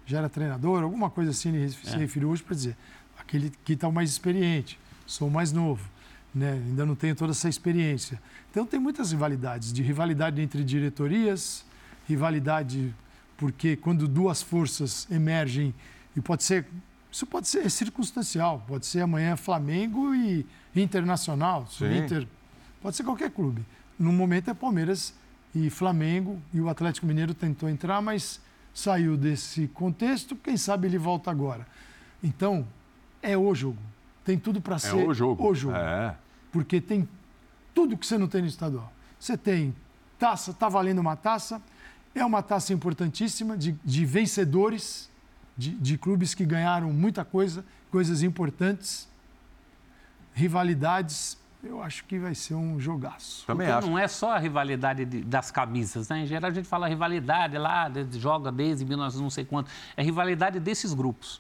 já 0.06 0.18
era 0.18 0.30
treinador, 0.30 0.84
alguma 0.84 1.10
coisa 1.10 1.32
assim 1.32 1.56
ele 1.56 1.70
se 1.70 1.96
é. 1.96 1.98
referiu 1.98 2.30
hoje 2.30 2.44
para 2.44 2.56
dizer, 2.56 2.76
aquele 3.18 3.52
que 3.64 3.74
está 3.74 3.90
mais 3.90 4.10
experiente, 4.10 4.80
sou 5.06 5.30
mais 5.30 5.52
novo, 5.52 5.90
né? 6.34 6.54
ainda 6.54 6.86
não 6.86 6.96
tenho 6.96 7.16
toda 7.16 7.32
essa 7.32 7.48
experiência. 7.48 8.22
Então 8.52 8.66
tem 8.66 8.80
muitas 8.80 9.12
rivalidades, 9.12 9.72
de 9.72 9.82
rivalidade 9.82 10.42
entre 10.42 10.64
diretorias, 10.64 11.66
rivalidade 12.08 12.94
porque 13.38 13.76
quando 13.76 14.08
duas 14.08 14.42
forças 14.42 15.08
emergem, 15.10 15.74
e 16.16 16.22
pode 16.22 16.44
ser, 16.44 16.66
isso 17.14 17.28
pode 17.28 17.48
ser 17.48 17.70
circunstancial, 17.70 18.64
pode 18.68 18.88
ser 18.88 19.02
amanhã 19.02 19.38
Flamengo 19.38 20.16
e 20.16 20.44
Internacional, 20.76 21.68
Inter, 21.80 22.28
pode 22.82 22.96
ser 22.96 23.04
qualquer 23.04 23.30
clube. 23.30 23.64
No 24.00 24.12
momento 24.12 24.50
é 24.50 24.54
Palmeiras 24.56 25.14
e 25.54 25.70
Flamengo, 25.70 26.42
e 26.52 26.60
o 26.60 26.68
Atlético 26.68 27.06
Mineiro 27.06 27.36
tentou 27.36 27.70
entrar, 27.70 28.02
mas 28.02 28.42
saiu 28.74 29.16
desse 29.16 29.68
contexto, 29.68 30.36
quem 30.36 30.58
sabe 30.58 30.88
ele 30.88 30.98
volta 30.98 31.30
agora. 31.30 31.68
Então, 32.24 32.66
é 33.22 33.38
o 33.38 33.54
jogo. 33.54 33.78
Tem 34.26 34.40
tudo 34.40 34.60
para 34.60 34.78
é 34.78 34.80
ser 34.80 35.08
o 35.08 35.14
jogo. 35.14 35.48
O 35.48 35.54
jogo. 35.54 35.76
É. 35.76 36.16
Porque 36.52 36.82
tem 36.82 37.08
tudo 37.76 37.96
que 37.96 38.08
você 38.08 38.18
não 38.18 38.28
tem 38.28 38.42
no 38.42 38.48
estadual. 38.48 38.92
Você 39.20 39.38
tem 39.38 39.76
taça, 40.18 40.50
está 40.50 40.68
valendo 40.68 40.98
uma 40.98 41.16
taça, 41.16 41.62
é 42.16 42.26
uma 42.26 42.42
taça 42.42 42.74
importantíssima 42.74 43.56
de, 43.56 43.74
de 43.86 44.04
vencedores, 44.04 45.13
de, 45.58 45.72
de 45.72 45.98
clubes 45.98 46.34
que 46.34 46.46
ganharam 46.46 46.92
muita 46.92 47.24
coisa, 47.24 47.66
coisas 47.92 48.24
importantes, 48.24 49.08
rivalidades 50.34 51.38
eu 51.64 51.82
acho 51.82 52.04
que 52.04 52.20
vai 52.20 52.36
ser 52.36 52.56
um 52.56 52.78
jogaço. 52.78 53.46
Também 53.48 53.68
Porque 53.68 53.80
acho. 53.80 53.90
Não 53.90 53.98
é 53.98 54.08
só 54.08 54.34
a 54.34 54.38
rivalidade 54.38 55.06
de, 55.06 55.22
das 55.22 55.50
camisas, 55.50 56.10
né? 56.10 56.24
Em 56.24 56.26
geral 56.26 56.52
a 56.52 56.54
gente 56.54 56.68
fala 56.68 56.90
rivalidade 56.90 57.58
lá, 57.58 57.88
de, 57.88 58.20
joga 58.20 58.52
desde 58.52 58.84
1900 58.84 59.22
não 59.22 59.30
sei 59.30 59.46
quanto. 59.46 59.72
É 59.96 60.04
rivalidade 60.04 60.60
desses 60.60 60.94
grupos, 60.94 61.40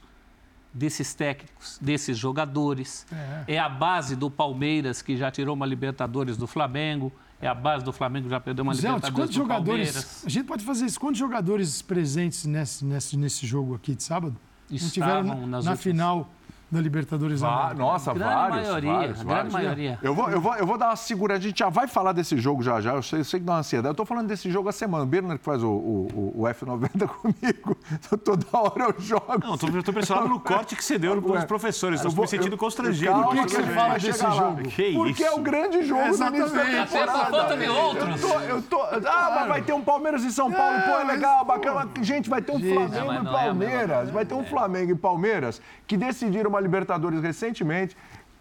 desses 0.74 1.14
técnicos, 1.14 1.78
desses 1.82 2.18
jogadores. 2.18 3.06
É. 3.48 3.56
é 3.56 3.60
a 3.60 3.68
base 3.68 4.16
do 4.16 4.32
Palmeiras, 4.32 5.02
que 5.02 5.18
já 5.18 5.30
tirou 5.30 5.56
uma 5.56 5.66
Libertadores 5.66 6.38
do 6.38 6.48
Flamengo. 6.48 7.12
É 7.42 7.48
a 7.48 7.54
base 7.54 7.84
do 7.84 7.92
Flamengo, 7.92 8.30
já 8.30 8.40
perdeu 8.40 8.64
uma 8.64 8.74
Zé, 8.74 8.88
Libertadores 8.88 9.16
quantos 9.16 9.36
jogadores, 9.36 9.92
Palmeiras. 9.92 10.24
A 10.26 10.30
gente 10.30 10.46
pode 10.46 10.64
fazer 10.64 10.86
isso. 10.86 11.00
Quantos 11.00 11.20
jogadores 11.20 11.82
presentes 11.82 12.46
nesse, 12.46 12.86
nesse, 12.86 13.18
nesse 13.18 13.46
jogo 13.46 13.76
aqui 13.76 13.96
de 13.96 14.04
sábado? 14.04 14.36
Estavam 14.70 15.24
na, 15.24 15.36
nas 15.36 15.66
na 15.66 15.72
últimas... 15.72 15.80
final 15.80 16.30
da 16.74 16.82
Libertadores 16.82 17.40
Va 17.42 17.74
Nossa, 17.74 18.14
grande 18.14 18.34
vários, 18.34 18.68
maioria, 18.68 18.92
vários, 18.92 19.22
a 19.22 19.24
vários. 19.24 19.54
grande 19.54 19.66
maioria. 19.66 20.00
Eu 20.02 20.14
vou, 20.14 20.30
eu, 20.30 20.42
vou, 20.42 20.56
eu 20.56 20.66
vou 20.66 20.78
dar 20.78 20.90
uma 20.90 20.96
segura, 20.96 21.36
a 21.36 21.40
gente 21.40 21.60
já 21.60 21.70
vai 21.70 21.88
falar 21.88 22.12
desse 22.12 22.38
jogo 22.38 22.62
já 22.62 22.82
já, 22.82 22.94
eu 22.94 23.04
sei, 23.04 23.20
eu 23.20 23.24
sei 23.24 23.40
que 23.40 23.46
dá 23.46 23.54
uma 23.54 23.60
ansiedade. 23.60 23.88
Eu 23.88 23.92
estou 23.92 24.06
falando 24.06 24.28
desse 24.28 24.50
jogo 24.52 24.70
há 24.70 24.72
semana, 24.72 25.04
o 25.04 25.08
Birner 25.08 25.38
que 25.38 25.46
faz 25.46 25.64
o, 25.64 25.70
o, 25.70 26.34
o 26.36 26.44
F90 26.44 27.08
comigo, 27.08 27.78
toda 28.24 28.46
hora 28.52 28.94
eu 28.96 29.02
jogo. 29.02 29.40
Não, 29.42 29.56
estou 29.56 29.70
impressionado 29.70 30.28
no 30.28 30.40
corte 30.40 30.76
que 30.76 30.84
você 30.84 30.98
deu 30.98 31.22
para 31.22 31.40
os 31.40 31.46
professores, 31.46 32.04
estou 32.04 32.22
me 32.22 32.28
sentindo 32.28 32.58
constrangido. 32.58 33.14
Por 33.14 33.36
que, 33.36 33.46
que 33.46 33.52
você 33.52 33.64
fala 33.64 33.98
desse 33.98 34.20
jogo? 34.20 34.64
Que 34.64 34.94
Porque 34.94 35.24
isso? 35.24 35.26
é 35.26 35.32
o 35.32 35.40
grande 35.40 35.84
jogo 35.84 36.02
é, 36.02 36.10
do 36.12 36.26
início 36.26 36.56
da 36.56 36.66
temporada. 36.66 37.26
falta 37.26 37.58
de 37.58 37.70
outros. 37.70 38.22
Eu 38.22 38.30
tô, 38.30 38.40
eu 38.40 38.62
tô, 38.62 38.82
ah, 38.82 39.00
claro. 39.00 39.36
mas 39.36 39.48
vai 39.48 39.62
ter 39.62 39.74
um 39.74 39.82
Palmeiras 39.82 40.24
e 40.24 40.32
São 40.32 40.52
Paulo, 40.52 40.82
pô, 40.82 41.00
é 41.00 41.04
legal, 41.04 41.46
bacana. 41.46 41.90
Gente, 42.02 42.30
vai 42.30 42.42
ter 42.42 42.52
um 42.52 42.60
Flamengo 42.60 43.14
e 43.14 43.18
é 43.18 43.24
Palmeiras, 43.24 44.10
vai 44.10 44.26
ter 44.26 44.34
um 44.34 44.44
Flamengo 44.44 44.92
e 44.92 44.96
Palmeiras 44.96 45.62
que 45.88 45.98
decidiram 45.98 46.50
uma 46.50 46.60
Libertadores 46.64 47.22
recentemente 47.22 47.96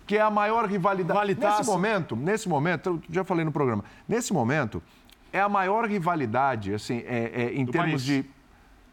que 0.06 0.16
é 0.16 0.20
a 0.20 0.30
maior 0.30 0.66
rivalidade. 0.66 1.18
Valitaço. 1.18 1.58
Nesse 1.58 1.70
momento, 1.70 2.16
nesse 2.16 2.48
momento, 2.48 2.88
eu 2.88 3.02
já 3.08 3.24
falei 3.24 3.44
no 3.44 3.52
programa, 3.52 3.84
nesse 4.08 4.32
momento, 4.32 4.82
é 5.32 5.40
a 5.40 5.48
maior 5.48 5.88
rivalidade, 5.88 6.74
assim, 6.74 7.02
é, 7.06 7.30
é 7.34 7.54
em 7.54 7.64
Do 7.64 7.72
termos 7.72 7.92
país. 7.92 8.02
de. 8.02 8.24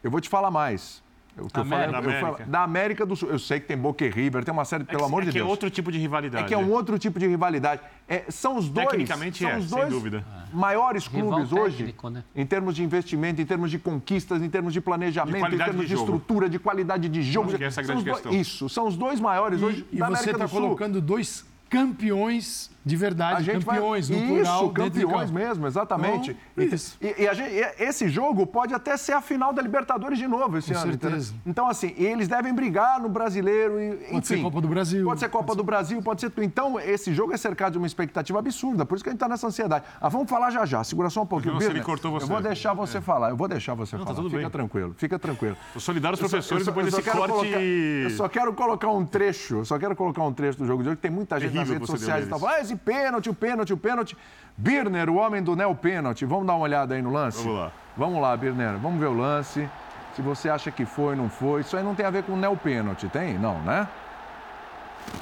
Eu 0.03 0.09
vou 0.09 0.21
te 0.21 0.29
falar 0.29 0.51
mais. 0.51 1.03
O 1.41 1.47
que 1.47 1.59
América. 1.59 1.97
eu 1.97 2.01
falei, 2.03 2.15
eu 2.15 2.25
América. 2.25 2.45
da 2.45 2.63
América 2.63 3.05
do 3.05 3.15
Sul. 3.15 3.29
Eu 3.29 3.39
sei 3.39 3.59
que 3.59 3.67
tem 3.67 3.77
Boca 3.77 4.05
e 4.05 4.09
River, 4.09 4.43
tem 4.43 4.53
uma 4.53 4.65
série, 4.65 4.83
pelo 4.83 5.03
é 5.03 5.05
amor 5.05 5.21
é 5.23 5.25
de 5.25 5.31
que 5.31 5.37
Deus. 5.37 5.47
É 5.47 5.49
outro 5.49 5.69
tipo 5.69 5.91
de 5.91 5.97
rivalidade. 5.97 6.43
É 6.43 6.47
que 6.47 6.53
é 6.53 6.57
um 6.57 6.71
outro 6.71 6.97
tipo 6.99 7.19
de 7.19 7.27
rivalidade. 7.27 7.81
É, 8.07 8.25
são 8.29 8.57
os 8.57 8.69
dois. 8.69 8.87
Tecnicamente 8.87 9.39
são 9.39 9.49
é, 9.49 9.57
os 9.57 9.69
dois 9.69 9.83
sem 9.83 9.91
dúvida. 9.91 10.25
maiores 10.51 11.07
clubes 11.07 11.49
Rival 11.49 11.65
hoje, 11.65 11.77
técnico, 11.77 12.09
né? 12.09 12.23
em 12.35 12.45
termos 12.45 12.75
de 12.75 12.83
investimento, 12.83 13.41
em 13.41 13.45
termos 13.45 13.71
de 13.71 13.79
conquistas, 13.79 14.41
em 14.41 14.49
termos 14.49 14.73
de 14.73 14.81
planejamento, 14.81 15.49
de 15.49 15.55
em 15.55 15.57
termos 15.57 15.81
de, 15.81 15.87
de 15.87 15.93
estrutura, 15.93 16.49
de 16.49 16.59
qualidade 16.59 17.07
de 17.07 17.21
jogo. 17.21 17.49
Acho 17.49 17.57
que 17.57 17.63
essa 17.63 17.81
é 17.81 17.83
a 17.83 17.87
grande 17.87 18.03
dois, 18.03 18.15
questão. 18.17 18.33
isso, 18.33 18.69
são 18.69 18.87
os 18.87 18.97
dois 18.97 19.19
maiores 19.19 19.61
e, 19.61 19.63
hoje 19.63 19.87
e 19.91 19.97
da 19.97 20.07
você 20.07 20.13
América 20.13 20.31
está 20.31 20.45
do 20.45 20.49
Sul. 20.49 20.61
colocando 20.61 21.01
dois 21.01 21.45
campeões 21.69 22.71
de 22.89 22.95
verdade, 22.95 23.37
A 23.37 23.41
gente 23.53 23.65
campeões 23.65 24.09
vai... 24.09 24.17
no 24.19 24.27
plural. 24.27 24.63
Isso, 24.65 24.73
campeões 24.73 25.31
mesmo, 25.31 25.67
exatamente. 25.67 26.35
Então, 26.57 26.75
isso. 26.75 26.97
E, 27.01 27.23
e 27.23 27.27
a 27.27 27.33
gente, 27.33 27.51
e 27.53 27.83
esse 27.83 28.09
jogo 28.09 28.45
pode 28.47 28.73
até 28.73 28.97
ser 28.97 29.13
a 29.13 29.21
final 29.21 29.53
da 29.53 29.61
Libertadores 29.61 30.17
de 30.17 30.27
novo 30.27 30.57
esse 30.57 30.73
Com 30.73 30.79
ano. 30.79 30.91
certeza. 30.91 31.15
Entendeu? 31.15 31.41
Então, 31.45 31.67
assim, 31.67 31.93
eles 31.97 32.27
devem 32.27 32.53
brigar 32.53 32.99
no 32.99 33.07
brasileiro. 33.09 33.79
E, 33.79 33.95
Pode 34.11 34.27
ser 34.27 34.41
Copa 34.41 34.61
do 34.61 34.67
Brasil. 34.67 35.05
Pode 35.05 35.19
ser 35.19 35.29
Copa 35.29 35.55
do 35.55 35.63
Brasil, 35.63 36.01
pode 36.01 36.21
ser. 36.21 36.31
Então, 36.39 36.79
esse 36.79 37.13
jogo 37.13 37.33
é 37.33 37.37
cercado 37.37 37.73
de 37.73 37.77
uma 37.77 37.87
expectativa 37.87 38.39
absurda. 38.39 38.85
Por 38.85 38.95
isso 38.95 39.03
que 39.03 39.09
a 39.09 39.11
gente 39.11 39.17
está 39.17 39.27
nessa 39.29 39.47
ansiedade. 39.47 39.85
Ah, 40.01 40.09
vamos 40.09 40.29
falar 40.29 40.49
já 40.51 40.65
já. 40.65 40.83
Segura 40.83 41.09
só 41.09 41.21
um 41.21 41.25
pouquinho. 41.25 41.57
Birner. 41.57 41.77
me 41.77 41.83
cortou 41.83 42.11
você. 42.11 42.25
Eu 42.25 42.29
vou 42.29 42.41
deixar 42.41 42.73
você 42.73 42.97
É. 42.97 43.01
falar. 43.01 43.29
Eu 43.29 43.37
vou 43.37 43.47
deixar 43.47 43.73
você 43.75 43.95
Não, 43.95 44.03
tá 44.03 44.07
falar. 44.11 44.15
tudo 44.23 44.29
fica 44.29 44.41
bem. 44.41 44.49
tranquilo, 44.49 44.95
fica 44.97 45.19
tranquilo. 45.19 45.55
Tô 45.73 45.79
solidário 45.79 46.13
aos 46.15 46.21
Eu 46.21 46.27
só- 46.27 46.37
professores 46.37 46.61
eu 46.61 46.65
só- 46.65 46.71
depois 46.71 46.85
desse 46.93 47.03
quero 47.03 47.17
corte. 47.17 47.33
colocar- 47.33 47.59
eu 47.61 48.09
só 48.11 48.27
quero 48.29 48.53
colocar 48.53 48.89
um 48.89 49.05
trecho, 49.05 49.55
eu 49.57 49.65
só 49.65 49.77
quero 49.77 49.95
colocar 49.95 50.23
um 50.23 50.33
trecho 50.33 50.57
do 50.57 50.65
jogo 50.65 50.81
de 50.83 50.89
hoje, 50.89 50.95
que 50.95 51.01
tem 51.01 51.11
muita 51.11 51.39
gente 51.39 51.53
nas 51.55 51.67
Terrível 51.67 51.73
redes 51.75 51.87
você 51.89 51.93
deu 51.93 51.99
sociais 51.99 52.25
e 52.25 52.29
tal. 52.29 52.47
Ah, 52.47 52.59
esse 52.61 52.75
pênalti, 52.79 53.29
o 53.29 53.33
pênalti, 53.33 53.73
o 53.73 53.77
pênalti. 53.77 54.17
Birner, 54.57 55.09
o 55.09 55.15
homem 55.15 55.41
do 55.41 55.55
Neo 55.55 55.73
Pênalti. 55.73 56.25
Vamos 56.25 56.45
dar 56.47 56.53
uma 56.55 56.63
olhada 56.63 56.93
aí 56.95 57.01
no 57.01 57.11
lance? 57.11 57.41
Vamos 57.43 57.59
lá. 57.59 57.71
Vamos 57.95 58.21
lá, 58.21 58.35
Birner. 58.35 58.77
Vamos 58.77 58.99
ver 58.99 59.05
o 59.07 59.13
lance. 59.13 59.69
Se 60.15 60.21
você 60.21 60.49
acha 60.49 60.69
que 60.71 60.85
foi, 60.85 61.15
não 61.15 61.29
foi. 61.29 61.61
Isso 61.61 61.77
aí 61.77 61.83
não 61.83 61.95
tem 61.95 62.05
a 62.05 62.09
ver 62.09 62.23
com 62.23 62.33
o 62.33 62.37
Neo 62.37 62.57
Pênalti, 62.57 63.07
tem? 63.07 63.37
Não, 63.37 63.59
né? 63.59 63.87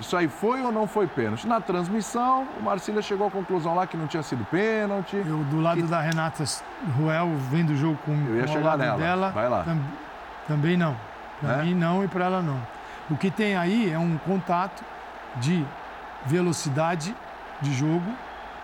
Isso 0.02 0.18
aí 0.18 0.28
foi 0.28 0.62
ou 0.64 0.72
não 0.72 0.86
foi 0.88 1.08
pênalti? 1.08 1.48
Na 1.48 1.62
transmissão, 1.62 2.46
o 2.60 2.64
Marcília 2.64 3.02
chegou 3.02 3.28
à 3.28 3.32
conclusão 3.32 3.74
lá 3.76 3.86
que 3.88 3.96
não 3.96 4.08
tinha 4.08 4.24
sido 4.24 4.44
pênalti. 4.46 5.16
Eu, 5.16 5.38
do 5.46 5.62
lado 5.62 5.84
da 5.84 6.02
Renata 6.02 6.44
Ruel, 6.98 7.30
vendo 7.52 7.70
o 7.72 7.76
jogo 7.76 7.98
com, 8.06 8.12
Eu 8.28 8.36
ia 8.38 8.42
com 8.42 8.48
chegar 8.54 8.66
lado 8.66 8.80
nela. 8.80 8.98
dela. 8.98 9.30
Vai 9.30 9.48
lá. 9.48 9.64
tam- 9.64 9.80
também 10.48 10.76
não. 10.76 10.96
Para 11.40 11.54
É? 11.60 11.64
mim 11.64 11.74
não 11.76 12.04
e 12.04 12.08
para 12.08 12.26
ela 12.26 12.42
não. 12.42 12.60
O 13.10 13.16
que 13.16 13.30
tem 13.32 13.56
aí 13.56 13.90
é 13.92 13.98
um 14.00 14.18
contato 14.18 14.84
de 15.38 15.64
velocidade 16.26 17.16
de 17.62 17.74
jogo. 17.74 18.12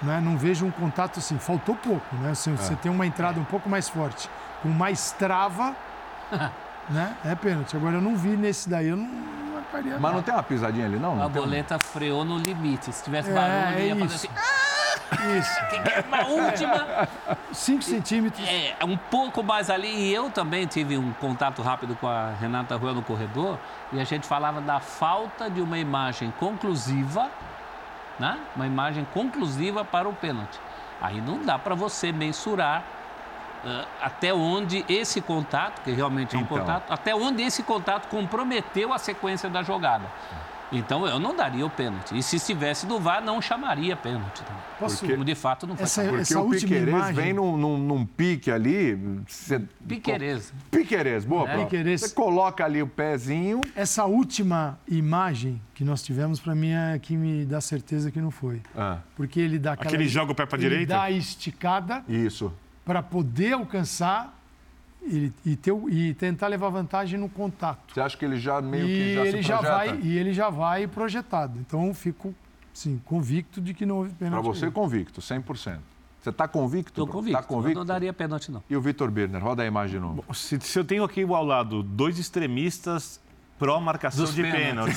Né? 0.02 0.20
Não 0.20 0.38
vejo 0.38 0.66
um 0.66 0.72
contato 0.72 1.20
assim, 1.20 1.38
faltou 1.38 1.76
pouco. 1.76 2.16
Né? 2.18 2.34
Se 2.36 2.50
É. 2.50 2.56
você 2.56 2.76
tem 2.76 2.92
uma 2.92 3.06
entrada 3.06 3.40
um 3.40 3.46
pouco 3.46 3.70
mais 3.70 3.88
forte, 3.88 4.30
com 4.62 4.70
mais 4.70 5.12
trava, 5.12 5.76
né? 6.90 7.16
é 7.24 7.34
pênalti. 7.36 7.76
Agora 7.76 7.96
eu 7.96 8.02
não 8.02 8.16
vi 8.16 8.36
nesse 8.36 8.70
daí, 8.70 8.88
eu 8.90 8.98
não, 8.98 9.08
ficaria. 9.74 9.98
Mas 10.00 10.14
não 10.14 10.22
tem 10.22 10.34
uma 10.34 10.44
pisadinha 10.44 10.86
ali, 10.86 10.98
não? 10.98 11.16
não 11.16 11.26
a 11.26 11.30
boleta 11.30 11.76
um... 11.76 11.80
freou 11.80 12.24
no 12.24 12.38
limite. 12.38 12.92
Se 12.92 13.04
tivesse 13.04 13.32
barulho, 13.32 13.78
é, 13.80 13.88
ia 13.88 13.96
fazer 13.96 14.16
assim. 14.16 14.30
Isso. 15.38 15.60
Uma 16.08 16.26
última. 16.26 17.08
5 17.54 17.82
centímetros. 17.84 18.48
É, 18.48 18.76
um 18.84 18.98
pouco 18.98 19.44
mais 19.44 19.70
ali. 19.70 19.88
E 19.88 20.14
eu 20.14 20.30
também 20.32 20.66
tive 20.66 20.98
um 20.98 21.14
contato 21.14 21.62
rápido 21.62 21.96
com 21.96 22.08
a 22.08 22.32
Renata 22.40 22.76
Rua 22.76 22.94
no 22.94 23.04
corredor. 23.04 23.60
E 23.92 24.00
a 24.02 24.04
gente 24.04 24.26
falava 24.26 24.60
da 24.60 24.80
falta 24.80 25.50
de 25.50 25.62
uma 25.62 25.78
imagem 25.78 26.34
conclusiva, 26.40 27.30
né? 28.20 28.40
Uma 28.56 28.68
imagem 28.68 29.06
conclusiva 29.14 29.84
para 29.84 30.08
o 30.08 30.14
pênalti. 30.14 30.60
Aí 31.02 31.20
não 31.20 31.44
dá 31.44 31.60
para 31.60 31.76
você 31.76 32.12
mensurar 32.12 32.84
uh, 33.66 33.88
até 34.02 34.34
onde 34.34 34.86
esse 34.88 35.22
contato, 35.22 35.82
que 35.82 35.92
realmente 35.92 36.36
é 36.36 36.40
um 36.40 36.42
então. 36.42 36.58
contato, 36.60 36.92
até 36.92 37.16
onde 37.16 37.42
esse 37.44 37.64
contato 37.64 38.08
comprometeu 38.08 38.94
a 38.94 38.98
sequência 38.98 39.50
da 39.50 39.64
jogada. 39.64 40.06
Então 40.74 41.06
eu 41.06 41.20
não 41.20 41.36
daria 41.36 41.64
o 41.66 41.70
pênalti. 41.70 42.18
E 42.18 42.24
se 42.24 42.38
estivesse 42.38 42.88
do 42.88 43.00
VAR, 43.00 43.24
não 43.24 43.40
chamaria 43.40 43.96
pênalti. 43.96 44.44
Posso, 44.80 44.98
porque, 44.98 45.14
como 45.14 45.24
de 45.24 45.36
fato 45.36 45.68
não 45.68 45.76
foi. 45.76 45.84
Essa, 45.84 46.04
porque 46.04 46.22
essa 46.22 46.42
o 46.42 46.50
Piquerez 46.50 46.88
imagem... 46.88 47.14
vem 47.14 47.34
num, 47.34 47.56
num, 47.56 47.78
num, 47.78 48.06
pique 48.06 48.50
ali. 48.50 48.96
Você... 49.28 49.62
Piquerez. 49.88 50.52
Piquerez, 50.72 51.24
boa. 51.24 51.50
É. 51.50 51.64
Piquerez. 51.64 52.02
Você 52.02 52.16
coloca 52.16 52.66
ali 52.66 52.82
o 52.82 52.88
pezinho. 52.88 53.62
Essa 53.76 54.06
última 54.06 54.80
imagem 54.88 55.62
que 55.76 55.84
nós 55.84 56.02
tivemos, 56.02 56.40
para 56.40 56.56
mim, 56.56 56.72
é 56.72 56.98
que 57.00 57.16
me 57.16 57.46
dá 57.46 57.62
certeza 57.62 58.10
que 58.10 58.20
não 58.20 58.32
foi. 58.32 58.62
Ah. 58.76 58.98
Porque 59.16 59.40
ele 59.40 59.60
dá 59.60 59.74
aquela. 59.74 59.90
Aquele 59.90 60.08
joga 60.08 60.32
o 60.32 60.36
pé 60.36 60.46
para 60.46 60.58
direita? 60.58 60.82
Ele 60.82 60.86
dá 60.88 61.04
a 61.04 61.12
esticada. 61.12 62.04
Isso. 62.10 62.52
Para 62.84 63.04
poder 63.04 63.54
alcançar 63.54 64.43
e, 65.06 65.32
e, 65.46 65.56
ter, 65.56 65.74
e, 65.90 66.14
tentar 66.14 66.48
levar 66.48 66.70
vantagem 66.70 67.20
no 67.20 67.30
contato. 67.30 67.94
Você 67.94 68.02
acha 68.02 68.18
que 68.18 68.26
ele 68.26 68.38
já 68.38 68.62
meio 68.62 68.86
e 68.86 68.88
que 68.88 69.14
já 69.14 69.26
ele 69.26 69.42
já 69.42 69.62
vai 69.62 70.00
E 70.02 70.18
ele 70.18 70.34
já 70.34 70.50
vai 70.50 70.88
projetado. 70.88 71.60
Então, 71.60 71.88
eu 71.88 71.94
fico, 71.94 72.34
sim, 72.74 73.02
convicto 73.06 73.62
de 73.62 73.74
que 73.74 73.86
não 73.86 73.98
houve 73.98 74.12
pênalti. 74.12 74.44
Para 74.44 74.54
você, 74.54 74.72
convicto, 74.72 75.22
100%. 75.22 75.80
Você 76.22 76.30
está 76.30 76.48
convicto? 76.48 76.92
Estou 76.92 77.06
convicto. 77.06 77.42
Tá 77.42 77.46
convicto. 77.46 77.78
Eu 77.78 77.82
não 77.82 77.86
daria 77.86 78.14
pênalti, 78.14 78.50
não. 78.50 78.64
E 78.70 78.78
o 78.78 78.82
Vitor 78.82 79.12
Birner? 79.12 79.44
Roda 79.44 79.62
a 79.62 79.66
imagem 79.66 80.00
de 80.00 80.06
novo. 80.06 80.24
Se, 80.34 80.58
se 80.62 80.80
eu 80.80 80.86
tenho 80.86 81.04
aqui 81.04 81.22
ao 81.22 81.44
lado 81.44 81.84
dois 81.84 82.18
extremistas 82.18 83.20
pró-marcação 83.64 84.26
de 84.26 84.44
pênalti. 84.44 84.94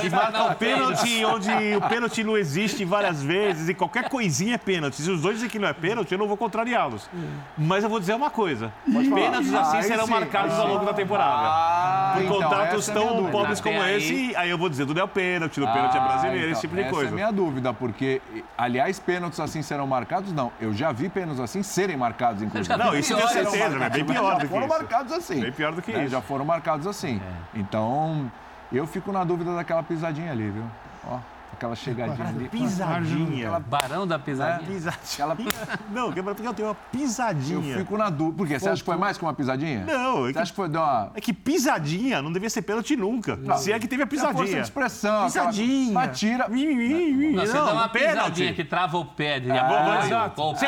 Que 0.00 0.10
marca 0.10 0.44
o 0.44 0.54
pênalti 0.56 1.24
onde 1.24 1.50
o 1.76 1.80
pênalti 1.88 2.24
não 2.24 2.36
existe 2.36 2.84
várias 2.84 3.22
vezes 3.22 3.68
e 3.68 3.74
qualquer 3.74 4.08
coisinha 4.08 4.56
é 4.56 4.58
pênalti. 4.58 5.00
Se 5.00 5.08
os 5.08 5.20
dois 5.20 5.36
dizem 5.36 5.48
que 5.48 5.58
não 5.58 5.68
é 5.68 5.72
pênalti, 5.72 6.10
eu 6.10 6.18
não 6.18 6.26
vou 6.26 6.36
contrariá-los. 6.36 7.08
Mas 7.56 7.84
eu 7.84 7.90
vou 7.90 8.00
dizer 8.00 8.14
uma 8.14 8.30
coisa: 8.30 8.72
pênaltis 9.14 9.54
assim 9.54 9.82
serão 9.82 10.08
marcados 10.08 10.58
ao 10.58 10.66
longo 10.66 10.84
da 10.84 10.92
temporada. 10.92 11.46
Ah, 11.48 12.12
Por 12.14 12.24
então, 12.24 12.42
contatos 12.42 12.88
é 12.88 12.92
tão 12.92 13.26
pobres 13.30 13.60
como 13.60 13.82
esse, 13.84 14.34
aí 14.34 14.50
eu 14.50 14.58
vou 14.58 14.68
dizer, 14.68 14.86
tudo 14.86 14.98
é 14.98 15.04
o 15.04 15.08
pênalti, 15.08 15.60
do 15.60 15.66
pênalti 15.66 15.96
é 15.96 16.00
ah, 16.00 16.04
brasileiro, 16.04 16.38
então, 16.38 16.52
esse 16.52 16.60
tipo 16.62 16.74
de 16.74 16.80
essa 16.80 16.90
coisa. 16.90 17.06
Essa 17.06 17.14
é 17.14 17.16
minha 17.16 17.32
dúvida, 17.32 17.72
porque, 17.72 18.20
aliás, 18.58 18.98
pênaltis 18.98 19.38
assim 19.38 19.62
serão 19.62 19.86
marcados? 19.86 20.32
Não. 20.32 20.50
Eu 20.60 20.74
já 20.74 20.90
vi 20.90 21.08
pênaltis 21.08 21.40
assim 21.40 21.62
serem 21.62 21.96
marcados, 21.96 22.42
inclusive. 22.42 22.76
Não, 22.76 22.96
isso 22.96 23.12
eu 23.12 23.16
tenho 23.18 23.28
certeza, 23.28 23.84
é 23.84 23.90
bem 23.90 24.04
pior 24.04 24.34
do 24.34 24.40
que 24.40 24.44
isso. 24.44 24.46
Já 24.46 24.48
foram 24.48 24.68
marcados 24.68 25.12
assim. 25.12 25.40
Bem 25.40 25.52
pior 25.52 25.72
do 25.72 25.82
que 25.82 25.92
né? 25.92 26.02
isso. 26.02 26.10
Já 26.10 26.20
foram 26.20 26.44
marcados 26.44 26.86
assim. 26.86 27.20
Então, 27.54 27.75
então, 27.76 28.32
eu 28.72 28.86
fico 28.86 29.12
na 29.12 29.22
dúvida 29.22 29.54
daquela 29.54 29.82
pisadinha 29.82 30.32
ali, 30.32 30.50
viu? 30.50 30.64
Ó. 31.06 31.18
Aquela 31.56 31.74
chegadinha 31.74 32.28
ali. 32.28 32.48
Pisadinha. 32.50 33.46
Aquela... 33.46 33.60
Barão 33.60 34.06
da 34.06 34.18
pisadinha. 34.18 34.68
É, 34.68 34.74
pisadinha. 34.74 34.98
Aquela... 35.14 35.36
Não, 35.90 36.12
porque 36.12 36.46
eu 36.46 36.52
tenho 36.52 36.68
uma 36.68 36.74
pisadinha. 36.74 37.72
Eu 37.72 37.78
fico 37.78 37.96
na 37.96 38.10
dúvida. 38.10 38.36
Por 38.36 38.46
quê? 38.46 38.58
Você 38.58 38.68
acha 38.68 38.82
que 38.82 38.86
foi 38.86 38.96
mais 38.96 39.16
que 39.16 39.24
uma 39.24 39.32
pisadinha? 39.32 39.84
Não. 39.86 40.18
É 40.18 40.26
Você 40.26 40.32
que... 40.34 40.38
acha 40.38 40.52
que 40.52 40.56
foi 40.56 40.68
uma... 40.68 41.10
É 41.14 41.20
que 41.20 41.32
pisadinha 41.32 42.20
não 42.20 42.30
devia 42.30 42.50
ser 42.50 42.60
pênalti 42.60 42.94
nunca. 42.94 43.36
Não. 43.36 43.56
Se 43.56 43.72
é 43.72 43.78
que 43.78 43.88
teve 43.88 44.02
a 44.02 44.06
pisadinha. 44.06 44.32
É 44.32 44.34
a 44.34 44.36
força 44.36 44.54
de 44.54 44.60
expressão. 44.60 45.24
Pisadinha. 45.24 45.84
Aquela... 45.86 46.06
Mas 46.06 46.18
tira... 46.18 46.48
Não, 46.48 47.46
você 47.46 47.52
dá 47.52 47.72
uma 47.72 47.88
pisadinha 47.88 48.52
que 48.52 48.64
trava 48.64 48.98
o 48.98 49.06
pé. 49.06 49.40
De... 49.40 49.50
É, 49.50 50.04
exato. 50.04 50.42
O 50.42 50.54
pé. 50.54 50.66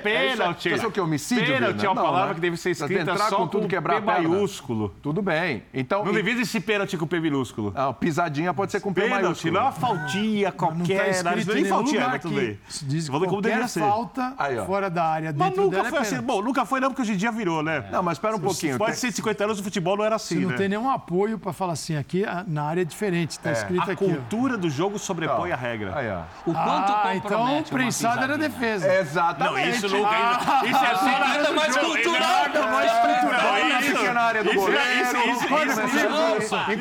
Pênalti. 0.00 0.70
Você 0.70 0.86
o 0.86 0.92
que? 0.92 1.00
Homicídio? 1.00 1.44
Pênalti 1.44 1.84
é 1.84 1.90
uma 1.90 2.00
palavra 2.02 2.34
que 2.36 2.40
deve 2.40 2.56
ser 2.56 2.70
escrita 2.70 3.16
só 3.16 3.48
com 3.48 3.66
P 3.66 3.80
maiúsculo. 4.00 4.94
Tudo 5.02 5.20
bem. 5.20 5.64
Então... 5.74 6.04
Não 6.04 6.12
devia 6.12 6.44
ser 6.44 6.60
pênalti 6.60 6.96
com 6.96 7.06
P 7.06 7.18
minúsculo. 7.18 7.72
Não, 7.74 7.92
pisadinha 7.92 8.27
pode 8.54 8.72
ser 8.72 8.80
com 8.80 8.92
P 8.92 9.02
pênalti, 9.02 9.50
não 9.50 9.60
é 9.60 9.64
uma 9.64 9.72
faltinha 9.72 10.52
qualquer. 10.52 11.22
Não, 11.22 11.24
tá 11.24 11.54
nem 11.54 11.64
faltinha, 11.64 12.08
mas 12.08 12.22
tudo 12.22 12.34
bem. 12.34 12.58
Diz 12.82 13.08
que 13.08 13.18
qualquer 13.18 13.68
falta 13.68 14.34
Aí, 14.38 14.56
fora 14.64 14.90
da 14.90 15.04
área 15.04 15.32
dentro 15.32 15.48
Mas 15.48 15.56
nunca 15.56 15.84
foi 15.84 15.98
é 15.98 16.02
assim. 16.02 16.20
Bom, 16.20 16.42
nunca 16.42 16.64
foi 16.64 16.80
não, 16.80 16.88
porque 16.88 17.02
hoje 17.02 17.12
em 17.12 17.16
dia 17.16 17.30
virou, 17.30 17.62
né? 17.62 17.84
Não, 17.90 18.02
mas 18.02 18.18
espera 18.18 18.36
um 18.36 18.40
pouquinho. 18.40 18.78
Quase 18.78 19.00
150 19.00 19.44
anos 19.44 19.60
o 19.60 19.62
futebol 19.62 19.96
não 19.96 20.04
era 20.04 20.16
assim, 20.16 20.40
não 20.40 20.50
né? 20.50 20.56
tem 20.56 20.68
nenhum 20.68 20.90
apoio 20.90 21.38
para 21.38 21.52
falar 21.52 21.72
assim, 21.72 21.96
aqui 21.96 22.24
na 22.46 22.64
área 22.64 22.82
é 22.82 22.84
diferente, 22.84 23.32
está 23.32 23.50
é. 23.50 23.52
escrito 23.52 23.88
a 23.88 23.92
aqui. 23.92 24.04
A 24.04 24.08
cultura 24.08 24.56
do 24.56 24.70
jogo 24.70 24.98
sobrepõe 24.98 25.52
a 25.52 25.56
regra. 25.56 25.96
Aí, 25.96 26.10
ó. 26.10 26.22
O 26.46 26.52
quanto 26.52 26.92
ah, 26.92 27.12
então 27.14 27.62
prensado 27.70 28.22
era 28.22 28.38
defesa. 28.38 28.92
Exatamente. 28.94 29.66
Não, 29.66 29.68
isso 29.68 29.88
nunca... 29.88 30.08
Ah, 30.10 30.62
isso 30.64 30.84
é 30.84 30.94
só 30.94 31.18
nada 31.18 31.52
mais 31.52 31.76
cultural. 31.76 32.28
Mais 32.70 32.92
cultural. 32.92 33.58
Isso 33.80 34.14
na 34.14 34.20
área 34.20 34.44
do 34.44 34.54
goleiro. 34.54 34.78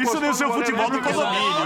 Isso 0.02 0.20
no 0.20 0.34
seu 0.34 0.54
futebol 0.54 0.90
no 0.90 1.02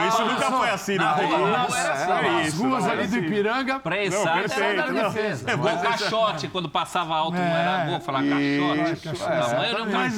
Isso 0.07 0.25
nunca 0.25 0.51
foi 0.51 0.69
assim 0.69 0.95
era 0.95 1.63
assim. 1.63 2.47
As 2.47 2.53
ruas 2.53 2.87
ali 2.87 3.07
do 3.07 3.17
Ipiranga. 3.17 3.79
Prensado 3.79 4.53
era 4.53 4.91
da 4.91 5.03
defesa. 5.03 5.55
O 5.55 5.81
caixote, 5.81 6.47
quando 6.47 6.69
passava 6.69 7.15
alto, 7.15 7.37
não 7.37 7.43
era 7.43 7.85
bom 7.85 7.99
falar 8.01 8.23
caixote. 8.23 9.09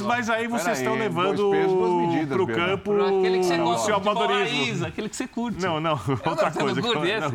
Mas 0.03 0.29
aí 0.29 0.47
vocês 0.47 0.77
estão 0.79 0.95
levando 0.95 1.51
pro 2.29 2.47
campo 2.47 2.91
o 2.93 3.77
seu 3.79 3.95
amadorismo. 3.95 4.87
Aquele 4.87 5.09
que 5.09 5.15
você 5.15 5.27
curte. 5.27 5.61
Não, 5.61 5.79
não. 5.79 5.93
Outra 6.25 6.51
coisa. 6.51 6.81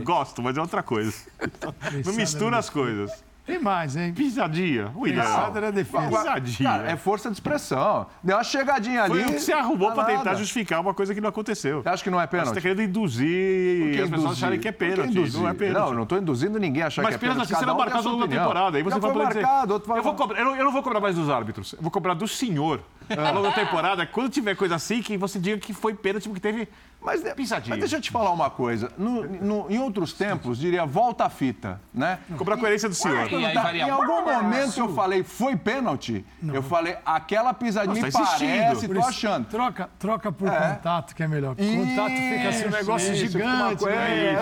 Gosto, 0.03 0.43
mas 0.43 0.57
é 0.57 0.61
outra 0.61 0.83
coisa. 0.83 1.13
Não 2.05 2.13
mistura 2.13 2.59
as 2.59 2.69
coisas. 2.71 3.28
Tem 3.49 3.59
mais, 3.59 3.97
hein? 3.97 4.13
Pisadinha. 4.13 4.93
O 4.95 5.07
ideal. 5.07 5.51
era 5.57 5.73
defesa. 5.73 6.07
Pisadinha. 6.07 6.69
Cara, 6.69 6.91
é 6.91 6.97
força 6.99 7.31
de 7.31 7.37
expressão. 7.37 8.07
Deu 8.23 8.37
uma 8.37 8.45
chegadinha 8.45 9.05
ali. 9.05 9.15
Foi 9.15 9.23
o 9.23 9.35
que 9.35 9.41
você 9.41 9.55
arrumou 9.55 9.91
para 9.93 10.05
tentar 10.05 10.35
justificar 10.35 10.83
uma 10.83 10.93
coisa 10.93 11.15
que 11.15 11.21
não 11.21 11.31
aconteceu. 11.31 11.83
Você 11.83 11.89
acha 11.89 12.05
que 12.05 12.11
não 12.11 12.21
é 12.21 12.27
pênalti? 12.27 12.49
Você 12.49 12.59
está 12.59 12.61
querendo 12.61 12.83
induzir 12.83 14.03
as 14.03 14.11
pessoas 14.11 14.33
acharem 14.33 14.61
que 14.61 14.69
é 14.69 14.73
pênalti. 14.73 15.33
Não 15.33 15.49
é 15.49 15.55
pênalti. 15.55 15.89
Não, 15.89 15.95
não 15.95 16.03
estou 16.03 16.19
induzindo 16.19 16.59
ninguém 16.59 16.83
a 16.83 16.89
achar 16.89 17.01
Mas 17.01 17.17
que 17.17 17.17
é 17.17 17.19
pênalti. 17.21 17.39
Mas 17.39 17.49
pênalti 17.49 17.65
será 17.65 17.75
marcado 17.75 18.07
ao 18.07 18.15
longo 18.15 18.27
da 18.27 18.37
temporada. 18.37 18.77
Aí 18.77 18.83
você 18.83 18.95
Já 18.97 19.01
vai 19.01 19.13
foi 19.13 19.25
marcado, 19.25 19.79
dizer, 19.79 19.97
eu, 19.97 20.03
vou 20.03 20.15
cobrar, 20.15 20.39
eu, 20.39 20.45
não, 20.45 20.57
eu 20.57 20.65
não 20.67 20.73
vou 20.73 20.83
cobrar 20.83 21.01
mais 21.01 21.17
dos 21.17 21.31
árbitros. 21.31 21.73
Eu 21.73 21.81
vou 21.81 21.91
cobrar 21.91 22.13
do 22.13 22.29
senhor. 22.29 22.83
Ao 23.17 23.35
longo 23.35 23.49
da 23.49 23.55
temporada, 23.55 24.07
quando 24.07 24.31
tiver 24.31 24.55
coisa 24.55 24.75
assim, 24.75 25.03
que 25.03 25.17
você 25.17 25.39
diga 25.39 25.59
que 25.59 25.73
foi 25.73 25.95
pênalti 25.95 26.29
porque 26.29 26.41
teve 26.41 26.69
mas, 27.01 27.23
Pisadinha. 27.33 27.71
mas 27.71 27.79
deixa 27.79 27.97
eu 27.97 28.01
te 28.01 28.11
falar 28.11 28.33
uma 28.33 28.51
coisa. 28.51 28.91
No, 28.99 29.23
no, 29.23 29.71
em 29.71 29.79
outros 29.79 30.13
tempos, 30.13 30.59
diria 30.59 30.85
volta 30.85 31.25
a 31.25 31.31
fita, 31.31 31.81
né? 31.95 32.19
Cobrar 32.37 32.57
a 32.57 32.59
coerência 32.59 32.89
do 32.89 32.95
senhor. 32.95 33.33
E, 33.33 33.53
tá, 33.55 33.75
em 33.75 33.89
algum 33.89 34.25
momento 34.25 34.79
eu 34.79 34.93
falei, 34.95 35.23
foi 35.23 35.57
pênalti? 35.57 36.25
Não. 36.43 36.55
Eu 36.55 36.63
falei, 36.63 36.97
aquela 37.07 37.55
pisadinha 37.55 38.05
me 38.05 38.11
tá 38.11 38.21
parece, 38.21 38.89
tô 38.89 39.01
achando. 39.01 39.47
Troca, 39.47 39.89
troca 39.99 40.33
por 40.33 40.49
é. 40.49 40.75
contato, 40.75 41.15
que 41.15 41.23
é 41.23 41.29
melhor. 41.29 41.55
Isso, 41.57 41.77
contato 41.77 42.11
fica 42.11 42.49
assim 42.49 42.67
um 42.67 42.71
negócio 42.71 43.13
isso, 43.15 43.27
gigante. 43.27 43.85
Coisa, 43.85 43.97
é, 43.97 44.35
é, 44.35 44.39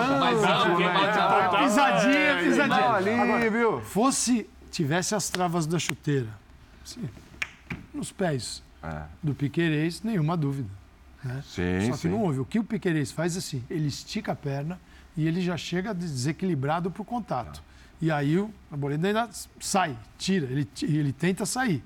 Pisadinha, 1.63 2.37
pisadinha. 2.43 2.89
ali, 2.89 3.13
Agora, 3.13 3.49
viu? 3.51 3.81
Fosse, 3.81 4.49
tivesse 4.71 5.13
as 5.13 5.29
travas 5.29 5.67
da 5.67 5.77
chuteira, 5.77 6.29
assim, 6.83 7.07
nos 7.97 8.11
pés 8.11 8.63
é. 8.81 9.03
do 9.21 9.33
Piquerez, 9.33 10.01
nenhuma 10.01 10.37
dúvida. 10.37 10.69
Né? 11.23 11.43
Sim, 11.45 11.87
Só 11.87 11.91
que 11.93 11.97
sim. 11.97 12.09
não 12.09 12.21
houve. 12.21 12.39
O 12.39 12.45
que 12.45 12.59
o 12.59 12.63
Piqueires 12.63 13.11
faz 13.11 13.35
é 13.35 13.39
assim, 13.39 13.63
ele 13.69 13.87
estica 13.87 14.31
a 14.31 14.35
perna 14.35 14.79
e 15.15 15.27
ele 15.27 15.41
já 15.41 15.57
chega 15.57 15.93
desequilibrado 15.93 16.91
para 16.91 17.01
o 17.01 17.05
contato. 17.05 17.59
Tá. 17.59 17.67
E 17.99 18.11
aí 18.11 18.37
o 18.37 18.51
Arboleda 18.71 19.07
ainda 19.07 19.29
sai, 19.59 19.97
tira, 20.17 20.45
ele, 20.45 20.69
ele 20.83 21.11
tenta 21.11 21.45
sair. 21.45 21.83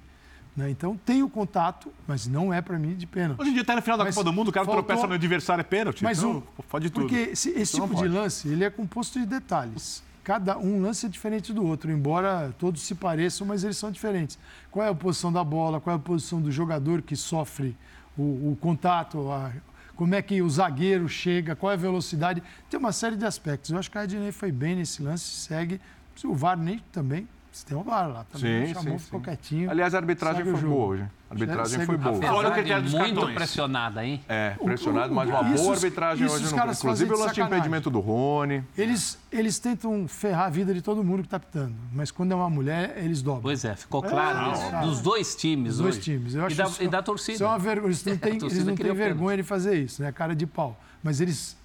Né? 0.55 0.70
Então 0.70 0.99
tem 1.05 1.24
o 1.24 1.30
contato, 1.30 1.91
mas 2.05 2.28
não 2.28 2.53
é 2.53 2.62
para 2.62 2.78
mim 2.78 2.95
de 2.95 3.07
pênalti. 3.07 3.39
Hoje 3.39 3.51
em 3.51 3.53
dia 3.53 3.62
está 3.62 3.76
no 3.76 3.82
final 3.82 3.97
da 3.97 4.03
mas 4.03 4.14
Copa 4.14 4.30
do 4.30 4.34
Mundo, 4.34 4.49
o 4.49 4.51
cara 4.51 4.66
faltou... 4.66 4.84
tropeça 4.84 5.07
no 5.07 5.14
adversário 5.14 5.62
é 5.62 5.64
pênalti. 5.64 6.03
Mas 6.03 6.20
então, 6.20 6.43
o... 6.57 6.64
pode 6.64 6.89
tudo. 6.89 7.03
Porque 7.03 7.32
esse, 7.32 7.51
esse 7.51 7.80
tipo 7.80 7.95
de 7.95 8.07
lance 8.07 8.49
ele 8.49 8.66
é 8.66 8.70
composto 8.70 9.18
de 9.18 9.26
detalhes. 9.26 10.03
Cada 10.24 10.57
um 10.57 10.82
lance 10.82 11.05
é 11.05 11.09
diferente 11.09 11.51
do 11.51 11.65
outro, 11.65 11.91
embora 11.91 12.53
todos 12.59 12.82
se 12.82 12.93
pareçam, 12.93 13.45
mas 13.47 13.63
eles 13.63 13.78
são 13.78 13.91
diferentes. 13.91 14.38
Qual 14.69 14.86
é 14.86 14.89
a 14.89 14.93
posição 14.93 15.34
da 15.34 15.43
bola, 15.43 15.82
qual 15.82 15.95
é 15.95 15.97
a 15.97 16.01
posição 16.01 16.39
do 16.39 16.51
jogador 16.51 17.01
que 17.01 17.15
sofre 17.15 17.76
o, 18.15 18.51
o 18.51 18.57
contato, 18.61 19.32
a, 19.32 19.51
como 19.95 20.13
é 20.15 20.22
que 20.22 20.41
o 20.41 20.49
zagueiro 20.49 21.07
chega, 21.09 21.55
qual 21.55 21.72
é 21.72 21.76
a 21.76 21.78
velocidade. 21.78 22.41
Tem 22.69 22.80
uma 22.80 22.91
série 22.91 23.15
de 23.15 23.26
aspectos. 23.26 23.72
Eu 23.72 23.80
acho 23.80 23.89
que 23.89 23.97
a 23.97 24.03
Ednei 24.03 24.32
foi 24.32 24.51
bem 24.51 24.76
nesse 24.76 25.01
lance, 25.01 25.24
segue. 25.24 25.82
O 26.24 26.36
VAR 26.36 26.57
nem 26.57 26.80
também 26.91 27.28
Você 27.51 27.65
tem 27.65 27.76
o 27.76 27.82
VAR 27.82 28.07
lá 28.07 28.26
também. 28.26 28.67
Sim, 28.67 28.74
chamou, 28.74 28.99
sim, 28.99 29.05
ficou 29.05 29.19
sim. 29.19 29.24
quietinho. 29.24 29.72
Aliás, 29.72 29.95
a 29.95 29.97
arbitragem 29.97 30.43
foi 30.43 30.61
boa 30.61 30.86
hoje. 30.88 31.07
A 31.32 31.34
arbitragem 31.34 31.65
Segue 31.79 31.86
foi 31.86 31.95
boa. 31.97 32.34
Olha 32.34 32.49
o 32.49 32.51
critério 32.51 32.84
dos 32.84 32.93
muito 32.93 33.15
cartões. 33.15 33.36
pressionada, 33.36 34.05
hein? 34.05 34.21
É, 34.27 34.53
o- 34.59 34.67
mas 34.67 34.82
uma 34.86 35.25
isso- 35.53 35.63
boa 35.63 35.75
arbitragem 35.75 36.25
isso 36.25 36.36
hoje 36.36 36.43
no 36.51 36.55
caras 36.57 36.77
Inclusive 36.84 37.13
o 37.13 37.17
lance 37.17 37.34
de 37.36 37.41
impedimento 37.41 37.89
do 37.89 37.99
Rony. 38.01 38.63
Eles, 38.77 39.17
eles 39.32 39.57
tentam 39.57 40.09
ferrar 40.09 40.47
a 40.47 40.49
vida 40.49 40.73
de 40.73 40.82
todo 40.82 41.01
mundo 41.05 41.21
que 41.21 41.27
está 41.27 41.39
pitando, 41.39 41.73
mas 41.93 42.11
quando 42.11 42.34
é 42.34 42.36
uma 42.36 42.49
mulher, 42.49 42.95
eles 42.97 43.21
dobram. 43.21 43.43
Pois 43.43 43.63
é, 43.63 43.73
ficou 43.77 44.03
claro 44.03 44.51
isso. 44.51 44.69
cara. 44.71 44.86
Dos 44.86 44.99
dois 44.99 45.34
times 45.34 45.75
Os 45.75 45.79
dois 45.79 45.95
hoje. 45.95 46.03
times. 46.03 46.36
Eu 46.36 46.45
acho 46.45 46.53
e, 46.53 46.57
da, 46.57 46.63
isso- 46.65 46.84
e 46.84 46.88
da 46.89 47.01
torcida. 47.01 47.34
Isso 47.36 47.43
é 47.45 47.47
uma 47.47 47.59
vergonha. 47.59 47.88
Eles 47.88 48.03
não 48.03 48.17
têm, 48.17 48.34
eles 48.36 48.65
não 48.65 48.75
têm 48.75 48.93
vergonha 48.93 49.38
de 49.38 49.43
fazer 49.43 49.75
isso, 49.77 50.01
né? 50.03 50.11
Cara 50.11 50.36
de 50.36 50.45
pau. 50.45 50.77
Mas 51.01 51.21
eles 51.21 51.55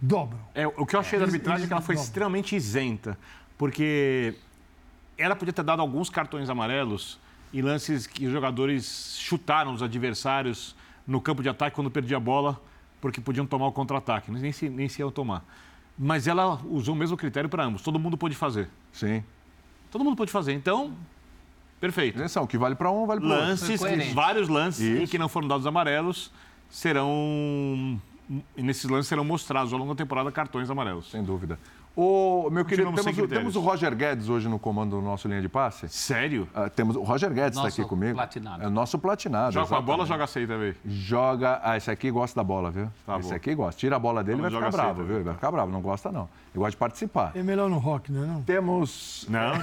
dobram. 0.00 0.38
É, 0.54 0.68
o 0.68 0.86
que 0.86 0.94
eu 0.94 1.00
achei 1.00 1.18
da 1.18 1.24
Eles- 1.24 1.34
arbitragem 1.34 1.64
é 1.64 1.66
que 1.66 1.72
ela 1.72 1.82
foi 1.82 1.96
eles- 1.96 2.04
extremamente 2.04 2.54
isenta, 2.54 3.18
porque 3.58 4.34
ela 5.18 5.34
podia 5.34 5.52
ter 5.52 5.64
dado 5.64 5.80
alguns 5.80 6.08
cartões 6.08 6.48
amarelos 6.48 7.18
em 7.52 7.62
lances 7.62 8.06
que 8.06 8.26
os 8.26 8.32
jogadores 8.32 9.16
chutaram 9.18 9.72
os 9.72 9.82
adversários 9.82 10.74
no 11.06 11.20
campo 11.20 11.42
de 11.42 11.48
ataque 11.48 11.74
quando 11.74 11.90
perdia 11.90 12.16
a 12.16 12.20
bola, 12.20 12.60
porque 13.00 13.20
podiam 13.20 13.46
tomar 13.46 13.66
o 13.66 13.72
contra-ataque, 13.72 14.30
nem 14.30 14.52
se, 14.52 14.68
nem 14.68 14.88
se 14.88 15.00
iam 15.00 15.10
tomar. 15.10 15.44
Mas 15.98 16.26
ela 16.26 16.60
usou 16.70 16.94
o 16.94 16.98
mesmo 16.98 17.16
critério 17.16 17.48
para 17.48 17.64
ambos, 17.64 17.82
todo 17.82 17.98
mundo 17.98 18.16
pôde 18.16 18.34
fazer. 18.34 18.68
Sim. 18.92 19.24
Todo 19.90 20.04
mundo 20.04 20.16
pôde 20.16 20.30
fazer, 20.30 20.52
então, 20.52 20.94
perfeito. 21.80 22.18
Atenção, 22.18 22.44
o 22.44 22.46
que 22.46 22.56
vale 22.56 22.74
para 22.74 22.90
um, 22.90 23.06
vale 23.06 23.20
para 23.20 23.28
o 23.28 23.32
outro. 23.32 23.46
Lances, 23.48 24.12
vários 24.12 24.48
lances 24.48 24.86
em 24.86 25.02
Isso. 25.02 25.10
que 25.10 25.18
não 25.18 25.28
foram 25.28 25.48
dados 25.48 25.66
amarelos 25.66 26.30
serão. 26.70 28.00
E 28.56 28.62
nesses 28.62 28.88
lances 28.88 29.08
serão 29.08 29.24
mostrados 29.24 29.72
ao 29.72 29.78
longo 29.78 29.92
da 29.92 29.98
temporada 29.98 30.30
cartões 30.30 30.70
amarelos. 30.70 31.10
Sem 31.10 31.22
dúvida. 31.22 31.58
Ô, 32.02 32.48
meu 32.50 32.64
querido, 32.64 32.88
sem 33.02 33.12
temos, 33.12 33.18
o- 33.18 33.28
temos 33.28 33.56
o 33.56 33.60
Roger 33.60 33.94
Guedes 33.94 34.28
hoje 34.30 34.48
no 34.48 34.58
comando 34.58 34.96
do 34.96 35.02
nosso 35.02 35.28
linha 35.28 35.42
de 35.42 35.48
passe? 35.50 35.86
Sério? 35.88 36.48
Ah, 36.54 36.70
temos 36.70 36.96
o 36.96 37.02
Roger 37.02 37.30
Guedes 37.30 37.58
está 37.58 37.68
aqui 37.68 37.84
comigo. 37.84 38.14
platinado. 38.14 38.62
É 38.62 38.66
o 38.66 38.70
nosso 38.70 38.98
platinado. 38.98 39.52
Joga 39.52 39.66
com 39.68 39.74
a 39.74 39.80
bola, 39.82 40.04
exatamente. 40.04 40.08
joga 40.08 40.26
seis 40.26 40.48
também. 40.48 40.74
Joga. 40.86 41.60
Ah, 41.62 41.76
esse 41.76 41.90
aqui 41.90 42.10
gosta 42.10 42.40
da 42.40 42.44
bola, 42.44 42.70
viu? 42.70 42.88
Tá 43.04 43.18
esse 43.18 43.28
bom. 43.28 43.34
aqui 43.34 43.54
gosta. 43.54 43.78
Tira 43.78 43.96
a 43.96 43.98
bola 43.98 44.24
dele 44.24 44.38
e 44.38 44.40
vai 44.42 44.50
ficar 44.50 44.64
joga 44.70 44.76
bravo, 44.76 45.04
viu? 45.04 45.16
Ele 45.16 45.24
vai 45.24 45.34
ficar 45.34 45.50
bravo. 45.50 45.70
Não 45.70 45.82
gosta, 45.82 46.10
não. 46.10 46.22
Ele 46.22 46.58
gosta 46.58 46.70
de 46.70 46.76
participar. 46.78 47.32
É 47.34 47.42
melhor 47.42 47.68
no 47.68 47.76
rock, 47.78 48.10
não 48.10 48.24
é? 48.24 48.26
Não? 48.28 48.42
Temos. 48.44 49.26
Não, 49.28 49.50
não. 49.58 49.60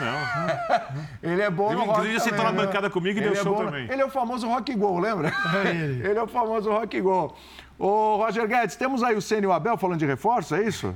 Ele 1.23 1.41
é 1.41 1.49
bom 1.49 1.73
no 1.73 1.79
rock 1.85 1.89
Inclusive, 2.01 2.19
sentou 2.19 2.43
na 2.45 2.51
né? 2.51 2.65
bancada 2.65 2.87
comigo 2.89 3.17
e 3.17 3.21
Ele 3.23 3.29
deu 3.31 3.39
é 3.41 3.43
show 3.43 3.55
bom- 3.55 3.65
também. 3.65 3.89
Ele 3.89 4.01
é 4.01 4.05
o 4.05 4.09
famoso 4.11 4.47
rock 4.47 4.75
gol, 4.75 4.99
lembra? 4.99 5.33
É 5.65 5.69
ele. 5.71 6.05
Ele 6.07 6.19
é 6.19 6.21
o 6.23 6.27
famoso 6.27 6.69
rock 6.69 7.01
gol. 7.01 7.35
Ô, 7.79 8.17
Roger 8.17 8.47
Guedes, 8.47 8.75
temos 8.75 9.01
aí 9.03 9.15
o 9.15 9.21
Ceni 9.21 9.43
e 9.43 9.47
o 9.47 9.51
Abel 9.51 9.75
falando 9.77 9.99
de 9.99 10.05
reforço, 10.05 10.53
é 10.55 10.63
isso? 10.63 10.95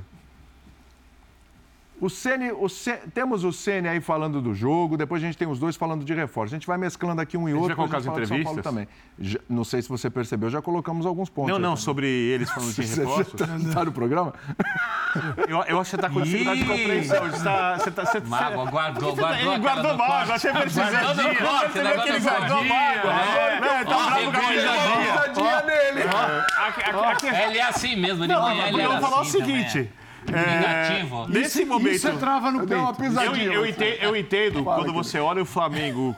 O 2.04 2.10
Ceni, 2.10 2.50
o 2.50 2.66
temos 3.14 3.44
o 3.44 3.52
Ceni 3.52 3.86
aí 3.86 4.00
falando 4.00 4.42
do 4.42 4.52
jogo, 4.52 4.96
depois 4.96 5.22
a 5.22 5.26
gente 5.26 5.38
tem 5.38 5.46
os 5.46 5.60
dois 5.60 5.76
falando 5.76 6.04
de 6.04 6.12
reforço. 6.12 6.52
A 6.52 6.58
gente 6.58 6.66
vai 6.66 6.76
mesclando 6.76 7.20
aqui 7.20 7.36
um 7.36 7.48
e 7.48 7.54
outro. 7.54 7.68
vai 7.68 7.76
colocar 7.76 7.98
as 7.98 8.06
entrevistas? 8.06 8.60
também. 8.60 8.88
Já- 9.20 9.38
não 9.48 9.62
sei 9.62 9.80
se 9.82 9.88
você 9.88 10.10
percebeu, 10.10 10.50
já 10.50 10.60
colocamos 10.60 11.06
alguns 11.06 11.30
pontos. 11.30 11.52
Não, 11.52 11.60
não, 11.60 11.70
também. 11.70 11.84
sobre 11.84 12.08
eles 12.08 12.50
falando 12.50 12.72
de 12.74 12.82
Você 12.84 13.00
reforços. 13.02 13.38
já 13.38 13.72
tá 13.72 13.84
no 13.84 13.92
programa? 13.92 14.34
Eu, 15.46 15.62
eu 15.64 15.78
acho 15.78 15.90
que 15.90 15.90
você 15.90 15.96
está 15.96 16.08
com 16.10 16.22
dificuldade 16.22 16.60
de 16.60 16.66
compreensão. 16.66 17.30
Você 17.30 17.44
tá, 17.44 17.78
você 17.78 17.90
tá, 17.90 18.04
você, 18.06 18.20
Mágoa, 18.20 18.64
guardou, 18.70 19.10
Você 19.14 19.20
tá- 19.20 19.28
guardou. 19.28 19.40
Ele 19.40 19.54
aquela 19.54 19.58
guardou 19.74 19.92
do 19.92 19.98
mágoa, 19.98 20.34
achei 20.34 20.52
perceber. 20.52 20.90
Guardou 20.90 21.14
do 21.14 21.36
corte, 21.36 21.72
Percebeu 21.72 22.02
que 22.02 22.08
ele 22.08 22.20
guardou 22.20 22.64
mágoa. 22.64 23.12
é. 23.12 23.56
É, 23.58 23.84
tá 23.84 23.84
bravo 23.84 24.32
com 24.32 24.38
a 24.38 24.50
risadinha. 24.50 25.62
dele. 25.62 27.42
Ele 27.46 27.58
é 27.58 27.62
assim 27.62 27.94
mesmo, 27.96 28.24
ele 28.24 28.32
Não, 28.32 28.42
manhã 28.42 28.68
ele 28.68 28.82
eu 28.82 28.90
vou 28.90 29.00
falar 29.00 29.18
o 29.18 29.20
assim 29.20 29.30
seguinte. 29.32 29.90
Negativo. 30.30 31.28
Nesse 31.28 31.64
momento. 31.64 31.94
Isso 31.94 32.08
é 32.08 32.16
trava 32.16 32.50
no 32.50 32.64
Deu 32.66 32.78
uma. 32.80 32.90
Eu, 32.90 32.94
pisadinha. 32.94 33.44
eu 33.44 33.60
você. 33.62 33.70
entendo, 33.70 34.02
eu 34.02 34.16
entendo 34.16 34.64
quando 34.64 34.92
você 34.92 35.18
olha 35.18 35.42
o 35.42 35.46
Flamengo 35.46 36.16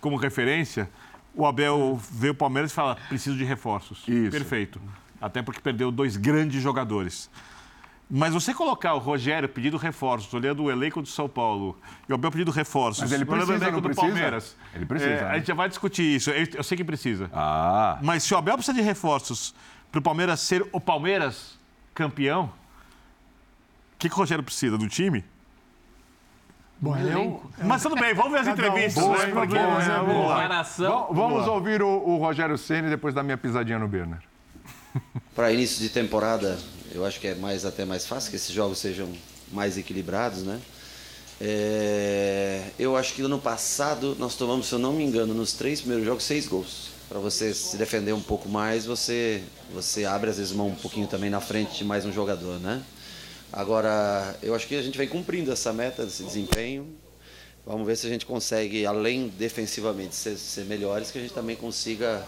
como 0.00 0.16
referência, 0.16 0.88
o 1.34 1.46
Abel 1.46 2.00
vê 2.10 2.30
o 2.30 2.34
Palmeiras 2.34 2.72
e 2.72 2.74
fala: 2.74 2.96
preciso 3.08 3.36
de 3.36 3.44
reforços. 3.44 4.04
Isso. 4.08 4.30
Perfeito. 4.30 4.80
Até 5.20 5.42
porque 5.42 5.60
perdeu 5.60 5.90
dois 5.90 6.16
grandes 6.16 6.62
jogadores. 6.62 7.30
Mas 8.08 8.32
você 8.32 8.54
colocar 8.54 8.94
o 8.94 8.98
Rogério 8.98 9.48
pedindo 9.48 9.76
reforços, 9.76 10.32
olhando 10.32 10.62
o 10.62 10.70
elenco 10.70 11.02
do 11.02 11.08
São 11.08 11.28
Paulo, 11.28 11.76
e 12.08 12.12
o 12.12 12.14
Abel 12.14 12.30
pedindo 12.30 12.52
reforços, 12.52 13.02
Mas 13.02 13.10
ele 13.12 13.24
olhando 13.24 13.42
o 13.42 13.46
precisa, 13.46 13.64
elenco 13.64 13.80
do 13.80 13.88
precisa? 13.88 14.06
Palmeiras. 14.06 14.56
Ele 14.72 14.86
precisa, 14.86 15.10
é, 15.10 15.22
né? 15.22 15.30
A 15.30 15.38
gente 15.38 15.46
já 15.48 15.54
vai 15.54 15.68
discutir 15.68 16.02
isso. 16.14 16.30
Eu, 16.30 16.46
eu 16.54 16.62
sei 16.62 16.76
que 16.76 16.84
precisa. 16.84 17.28
Ah, 17.34 17.98
Mas 18.00 18.22
se 18.22 18.32
o 18.32 18.36
Abel 18.36 18.54
precisa 18.54 18.76
de 18.76 18.82
reforços 18.82 19.52
para 19.90 19.98
o 19.98 20.02
Palmeiras 20.02 20.38
ser 20.38 20.64
o 20.70 20.80
Palmeiras 20.80 21.58
campeão, 21.94 22.52
que, 23.98 24.08
que 24.08 24.14
o 24.14 24.18
Rogério 24.18 24.44
precisa 24.44 24.76
do 24.76 24.88
time? 24.88 25.24
Bom, 26.78 26.96
eu, 26.96 27.06
elenco. 27.06 27.50
Mas 27.62 27.82
tudo 27.82 27.96
bem, 27.96 28.12
vamos 28.14 28.32
ver 28.32 28.40
as 28.40 28.46
Cada 28.46 28.62
um 28.62 28.66
entrevistas. 28.66 29.02
com 29.02 29.12
né? 29.12 29.26
Porque, 29.26 29.54
né? 29.54 30.02
vamos 30.06 30.28
lá. 30.28 30.62
Vamos 31.10 31.46
ouvir 31.48 31.82
o, 31.82 31.88
o 31.88 32.18
Rogério 32.18 32.58
Ceni 32.58 32.90
depois 32.90 33.14
da 33.14 33.22
minha 33.22 33.38
pisadinha 33.38 33.78
no 33.78 33.88
Berner. 33.88 34.18
Para 35.34 35.52
início 35.52 35.80
de 35.80 35.88
temporada, 35.88 36.58
eu 36.92 37.04
acho 37.04 37.18
que 37.18 37.28
é 37.28 37.34
mais 37.34 37.64
até 37.64 37.84
mais 37.84 38.06
fácil 38.06 38.30
que 38.30 38.36
esses 38.36 38.52
jogos 38.52 38.78
sejam 38.78 39.10
mais 39.52 39.78
equilibrados, 39.78 40.42
né? 40.42 40.60
É, 41.40 42.62
eu 42.78 42.96
acho 42.96 43.14
que 43.14 43.22
ano 43.22 43.38
passado 43.38 44.16
nós 44.18 44.36
tomamos, 44.36 44.66
se 44.66 44.74
eu 44.74 44.78
não 44.78 44.92
me 44.92 45.04
engano, 45.04 45.34
nos 45.34 45.52
três 45.52 45.80
primeiros 45.80 46.06
jogos 46.06 46.24
seis 46.24 46.46
gols. 46.46 46.90
Para 47.08 47.20
você 47.20 47.54
se 47.54 47.76
defender 47.76 48.12
um 48.12 48.20
pouco 48.20 48.48
mais, 48.48 48.84
você 48.84 49.42
você 49.72 50.04
abre 50.04 50.30
às 50.30 50.38
vezes 50.38 50.52
mão 50.52 50.68
um 50.68 50.74
pouquinho 50.74 51.06
também 51.06 51.30
na 51.30 51.40
frente 51.40 51.78
de 51.78 51.84
mais 51.84 52.04
um 52.04 52.12
jogador, 52.12 52.58
né? 52.58 52.82
Agora, 53.56 54.36
eu 54.42 54.54
acho 54.54 54.68
que 54.68 54.74
a 54.74 54.82
gente 54.82 54.98
vem 54.98 55.08
cumprindo 55.08 55.50
essa 55.50 55.72
meta, 55.72 56.02
esse 56.02 56.22
desempenho. 56.22 56.94
Vamos 57.64 57.86
ver 57.86 57.96
se 57.96 58.06
a 58.06 58.10
gente 58.10 58.26
consegue, 58.26 58.84
além 58.84 59.28
defensivamente 59.28 60.14
ser, 60.14 60.36
ser 60.36 60.66
melhores, 60.66 61.10
que 61.10 61.16
a 61.16 61.22
gente 61.22 61.32
também 61.32 61.56
consiga 61.56 62.22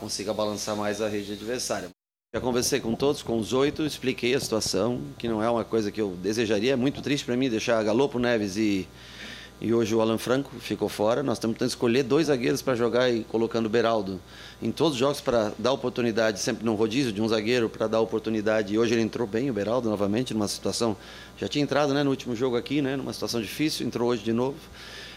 consiga 0.00 0.32
balançar 0.32 0.74
mais 0.74 1.02
a 1.02 1.08
rede 1.08 1.34
adversária. 1.34 1.90
Já 2.34 2.40
conversei 2.40 2.80
com 2.80 2.94
todos, 2.94 3.22
com 3.22 3.38
os 3.38 3.52
oito, 3.52 3.84
expliquei 3.84 4.34
a 4.34 4.40
situação, 4.40 5.02
que 5.18 5.28
não 5.28 5.42
é 5.42 5.50
uma 5.50 5.62
coisa 5.62 5.92
que 5.92 6.00
eu 6.00 6.16
desejaria. 6.16 6.72
É 6.72 6.76
muito 6.76 7.02
triste 7.02 7.26
para 7.26 7.36
mim 7.36 7.50
deixar 7.50 7.84
Galopo 7.84 8.18
Neves 8.18 8.56
e, 8.56 8.88
e 9.64 9.72
hoje 9.72 9.94
o 9.94 10.00
Alan 10.00 10.18
Franco 10.18 10.50
ficou 10.58 10.88
fora. 10.88 11.22
Nós 11.22 11.38
estamos 11.38 11.54
tentando 11.54 11.68
escolher 11.68 12.02
dois 12.02 12.26
zagueiros 12.26 12.60
para 12.60 12.74
jogar 12.74 13.08
e 13.08 13.22
colocando 13.22 13.66
o 13.66 13.68
Beraldo 13.68 14.20
em 14.60 14.72
todos 14.72 14.94
os 14.94 14.98
jogos 14.98 15.20
para 15.20 15.52
dar 15.56 15.70
oportunidade, 15.72 16.40
sempre 16.40 16.64
no 16.64 16.74
rodízio 16.74 17.12
de 17.12 17.22
um 17.22 17.28
zagueiro 17.28 17.68
para 17.68 17.86
dar 17.86 18.00
oportunidade. 18.00 18.74
E 18.74 18.78
hoje 18.78 18.92
ele 18.94 19.02
entrou 19.02 19.24
bem, 19.24 19.48
o 19.50 19.52
Beraldo, 19.54 19.88
novamente, 19.88 20.34
numa 20.34 20.48
situação. 20.48 20.96
Já 21.38 21.46
tinha 21.46 21.62
entrado 21.62 21.94
né, 21.94 22.02
no 22.02 22.10
último 22.10 22.34
jogo 22.34 22.56
aqui, 22.56 22.82
né, 22.82 22.96
numa 22.96 23.12
situação 23.12 23.40
difícil, 23.40 23.86
entrou 23.86 24.08
hoje 24.10 24.24
de 24.24 24.32
novo. 24.32 24.56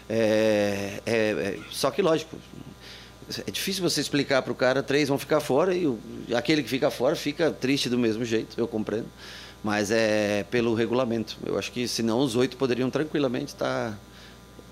É, 0.08 1.00
é, 1.04 1.12
é, 1.14 1.58
só 1.72 1.90
que, 1.90 2.00
lógico, 2.00 2.36
é 3.44 3.50
difícil 3.50 3.82
você 3.82 4.00
explicar 4.00 4.42
para 4.42 4.52
o 4.52 4.54
cara, 4.54 4.80
três 4.80 5.08
vão 5.08 5.18
ficar 5.18 5.40
fora 5.40 5.74
e 5.74 5.88
o- 5.88 5.98
aquele 6.36 6.62
que 6.62 6.68
fica 6.68 6.88
fora 6.88 7.16
fica 7.16 7.50
triste 7.50 7.88
do 7.88 7.98
mesmo 7.98 8.24
jeito, 8.24 8.56
eu 8.56 8.68
compreendo. 8.68 9.08
Mas 9.64 9.90
é 9.90 10.44
pelo 10.48 10.72
regulamento. 10.74 11.36
Eu 11.44 11.58
acho 11.58 11.72
que 11.72 11.88
senão 11.88 12.20
os 12.20 12.36
oito 12.36 12.56
poderiam 12.56 12.88
tranquilamente 12.88 13.46
estar. 13.46 13.98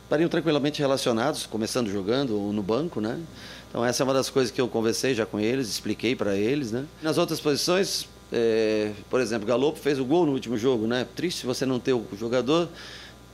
Estariam 0.04 0.28
tranquilamente 0.28 0.80
relacionados, 0.80 1.46
começando 1.46 1.90
jogando 1.90 2.36
ou 2.36 2.52
no 2.52 2.62
banco, 2.62 3.00
né? 3.00 3.20
Então 3.68 3.84
essa 3.84 4.02
é 4.02 4.04
uma 4.04 4.14
das 4.14 4.30
coisas 4.30 4.52
que 4.52 4.60
eu 4.60 4.68
conversei 4.68 5.14
já 5.14 5.26
com 5.26 5.40
eles, 5.40 5.68
expliquei 5.68 6.14
para 6.14 6.36
eles, 6.36 6.70
né? 6.70 6.86
Nas 7.02 7.18
outras 7.18 7.40
posições, 7.40 8.06
é, 8.32 8.92
por 9.10 9.20
exemplo, 9.20 9.46
Galopo 9.46 9.78
fez 9.78 9.98
o 9.98 10.04
gol 10.04 10.24
no 10.26 10.32
último 10.32 10.56
jogo, 10.56 10.86
né? 10.86 11.06
Triste 11.16 11.44
você 11.44 11.66
não 11.66 11.80
ter 11.80 11.92
o 11.92 12.06
jogador. 12.16 12.68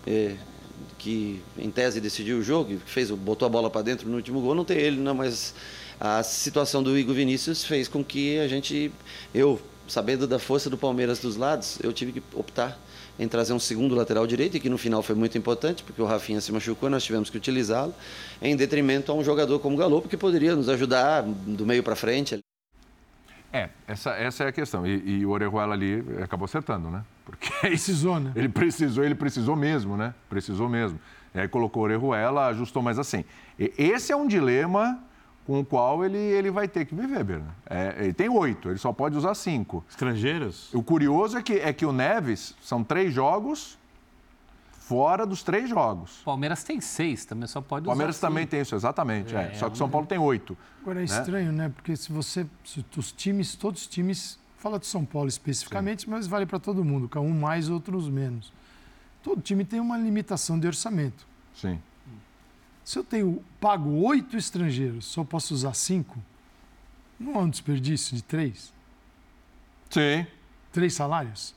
é, 0.07 0.37
que 0.99 1.43
em 1.59 1.71
tese 1.71 2.01
decidiu 2.01 2.39
o 2.39 2.43
jogo, 2.43 2.77
que 2.77 2.91
fez, 2.91 3.11
botou 3.11 3.47
a 3.47 3.49
bola 3.49 3.71
para 3.71 3.83
dentro 3.83 4.09
no 4.09 4.16
último 4.16 4.41
gol, 4.41 4.55
não 4.55 4.64
tem 4.64 4.77
ele, 4.77 5.01
não, 5.01 5.14
mas 5.14 5.55
a 5.99 6.23
situação 6.23 6.83
do 6.83 6.97
Igor 6.97 7.14
Vinícius 7.14 7.64
fez 7.64 7.89
com 7.89 8.05
que 8.05 8.39
a 8.39 8.47
gente, 8.47 8.93
eu, 9.35 9.61
sabendo 9.89 10.27
da 10.27 10.39
força 10.39 10.68
do 10.68 10.77
Palmeiras 10.77 11.18
dos 11.18 11.37
lados, 11.37 11.79
eu 11.83 11.93
tive 11.93 12.12
que 12.12 12.23
optar 12.35 12.79
em 13.21 13.29
trazer 13.29 13.53
um 13.53 13.59
segundo 13.59 13.95
lateral 13.95 14.27
direito, 14.27 14.57
e 14.57 14.61
que 14.61 14.71
no 14.71 14.79
final 14.79 15.03
foi 15.03 15.14
muito 15.14 15.37
importante, 15.37 15.85
porque 15.85 16.01
o 16.01 16.07
Rafinha 16.07 16.41
se 16.41 16.51
machucou 16.51 16.89
e 16.89 16.91
nós 16.93 17.05
tivemos 17.05 17.29
que 17.29 17.37
utilizá-lo, 17.37 17.95
em 18.41 18.57
detrimento 18.57 19.12
a 19.12 19.14
um 19.14 19.23
jogador 19.23 19.59
como 19.61 19.77
o 19.77 19.79
Galo, 19.79 20.01
que 20.03 20.16
poderia 20.16 20.57
nos 20.57 20.71
ajudar 20.71 21.23
do 21.23 21.66
meio 21.66 21.83
para 21.83 21.95
frente. 21.95 22.39
É, 23.53 23.68
essa, 23.87 24.11
essa 24.12 24.45
é 24.45 24.49
a 24.49 24.53
questão. 24.53 24.87
E, 24.87 25.18
e 25.21 25.27
o 25.27 25.31
Orejuela 25.31 25.75
ali 25.75 26.03
acabou 26.23 26.47
acertando, 26.47 26.89
né? 26.89 27.05
Porque 27.27 27.51
Precisou, 27.61 28.18
né? 28.18 28.33
ele 28.35 28.49
precisou, 28.49 29.05
ele 29.05 29.14
precisou 29.14 29.55
mesmo, 29.55 29.97
né? 29.97 30.14
Precisou 30.29 30.68
mesmo. 30.68 30.99
E 31.35 31.41
aí 31.41 31.47
colocou 31.49 31.83
o 31.83 31.85
Orejuela, 31.85 32.47
ajustou, 32.47 32.83
mas 32.83 32.99
assim, 32.99 33.25
e- 33.59 33.73
esse 33.77 34.12
é 34.12 34.16
um 34.16 34.27
dilema 34.27 34.99
com 35.47 35.61
o 35.61 35.64
qual 35.64 36.05
ele, 36.05 36.18
ele 36.18 36.51
vai 36.51 36.68
ter 36.68 36.84
que 36.84 36.95
viver, 36.95 37.24
Berna. 37.24 37.55
É, 37.68 37.97
ele 38.05 38.12
tem 38.12 38.28
oito, 38.28 38.68
ele 38.68 38.78
só 38.78 38.93
pode 38.93 39.16
usar 39.16 39.34
cinco. 39.34 39.84
Estrangeiros? 39.88 40.72
O 40.74 40.82
curioso 40.82 41.38
é 41.38 41.43
que, 41.43 41.55
é 41.55 41.72
que 41.72 41.84
o 41.84 41.93
Neves 41.93 42.55
são 42.62 42.84
três 42.84 43.12
jogos 43.12 43.78
fora 44.91 45.24
dos 45.24 45.45
três 45.45 45.68
jogos. 45.68 46.20
Palmeiras 46.24 46.64
tem 46.64 46.80
seis, 46.80 47.24
também 47.24 47.47
só 47.47 47.61
pode 47.61 47.84
O 47.84 47.86
Palmeiras 47.86 48.16
usar 48.16 48.26
também 48.26 48.43
cinco. 48.43 48.51
tem 48.51 48.61
isso, 48.61 48.74
exatamente. 48.74 49.36
é. 49.36 49.53
É, 49.53 49.55
Só 49.55 49.68
que 49.68 49.74
o 49.74 49.78
São 49.78 49.88
Paulo 49.88 50.05
tem 50.07 50.18
oito. 50.18 50.57
Agora 50.82 51.01
é 51.01 51.05
estranho, 51.05 51.53
né? 51.53 51.68
Porque 51.68 51.95
se 51.97 52.12
você. 52.12 52.45
Se 52.64 52.84
os 52.97 53.12
times, 53.12 53.55
todos 53.55 53.82
os 53.82 53.86
times. 53.86 54.38
Fala 54.59 54.78
de 54.78 54.86
São 54.86 55.07
Paulo 55.07 55.26
especificamente, 55.26 56.11
mas 56.11 56.26
vale 56.26 56.45
para 56.45 56.59
todo 56.59 56.84
mundo, 56.84 57.09
que 57.09 57.18
um 57.18 57.30
mais, 57.30 57.70
outros 57.70 58.11
menos. 58.11 58.53
Todo 59.22 59.41
time 59.41 59.64
tem 59.64 59.80
uma 59.80 59.97
limitação 59.97 60.59
de 60.61 60.66
orçamento. 60.66 61.26
Sim. 61.55 61.80
Se 62.91 62.99
eu 62.99 63.05
tenho 63.05 63.41
pago 63.61 63.88
oito 64.05 64.36
estrangeiros, 64.36 65.05
só 65.05 65.22
posso 65.22 65.55
usar 65.55 65.74
cinco, 65.74 66.18
não 67.20 67.36
há 67.36 67.38
um 67.43 67.49
desperdício 67.49 68.16
de 68.16 68.20
três? 68.24 68.72
Sim. 69.88 70.26
Três 70.72 70.95
salários? 70.95 71.55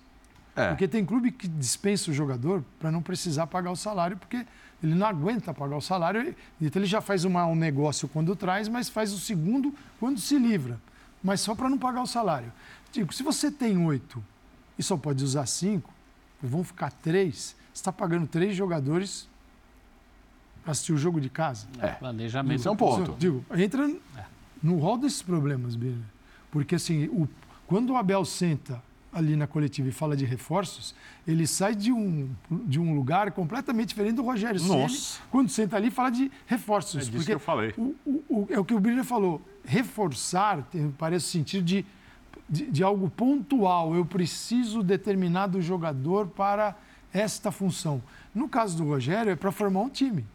É. 0.55 0.67
Porque 0.67 0.87
tem 0.87 1.03
clube 1.03 1.31
que 1.31 1.47
dispensa 1.47 2.11
o 2.11 2.13
jogador 2.13 2.63
para 2.79 2.91
não 2.91 3.01
precisar 3.01 3.47
pagar 3.47 3.71
o 3.71 3.75
salário, 3.75 4.15
porque 4.15 4.45
ele 4.83 4.93
não 4.93 5.07
aguenta 5.07 5.51
pagar 5.51 5.75
o 5.75 5.81
salário. 5.81 6.35
Então 6.61 6.79
ele 6.79 6.87
já 6.87 7.01
faz 7.01 7.25
uma, 7.25 7.47
um 7.47 7.55
negócio 7.55 8.07
quando 8.07 8.35
traz, 8.35 8.67
mas 8.67 8.87
faz 8.87 9.11
o 9.11 9.17
segundo 9.17 9.73
quando 9.99 10.19
se 10.19 10.37
livra. 10.37 10.79
Mas 11.23 11.41
só 11.41 11.55
para 11.55 11.67
não 11.67 11.79
pagar 11.79 12.03
o 12.03 12.07
salário. 12.07 12.53
Digo, 12.91 13.11
se 13.11 13.23
você 13.23 13.49
tem 13.49 13.75
oito 13.83 14.23
e 14.77 14.83
só 14.83 14.95
pode 14.95 15.23
usar 15.23 15.47
cinco, 15.47 15.91
vão 16.39 16.63
ficar 16.63 16.91
três, 16.91 17.55
você 17.73 17.79
está 17.79 17.91
pagando 17.91 18.27
três 18.27 18.55
jogadores 18.55 19.27
assistir 20.65 20.93
o 20.93 20.97
jogo 20.97 21.19
de 21.19 21.29
casa. 21.29 21.67
É. 21.79 21.89
Planejamento. 21.89 22.59
Isso 22.59 22.67
é 22.67 22.71
um 22.71 22.75
ponto. 22.75 23.15
Digo, 23.17 23.45
entra 23.55 23.91
no 24.61 24.77
rol 24.77 24.97
desses 24.97 25.21
problemas, 25.21 25.75
Bíblia. 25.75 26.05
Porque 26.51 26.75
assim, 26.75 27.05
o, 27.07 27.27
quando 27.67 27.91
o 27.91 27.97
Abel 27.97 28.23
senta 28.25 28.81
ali 29.13 29.35
na 29.35 29.45
coletiva 29.45 29.89
e 29.89 29.91
fala 29.91 30.15
de 30.17 30.25
reforços, 30.25 30.95
ele 31.27 31.45
sai 31.45 31.75
de 31.75 31.91
um, 31.91 32.29
de 32.49 32.79
um 32.79 32.95
lugar 32.95 33.31
completamente 33.31 33.89
diferente 33.89 34.15
do 34.15 34.23
Rogério 34.23 34.61
Nossa. 34.63 35.19
Quando 35.29 35.49
senta 35.49 35.75
ali, 35.77 35.91
fala 35.91 36.09
de 36.09 36.31
reforços. 36.47 36.95
É 36.95 36.99
disso 36.99 37.11
porque 37.11 37.25
que 37.27 37.33
eu 37.33 37.39
falei. 37.39 37.73
O, 37.77 37.95
o, 38.05 38.23
o, 38.29 38.47
é 38.49 38.59
o 38.59 38.65
que 38.65 38.73
o 38.73 38.79
Brilha 38.79 39.03
falou. 39.03 39.41
Reforçar 39.63 40.63
tem, 40.63 40.91
parece 40.91 41.27
o 41.27 41.29
sentido 41.29 41.63
de, 41.63 41.85
de, 42.49 42.71
de 42.71 42.83
algo 42.83 43.09
pontual. 43.09 43.95
Eu 43.95 44.05
preciso 44.05 44.81
determinado 44.81 45.61
jogador 45.61 46.27
para 46.27 46.75
esta 47.13 47.51
função. 47.51 48.01
No 48.33 48.49
caso 48.49 48.75
do 48.77 48.85
Rogério, 48.85 49.31
é 49.31 49.35
para 49.35 49.51
formar 49.51 49.81
um 49.81 49.89
time. 49.89 50.25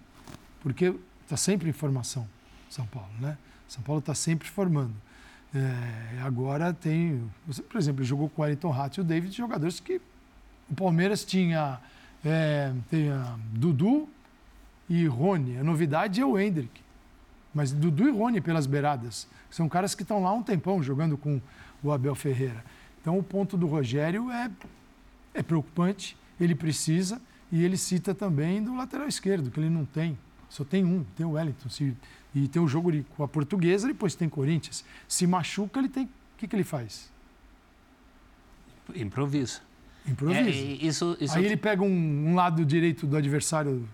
Porque 0.61 0.95
está 1.23 1.37
sempre 1.37 1.69
em 1.69 1.73
formação, 1.73 2.27
São 2.69 2.87
Paulo, 2.87 3.11
né? 3.21 3.37
São 3.69 3.83
Paulo 3.83 4.01
está 4.01 4.15
sempre 4.15 4.49
formando. 4.49 4.95
É, 5.55 6.21
agora 6.23 6.73
tem, 6.73 7.23
por 7.69 7.79
exemplo, 7.79 8.05
jogou 8.05 8.29
com 8.29 8.43
o 8.43 8.45
Wellington 8.45 8.73
Hatt 8.73 8.99
e 8.99 9.01
o 9.01 9.05
David, 9.05 9.37
jogadores 9.37 9.81
que 9.81 10.01
o 10.71 10.75
Palmeiras 10.75 11.25
tinha, 11.25 11.79
é, 12.25 12.73
tinha 12.91 13.39
Dudu 13.53 14.09
e 14.89 15.07
Rony. 15.07 15.59
A 15.59 15.65
novidade 15.65 16.21
é 16.21 16.27
o 16.27 16.39
Hendrick. 16.39 16.81
Mas 17.55 17.73
Dudu 17.73 18.09
e 18.09 18.11
Rony 18.11 18.41
pelas 18.41 18.67
beiradas. 18.67 19.27
São 19.51 19.69
caras 19.69 19.95
que 19.95 20.03
estão 20.03 20.23
lá 20.23 20.33
um 20.33 20.43
tempão 20.43 20.83
jogando 20.83 21.17
com 21.17 21.41
o 21.83 21.93
Abel 21.93 22.15
Ferreira. 22.15 22.63
Então 23.01 23.19
o 23.19 23.23
ponto 23.23 23.57
do 23.57 23.67
Rogério 23.67 24.31
é, 24.31 24.51
é 25.33 25.43
preocupante, 25.43 26.17
ele 26.39 26.55
precisa, 26.55 27.21
e 27.51 27.65
ele 27.65 27.77
cita 27.77 28.15
também 28.15 28.63
do 28.63 28.77
lateral 28.77 29.09
esquerdo, 29.09 29.51
que 29.51 29.59
ele 29.59 29.71
não 29.71 29.87
tem. 29.87 30.19
Só 30.49 30.65
tem 30.65 30.85
um, 30.85 31.05
tem 31.17 31.27
o 31.27 31.33
Wellington. 31.33 31.69
Se 31.69 31.95
e 32.35 32.47
tem 32.47 32.61
o 32.61 32.69
jogo 32.69 32.93
com 33.17 33.25
a 33.25 33.29
portuguesa, 33.29 33.89
depois 33.89 34.15
tem 34.15 34.29
Corinthians. 34.29 34.85
Se 35.07 35.27
machuca, 35.27 35.81
ele 35.81 35.89
tem. 35.89 36.05
O 36.05 36.09
que, 36.39 36.47
que 36.47 36.55
ele 36.55 36.65
faz? 36.65 37.11
Improvisa. 38.95 39.61
Improvisa. 40.07 40.41
É, 40.41 40.51
isso, 40.51 41.17
isso... 41.21 41.37
Aí 41.37 41.45
ele 41.45 41.57
pega 41.57 41.83
um, 41.83 42.29
um, 42.29 42.35
lado 42.35 42.65
direito 42.65 43.07
do 43.07 43.17
adversário 43.17 43.89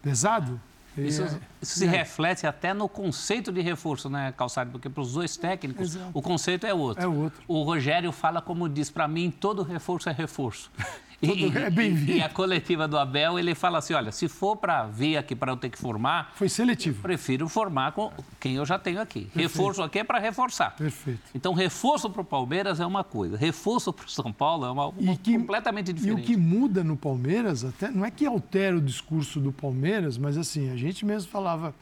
pesado. 0.00 0.60
Isso, 0.96 1.22
é, 1.22 1.40
isso 1.60 1.78
se 1.78 1.86
é. 1.86 1.90
reflete 1.90 2.46
até 2.46 2.72
no 2.72 2.88
conceito 2.88 3.50
de 3.50 3.60
reforço, 3.60 4.08
né, 4.08 4.32
Calçado? 4.36 4.70
Porque 4.70 4.88
para 4.88 5.02
os 5.02 5.14
dois 5.14 5.36
técnicos, 5.36 5.96
Exato. 5.96 6.10
o 6.14 6.22
conceito 6.22 6.66
é 6.66 6.72
outro. 6.72 7.02
É 7.02 7.06
outro. 7.08 7.42
O 7.48 7.62
Rogério 7.64 8.12
fala 8.12 8.40
como 8.40 8.68
diz, 8.68 8.90
para 8.90 9.08
mim, 9.08 9.30
todo 9.30 9.62
reforço 9.64 10.08
é 10.08 10.12
reforço. 10.12 10.70
E, 11.24 11.58
é 11.58 11.70
bem-vindo. 11.70 12.12
E 12.12 12.22
a 12.22 12.28
coletiva 12.28 12.86
do 12.86 12.98
Abel, 12.98 13.38
ele 13.38 13.54
fala 13.54 13.78
assim: 13.78 13.94
olha, 13.94 14.12
se 14.12 14.28
for 14.28 14.56
para 14.56 14.84
vir 14.86 15.16
aqui 15.16 15.34
para 15.34 15.52
eu 15.52 15.56
ter 15.56 15.70
que 15.70 15.78
formar. 15.78 16.32
Foi 16.34 16.48
seletivo. 16.48 17.00
prefiro 17.02 17.48
formar 17.48 17.92
com 17.92 18.12
quem 18.40 18.56
eu 18.56 18.66
já 18.66 18.78
tenho 18.78 19.00
aqui. 19.00 19.22
Perfeito. 19.26 19.38
Reforço 19.38 19.82
aqui 19.82 19.98
é 19.98 20.04
para 20.04 20.18
reforçar. 20.18 20.74
Perfeito. 20.76 21.20
Então, 21.34 21.54
reforço 21.54 22.10
para 22.10 22.22
o 22.22 22.24
Palmeiras 22.24 22.80
é 22.80 22.86
uma 22.86 23.04
coisa, 23.04 23.36
reforço 23.36 23.92
para 23.92 24.06
o 24.06 24.10
São 24.10 24.32
Paulo 24.32 24.66
é 24.66 24.70
uma, 24.70 24.88
uma 24.88 25.16
que, 25.16 25.36
completamente 25.36 25.92
diferente. 25.92 26.20
E 26.20 26.22
o 26.22 26.26
que 26.26 26.36
muda 26.36 26.84
no 26.84 26.96
Palmeiras, 26.96 27.64
até 27.64 27.90
não 27.90 28.04
é 28.04 28.10
que 28.10 28.26
altera 28.26 28.76
o 28.76 28.80
discurso 28.80 29.40
do 29.40 29.52
Palmeiras, 29.52 30.18
mas 30.18 30.36
assim, 30.36 30.70
a 30.70 30.76
gente 30.76 31.04
mesmo 31.04 31.30
falava, 31.30 31.74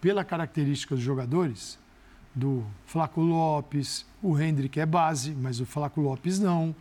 pela 0.00 0.22
característica 0.22 0.94
dos 0.94 1.02
jogadores, 1.02 1.78
do 2.34 2.64
Flaco 2.84 3.20
Lopes, 3.20 4.04
o 4.22 4.38
Hendrick 4.38 4.78
é 4.80 4.84
base, 4.84 5.30
mas 5.30 5.60
o 5.60 5.66
Flaco 5.66 6.00
Lopes 6.00 6.38
não 6.38 6.74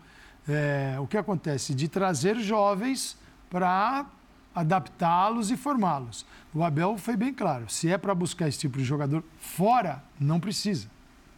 é, 0.47 0.97
o 0.99 1.07
que 1.07 1.17
acontece? 1.17 1.73
De 1.73 1.87
trazer 1.87 2.37
jovens 2.39 3.17
para 3.49 4.05
adaptá-los 4.53 5.51
e 5.51 5.57
formá-los. 5.57 6.25
O 6.53 6.63
Abel 6.63 6.97
foi 6.97 7.15
bem 7.15 7.33
claro: 7.33 7.69
se 7.69 7.89
é 7.89 7.97
para 7.97 8.13
buscar 8.13 8.47
esse 8.47 8.59
tipo 8.59 8.77
de 8.77 8.83
jogador 8.83 9.23
fora, 9.39 10.03
não 10.19 10.39
precisa. 10.39 10.87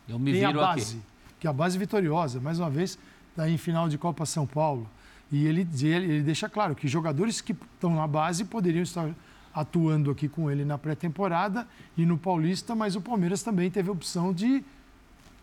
Eu 0.07 0.19
me 0.19 0.31
Tem 0.31 0.45
viro 0.45 0.59
a 0.61 0.67
base, 0.67 0.97
aqui. 0.97 1.05
que 1.39 1.47
é 1.47 1.49
a 1.49 1.53
base 1.53 1.77
vitoriosa, 1.77 2.39
mais 2.39 2.59
uma 2.59 2.69
vez, 2.69 2.97
está 3.31 3.49
em 3.49 3.57
final 3.57 3.89
de 3.89 3.97
Copa 3.97 4.25
São 4.25 4.45
Paulo. 4.45 4.87
E 5.31 5.45
ele, 5.45 5.67
ele, 5.81 6.05
ele 6.05 6.21
deixa 6.21 6.47
claro 6.47 6.75
que 6.75 6.87
jogadores 6.87 7.41
que 7.41 7.53
estão 7.53 7.95
na 7.95 8.05
base 8.05 8.45
poderiam 8.45 8.83
estar 8.83 9.09
atuando 9.53 10.11
aqui 10.11 10.27
com 10.27 10.51
ele 10.51 10.65
na 10.65 10.77
pré-temporada 10.77 11.67
e 11.97 12.05
no 12.05 12.17
Paulista, 12.17 12.75
mas 12.75 12.95
o 12.95 13.01
Palmeiras 13.01 13.41
também 13.41 13.71
teve 13.71 13.89
a 13.89 13.91
opção 13.93 14.33
de 14.33 14.63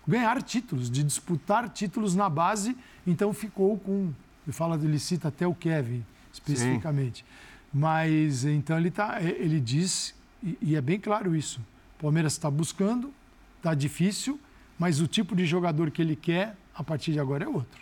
ganhar 0.06 0.40
títulos, 0.42 0.90
de 0.90 1.02
disputar 1.02 1.68
títulos 1.68 2.14
na 2.14 2.28
base, 2.28 2.76
então 3.06 3.32
ficou 3.32 3.78
com. 3.78 4.12
Ele 4.46 4.52
fala, 4.52 4.76
ele 4.76 4.98
cita 4.98 5.28
até 5.28 5.46
o 5.46 5.54
Kevin 5.54 6.04
especificamente. 6.32 7.18
Sim. 7.18 7.24
Mas 7.72 8.44
então 8.44 8.76
ele 8.78 8.90
tá, 8.90 9.18
é, 9.20 9.28
ele 9.28 9.60
diz 9.60 10.14
e, 10.42 10.58
e 10.60 10.76
é 10.76 10.80
bem 10.80 10.98
claro 10.98 11.34
isso. 11.34 11.60
O 11.98 12.02
Palmeiras 12.02 12.32
está 12.32 12.50
buscando, 12.50 13.12
está 13.58 13.74
difícil, 13.74 14.40
mas 14.78 15.00
o 15.00 15.06
tipo 15.06 15.36
de 15.36 15.46
jogador 15.46 15.90
que 15.90 16.02
ele 16.02 16.16
quer 16.16 16.56
a 16.74 16.82
partir 16.82 17.12
de 17.12 17.20
agora 17.20 17.44
é 17.44 17.48
outro. 17.48 17.80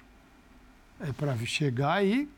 É 1.00 1.12
para 1.12 1.36
chegar 1.38 2.04
e 2.04 2.28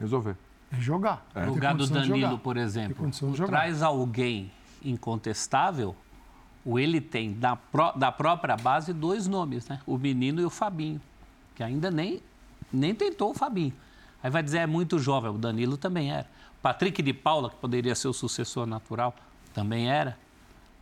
resolver. 0.00 0.36
É 0.72 0.80
jogar. 0.80 1.24
É. 1.34 1.46
No 1.46 1.54
lugar 1.54 1.74
do 1.74 1.86
Danilo, 1.86 2.38
por 2.38 2.56
exemplo, 2.56 3.08
traz 3.46 3.82
alguém 3.82 4.50
incontestável 4.82 5.94
o 6.64 6.78
ele 6.78 7.00
tem 7.00 7.32
da, 7.32 7.54
pró 7.54 7.92
da 7.92 8.10
própria 8.10 8.56
base 8.56 8.92
dois 8.92 9.26
nomes, 9.26 9.68
né? 9.68 9.80
O 9.86 9.98
menino 9.98 10.40
e 10.40 10.44
o 10.44 10.50
Fabinho, 10.50 11.00
que 11.54 11.62
ainda 11.62 11.90
nem, 11.90 12.20
nem 12.72 12.94
tentou 12.94 13.30
o 13.30 13.34
Fabinho. 13.34 13.72
Aí 14.22 14.30
vai 14.30 14.42
dizer, 14.42 14.58
é 14.58 14.66
muito 14.66 14.98
jovem, 14.98 15.30
o 15.30 15.38
Danilo 15.38 15.76
também 15.76 16.12
era. 16.12 16.26
Patrick 16.62 17.02
de 17.02 17.12
Paula, 17.12 17.50
que 17.50 17.56
poderia 17.56 17.94
ser 17.94 18.08
o 18.08 18.12
sucessor 18.12 18.66
natural, 18.66 19.14
também 19.52 19.90
era. 19.90 20.16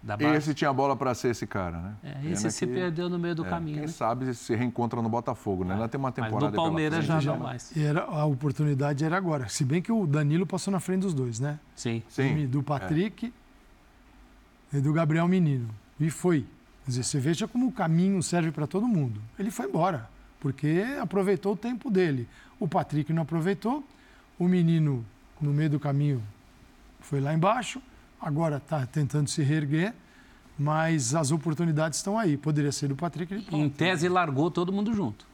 Da 0.03 0.16
base. 0.16 0.37
Esse 0.37 0.55
tinha 0.55 0.73
bola 0.73 0.97
para 0.97 1.14
ser 1.14 1.29
esse 1.29 1.47
cara, 1.47 1.79
né? 1.79 1.95
É, 2.03 2.31
esse 2.31 2.51
se 2.51 2.66
que, 2.66 2.73
perdeu 2.73 3.09
no 3.09 3.18
meio 3.18 3.37
do 3.37 3.47
é, 3.47 3.49
caminho. 3.49 3.77
Quem 3.77 3.87
né? 3.87 3.93
sabe 3.93 4.35
se 4.35 4.55
reencontra 4.55 5.01
no 5.01 5.09
Botafogo, 5.09 5.64
né? 5.64 5.75
Ainda 5.75 5.89
tem 5.89 5.99
uma 5.99 6.11
temporada. 6.11 6.47
Mas 6.47 6.51
no 6.53 6.57
Palmeiras 6.57 7.05
já 7.05 7.20
não 7.20 7.39
mais. 7.39 7.70
E 7.77 7.85
era, 7.85 8.03
a 8.03 8.25
oportunidade 8.25 9.05
era 9.05 9.16
agora. 9.16 9.49
Se 9.49 9.64
bem 9.64 9.81
que 9.81 9.93
o 9.93 10.05
Danilo 10.05 10.45
passou 10.45 10.73
na 10.73 10.81
frente 10.81 11.03
dos 11.03 11.14
dois, 11.14 11.39
né? 11.39 11.61
Sim. 11.77 12.03
Sim. 12.09 12.49
Do 12.49 12.64
Patrick 12.64 13.33
e 14.73 14.81
do 14.81 14.93
Gabriel 14.93 15.29
Menino. 15.29 15.68
E 16.01 16.11
foi. 16.11 16.47
Quer 16.85 16.91
dizer, 16.91 17.05
você 17.05 17.20
veja 17.20 17.47
como 17.47 17.68
o 17.68 17.73
caminho 17.73 18.20
serve 18.25 18.51
para 18.51 18.66
todo 18.66 18.89
mundo. 18.89 19.20
Ele 19.39 19.53
foi 19.53 19.66
embora, 19.66 20.11
porque 20.43 20.84
aproveitou 21.01 21.53
o 21.53 21.57
tempo 21.57 21.88
dele. 21.88 22.28
O 22.59 22.66
Patrick 22.66 23.12
não 23.12 23.22
aproveitou, 23.22 23.84
o 24.36 24.49
menino, 24.49 25.05
no 25.40 25.53
meio 25.53 25.70
do 25.70 25.78
caminho, 25.78 26.20
foi 27.01 27.20
lá 27.20 27.32
embaixo, 27.32 27.80
agora 28.20 28.57
está 28.57 28.84
tentando 28.84 29.30
se 29.30 29.40
reerguer, 29.40 29.95
mas 30.59 31.14
as 31.14 31.30
oportunidades 31.30 31.99
estão 31.99 32.18
aí. 32.18 32.36
Poderia 32.36 32.72
ser 32.72 32.88
do 32.88 32.97
Patrick. 32.97 33.32
Ele 33.32 33.47
em 33.53 33.68
tese, 33.70 34.09
largou 34.09 34.51
todo 34.51 34.72
mundo 34.72 34.93
junto. 34.93 35.24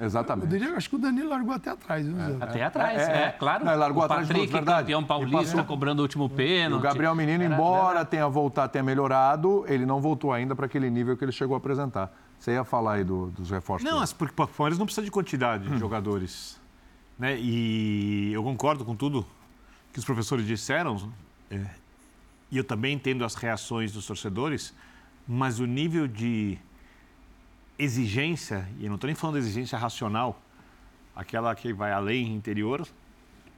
Exatamente. 0.00 0.52
Eu 0.52 0.58
diria, 0.60 0.76
acho 0.76 0.88
que 0.88 0.94
o 0.94 0.98
Danilo 0.98 1.28
largou 1.28 1.52
até 1.52 1.70
atrás. 1.70 2.06
É. 2.06 2.36
Até 2.40 2.62
atrás, 2.62 2.98
é, 3.00 3.24
é 3.24 3.30
claro. 3.32 3.64
Não, 3.64 3.76
largou 3.76 4.02
o 4.02 4.04
atrás 4.04 4.28
Patrick, 4.28 4.46
de 4.46 4.52
verdade. 4.52 4.78
campeão 4.78 5.04
paulista, 5.04 5.64
cobrando 5.64 5.98
o 5.98 6.02
último 6.02 6.30
pênalti. 6.30 6.80
O 6.80 6.82
Gabriel 6.82 7.16
Menino, 7.16 7.42
era, 7.42 7.54
embora 7.54 7.98
era... 7.98 8.04
tenha 8.04 8.28
voltado, 8.28 8.72
tenha 8.72 8.84
melhorado, 8.84 9.64
ele 9.66 9.84
não 9.84 10.00
voltou 10.00 10.32
ainda 10.32 10.54
para 10.54 10.66
aquele 10.66 10.88
nível 10.88 11.16
que 11.16 11.24
ele 11.24 11.32
chegou 11.32 11.54
a 11.56 11.58
apresentar. 11.58 12.12
Você 12.40 12.52
ia 12.52 12.64
falar 12.64 12.94
aí 12.94 13.04
do, 13.04 13.26
dos 13.26 13.50
reforços? 13.50 13.88
Não, 13.88 14.00
mas 14.00 14.14
porque 14.14 14.32
o 14.32 14.46
Palmeiras 14.48 14.78
não 14.78 14.86
precisa 14.86 15.04
de 15.04 15.10
quantidade 15.10 15.68
hum. 15.68 15.72
de 15.72 15.78
jogadores. 15.78 16.58
Né? 17.18 17.38
E 17.38 18.32
eu 18.32 18.42
concordo 18.42 18.82
com 18.82 18.96
tudo 18.96 19.26
que 19.92 19.98
os 19.98 20.04
professores 20.06 20.46
disseram. 20.46 21.12
É, 21.50 21.66
e 22.50 22.56
eu 22.56 22.64
também 22.64 22.94
entendo 22.94 23.26
as 23.26 23.34
reações 23.34 23.92
dos 23.92 24.06
torcedores, 24.06 24.74
mas 25.28 25.60
o 25.60 25.66
nível 25.66 26.08
de 26.08 26.58
exigência, 27.78 28.66
e 28.78 28.84
eu 28.84 28.88
não 28.88 28.94
estou 28.94 29.06
nem 29.06 29.14
falando 29.14 29.34
de 29.34 29.40
exigência 29.40 29.78
racional, 29.78 30.40
aquela 31.14 31.54
que 31.54 31.74
vai 31.74 31.92
além 31.92 32.34
interior, 32.34 32.88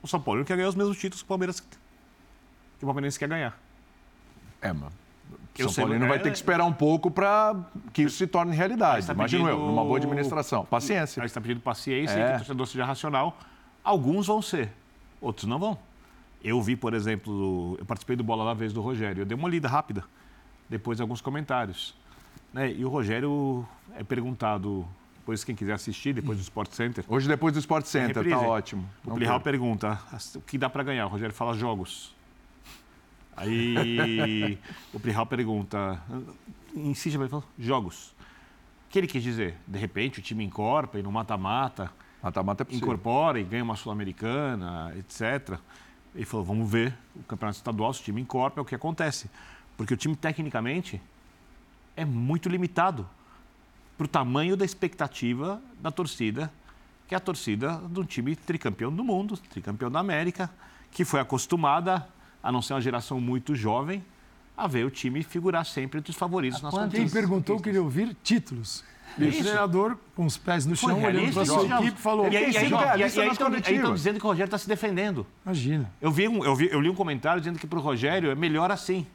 o 0.02 0.08
São 0.08 0.20
Paulo 0.20 0.44
quer 0.44 0.56
ganhar 0.56 0.68
os 0.68 0.74
mesmos 0.74 0.96
títulos 0.96 1.22
que 1.22 1.26
o 1.26 1.28
Palmeiras 1.28 1.60
que 1.60 2.84
o 2.84 2.86
Palmeirense 2.86 3.16
quer 3.16 3.28
ganhar. 3.28 3.56
É, 4.60 4.72
mano. 4.72 4.92
O 5.58 5.68
São 5.68 5.86
Paulo 5.86 6.06
vai 6.06 6.18
ter 6.18 6.30
que 6.30 6.36
esperar 6.36 6.64
um 6.64 6.72
pouco 6.72 7.10
para 7.10 7.54
que 7.92 8.02
isso 8.02 8.16
se 8.16 8.26
torne 8.26 8.56
realidade. 8.56 9.06
Tá 9.06 9.12
Imagino 9.12 9.44
pedindo... 9.44 9.62
eu, 9.62 9.66
numa 9.66 9.84
boa 9.84 9.98
administração. 9.98 10.64
Paciência. 10.64 11.22
Aí 11.22 11.26
está 11.26 11.40
pedindo 11.40 11.60
paciência 11.60 12.18
é. 12.18 12.22
e 12.22 12.28
que 12.28 12.34
o 12.34 12.38
torcedor 12.38 12.66
seja 12.66 12.84
racional. 12.84 13.36
Alguns 13.84 14.26
vão 14.26 14.40
ser, 14.40 14.70
outros 15.20 15.46
não 15.46 15.58
vão. 15.58 15.78
Eu 16.42 16.60
vi, 16.60 16.74
por 16.74 16.94
exemplo, 16.94 17.76
eu 17.78 17.84
participei 17.84 18.16
do 18.16 18.24
Bola 18.24 18.44
da 18.44 18.54
Vez 18.54 18.72
do 18.72 18.80
Rogério. 18.80 19.22
Eu 19.22 19.26
dei 19.26 19.36
uma 19.36 19.48
lida 19.48 19.68
rápida, 19.68 20.04
depois 20.68 20.96
de 20.96 21.02
alguns 21.02 21.20
comentários. 21.20 21.94
Né? 22.52 22.72
E 22.72 22.84
o 22.84 22.88
Rogério 22.88 23.66
é 23.96 24.02
perguntado, 24.02 24.86
depois 25.18 25.44
quem 25.44 25.54
quiser 25.54 25.74
assistir, 25.74 26.12
depois 26.12 26.38
do 26.38 26.42
Sport 26.42 26.72
Center. 26.72 27.04
Hoje, 27.08 27.28
depois 27.28 27.52
do 27.52 27.60
Sport 27.60 27.86
Center, 27.86 28.28
tá 28.28 28.38
ótimo. 28.40 28.88
O 29.04 29.14
Plihal 29.14 29.40
pergunta, 29.40 29.98
o 30.34 30.40
que 30.40 30.58
dá 30.58 30.68
para 30.68 30.82
ganhar? 30.82 31.06
O 31.06 31.08
Rogério 31.08 31.34
fala 31.34 31.54
jogos. 31.54 32.14
Aí 33.36 34.58
o 34.92 35.00
Plihal 35.00 35.26
pergunta, 35.26 36.00
insiste, 36.74 37.16
ele 37.16 37.28
fala, 37.28 37.44
jogos. 37.58 38.14
O 38.86 38.90
que 38.90 38.98
ele 38.98 39.06
quis 39.06 39.22
dizer? 39.22 39.56
De 39.66 39.78
repente 39.78 40.18
o 40.18 40.22
time 40.22 40.44
incorpora 40.44 41.00
e 41.00 41.02
no 41.02 41.10
mata-mata, 41.10 41.90
mata-mata 42.22 42.66
é 42.70 42.74
incorpora 42.74 43.40
e 43.40 43.44
ganha 43.44 43.64
uma 43.64 43.76
Sul-Americana, 43.76 44.94
etc. 44.96 45.58
Ele 46.14 46.24
falou, 46.26 46.44
vamos 46.44 46.70
ver 46.70 46.94
o 47.16 47.22
campeonato 47.22 47.56
estadual, 47.56 47.92
se 47.94 48.00
o 48.02 48.04
time 48.04 48.20
incorpora, 48.20 48.60
é 48.60 48.62
o 48.62 48.64
que 48.66 48.74
acontece. 48.74 49.30
Porque 49.76 49.94
o 49.94 49.96
time, 49.96 50.14
tecnicamente, 50.14 51.00
é 51.96 52.04
muito 52.04 52.48
limitado 52.48 53.08
para 53.96 54.04
o 54.04 54.08
tamanho 54.08 54.56
da 54.56 54.64
expectativa 54.64 55.60
da 55.80 55.90
torcida, 55.90 56.52
que 57.08 57.14
é 57.14 57.16
a 57.16 57.20
torcida 57.20 57.80
de 57.90 58.00
um 58.00 58.04
time 58.04 58.36
tricampeão 58.36 58.92
do 58.92 59.02
mundo, 59.02 59.36
tricampeão 59.36 59.90
da 59.90 60.00
América, 60.00 60.50
que 60.90 61.04
foi 61.04 61.20
acostumada, 61.20 62.06
a 62.42 62.50
não 62.50 62.62
ser 62.62 62.74
uma 62.74 62.80
geração 62.80 63.20
muito 63.20 63.54
jovem, 63.54 64.04
a 64.56 64.66
ver 64.66 64.84
o 64.84 64.90
time 64.90 65.22
figurar 65.22 65.64
sempre 65.64 65.98
entre 65.98 66.10
os 66.10 66.16
favoritos 66.16 66.60
nas 66.60 66.72
conquistas. 66.72 67.00
Quem 67.00 67.08
perguntou 67.08 67.60
queria 67.60 67.82
ouvir 67.82 68.16
títulos. 68.22 68.84
E 69.18 69.28
o 69.28 69.30
treinador, 69.30 69.96
com 70.16 70.24
os 70.24 70.38
pés 70.38 70.64
no 70.64 70.74
chão, 70.74 71.02
olhando 71.02 71.32
para 71.32 71.42
a 71.42 71.46
sua 71.46 71.80
equipe, 71.80 72.00
falou... 72.00 72.28
E 72.28 72.36
aí, 72.36 72.56
aí, 72.56 73.02
aí 73.02 73.28
estão 73.28 73.94
dizendo 73.94 74.18
que 74.18 74.24
o 74.24 74.28
Rogério 74.28 74.46
está 74.48 74.56
se 74.56 74.66
defendendo. 74.66 75.26
Imagina. 75.44 75.92
Eu, 76.00 76.10
vi 76.10 76.28
um, 76.28 76.42
eu, 76.42 76.56
vi, 76.56 76.68
eu 76.72 76.80
li 76.80 76.88
um 76.88 76.94
comentário 76.94 77.40
dizendo 77.40 77.58
que 77.58 77.66
para 77.66 77.78
o 77.78 77.82
Rogério 77.82 78.30
é 78.30 78.34
melhor 78.34 78.70
assim. 78.70 79.06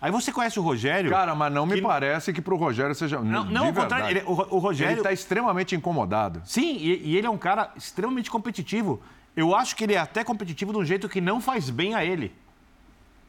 Aí 0.00 0.10
você 0.10 0.32
conhece 0.32 0.58
o 0.58 0.62
Rogério. 0.62 1.10
Cara, 1.10 1.34
mas 1.34 1.52
não 1.52 1.66
me 1.66 1.80
parece 1.80 2.32
que 2.32 2.40
para 2.40 2.54
o 2.54 2.56
Rogério 2.56 2.94
seja. 2.94 3.20
Não, 3.20 3.44
não 3.44 3.66
ao 3.66 3.72
contrário. 3.72 4.08
Ele, 4.08 4.22
o, 4.26 4.32
o, 4.32 4.58
Rogério. 4.58 4.92
Ele 4.92 5.00
está 5.00 5.12
extremamente 5.12 5.74
incomodado. 5.74 6.42
Sim, 6.44 6.76
e, 6.76 7.10
e, 7.10 7.16
ele 7.16 7.26
é 7.26 7.30
um 7.30 7.38
cara 7.38 7.72
extremamente 7.76 8.30
competitivo. 8.30 9.02
Eu 9.36 9.54
acho 9.54 9.76
que 9.76 9.84
ele 9.84 9.94
é 9.94 9.98
até 9.98 10.24
competitivo 10.24 10.72
de 10.72 10.78
um 10.78 10.84
jeito 10.84 11.08
que 11.08 11.20
não 11.20 11.40
faz 11.40 11.68
bem 11.68 11.94
a 11.94 12.04
ele 12.04 12.32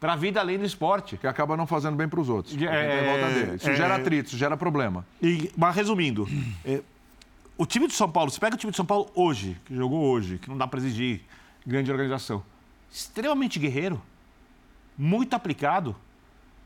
para 0.00 0.14
a 0.14 0.16
vida 0.16 0.40
além 0.40 0.58
do 0.58 0.64
esporte. 0.64 1.16
Que 1.16 1.26
acaba 1.26 1.56
não 1.56 1.66
fazendo 1.66 1.96
bem 1.96 2.08
para 2.08 2.20
os 2.20 2.28
outros. 2.28 2.56
É, 2.62 3.54
isso 3.56 3.68
é, 3.68 3.74
gera 3.74 3.96
atrito, 3.96 4.28
isso 4.28 4.38
gera 4.38 4.56
problema. 4.56 5.04
E, 5.20 5.50
mas 5.56 5.74
resumindo, 5.74 6.26
é, 6.64 6.80
o 7.56 7.66
time 7.66 7.86
de 7.86 7.92
São 7.92 8.10
Paulo, 8.10 8.30
você 8.30 8.40
pega 8.40 8.54
o 8.54 8.58
time 8.58 8.70
de 8.70 8.76
São 8.76 8.86
Paulo 8.86 9.10
hoje, 9.14 9.56
que 9.64 9.74
jogou 9.74 10.00
hoje, 10.00 10.38
que 10.38 10.48
não 10.48 10.56
dá 10.56 10.66
para 10.66 10.78
exigir 10.78 11.22
grande 11.66 11.90
organização, 11.90 12.42
extremamente 12.90 13.58
guerreiro, 13.58 14.00
muito 14.96 15.34
aplicado, 15.34 15.94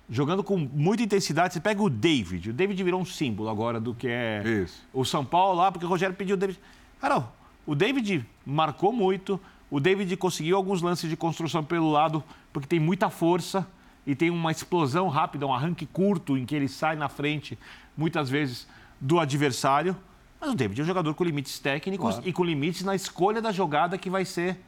jogando 0.09 0.45
com 0.45 0.57
muita 0.57 1.03
intensidade. 1.03 1.55
Você 1.55 1.61
pega 1.61 1.82
o 1.82 1.90
David, 1.90 2.51
o 2.51 2.53
David 2.53 2.82
virou 2.84 3.01
um 3.01 3.05
símbolo 3.05 3.49
agora 3.49 3.80
do 3.80 3.95
que 3.95 4.07
é 4.07 4.43
isso. 4.64 4.86
o 4.93 5.05
São 5.05 5.24
Paulo 5.24 5.59
lá, 5.59 5.72
porque 5.72 5.84
o 5.84 5.88
Rogério 5.88 6.14
pediu 6.14 6.36
o 6.36 6.38
David. 6.38 6.61
Cara, 7.01 7.26
o 7.67 7.75
David 7.75 8.27
marcou 8.45 8.93
muito, 8.93 9.41
o 9.71 9.81
David 9.81 10.17
conseguiu 10.17 10.57
alguns 10.57 10.83
lances 10.83 11.09
de 11.09 11.17
construção 11.17 11.65
pelo 11.65 11.91
lado, 11.91 12.23
porque 12.53 12.69
tem 12.69 12.81
muita 12.81 13.09
força 13.09 13.67
e 14.07 14.15
tem 14.15 14.31
uma 14.31 14.51
explosão 14.51 15.09
rápida, 15.09 15.47
um 15.47 15.55
arranque 15.55 15.87
curto 15.87 16.37
em 16.37 16.45
que 16.45 16.55
ele 16.55 16.69
sai 16.69 16.97
na 16.97 17.09
frente, 17.09 17.59
muitas 17.97 18.29
vezes, 18.29 18.67
do 19.01 19.19
adversário. 19.19 19.97
Mas 20.41 20.51
o 20.51 20.55
David 20.55 20.81
é 20.81 20.85
um 20.85 20.87
jogador 20.87 21.15
com 21.15 21.23
limites 21.23 21.59
técnicos 21.59 22.15
claro. 22.17 22.29
e 22.29 22.33
com 22.33 22.45
limites 22.45 22.83
na 22.83 22.95
escolha 22.95 23.41
da 23.41 23.53
jogada 23.53 23.97
que 23.97 24.11
vai 24.11 24.25
ser. 24.25 24.61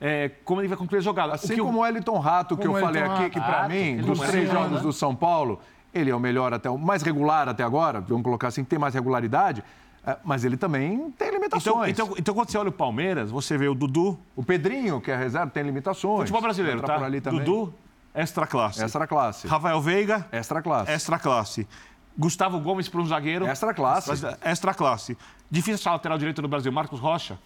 É, 0.00 0.30
como 0.44 0.60
ele 0.60 0.68
vai 0.68 0.76
concluir 0.76 1.00
a 1.00 1.02
jogada. 1.02 1.34
Assim 1.34 1.60
o 1.60 1.64
como 1.64 1.78
o 1.78 1.80
Wellington 1.82 2.18
Rato, 2.18 2.56
que 2.56 2.66
eu 2.66 2.72
falei 2.74 3.02
aqui, 3.02 3.30
que 3.30 3.40
para 3.40 3.68
mim, 3.68 3.98
dos 3.98 4.20
três 4.20 4.50
jogos 4.50 4.80
do 4.80 4.92
São 4.92 5.14
Paulo, 5.14 5.60
ele 5.92 6.10
é 6.10 6.14
o 6.14 6.20
melhor 6.20 6.54
até 6.54 6.70
o 6.70 6.78
mais 6.78 7.02
regular 7.02 7.48
até 7.48 7.62
agora, 7.62 8.00
vamos 8.00 8.22
colocar 8.22 8.48
assim, 8.48 8.64
tem 8.64 8.78
mais 8.78 8.94
regularidade. 8.94 9.62
É, 10.08 10.16
mas 10.24 10.42
ele 10.42 10.56
também 10.56 11.10
tem 11.10 11.30
limitações. 11.30 11.90
Então, 11.90 12.06
então, 12.06 12.14
então, 12.18 12.34
quando 12.34 12.50
você 12.50 12.56
olha 12.56 12.70
o 12.70 12.72
Palmeiras, 12.72 13.30
você 13.30 13.58
vê 13.58 13.68
o 13.68 13.74
Dudu. 13.74 14.18
O 14.34 14.42
Pedrinho, 14.42 15.02
que 15.02 15.10
é 15.10 15.16
reserva, 15.16 15.50
tem 15.50 15.62
limitações. 15.62 16.20
Futebol 16.20 16.40
brasileiro, 16.40 16.80
tá? 16.80 16.98
Dudu, 17.30 17.74
extra 18.14 18.46
classe. 18.46 18.82
Extra 18.82 19.06
classe. 19.06 19.46
Rafael 19.46 19.78
Veiga, 19.82 20.26
extra 20.32 20.62
classe. 20.62 20.90
Extra 20.90 21.18
classe. 21.18 21.68
Gustavo 22.16 22.58
Gomes 22.58 22.88
para 22.88 23.02
um 23.02 23.04
zagueiro. 23.04 23.46
Extra 23.46 23.74
classe. 23.74 24.10
Extra 24.42 24.72
classe. 24.72 25.14
Difícil 25.50 25.74
achar 25.74 25.92
lateral 25.92 26.16
direito 26.16 26.40
no 26.40 26.48
Brasil. 26.48 26.72
Marcos 26.72 27.00
Rocha, 27.00 27.38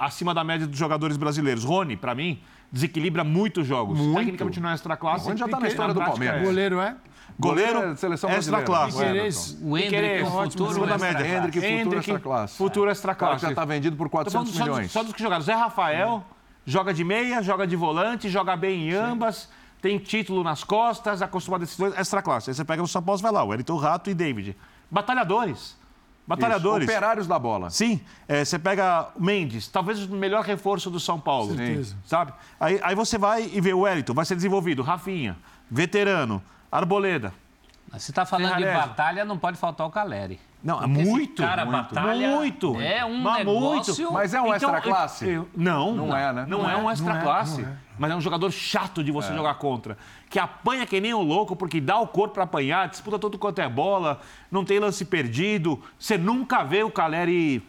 acima 0.00 0.32
da 0.32 0.42
média 0.42 0.66
dos 0.66 0.78
jogadores 0.78 1.18
brasileiros. 1.18 1.62
Rony, 1.62 1.96
para 1.96 2.14
mim, 2.14 2.40
desequilibra 2.72 3.22
muitos 3.22 3.66
jogos. 3.66 3.98
Muito. 3.98 4.16
Tecnicamente 4.16 4.58
não 4.58 4.70
é 4.70 4.74
extra 4.74 4.96
classe. 4.96 5.26
Rony 5.26 5.38
já 5.38 5.44
está 5.44 5.60
na 5.60 5.68
história 5.68 5.92
do 5.92 6.00
Palmeiras. 6.00 6.40
O 6.40 6.44
goleiro 6.46 6.80
é? 6.80 6.96
Goleiro, 7.38 7.74
Goleiro 7.74 7.96
seleção 7.96 8.30
extra 8.30 8.62
classe. 8.62 8.96
O 9.62 9.78
Hendrick, 9.78 10.24
futuro 10.30 10.86
da 10.86 10.98
média. 10.98 11.26
Hendrick, 11.26 11.60
futuro 11.60 11.98
extra 11.98 12.18
classe. 12.18 12.56
Futuro 12.56 12.90
extra 12.90 13.14
classe. 13.14 13.42
já 13.42 13.50
está 13.50 13.64
vendido 13.64 13.96
por 13.96 14.08
400 14.08 14.58
milhões. 14.58 14.68
Só 14.68 14.80
dos, 14.80 14.92
só 14.92 15.02
dos 15.02 15.12
que 15.12 15.22
jogaram. 15.22 15.42
Zé 15.42 15.54
Rafael 15.54 16.24
joga 16.64 16.92
de 16.92 17.04
meia, 17.04 17.42
joga 17.42 17.66
de 17.66 17.76
volante, 17.76 18.28
joga 18.28 18.56
bem 18.56 18.88
em 18.88 18.92
ambas. 18.92 19.48
Tem 19.80 19.98
título 19.98 20.44
nas 20.44 20.62
costas, 20.62 21.22
acostumado 21.22 21.62
a 21.62 21.64
esses 21.64 21.76
dois, 21.76 21.96
extra 21.96 22.20
classe. 22.20 22.50
Aí 22.50 22.54
você 22.54 22.64
pega 22.64 22.82
no 22.82 22.88
São 22.88 23.02
Paulo, 23.02 23.20
vai 23.20 23.32
lá, 23.32 23.42
o 23.42 23.48
Wellington 23.48 23.76
Rato 23.76 24.10
e 24.10 24.14
David. 24.14 24.54
Batalhadores. 24.90 25.79
Batalhadores. 26.30 26.88
Isso, 26.88 26.96
operários 26.96 27.26
da 27.26 27.38
bola. 27.38 27.70
Sim. 27.70 28.00
É, 28.28 28.44
você 28.44 28.56
pega 28.56 29.08
Mendes, 29.18 29.66
talvez 29.66 30.04
o 30.04 30.14
melhor 30.14 30.44
reforço 30.44 30.88
do 30.88 31.00
São 31.00 31.18
Paulo. 31.18 31.56
Sim. 31.56 31.96
Sabe? 32.06 32.32
Aí, 32.58 32.78
aí 32.82 32.94
você 32.94 33.18
vai 33.18 33.50
e 33.52 33.60
vê 33.60 33.74
o 33.74 33.80
Wellington, 33.80 34.14
vai 34.14 34.24
ser 34.24 34.36
desenvolvido. 34.36 34.80
Rafinha, 34.80 35.36
veterano, 35.68 36.40
Arboleda. 36.70 37.34
Se 37.98 38.12
está 38.12 38.24
falando 38.24 38.56
de 38.56 38.64
batalha, 38.64 39.24
não 39.24 39.36
pode 39.36 39.58
faltar 39.58 39.84
o 39.84 39.90
Caleri. 39.90 40.40
Não, 40.62 40.82
é 40.82 40.86
muito. 40.86 41.42
cara, 41.42 41.64
muito, 41.64 41.94
batalha 41.94 42.36
muito. 42.36 42.78
É 42.80 43.04
um 43.04 43.18
mas 43.20 43.38
negócio... 43.38 43.94
Muito. 43.94 44.12
Mas 44.12 44.34
é 44.34 44.40
um 44.40 44.54
então, 44.54 44.74
extra 44.74 44.80
classe? 44.80 45.24
Eu, 45.24 45.32
eu, 45.32 45.48
não, 45.56 45.94
não, 45.94 46.06
não 46.08 46.16
é, 46.16 46.32
né? 46.32 46.46
Não, 46.46 46.58
não 46.58 46.70
é, 46.70 46.74
é, 46.74 46.76
um 46.76 46.90
extra 46.90 47.14
não 47.14 47.22
classe. 47.22 47.62
É, 47.62 47.64
é. 47.64 47.76
Mas 47.98 48.10
é 48.10 48.16
um 48.16 48.20
jogador 48.20 48.50
chato 48.50 49.02
de 49.02 49.10
você 49.10 49.32
é. 49.32 49.36
jogar 49.36 49.54
contra. 49.54 49.96
Que 50.28 50.38
apanha 50.38 50.86
que 50.86 51.00
nem 51.00 51.14
um 51.14 51.22
louco, 51.22 51.56
porque 51.56 51.80
dá 51.80 51.98
o 51.98 52.06
corpo 52.06 52.34
para 52.34 52.44
apanhar, 52.44 52.88
disputa 52.88 53.18
todo 53.18 53.38
quanto 53.38 53.60
é 53.60 53.68
bola, 53.68 54.20
não 54.50 54.64
tem 54.64 54.78
lance 54.78 55.04
perdido. 55.04 55.82
Você 55.98 56.18
nunca 56.18 56.62
vê 56.62 56.82
o 56.82 56.90
Caleri 56.90 57.62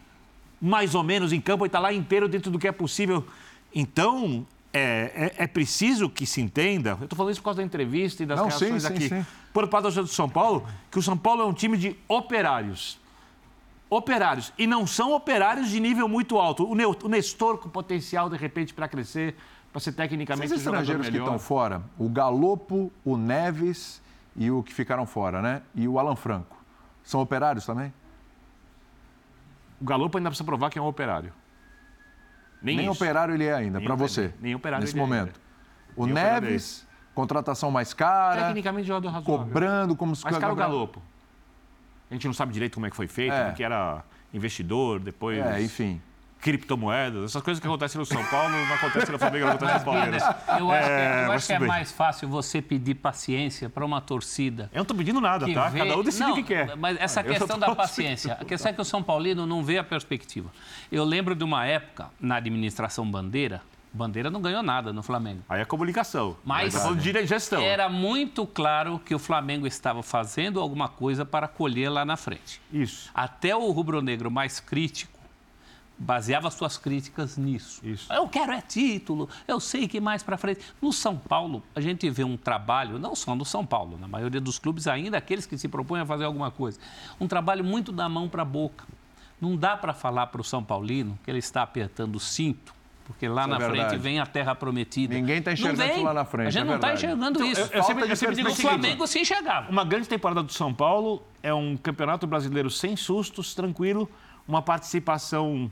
mais 0.61 0.93
ou 0.93 1.03
menos 1.03 1.33
em 1.33 1.41
campo 1.41 1.65
e 1.65 1.67
está 1.67 1.79
lá 1.79 1.91
inteiro 1.91 2.27
dentro 2.27 2.51
do 2.51 2.59
que 2.59 2.67
é 2.67 2.71
possível. 2.71 3.25
Então, 3.73 4.45
é, 4.73 5.33
é, 5.37 5.43
é, 5.43 5.47
preciso 5.47 6.09
que 6.09 6.25
se 6.25 6.39
entenda, 6.41 6.91
eu 6.99 7.03
estou 7.03 7.17
falando 7.17 7.31
isso 7.31 7.41
por 7.41 7.45
causa 7.45 7.57
da 7.57 7.63
entrevista 7.65 8.23
e 8.23 8.25
das 8.25 8.37
Não, 8.37 8.47
reações 8.47 8.83
sim, 8.83 8.87
aqui, 8.87 9.09
sim, 9.09 9.21
sim. 9.21 9.25
Por 9.53 9.67
parte 9.67 9.91
do 9.91 10.07
São 10.07 10.29
Paulo, 10.29 10.65
que 10.89 10.99
o 10.99 11.01
São 11.01 11.17
Paulo 11.17 11.41
é 11.41 11.45
um 11.45 11.53
time 11.53 11.77
de 11.77 11.97
operários. 12.07 12.99
Operários. 13.89 14.53
E 14.57 14.65
não 14.65 14.87
são 14.87 15.13
operários 15.13 15.69
de 15.69 15.79
nível 15.79 16.07
muito 16.07 16.37
alto. 16.37 16.65
O, 16.65 17.09
Nestor 17.09 17.57
com 17.57 17.69
potencial, 17.69 18.29
de 18.29 18.37
repente, 18.37 18.73
para 18.73 18.87
crescer, 18.87 19.35
para 19.71 19.81
ser 19.81 19.91
tecnicamente 19.91 20.53
Os 20.53 20.59
estrangeiros 20.59 21.09
que 21.09 21.17
estão 21.17 21.37
fora, 21.37 21.81
o 21.97 22.07
Galopo, 22.07 22.91
o 23.03 23.17
Neves 23.17 24.01
e 24.35 24.49
o 24.49 24.63
que 24.63 24.73
ficaram 24.73 25.05
fora, 25.05 25.41
né? 25.41 25.61
E 25.75 25.87
o 25.87 25.99
Alan 25.99 26.15
Franco. 26.15 26.55
São 27.03 27.19
operários 27.19 27.65
também? 27.65 27.93
O 29.81 29.85
Galopo 29.85 30.17
ainda 30.17 30.29
precisa 30.29 30.45
provar 30.45 30.69
que 30.69 30.79
é 30.79 30.81
um 30.81 30.87
operário. 30.87 31.33
Nem, 32.61 32.77
Nem 32.77 32.89
operário 32.89 33.33
ele 33.33 33.45
é 33.45 33.53
ainda, 33.53 33.81
para 33.81 33.95
você. 33.95 34.31
Nem 34.39 34.53
operário 34.53 34.83
Nesse 34.83 34.93
ele 34.93 35.01
é 35.01 35.05
momento. 35.05 35.39
É 35.39 35.93
o 35.95 36.05
Nem 36.05 36.13
Neves, 36.13 36.87
contratação 37.13 37.71
mais 37.71 37.93
cara. 37.93 38.47
Tecnicamente 38.47 38.87
jogador 38.87 39.09
razoável. 39.09 39.45
Cobrando 39.45 39.95
como 39.95 40.15
se... 40.15 40.23
Mais 40.23 40.37
caro 40.37 40.53
o 40.53 40.55
Galopo. 40.55 41.01
A 42.09 42.13
gente 42.13 42.27
não 42.27 42.33
sabe 42.33 42.51
direito 42.51 42.75
como 42.75 42.85
é 42.85 42.89
que 42.89 42.95
foi 42.95 43.07
feito, 43.07 43.33
é. 43.33 43.51
que 43.51 43.63
era 43.63 44.03
investidor, 44.33 44.99
depois... 44.99 45.37
É, 45.37 45.61
enfim 45.61 46.01
criptomoedas, 46.41 47.25
essas 47.25 47.41
coisas 47.41 47.61
que 47.61 47.67
acontecem 47.67 47.99
no 47.99 48.05
São 48.05 48.25
Paulo 48.25 48.49
não 48.49 48.73
acontecem 48.73 49.11
no 49.11 49.19
Flamengo, 49.19 49.45
não 49.45 49.53
acontecem 49.53 49.79
no 49.79 49.85
Palmeiras. 49.85 50.23
Eu 50.57 50.71
acho 50.71 50.87
que 50.87 50.91
é, 50.91 51.25
eu 51.25 51.31
acho 51.31 51.47
que 51.47 51.53
é 51.53 51.59
mais 51.59 51.91
fácil 51.91 52.27
você 52.27 52.61
pedir 52.61 52.95
paciência 52.95 53.69
para 53.69 53.85
uma 53.85 54.01
torcida. 54.01 54.63
Eu 54.73 54.77
não 54.77 54.81
estou 54.81 54.97
pedindo 54.97 55.21
nada, 55.21 55.51
tá? 55.53 55.69
Vê... 55.69 55.79
Cada 55.79 55.97
um 55.97 56.03
decide 56.03 56.23
não, 56.23 56.31
o 56.31 56.35
que 56.35 56.43
quer. 56.43 56.75
Mas 56.75 56.97
essa 56.99 57.23
questão 57.23 57.59
da 57.59 57.73
paciência, 57.75 58.33
a 58.33 58.43
questão 58.43 58.71
é 58.71 58.73
que 58.73 58.81
o 58.81 58.85
São 58.85 59.03
Paulino 59.03 59.45
não 59.45 59.63
vê 59.63 59.77
a 59.77 59.83
perspectiva. 59.83 60.51
Eu 60.91 61.05
lembro 61.05 61.35
de 61.35 61.43
uma 61.43 61.65
época, 61.65 62.09
na 62.19 62.37
administração 62.37 63.09
Bandeira, 63.09 63.61
Bandeira 63.93 64.29
não 64.29 64.41
ganhou 64.41 64.63
nada 64.63 64.93
no 64.93 65.03
Flamengo. 65.03 65.43
Aí 65.49 65.61
é 65.61 65.65
comunicação. 65.65 66.37
Mas 66.45 66.73
tá 66.73 66.93
de 66.93 67.25
gestão. 67.25 67.61
era 67.61 67.89
muito 67.89 68.47
claro 68.47 68.99
que 68.99 69.13
o 69.13 69.19
Flamengo 69.19 69.67
estava 69.67 70.01
fazendo 70.01 70.61
alguma 70.61 70.87
coisa 70.87 71.25
para 71.25 71.47
colher 71.47 71.89
lá 71.89 72.05
na 72.05 72.15
frente. 72.15 72.61
Isso. 72.71 73.09
Até 73.13 73.55
o 73.55 73.69
rubro-negro 73.71 74.31
mais 74.31 74.61
crítico 74.61 75.19
baseava 75.97 76.49
suas 76.49 76.77
críticas 76.77 77.37
nisso. 77.37 77.85
Isso. 77.85 78.11
Eu 78.11 78.27
quero 78.27 78.53
é 78.53 78.61
título, 78.61 79.29
eu 79.47 79.59
sei 79.59 79.87
que 79.87 79.99
mais 79.99 80.23
para 80.23 80.37
frente. 80.37 80.61
No 80.81 80.91
São 80.91 81.17
Paulo, 81.17 81.61
a 81.75 81.81
gente 81.81 82.09
vê 82.09 82.23
um 82.23 82.37
trabalho, 82.37 82.97
não 82.97 83.13
só 83.13 83.35
no 83.35 83.45
São 83.45 83.65
Paulo, 83.65 83.97
na 83.99 84.07
maioria 84.07 84.41
dos 84.41 84.57
clubes 84.57 84.87
ainda, 84.87 85.17
aqueles 85.17 85.45
que 85.45 85.57
se 85.57 85.67
propõem 85.67 86.01
a 86.01 86.05
fazer 86.05 86.23
alguma 86.23 86.49
coisa, 86.49 86.79
um 87.19 87.27
trabalho 87.27 87.63
muito 87.63 87.91
da 87.91 88.09
mão 88.09 88.27
para 88.27 88.41
a 88.41 88.45
boca. 88.45 88.85
Não 89.39 89.55
dá 89.55 89.75
para 89.75 89.93
falar 89.93 90.27
para 90.27 90.41
o 90.41 90.43
São 90.43 90.63
Paulino 90.63 91.19
que 91.23 91.29
ele 91.29 91.39
está 91.39 91.61
apertando 91.61 92.15
o 92.15 92.19
cinto 92.19 92.73
Porque 93.11 93.27
lá 93.27 93.43
é 93.43 93.47
na 93.47 93.57
verdade. 93.57 93.89
frente 93.89 94.01
vem 94.01 94.19
a 94.19 94.25
terra 94.25 94.55
prometida. 94.55 95.13
Ninguém 95.13 95.39
está 95.39 95.51
enxergando 95.51 95.91
isso 95.91 96.03
lá 96.03 96.13
na 96.13 96.25
frente. 96.25 96.47
A 96.47 96.51
gente 96.51 96.61
é 96.61 96.65
não 96.65 96.75
está 96.75 96.93
enxergando 96.93 97.39
então, 97.39 97.51
isso. 97.51 97.61
Eu, 97.61 97.67
eu 97.77 97.83
sempre, 97.83 98.09
eu 98.09 98.15
sempre 98.15 98.35
digo 98.35 98.49
o 98.49 98.55
Flamengo 98.55 99.07
se 99.07 99.19
enxergava. 99.19 99.69
Uma 99.69 99.83
grande 99.83 100.07
temporada 100.07 100.41
do 100.41 100.51
São 100.53 100.73
Paulo 100.73 101.21
é 101.43 101.53
um 101.53 101.75
campeonato 101.77 102.25
brasileiro 102.25 102.69
sem 102.69 102.95
sustos, 102.95 103.53
tranquilo, 103.53 104.09
uma 104.47 104.61
participação 104.61 105.69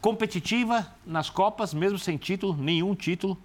competitiva 0.00 0.86
nas 1.06 1.30
Copas, 1.30 1.72
mesmo 1.72 1.98
sem 1.98 2.16
título, 2.16 2.56
nenhum 2.56 2.94
título, 2.94 3.38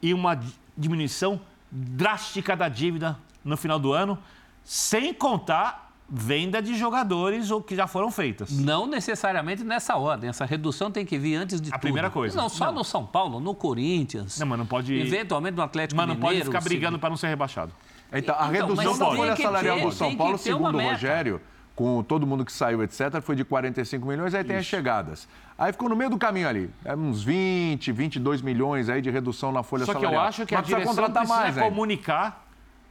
e 0.00 0.14
uma 0.14 0.40
diminuição 0.76 1.40
drástica 1.70 2.56
da 2.56 2.68
dívida 2.68 3.18
no 3.44 3.56
final 3.56 3.78
do 3.78 3.92
ano, 3.92 4.18
sem 4.64 5.12
contar 5.12 5.87
venda 6.10 6.62
de 6.62 6.74
jogadores 6.74 7.50
ou 7.50 7.62
que 7.62 7.76
já 7.76 7.86
foram 7.86 8.10
feitas. 8.10 8.50
Não 8.50 8.86
necessariamente 8.86 9.62
nessa 9.62 9.96
ordem. 9.96 10.30
Essa 10.30 10.46
redução 10.46 10.90
tem 10.90 11.04
que 11.04 11.18
vir 11.18 11.36
antes 11.36 11.60
de 11.60 11.68
a 11.68 11.72
tudo. 11.72 11.82
primeira 11.82 12.08
coisa. 12.08 12.36
Não 12.36 12.48
só 12.48 12.66
não. 12.66 12.76
no 12.76 12.84
São 12.84 13.04
Paulo, 13.04 13.40
no 13.40 13.54
Corinthians. 13.54 14.38
Não, 14.38 14.46
mas 14.46 14.58
não 14.58 14.66
pode. 14.66 14.94
Eventualmente 14.94 15.56
no 15.56 15.62
Atlético 15.62 15.96
mas 15.96 16.08
não 16.08 16.14
Mineiro. 16.14 16.36
Mas 16.36 16.44
não 16.46 16.52
pode 16.52 16.62
ficar 16.62 16.68
brigando 16.68 16.98
para 16.98 17.10
não 17.10 17.16
ser 17.16 17.28
rebaixado. 17.28 17.72
Então, 18.12 18.34
a 18.38 18.48
então, 18.48 18.68
redução 18.68 18.98
da 18.98 19.06
folha 19.06 19.36
salarial 19.36 19.80
do 19.80 19.92
São 19.92 20.16
Paulo, 20.16 20.38
segundo 20.38 20.78
o 20.78 20.82
Rogério, 20.82 21.40
com 21.74 22.02
todo 22.02 22.26
mundo 22.26 22.44
que 22.44 22.52
saiu, 22.52 22.82
etc., 22.82 23.20
foi 23.20 23.36
de 23.36 23.44
45 23.44 24.06
milhões, 24.06 24.34
aí 24.34 24.42
tem 24.42 24.56
Isso. 24.56 24.60
as 24.60 24.66
chegadas. 24.66 25.28
Aí 25.58 25.72
ficou 25.72 25.88
no 25.88 25.94
meio 25.94 26.08
do 26.08 26.16
caminho 26.16 26.48
ali. 26.48 26.70
É 26.84 26.96
uns 26.96 27.22
20, 27.22 27.92
22 27.92 28.40
milhões 28.40 28.88
aí 28.88 29.02
de 29.02 29.10
redução 29.10 29.52
na 29.52 29.62
folha 29.62 29.84
Só 29.84 29.92
salarial. 29.92 30.12
Só 30.12 30.18
que 30.18 30.24
eu 30.24 30.28
acho 30.28 30.46
que 30.46 30.54
Mas 30.54 30.64
a 30.64 30.66
direção 30.66 30.94
contratar 30.94 31.26
precisa 31.26 31.40
mais, 31.40 31.58
comunicar 31.58 32.48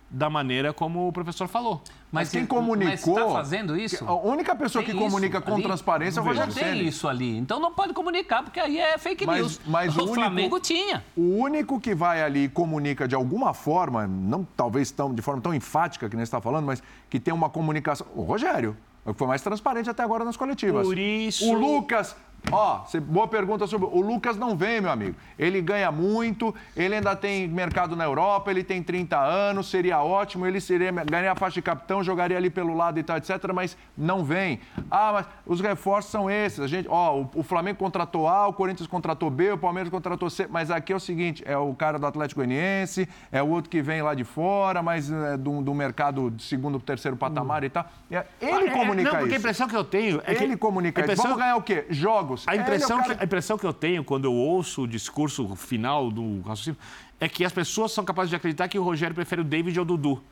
da 0.10 0.30
maneira 0.30 0.72
como 0.72 1.08
o 1.08 1.12
professor 1.12 1.48
falou. 1.48 1.82
Mas, 2.10 2.28
mas 2.28 2.30
quem 2.30 2.46
comunicou. 2.46 3.16
Mas 3.16 3.24
está 3.24 3.30
fazendo 3.30 3.78
isso? 3.78 4.06
A 4.06 4.14
única 4.14 4.56
pessoa 4.56 4.84
tem 4.84 4.96
que 4.96 5.00
comunica 5.00 5.42
com 5.42 5.56
ali? 5.56 5.64
transparência 5.64 6.20
é 6.20 6.24
o 6.24 6.26
Rogério 6.26 6.54
Não 6.54 6.62
tem 6.62 6.88
isso 6.88 7.08
ali. 7.08 7.38
Então 7.38 7.60
não 7.60 7.74
pode 7.74 7.94
comunicar, 7.94 8.44
porque 8.44 8.60
aí 8.60 8.80
é 8.80 8.98
fake 8.98 9.26
mas, 9.26 9.40
news. 9.40 9.62
Mas 9.66 9.96
o, 9.96 10.00
o 10.00 10.04
único, 10.04 10.16
Flamengo 10.16 10.60
tinha. 10.60 11.04
O 11.18 11.38
único 11.38 11.80
que 11.80 11.94
vai 11.94 12.24
ali 12.24 12.46
e 12.46 12.50
comunica 12.50 13.08
de 13.08 13.16
alguma 13.16 13.54
forma, 13.54 14.08
não 14.08 14.48
talvez 14.56 14.90
tão, 14.90 15.14
de 15.14 15.22
forma 15.22 15.42
tão 15.42 15.54
enfática 15.54 16.10
que 16.10 16.16
nem 16.16 16.24
está 16.24 16.40
falando, 16.40 16.66
mas 16.66 16.82
que 17.10 17.20
tem 17.20 17.34
uma 17.34 17.50
comunicação. 17.50 18.08
O 18.16 18.22
Rogério. 18.22 18.78
É 19.06 19.10
o 19.10 19.14
que 19.14 19.20
foi 19.20 19.28
mais 19.28 19.42
transparente 19.42 19.90
até 19.90 20.04
agora 20.04 20.26
nas 20.26 20.36
coletivas. 20.36 20.86
Por 20.86 21.00
isso. 21.00 21.50
O 21.50 21.54
Lucas 21.54 22.14
Ó, 22.52 22.86
boa 23.02 23.28
pergunta 23.28 23.68
sobre. 23.68 23.88
O 23.92 24.02
Lucas 24.02 24.38
não 24.38 24.56
vem, 24.56 24.80
meu 24.80 24.90
amigo. 24.90 25.16
Ele 25.38 25.62
ganha 25.62 25.92
muito, 25.92 26.56
ele 26.76 26.96
ainda 26.96 27.16
tem 27.16 27.48
mercado 27.48 27.96
na 27.96 28.06
Europa, 28.06 28.50
ele 28.50 28.64
tem 28.64 28.82
30 28.82 29.20
anos, 29.20 29.70
seria 29.70 30.02
ótimo, 30.02 30.46
ele 30.46 30.62
seria 30.62 30.92
ganhar 30.92 31.34
a 31.34 31.36
faixa 31.36 31.56
de 31.56 31.62
capitão, 31.62 32.04
jogaria 32.04 32.38
ali 32.38 32.50
pelo 32.50 32.74
lado 32.74 33.00
e 33.00 33.04
tal, 33.04 33.18
etc. 33.18 33.52
Mas 33.54 33.78
não 33.98 34.24
vem. 34.24 34.62
Ah, 34.90 35.12
mas 35.14 35.26
os 35.46 35.60
reforços 35.60 36.10
são 36.12 36.30
esses. 36.30 36.60
A 36.60 36.68
gente, 36.68 36.88
ó, 36.90 37.20
o, 37.20 37.30
o 37.36 37.44
Flamengo 37.44 37.78
contratou 37.78 38.28
A, 38.28 38.48
o 38.48 38.54
Corinthians 38.54 38.88
contratou 38.88 39.30
B, 39.30 39.52
o 39.52 39.58
Palmeiras 39.58 39.92
contratou 39.92 40.30
C. 40.30 40.48
Mas 40.50 40.72
aqui 40.72 40.94
é 40.94 40.96
o 40.96 41.00
seguinte: 41.00 41.44
é 41.46 41.58
o 41.58 41.74
cara 41.74 42.00
do 42.00 42.06
Atlético 42.06 42.40
Goianiense, 42.40 43.10
é 43.30 43.44
o 43.44 43.50
outro 43.50 43.70
que 43.70 43.82
vem 43.82 44.02
lá 44.02 44.14
de 44.14 44.24
fora, 44.24 44.82
mas 44.82 45.12
é 45.12 45.36
do, 45.36 45.62
do 45.62 45.74
mercado 45.74 46.32
de 46.32 46.44
segundo, 46.44 46.80
terceiro 46.80 47.18
patamar 47.18 47.64
e 47.66 47.70
tal. 47.70 47.86
É, 48.10 48.26
ele 48.42 48.70
ah, 48.70 48.72
comunica 48.72 49.10
é, 49.10 49.12
não, 49.12 49.20
porque 49.20 49.36
a 49.36 49.38
impressão 49.38 49.68
que 49.68 49.76
eu 49.76 49.84
tenho 49.84 50.22
é 50.26 50.32
ele 50.32 50.54
que. 50.54 50.58
comunica 50.58 51.02
impressão... 51.02 51.14
isso. 51.14 51.24
Vamos 51.24 51.38
ganhar 51.38 51.58
o 51.58 51.62
quê? 51.62 51.86
Jogos 51.90 52.37
a 52.46 52.56
impressão, 52.56 53.00
é 53.00 53.02
cara... 53.02 53.16
que, 53.16 53.22
a 53.22 53.26
impressão 53.26 53.58
que 53.58 53.66
eu 53.66 53.74
tenho 53.74 54.04
quando 54.04 54.26
eu 54.26 54.34
ouço 54.34 54.84
o 54.84 54.88
discurso 54.88 55.56
final 55.56 56.12
do 56.12 56.42
raciocínio 56.42 56.78
é 57.20 57.28
que 57.28 57.44
as 57.44 57.52
pessoas 57.52 57.92
são 57.92 58.06
capazes 58.06 58.30
de 58.30 58.36
acreditar 58.36 58.68
que 58.68 58.78
o 58.78 58.84
Rogério 58.84 59.16
prefere 59.16 59.42
o 59.42 59.44
David 59.44 59.80
ou 59.80 59.84
o 59.84 59.88
Dudu. 59.88 60.24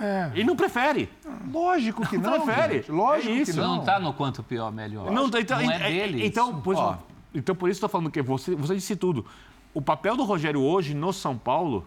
É. 0.00 0.30
Ele 0.34 0.44
não 0.44 0.56
prefere. 0.56 1.08
Lógico 1.50 2.06
que 2.06 2.18
não. 2.18 2.38
não 2.38 2.44
prefere. 2.44 2.74
Gente. 2.74 2.92
Lógico 2.92 3.32
é 3.32 3.36
isso. 3.36 3.52
que 3.52 3.56
não. 3.56 3.76
Não 3.76 3.80
está 3.80 3.98
no 3.98 4.12
quanto 4.12 4.42
pior, 4.42 4.70
melhor. 4.70 5.10
Não, 5.10 5.26
então, 5.26 5.62
não 5.62 5.70
é, 5.70 5.76
é 5.76 5.90
dele. 5.90 6.26
Então, 6.26 6.60
por, 6.60 6.74
isso, 6.74 6.98
então, 7.34 7.54
por 7.54 7.68
isso 7.68 7.78
estou 7.78 7.88
falando 7.88 8.10
que 8.10 8.20
você, 8.20 8.54
você 8.54 8.74
disse 8.74 8.96
tudo. 8.96 9.24
O 9.72 9.80
papel 9.80 10.16
do 10.16 10.24
Rogério 10.24 10.60
hoje 10.60 10.94
no 10.94 11.12
São 11.12 11.36
Paulo, 11.36 11.86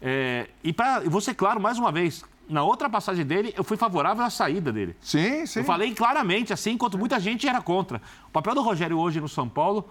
é, 0.00 0.48
e 0.62 0.72
para 0.72 1.00
vou 1.00 1.20
ser 1.20 1.34
claro 1.34 1.60
mais 1.60 1.78
uma 1.78 1.90
vez, 1.90 2.24
na 2.48 2.62
outra 2.62 2.88
passagem 2.88 3.24
dele, 3.24 3.52
eu 3.56 3.62
fui 3.62 3.76
favorável 3.76 4.24
à 4.24 4.30
saída 4.30 4.72
dele. 4.72 4.96
Sim, 5.00 5.44
sim. 5.46 5.60
Eu 5.60 5.64
falei 5.64 5.94
claramente, 5.94 6.52
assim, 6.52 6.72
enquanto 6.72 6.96
muita 6.96 7.20
gente 7.20 7.46
era 7.46 7.60
contra. 7.60 8.00
O 8.28 8.30
papel 8.30 8.54
do 8.54 8.62
Rogério 8.62 8.98
hoje 8.98 9.20
no 9.20 9.28
São 9.28 9.48
Paulo, 9.48 9.88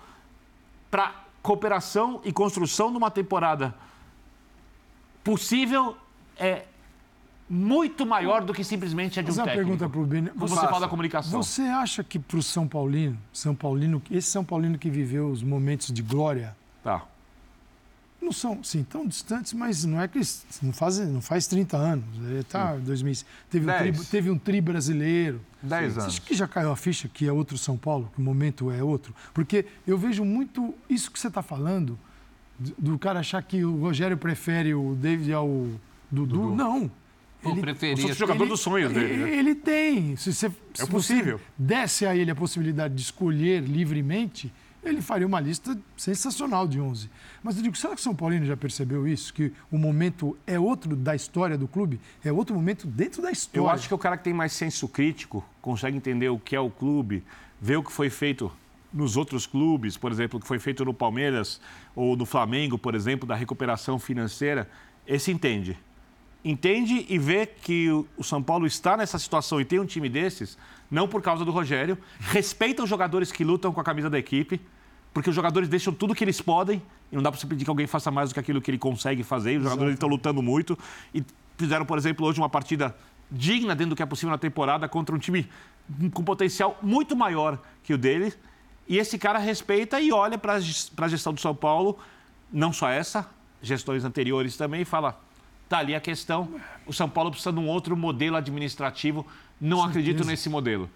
para 0.89 1.13
cooperação 1.41 2.19
e 2.23 2.31
construção 2.31 2.91
de 2.91 2.97
uma 2.97 3.11
temporada 3.11 3.75
possível, 5.23 5.95
é 6.37 6.63
muito 7.49 8.05
maior 8.05 8.43
do 8.43 8.53
que 8.53 8.63
simplesmente 8.63 9.19
a 9.19 9.23
de 9.23 9.31
um 9.31 9.35
técnico. 9.35 9.55
pergunta 9.55 9.89
para 9.89 9.99
o 9.99 10.05
Beni. 10.05 10.31
Você, 10.35 10.55
você 10.55 10.67
fala 10.67 10.79
da 10.81 10.87
comunicação. 10.87 11.41
Você 11.41 11.61
acha 11.61 12.03
que 12.03 12.19
para 12.19 12.37
o 12.37 12.43
São 12.43 12.67
Paulino, 12.67 13.17
São 13.31 13.55
Paulino, 13.55 14.01
esse 14.11 14.29
São 14.29 14.43
Paulino 14.43 14.77
que 14.77 14.89
viveu 14.89 15.29
os 15.29 15.43
momentos 15.43 15.93
de 15.93 16.01
glória, 16.01 16.55
tá 16.83 17.03
não 18.21 18.31
são 18.31 18.63
sim, 18.63 18.83
tão 18.83 19.07
distantes, 19.07 19.53
mas 19.53 19.85
não 19.85 20.01
é 20.01 20.07
que 20.07 20.19
não 20.61 20.73
faz, 20.73 20.99
não 20.99 21.21
faz 21.21 21.47
30 21.47 21.77
anos. 21.77 22.05
Ele 22.23 22.43
tá, 22.43 22.75
2000, 22.75 23.15
teve, 23.49 23.69
um 23.69 23.77
tri, 23.77 24.05
teve 24.05 24.31
um 24.31 24.37
tri 24.37 24.61
brasileiro. 24.61 25.41
10 25.61 25.93
anos. 25.93 26.05
Acho 26.05 26.21
que 26.21 26.35
já 26.35 26.47
caiu 26.47 26.71
a 26.71 26.75
ficha 26.75 27.07
que 27.07 27.27
é 27.27 27.31
outro 27.31 27.57
São 27.57 27.77
Paulo, 27.77 28.11
que 28.13 28.19
o 28.19 28.23
momento 28.23 28.71
é 28.71 28.83
outro? 28.83 29.13
Porque 29.33 29.65
eu 29.85 29.97
vejo 29.97 30.25
muito 30.25 30.73
isso 30.89 31.11
que 31.11 31.19
você 31.19 31.27
está 31.27 31.41
falando, 31.41 31.97
do 32.59 32.97
cara 32.97 33.19
achar 33.19 33.41
que 33.43 33.63
o 33.63 33.79
Rogério 33.79 34.17
prefere 34.17 34.73
o 34.73 34.95
David 34.95 35.33
ao 35.33 35.47
Dudu. 36.11 36.37
Dudu. 36.37 36.55
Não. 36.55 36.91
Ele, 37.45 37.61
preferia. 37.61 38.05
O 38.05 38.13
jogador 38.13 38.43
ele, 38.43 38.49
dos 38.49 38.59
sonhos 38.59 38.91
dele. 38.91 39.17
Né? 39.17 39.37
Ele 39.37 39.55
tem. 39.55 40.15
Se 40.15 40.33
você, 40.33 40.47
é 40.47 40.51
se 40.73 40.87
possível. 40.87 41.39
desse 41.57 42.05
a 42.05 42.15
ele 42.15 42.31
a 42.31 42.35
possibilidade 42.35 42.95
de 42.95 43.01
escolher 43.01 43.61
livremente, 43.61 44.51
ele 44.89 45.01
faria 45.01 45.25
uma 45.27 45.39
lista 45.39 45.77
sensacional 45.95 46.67
de 46.67 46.79
11. 46.79 47.09
Mas 47.43 47.57
eu 47.57 47.63
digo, 47.63 47.75
será 47.75 47.93
que 47.93 48.01
o 48.01 48.03
São 48.03 48.15
Paulino 48.15 48.45
já 48.45 48.57
percebeu 48.57 49.07
isso? 49.07 49.33
Que 49.33 49.51
o 49.71 49.77
momento 49.77 50.37
é 50.45 50.59
outro 50.59 50.95
da 50.95 51.15
história 51.15 51.57
do 51.57 51.67
clube? 51.67 51.99
É 52.23 52.31
outro 52.31 52.55
momento 52.55 52.87
dentro 52.87 53.21
da 53.21 53.31
história. 53.31 53.59
Eu 53.59 53.69
acho 53.69 53.87
que 53.87 53.93
o 53.93 53.97
cara 53.97 54.17
que 54.17 54.23
tem 54.23 54.33
mais 54.33 54.53
senso 54.53 54.87
crítico 54.87 55.43
consegue 55.61 55.97
entender 55.97 56.29
o 56.29 56.39
que 56.39 56.55
é 56.55 56.59
o 56.59 56.69
clube, 56.69 57.23
ver 57.61 57.77
o 57.77 57.83
que 57.83 57.91
foi 57.91 58.09
feito 58.09 58.51
nos 58.93 59.17
outros 59.17 59.45
clubes, 59.45 59.97
por 59.97 60.11
exemplo, 60.11 60.37
o 60.37 60.41
que 60.41 60.47
foi 60.47 60.59
feito 60.59 60.83
no 60.85 60.93
Palmeiras 60.93 61.59
ou 61.95 62.15
no 62.15 62.25
Flamengo, 62.25 62.77
por 62.77 62.95
exemplo, 62.95 63.27
da 63.27 63.35
recuperação 63.35 63.99
financeira, 63.99 64.69
esse 65.05 65.31
entende. 65.31 65.77
Entende 66.43 67.05
e 67.09 67.17
vê 67.17 67.45
que 67.45 67.89
o 67.89 68.23
São 68.23 68.41
Paulo 68.41 68.65
está 68.65 68.95
nessa 68.95 69.19
situação 69.19 69.59
e 69.59 69.65
tem 69.65 69.79
um 69.79 69.85
time 69.85 70.07
desses, 70.07 70.57
não 70.89 71.07
por 71.07 71.21
causa 71.21 71.43
do 71.43 71.51
Rogério, 71.51 71.97
respeita 72.19 72.83
os 72.83 72.89
jogadores 72.89 73.31
que 73.31 73.43
lutam 73.43 73.73
com 73.73 73.81
a 73.81 73.83
camisa 73.83 74.09
da 74.09 74.17
equipe, 74.17 74.61
porque 75.17 75.31
os 75.31 75.35
jogadores 75.35 75.67
deixam 75.67 75.91
tudo 75.91 76.13
que 76.13 76.23
eles 76.23 76.39
podem, 76.39 76.79
e 77.11 77.15
não 77.15 77.23
dá 77.23 77.31
para 77.31 77.41
você 77.41 77.47
pedir 77.47 77.63
que 77.63 77.69
alguém 77.71 77.87
faça 77.87 78.11
mais 78.11 78.29
do 78.29 78.35
que 78.35 78.39
aquilo 78.39 78.61
que 78.61 78.69
ele 78.69 78.77
consegue 78.77 79.23
fazer, 79.23 79.53
e 79.53 79.57
os 79.57 79.63
jogadores 79.63 79.95
estão 79.95 80.07
lutando 80.07 80.43
muito, 80.43 80.77
e 81.11 81.23
fizeram, 81.57 81.87
por 81.87 81.97
exemplo, 81.97 82.23
hoje 82.23 82.39
uma 82.39 82.47
partida 82.47 82.95
digna 83.31 83.75
dentro 83.75 83.89
do 83.89 83.95
que 83.95 84.03
é 84.03 84.05
possível 84.05 84.29
na 84.29 84.37
temporada 84.37 84.87
contra 84.87 85.15
um 85.15 85.17
time 85.17 85.49
com 86.13 86.23
potencial 86.23 86.77
muito 86.83 87.15
maior 87.15 87.57
que 87.83 87.95
o 87.95 87.97
dele, 87.97 88.31
e 88.87 88.99
esse 88.99 89.17
cara 89.17 89.39
respeita 89.39 89.99
e 89.99 90.11
olha 90.11 90.37
para 90.37 90.53
a 90.53 91.07
gestão 91.07 91.33
do 91.33 91.41
São 91.41 91.55
Paulo, 91.55 91.97
não 92.53 92.71
só 92.71 92.87
essa, 92.87 93.27
gestões 93.59 94.05
anteriores 94.05 94.55
também, 94.55 94.81
e 94.81 94.85
fala, 94.85 95.19
tá 95.67 95.79
ali 95.79 95.95
a 95.95 95.99
questão, 95.99 96.47
o 96.85 96.93
São 96.93 97.09
Paulo 97.09 97.31
precisa 97.31 97.51
de 97.51 97.57
um 97.57 97.67
outro 97.67 97.97
modelo 97.97 98.35
administrativo, 98.35 99.25
não 99.59 99.83
acredito 99.83 100.23
nesse 100.23 100.47
modelo. 100.47 100.87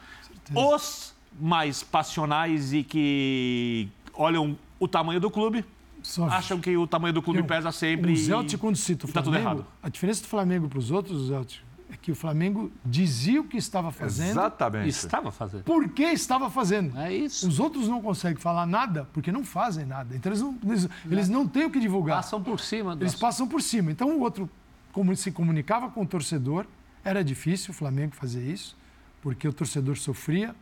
Os 0.53 1.11
mais 1.39 1.81
passionais 1.81 2.71
e 2.71 2.83
que 2.83 3.89
olham 4.21 4.57
o 4.79 4.87
tamanho 4.87 5.19
do 5.19 5.29
clube, 5.29 5.65
Só 6.01 6.25
acham 6.25 6.59
que 6.59 6.75
o 6.77 6.87
tamanho 6.87 7.13
do 7.13 7.21
clube 7.21 7.39
eu, 7.39 7.45
pesa 7.45 7.71
sempre. 7.71 8.13
O 8.13 8.17
Zelt, 8.17 8.55
quando 8.57 8.75
cita 8.75 9.05
o 9.05 9.07
Flamengo, 9.07 9.13
tá 9.13 9.23
tudo 9.23 9.35
errado. 9.37 9.65
a 9.81 9.89
diferença 9.89 10.21
do 10.21 10.27
Flamengo 10.27 10.69
para 10.69 10.79
os 10.79 10.91
outros, 10.91 11.27
Zelt, 11.27 11.59
é 11.91 11.97
que 11.97 12.11
o 12.11 12.15
Flamengo 12.15 12.71
dizia 12.85 13.41
o 13.41 13.43
que 13.43 13.57
estava 13.57 13.91
fazendo. 13.91 14.31
Exatamente. 14.31 14.89
Estava 14.89 15.31
fazendo. 15.31 15.63
Por 15.63 15.89
que 15.89 16.03
estava 16.03 16.49
fazendo? 16.49 16.97
É 16.97 17.13
isso. 17.13 17.47
Os 17.47 17.59
outros 17.59 17.87
não 17.87 18.01
conseguem 18.01 18.37
falar 18.41 18.65
nada 18.65 19.09
porque 19.11 19.31
não 19.31 19.43
fazem 19.43 19.85
nada. 19.85 20.15
Então 20.15 20.31
eles 20.31 20.41
não, 20.41 20.57
eles, 20.63 20.89
eles 21.05 21.29
não 21.29 21.45
têm 21.45 21.65
o 21.65 21.69
que 21.69 21.79
divulgar. 21.79 22.17
Passam 22.17 22.41
por 22.41 22.59
cima. 22.59 22.97
Eles 22.99 23.15
passam 23.15 23.47
por 23.47 23.61
cima. 23.61 23.91
Então 23.91 24.17
o 24.17 24.21
outro, 24.21 24.49
como 24.93 25.13
se 25.15 25.31
comunicava 25.31 25.89
com 25.89 26.03
o 26.03 26.05
torcedor, 26.05 26.65
era 27.03 27.23
difícil 27.23 27.71
o 27.71 27.73
Flamengo 27.73 28.15
fazer 28.15 28.41
isso, 28.41 28.77
porque 29.21 29.47
o 29.47 29.53
torcedor 29.53 29.97
sofria, 29.97 30.55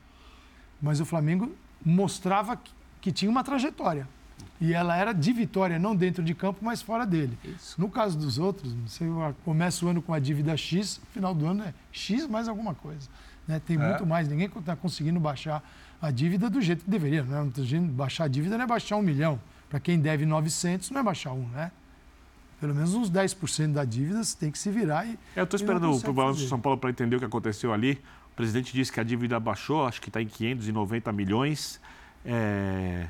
mas 0.81 0.99
o 0.99 1.05
Flamengo 1.05 1.51
mostrava 1.85 2.55
que, 2.55 2.71
que 3.01 3.11
tinha 3.11 3.29
uma 3.29 3.43
trajetória. 3.43 4.07
E 4.61 4.73
ela 4.73 4.95
era 4.95 5.13
de 5.13 5.31
vitória, 5.31 5.79
não 5.79 5.95
dentro 5.95 6.21
de 6.21 6.33
campo, 6.33 6.59
mas 6.61 6.81
fora 6.81 7.05
dele. 7.05 7.37
Isso. 7.43 7.79
No 7.79 7.89
caso 7.89 8.17
dos 8.17 8.37
outros, 8.37 8.73
você 8.85 9.05
começa 9.45 9.85
o 9.85 9.89
ano 9.89 10.01
com 10.01 10.13
a 10.13 10.19
dívida 10.19 10.55
X, 10.57 10.99
final 11.13 11.33
do 11.33 11.45
ano 11.47 11.63
é 11.63 11.73
X 11.91 12.27
mais 12.27 12.47
alguma 12.47 12.75
coisa. 12.75 13.07
Né? 13.47 13.61
Tem 13.65 13.77
é. 13.77 13.79
muito 13.79 14.05
mais, 14.05 14.27
ninguém 14.27 14.47
está 14.47 14.75
conseguindo 14.75 15.19
baixar 15.19 15.63
a 16.01 16.11
dívida 16.11 16.49
do 16.49 16.61
jeito 16.61 16.83
que 16.83 16.91
deveria. 16.91 17.23
Né? 17.23 17.49
Baixar 17.91 18.25
a 18.25 18.27
dívida 18.27 18.57
não 18.57 18.65
é 18.65 18.67
baixar 18.67 18.97
um 18.97 19.01
milhão. 19.01 19.39
Para 19.69 19.79
quem 19.79 19.99
deve 19.99 20.25
900, 20.25 20.91
não 20.91 20.99
é 20.99 21.03
baixar 21.03 21.31
um, 21.31 21.47
né? 21.49 21.71
Pelo 22.59 22.75
menos 22.75 22.93
uns 22.93 23.09
10% 23.09 23.71
da 23.71 23.85
dívida 23.85 24.21
você 24.21 24.35
tem 24.37 24.51
que 24.51 24.59
se 24.59 24.69
virar 24.69 25.05
e. 25.05 25.17
Eu 25.35 25.45
estou 25.45 25.57
esperando 25.57 25.89
o 25.89 26.13
balanço 26.13 26.41
do 26.41 26.47
São 26.47 26.59
Paulo 26.59 26.77
para 26.77 26.89
entender 26.89 27.15
o 27.15 27.19
que 27.19 27.25
aconteceu 27.25 27.71
ali. 27.71 28.01
O 28.33 28.35
presidente 28.35 28.73
disse 28.73 28.91
que 28.91 28.99
a 28.99 29.03
dívida 29.03 29.39
baixou, 29.39 29.85
acho 29.85 30.01
que 30.01 30.09
está 30.09 30.21
em 30.21 30.27
590 30.27 31.11
milhões. 31.13 31.79
É 32.25 33.07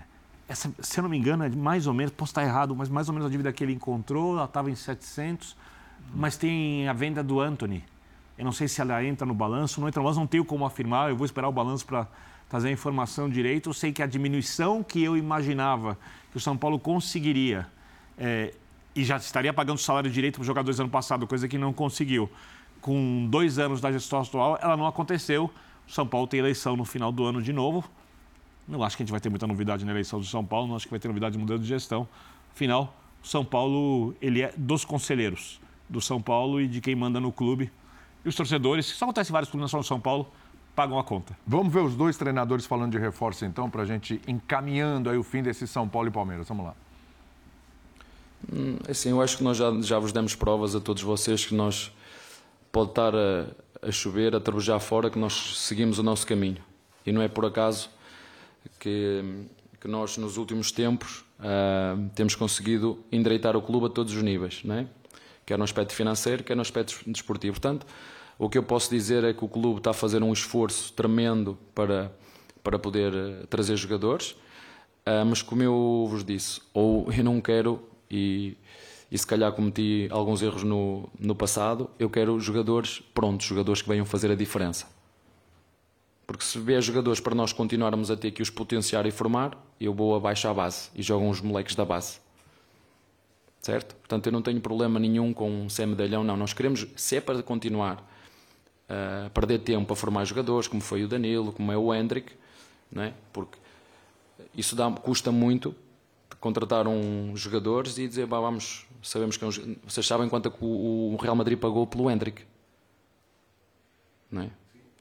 essa, 0.50 0.74
se 0.80 1.00
eu 1.00 1.04
não 1.04 1.10
me 1.10 1.18
engano, 1.18 1.44
é 1.44 1.50
mais 1.50 1.86
ou 1.86 1.94
menos, 1.94 2.12
posso 2.12 2.32
estar 2.32 2.44
errado, 2.44 2.76
mas 2.76 2.90
mais 2.90 3.08
ou 3.08 3.14
menos 3.14 3.28
a 3.28 3.30
dívida 3.30 3.54
que 3.54 3.64
ele 3.64 3.72
encontrou, 3.72 4.36
ela 4.36 4.46
estava 4.46 4.72
em 4.72 4.76
700, 4.76 5.56
mas 6.16 6.38
tem 6.38 6.88
a 6.88 6.94
venda 6.94 7.24
do 7.24 7.40
Anthony. 7.40 7.84
Eu 8.36 8.46
não 8.46 8.52
sei 8.52 8.68
se 8.68 8.82
ela 8.82 9.04
entra 9.04 9.28
no 9.28 9.34
balanço, 9.36 9.80
não 9.80 9.88
entra 9.88 10.00
no 10.00 10.06
balanço, 10.06 10.20
não 10.20 10.26
tenho 10.26 10.44
como 10.44 10.66
afirmar, 10.66 11.12
eu 11.12 11.16
vou 11.16 11.24
esperar 11.24 11.48
o 11.48 11.52
balanço 11.52 11.86
para 11.86 12.08
trazer 12.50 12.70
a 12.70 12.72
informação 12.72 13.30
direito. 13.30 13.70
Eu 13.70 13.74
sei 13.74 13.92
que 13.92 14.02
a 14.02 14.08
diminuição 14.08 14.82
que 14.82 15.04
eu 15.04 15.16
imaginava 15.16 15.96
que 16.32 16.38
o 16.38 16.40
São 16.40 16.58
Paulo 16.58 16.80
conseguiria, 16.80 17.68
é, 18.18 18.52
e 18.96 19.04
já 19.04 19.18
estaria 19.18 19.54
pagando 19.54 19.78
salário 19.78 20.10
direito 20.10 20.36
para 20.36 20.42
os 20.42 20.48
jogadores 20.48 20.80
ano 20.80 20.90
passado, 20.90 21.28
coisa 21.28 21.48
que 21.48 21.60
não 21.60 21.72
conseguiu, 21.72 22.28
com 22.82 23.28
dois 23.30 23.60
anos 23.60 23.80
da 23.80 23.92
gestão 23.92 24.20
atual, 24.20 24.58
ela 24.60 24.76
não 24.76 24.88
aconteceu. 24.88 25.52
O 25.88 25.92
São 25.92 26.08
Paulo 26.08 26.26
tem 26.26 26.40
eleição 26.40 26.76
no 26.76 26.86
final 26.86 27.12
do 27.12 27.24
ano 27.24 27.40
de 27.40 27.54
novo. 27.54 27.84
Não 28.70 28.84
acho 28.84 28.96
que 28.96 29.02
a 29.02 29.06
gente 29.06 29.12
vai 29.12 29.20
ter 29.20 29.30
muita 29.30 29.48
novidade 29.48 29.84
na 29.84 29.92
eleição 29.92 30.20
do 30.20 30.26
São 30.26 30.46
Paulo, 30.46 30.68
não 30.68 30.76
acho 30.76 30.86
que 30.86 30.92
vai 30.92 31.00
ter 31.00 31.08
novidade 31.08 31.34
de 31.34 31.40
mudança 31.40 31.64
de 31.64 31.68
gestão. 31.68 32.08
Afinal, 32.54 32.96
o 33.24 33.28
São 33.28 33.44
Paulo, 33.44 34.16
ele 34.22 34.44
é 34.44 34.54
dos 34.56 34.86
conselheiros 34.86 35.60
do 35.90 36.00
São 36.00 36.22
Paulo 36.22 36.62
e 36.62 36.68
de 36.68 36.80
quem 36.80 36.96
manda 36.96 37.20
no 37.20 37.32
clube. 37.32 37.72
E 38.24 38.30
os 38.30 38.36
torcedores, 38.36 38.86
isso 38.86 39.04
acontece 39.04 39.32
em 39.32 39.34
vários 39.34 39.50
clubes 39.50 39.64
nacionais 39.64 39.86
do 39.86 39.88
São 39.88 40.00
Paulo, 40.00 40.32
pagam 40.76 41.00
a 41.00 41.04
conta. 41.04 41.36
Vamos 41.48 41.74
ver 41.74 41.80
os 41.80 41.96
dois 41.96 42.16
treinadores 42.16 42.66
falando 42.66 42.92
de 42.92 43.00
reforço, 43.00 43.44
então, 43.44 43.70
para 43.70 43.82
a 43.82 43.86
gente 43.86 44.22
encaminhando 44.28 45.10
aí 45.10 45.18
o 45.18 45.24
fim 45.24 45.42
desse 45.42 45.68
São 45.68 45.90
Paulo 45.90 46.08
e 46.08 46.12
Palmeiras. 46.12 46.48
Vamos 46.48 46.66
lá. 46.66 46.76
Hum, 48.54 48.78
assim, 48.88 49.10
eu 49.10 49.22
acho 49.22 49.38
que 49.38 49.44
nós 49.44 49.58
já, 49.58 49.72
já 49.82 49.98
vos 49.98 50.12
demos 50.12 50.36
provas 50.36 50.76
a 50.76 50.80
todos 50.80 51.02
vocês 51.02 51.44
que 51.46 51.56
nós 51.56 51.92
pode 52.72 52.92
estar 52.92 53.14
a, 53.16 53.48
a 53.82 53.92
chover, 53.92 54.36
a 54.36 54.40
trabalhar 54.40 54.80
fora, 54.80 55.10
que 55.10 55.18
nós 55.18 55.58
seguimos 55.58 55.98
o 55.98 56.04
nosso 56.04 56.26
caminho. 56.28 56.58
E 57.06 57.12
não 57.12 57.22
é 57.22 57.28
por 57.28 57.46
acaso 57.46 57.90
que, 58.80 59.24
que 59.80 59.88
nós, 59.88 60.18
nos 60.18 60.38
últimos 60.38 60.72
tempos, 60.72 61.24
uh, 61.40 62.10
temos 62.16 62.36
conseguido 62.36 63.04
endireitar 63.12 63.56
o 63.56 63.62
clube 63.62 63.88
a 63.88 63.90
todos 63.90 64.14
os 64.14 64.22
níveis, 64.22 64.62
não 64.64 64.76
é? 64.76 64.88
quer 65.50 65.58
no 65.58 65.64
aspecto 65.64 65.94
financeiro, 65.94 66.44
quer 66.44 66.56
no 66.56 66.62
aspecto 66.62 67.02
desportivo. 67.08 67.54
Portanto, 67.54 67.88
o 68.38 68.48
que 68.48 68.58
eu 68.58 68.64
posso 68.64 68.90
dizer 68.92 69.24
é 69.24 69.34
que 69.34 69.44
o 69.44 69.48
clube 69.48 69.80
está 69.80 69.90
a 69.90 69.94
fazer 69.94 70.22
um 70.22 70.32
esforço 70.32 70.94
tremendo 70.94 71.58
para, 71.74 72.12
para 72.64 72.78
poder 72.78 73.14
uh, 73.14 73.48
trazer 73.48 73.76
jogadores, 73.76 74.32
uh, 75.08 75.26
mas 75.28 75.42
como 75.42 75.64
eu 75.64 76.08
vos 76.08 76.24
disse, 76.24 76.62
ou 76.72 77.12
eu 77.12 77.24
não 77.24 77.42
quero, 77.42 77.82
e, 78.12 78.56
e 79.12 79.18
se 79.18 79.26
calhar 79.26 79.52
cometi 79.52 80.08
alguns 80.12 80.44
erros 80.44 80.64
no, 80.64 81.10
no 81.20 81.34
passado, 81.34 81.90
eu 81.98 82.12
quero 82.12 82.40
jogadores 82.40 83.02
prontos, 83.14 83.48
jogadores 83.48 83.82
que 83.82 83.90
venham 83.90 84.06
fazer 84.06 84.30
a 84.30 84.36
diferença. 84.36 84.99
Porque 86.30 86.44
se 86.44 86.60
vier 86.60 86.80
jogadores 86.80 87.20
para 87.20 87.34
nós 87.34 87.52
continuarmos 87.52 88.12
a 88.12 88.16
ter 88.16 88.30
que 88.30 88.44
os 88.44 88.52
potenciar 88.52 89.04
e 89.08 89.10
formar, 89.10 89.58
eu 89.82 89.92
vou 89.92 90.16
abaixo 90.16 90.48
à 90.48 90.54
base 90.54 90.92
e 90.94 91.02
jogam 91.02 91.28
os 91.28 91.42
moleques 91.42 91.74
da 91.74 91.84
base. 91.84 92.20
Certo? 93.60 93.96
Portanto, 93.96 94.28
eu 94.28 94.32
não 94.32 94.40
tenho 94.40 94.62
problema 94.62 95.00
nenhum 95.00 95.34
com 95.34 95.68
ser 95.68 95.88
medalhão, 95.88 96.24
não. 96.24 96.38
Nós 96.38 96.54
queremos, 96.54 96.86
se 96.96 97.16
é 97.16 97.20
para 97.20 97.42
continuar 97.42 98.08
a 98.88 99.26
uh, 99.26 99.30
perder 99.32 99.58
tempo 99.62 99.92
a 99.92 99.96
formar 99.96 100.24
jogadores, 100.24 100.68
como 100.68 100.84
foi 100.84 101.04
o 101.04 101.08
Danilo, 101.08 101.52
como 101.52 101.72
é 101.72 101.78
o 101.78 101.92
Hendrick, 101.92 102.32
não 102.92 103.02
é? 103.02 103.14
porque 103.34 103.58
isso 104.54 104.76
dá, 104.76 104.88
custa 104.92 105.32
muito 105.32 105.76
contratar 106.40 106.88
um 106.88 107.36
jogadores 107.36 107.98
e 107.98 108.08
dizer, 108.08 108.28
bah, 108.28 108.40
vamos, 108.40 108.86
sabemos 109.02 109.36
que 109.36 109.44
é 109.44 109.48
um, 109.48 109.76
vocês 109.84 110.06
sabem 110.06 110.30
quanto 110.30 110.48
é 110.48 110.52
que 110.52 110.64
o, 110.64 111.12
o 111.12 111.16
Real 111.16 111.36
Madrid 111.36 111.58
pagou 111.58 111.88
pelo 111.88 112.08
Hendrick, 112.08 112.44
não 114.32 114.44
é? 114.44 114.59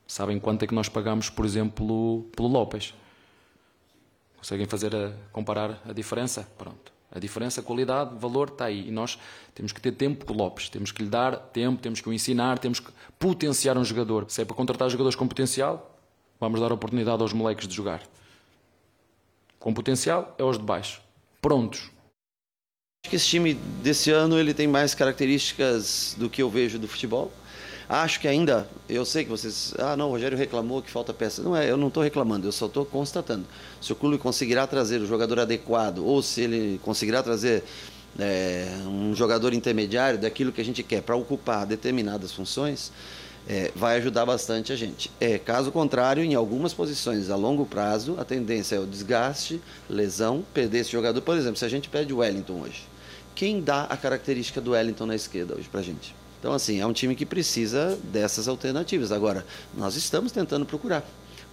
Sabem 0.09 0.41
quanto 0.41 0.63
é 0.63 0.67
que 0.67 0.75
nós 0.75 0.89
pagamos, 0.89 1.29
por 1.29 1.45
exemplo, 1.45 2.27
pelo 2.35 2.49
Lopes? 2.49 2.95
Conseguem 4.39 4.65
fazer 4.65 4.97
a, 4.97 5.13
comparar 5.31 5.83
a 5.87 5.93
diferença? 5.93 6.49
Pronto. 6.57 6.91
A 7.13 7.19
diferença, 7.19 7.63
qualidade, 7.63 8.15
o 8.15 8.19
valor 8.19 8.49
está 8.49 8.65
aí. 8.65 8.89
E 8.89 8.91
nós 8.91 9.19
temos 9.55 9.71
que 9.71 9.81
ter 9.83 9.93
tempo 9.93 10.25
por 10.25 10.35
Lopes. 10.35 10.71
Temos 10.71 10.93
que 10.93 11.03
lhe 11.03 11.11
dar 11.11 11.37
tempo, 11.37 11.83
temos 11.83 12.01
que 12.01 12.09
o 12.09 12.13
ensinar, 12.13 12.59
temos 12.59 12.81
que 12.81 12.91
potenciar 13.19 13.77
um 13.77 13.85
jogador. 13.85 14.25
Se 14.29 14.41
é 14.41 14.45
para 14.47 14.57
contratar 14.57 14.89
jogadores 14.89 15.15
com 15.15 15.29
potencial, 15.29 15.95
vamos 16.41 16.59
dar 16.59 16.73
oportunidade 16.73 17.21
aos 17.21 17.35
moleques 17.35 17.69
de 17.69 17.75
jogar. 17.75 18.03
Com 19.59 19.75
potencial 19.75 20.35
é 20.39 20.43
os 20.43 20.57
de 20.57 20.65
baixo. 20.65 21.03
Prontos. 21.43 21.91
Acho 23.05 23.11
que 23.11 23.17
esse 23.17 23.27
time 23.27 23.55
desse 23.83 24.11
ano 24.11 24.39
ele 24.39 24.55
tem 24.55 24.67
mais 24.67 24.95
características 24.95 26.17
do 26.19 26.31
que 26.31 26.43
eu 26.43 26.49
vejo 26.49 26.79
do 26.79 26.89
futebol. 26.89 27.31
Acho 27.89 28.21
que 28.21 28.29
ainda, 28.29 28.69
eu 28.87 29.03
sei 29.07 29.25
que 29.25 29.31
vocês, 29.31 29.73
ah, 29.79 29.97
não, 29.97 30.09
o 30.09 30.11
Rogério 30.11 30.37
reclamou 30.37 30.83
que 30.83 30.91
falta 30.91 31.15
peça. 31.15 31.43
Não 31.43 31.57
é, 31.57 31.71
eu 31.71 31.77
não 31.77 31.89
estou 31.89 32.03
reclamando, 32.03 32.47
eu 32.47 32.53
só 32.53 32.67
estou 32.67 32.85
constatando. 32.85 33.47
Se 33.81 33.91
o 33.93 33.97
clube 33.97 34.19
conseguirá 34.19 34.67
trazer 34.67 35.01
o 35.01 35.07
jogador 35.07 35.41
adequado, 35.41 36.05
ou 36.05 36.21
se 36.21 36.43
ele 36.43 36.79
conseguirá 36.85 37.23
trazer 37.23 37.65
é, 38.19 38.69
um 38.87 39.15
jogador 39.15 39.55
intermediário 39.55 40.19
daquilo 40.19 40.53
que 40.53 40.61
a 40.61 40.65
gente 40.65 40.83
quer 40.83 41.01
para 41.01 41.17
ocupar 41.17 41.65
determinadas 41.65 42.31
funções, 42.31 42.93
é, 43.49 43.73
vai 43.75 43.97
ajudar 43.97 44.27
bastante 44.27 44.71
a 44.71 44.77
gente. 44.77 45.11
É, 45.19 45.39
caso 45.39 45.73
contrário, 45.73 46.23
em 46.23 46.35
algumas 46.35 46.75
posições 46.75 47.31
a 47.31 47.37
longo 47.37 47.65
prazo, 47.65 48.17
a 48.19 48.25
tendência 48.25 48.77
é 48.77 48.79
o 48.79 48.87
desgaste, 48.87 49.63
lesão, 49.89 50.45
perder 50.53 50.81
esse 50.81 50.93
jogador. 50.93 51.23
Por 51.23 51.39
exemplo, 51.39 51.57
se 51.57 51.65
a 51.65 51.69
gente 51.71 51.89
pede 51.89 52.13
o 52.13 52.19
Wellington 52.19 52.61
hoje, 52.61 52.87
quem 53.35 53.63
dá 53.63 53.85
a 53.85 53.97
característica 53.97 54.61
do 54.61 54.73
Wellington 54.73 55.07
na 55.07 55.15
esquerda 55.15 55.55
hoje 55.55 55.69
para 55.71 55.81
a 55.81 55.83
gente? 55.83 56.15
Então, 56.39 56.53
assim, 56.53 56.81
é 56.81 56.87
um 56.87 56.93
time 56.93 57.15
que 57.15 57.27
precisa 57.27 57.99
dessas 58.05 58.47
alternativas. 58.47 59.11
Agora, 59.11 59.45
nós 59.77 59.97
estamos 59.97 60.31
tentando 60.31 60.65
procurar. 60.65 61.05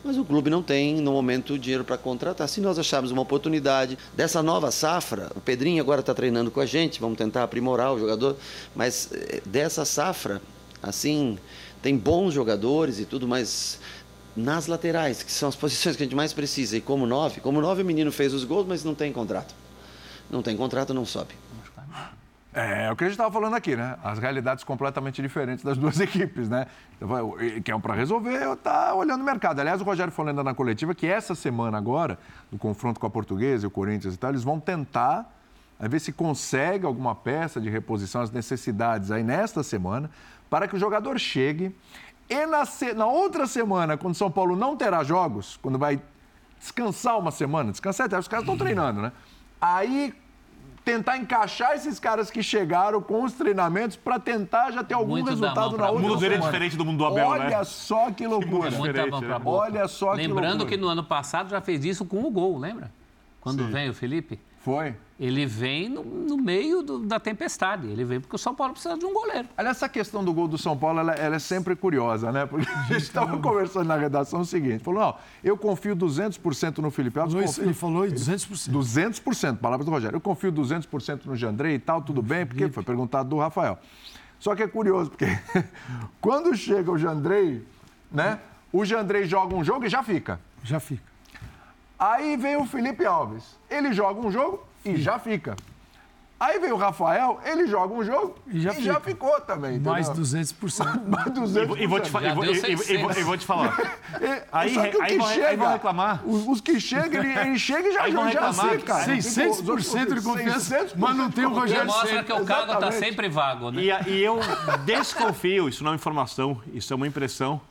Mas 0.04 0.20
o 0.20 0.24
clube 0.24 0.52
não 0.52 0.62
tem, 0.62 1.02
no 1.02 1.12
momento, 1.12 1.58
dinheiro 1.58 1.84
para 1.84 1.98
contratar. 1.98 2.48
Se 2.48 2.62
nós 2.62 2.78
acharmos 2.78 3.10
uma 3.10 3.24
oportunidade 3.24 3.98
dessa 4.16 4.44
nova 4.44 4.70
safra, 4.70 5.32
o 5.36 5.42
Pedrinho 5.42 5.82
agora 5.82 6.02
está 6.02 6.14
treinando 6.14 6.52
com 6.52 6.60
a 6.60 6.66
gente, 6.66 7.00
vamos 7.00 7.18
tentar 7.18 7.42
aprimorar 7.42 7.92
o 7.92 7.98
jogador, 7.98 8.38
mas 8.76 9.10
eh, 9.12 9.42
dessa 9.44 9.84
safra, 9.84 10.40
assim, 10.84 11.40
tem 11.82 11.98
bons 11.98 12.36
jogadores 12.36 13.00
e 13.00 13.06
tudo, 13.06 13.28
mas 13.28 13.80
nas 14.36 14.68
laterais, 14.68 15.24
que 15.24 15.32
são 15.32 15.50
as 15.50 15.56
posições 15.58 15.96
que 15.96 16.04
a 16.04 16.06
gente 16.06 16.16
mais 16.16 16.34
precisa, 16.34 16.78
e 16.78 16.82
como 16.82 17.08
nove, 17.08 17.42
como 17.42 17.60
nove 17.60 17.82
o 17.82 17.86
menino 17.86 18.12
fez 18.12 18.32
os 18.32 18.44
gols, 18.44 18.68
mas 18.68 18.84
não 18.84 18.94
tem 18.94 19.12
contrato. 19.12 19.56
Não 20.30 20.44
tem 20.44 20.56
contrato, 20.56 20.94
não 20.94 21.06
sobe. 21.06 21.34
É, 22.56 22.86
é 22.86 22.92
o 22.92 22.96
que 22.96 23.04
a 23.04 23.08
gente 23.08 23.16
estava 23.16 23.30
falando 23.30 23.54
aqui, 23.54 23.76
né? 23.76 23.98
As 24.02 24.18
realidades 24.18 24.64
completamente 24.64 25.22
diferentes 25.22 25.62
das 25.62 25.78
duas 25.78 26.00
equipes, 26.00 26.48
né? 26.48 26.68
Que 27.66 27.70
é 27.70 27.76
um 27.76 27.82
para 27.82 27.94
resolver, 27.94 28.56
tá 28.64 28.96
olhando 28.96 29.22
o 29.22 29.26
mercado. 29.26 29.60
Aliás, 29.60 29.82
o 29.82 29.84
Rogério 29.84 30.14
falando 30.14 30.42
na 30.42 30.54
coletiva 30.54 30.96
que 30.96 31.06
essa 31.06 31.36
semana 31.36 31.78
agora, 31.78 32.18
no 32.50 32.58
confronto 32.58 32.98
com 32.98 33.06
a 33.06 33.10
Portuguesa 33.10 33.66
e 33.66 33.68
o 33.68 33.72
Corinthians 33.72 34.16
e 34.16 34.18
tal, 34.18 34.32
eles 34.32 34.44
vão 34.44 34.58
tentar 34.58 35.30
ver 35.78 36.00
se 36.00 36.14
consegue 36.14 36.86
alguma 36.86 37.14
peça 37.14 37.60
de 37.60 37.70
reposição 37.70 38.22
às 38.22 38.32
necessidades 38.32 39.12
aí 39.12 39.22
nesta 39.22 39.62
semana, 39.62 40.10
para 40.50 40.66
que 40.66 40.78
o 40.78 40.80
jogador 40.80 41.20
chegue. 41.20 41.76
E 42.30 42.46
na, 42.46 42.64
na 42.96 43.06
outra 43.06 43.48
semana, 43.48 43.98
quando 43.98 44.16
São 44.16 44.32
Paulo 44.32 44.56
não 44.56 44.78
terá 44.78 45.04
jogos, 45.04 45.60
quando 45.62 45.78
vai 45.78 46.02
descansar 46.58 47.20
uma 47.20 47.32
semana, 47.32 47.72
descansar 47.72 48.06
até, 48.06 48.18
os 48.18 48.30
caras 48.30 48.44
estão 48.44 48.58
treinando, 48.58 49.02
né? 49.02 49.12
Aí 49.60 50.14
tentar 50.86 51.18
encaixar 51.18 51.74
esses 51.74 52.00
caras 52.00 52.30
que 52.30 52.44
chegaram 52.44 53.02
com 53.02 53.24
os 53.24 53.34
treinamentos 53.34 53.98
para 53.98 54.20
tentar 54.20 54.72
já 54.72 54.84
ter 54.84 54.94
algum 54.94 55.14
Muito 55.14 55.30
resultado 55.32 55.76
na 55.76 55.90
outra. 55.90 56.06
O 56.06 56.10
mundo 56.10 56.20
dele 56.20 56.36
é 56.36 56.38
diferente 56.38 56.78
do 56.78 56.86
mundo 56.86 57.00
do 57.00 57.06
Abel, 57.06 57.28
Olha 57.28 57.58
né? 57.58 57.64
só 57.64 58.12
que 58.12 58.28
loucura. 58.28 58.70
Que 58.70 58.78
né? 58.94 59.42
Olha 59.44 59.88
só 59.88 60.14
Lembrando 60.14 60.18
que 60.18 60.42
Lembrando 60.42 60.66
que 60.68 60.78
no 60.78 60.88
ano 60.88 61.04
passado 61.04 61.50
já 61.50 61.60
fez 61.60 61.84
isso 61.84 62.06
com 62.06 62.24
o 62.24 62.30
gol, 62.30 62.60
lembra? 62.60 62.92
Quando 63.42 63.66
Sim. 63.66 63.72
vem 63.72 63.90
o 63.90 63.94
Felipe. 63.94 64.40
Foi. 64.60 64.96
Ele 65.18 65.46
vem 65.46 65.88
no, 65.88 66.04
no 66.04 66.38
meio 66.38 66.82
do, 66.82 67.00
da 67.00 67.20
tempestade. 67.20 67.88
Ele 67.88 68.04
vem 68.04 68.20
porque 68.20 68.36
o 68.36 68.40
São 68.40 68.54
Paulo 68.54 68.74
precisa 68.74 68.98
de 68.98 69.06
um 69.06 69.14
goleiro. 69.14 69.48
Aliás, 69.56 69.78
essa 69.78 69.88
questão 69.88 70.24
do 70.24 70.34
gol 70.34 70.48
do 70.48 70.58
São 70.58 70.78
Paulo, 70.78 71.00
ela, 71.00 71.14
ela 71.14 71.38
é 71.38 71.40
sempre 71.40 71.74
curiosa, 71.74 72.34
né? 72.34 72.46
Porque 72.46 72.70
a 72.70 72.84
gente 72.84 73.04
estava 73.04 73.38
conversando 73.38 73.88
na 73.88 73.96
redação 73.96 74.42
o 74.42 74.46
seguinte. 74.46 74.84
Falou, 74.84 75.00
não, 75.00 75.16
eu 75.42 75.58
confio 75.58 75.96
200% 75.96 76.80
no 76.80 76.92
Felipe 76.92 77.18
Alves. 77.18 77.34
Confio... 77.34 77.64
Ele 77.64 77.74
falou 77.74 78.04
200%. 78.04 78.70
200%, 78.70 79.58
palavras 79.58 79.86
do 79.86 79.92
Rogério. 79.92 80.18
Eu 80.18 80.22
confio 80.22 80.52
200% 80.52 81.22
no 81.26 81.36
Jandrei 81.36 81.76
e 81.76 81.80
tal, 81.80 82.02
tudo 82.02 82.22
bem, 82.22 82.46
porque 82.46 82.68
foi 82.70 82.84
perguntado 82.84 83.30
do 83.30 83.38
Rafael. 83.38 83.80
Só 84.38 84.54
que 84.54 84.64
é 84.64 84.68
curioso, 84.68 85.10
porque 85.12 85.28
quando 86.20 86.54
chega 86.58 86.92
o 86.92 86.98
Jandrei, 86.98 87.66
né? 88.12 88.40
O 88.72 88.84
Jandrei 88.84 89.24
joga 89.24 89.56
um 89.56 89.64
jogo 89.64 89.86
e 89.86 89.90
já 89.90 90.04
fica. 90.04 90.42
Já 90.62 90.82
fica. 90.82 91.04
Aí 91.98 92.36
vem 92.36 92.58
o 92.58 92.66
Felipe 92.66 93.06
Alves. 93.06 93.58
Ele 93.70 93.94
joga 93.94 94.20
um 94.20 94.30
jogo 94.30 94.62
e 94.86 94.98
já 94.98 95.20
fica. 95.20 95.56
Aí 96.38 96.60
vem 96.60 96.72
o 96.72 96.76
Rafael, 96.76 97.40
ele 97.46 97.66
joga 97.66 97.94
um 97.94 98.04
jogo 98.04 98.36
e 98.46 98.60
já, 98.60 98.74
e 98.74 98.84
já 98.84 99.00
ficou 99.00 99.40
também. 99.42 99.76
Entendeu? 99.76 99.94
Mais 99.94 100.10
200%. 100.10 101.08
Mais 101.08 101.28
200%. 101.28 101.80
E, 101.80 101.88
vou 101.88 102.00
te, 102.02 102.10
e, 102.10 102.98
vou, 102.98 103.12
e, 103.12 103.24
vou 103.24 103.38
te 103.38 103.46
falar. 103.46 103.80
aí, 104.52 104.78
aí, 104.78 104.94
aí, 105.02 105.22
chega, 105.22 105.48
aí 105.48 105.56
vão 105.56 105.72
reclamar. 105.72 106.28
Os, 106.28 106.46
os 106.46 106.62
que 106.62 106.78
chegam, 106.78 107.24
ele, 107.24 107.40
ele 107.40 107.58
chega 107.58 107.88
e 107.88 107.94
já, 107.94 108.10
já, 108.10 108.32
já 108.32 108.48
assim, 108.50 108.80
cara. 108.80 109.16
600% 109.16 110.14
de 110.14 110.22
confiança, 110.22 110.88
mas 110.98 111.16
não 111.16 111.32
tem 111.32 111.46
o 111.46 111.54
Rogério 111.54 111.86
Mostra 111.86 112.24
que 112.24 112.34
o 112.34 112.44
cargo 112.44 112.74
está 112.74 112.92
sempre 112.92 113.30
vago, 113.30 113.72
né? 113.72 113.82
E, 113.82 114.10
e 114.12 114.22
eu 114.24 114.40
desconfio, 114.86 115.70
isso 115.70 115.86
não 115.86 115.94
é 115.94 115.96
informação, 115.96 116.62
isso 116.74 116.92
é 116.92 116.96
uma 116.98 117.08
impressão, 117.08 117.62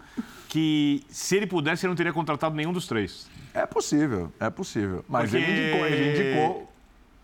que 0.48 1.04
se 1.10 1.36
ele 1.36 1.46
pudesse, 1.46 1.84
ele 1.84 1.90
não 1.90 1.96
teria 1.96 2.14
contratado 2.14 2.54
nenhum 2.54 2.72
dos 2.72 2.86
três. 2.86 3.28
É 3.52 3.66
possível, 3.66 4.32
é 4.40 4.48
possível. 4.48 5.04
Mas 5.06 5.30
Porque... 5.30 5.44
ele 5.44 5.68
indicou, 5.68 5.86
ele 5.86 6.10
indicou, 6.10 6.73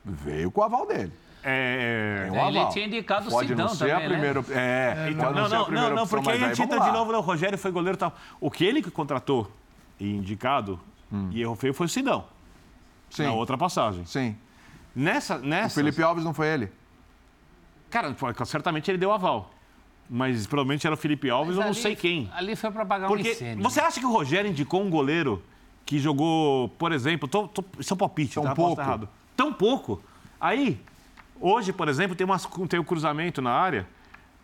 veio 0.05 0.51
com 0.51 0.61
o 0.61 0.65
aval 0.65 0.87
dele. 0.87 1.13
É, 1.43 2.27
é 2.29 2.33
um 2.33 2.49
ele 2.49 2.67
tinha 2.67 2.87
indicado 2.87 3.29
o 3.29 3.41
Sidão 3.41 3.57
não 3.57 3.69
ser 3.69 3.89
também, 3.89 3.95
a 3.95 4.09
primeira, 4.11 4.43
né? 4.43 4.47
É, 4.51 5.07
é 5.07 5.11
então, 5.11 5.33
não, 5.33 5.49
não, 5.49 5.71
não, 5.71 5.71
não, 5.71 5.95
não, 5.97 6.07
porque 6.07 6.31
aí 6.31 6.45
a 6.45 6.49
gente 6.49 6.63
entra 6.63 6.79
de 6.81 6.93
novo, 6.93 7.13
né? 7.13 7.19
o 7.19 7.23
Rogério 7.23 7.57
foi 7.57 7.71
goleiro 7.71 7.97
e 7.97 7.99
tal. 7.99 8.15
O 8.39 8.51
que 8.51 8.65
ele 8.65 8.83
que 8.83 8.91
contratou 8.91 9.51
e 9.99 10.11
indicado 10.11 10.79
hum. 11.11 11.31
e 11.33 11.41
errou 11.41 11.57
feio 11.57 11.73
foi 11.73 11.87
o 11.87 11.89
Sidão. 11.89 12.25
Sim. 13.09 13.25
Na 13.25 13.33
outra 13.33 13.57
passagem. 13.57 14.05
Sim. 14.05 14.37
Nessa, 14.95 15.39
nessa... 15.39 15.81
O 15.81 15.83
Felipe 15.83 16.03
Alves 16.03 16.25
não 16.25 16.35
foi 16.35 16.49
ele? 16.49 16.73
Cara, 17.89 18.15
certamente 18.45 18.91
ele 18.91 18.99
deu 18.99 19.11
aval. 19.11 19.51
Mas 20.09 20.47
provavelmente 20.47 20.87
era 20.87 20.95
o 20.95 20.97
Felipe 20.97 21.31
Alves, 21.31 21.57
ou 21.57 21.65
não 21.65 21.75
sei 21.75 21.95
quem. 21.95 22.29
Ali 22.35 22.57
foi 22.57 22.71
para 22.71 22.85
pagar 22.85 23.07
Porque 23.07 23.29
um 23.29 23.33
incêndio. 23.33 23.63
Você 23.63 23.81
acha 23.81 24.01
que 24.01 24.07
o 24.07 24.13
Rogério 24.13 24.51
indicou 24.51 24.83
um 24.83 24.91
goleiro 24.91 25.43
que 25.87 25.99
jogou, 25.99 26.69
por 26.71 26.93
exemplo, 26.93 27.29
tô, 27.29 27.47
tô, 27.49 27.65
isso 27.79 27.93
é 27.93 27.95
um 27.95 27.97
palpite, 27.97 28.35
Tão 28.35 28.43
tá? 28.43 28.55
pouco. 28.55 28.81
errado. 28.81 29.09
Tão 29.41 29.55
pouco. 29.55 30.03
Aí, 30.39 30.79
hoje, 31.41 31.73
por 31.73 31.89
exemplo, 31.89 32.15
tem, 32.15 32.27
umas, 32.27 32.45
tem 32.69 32.79
um 32.79 32.85
cruzamento 32.85 33.41
na 33.41 33.51
área. 33.51 33.89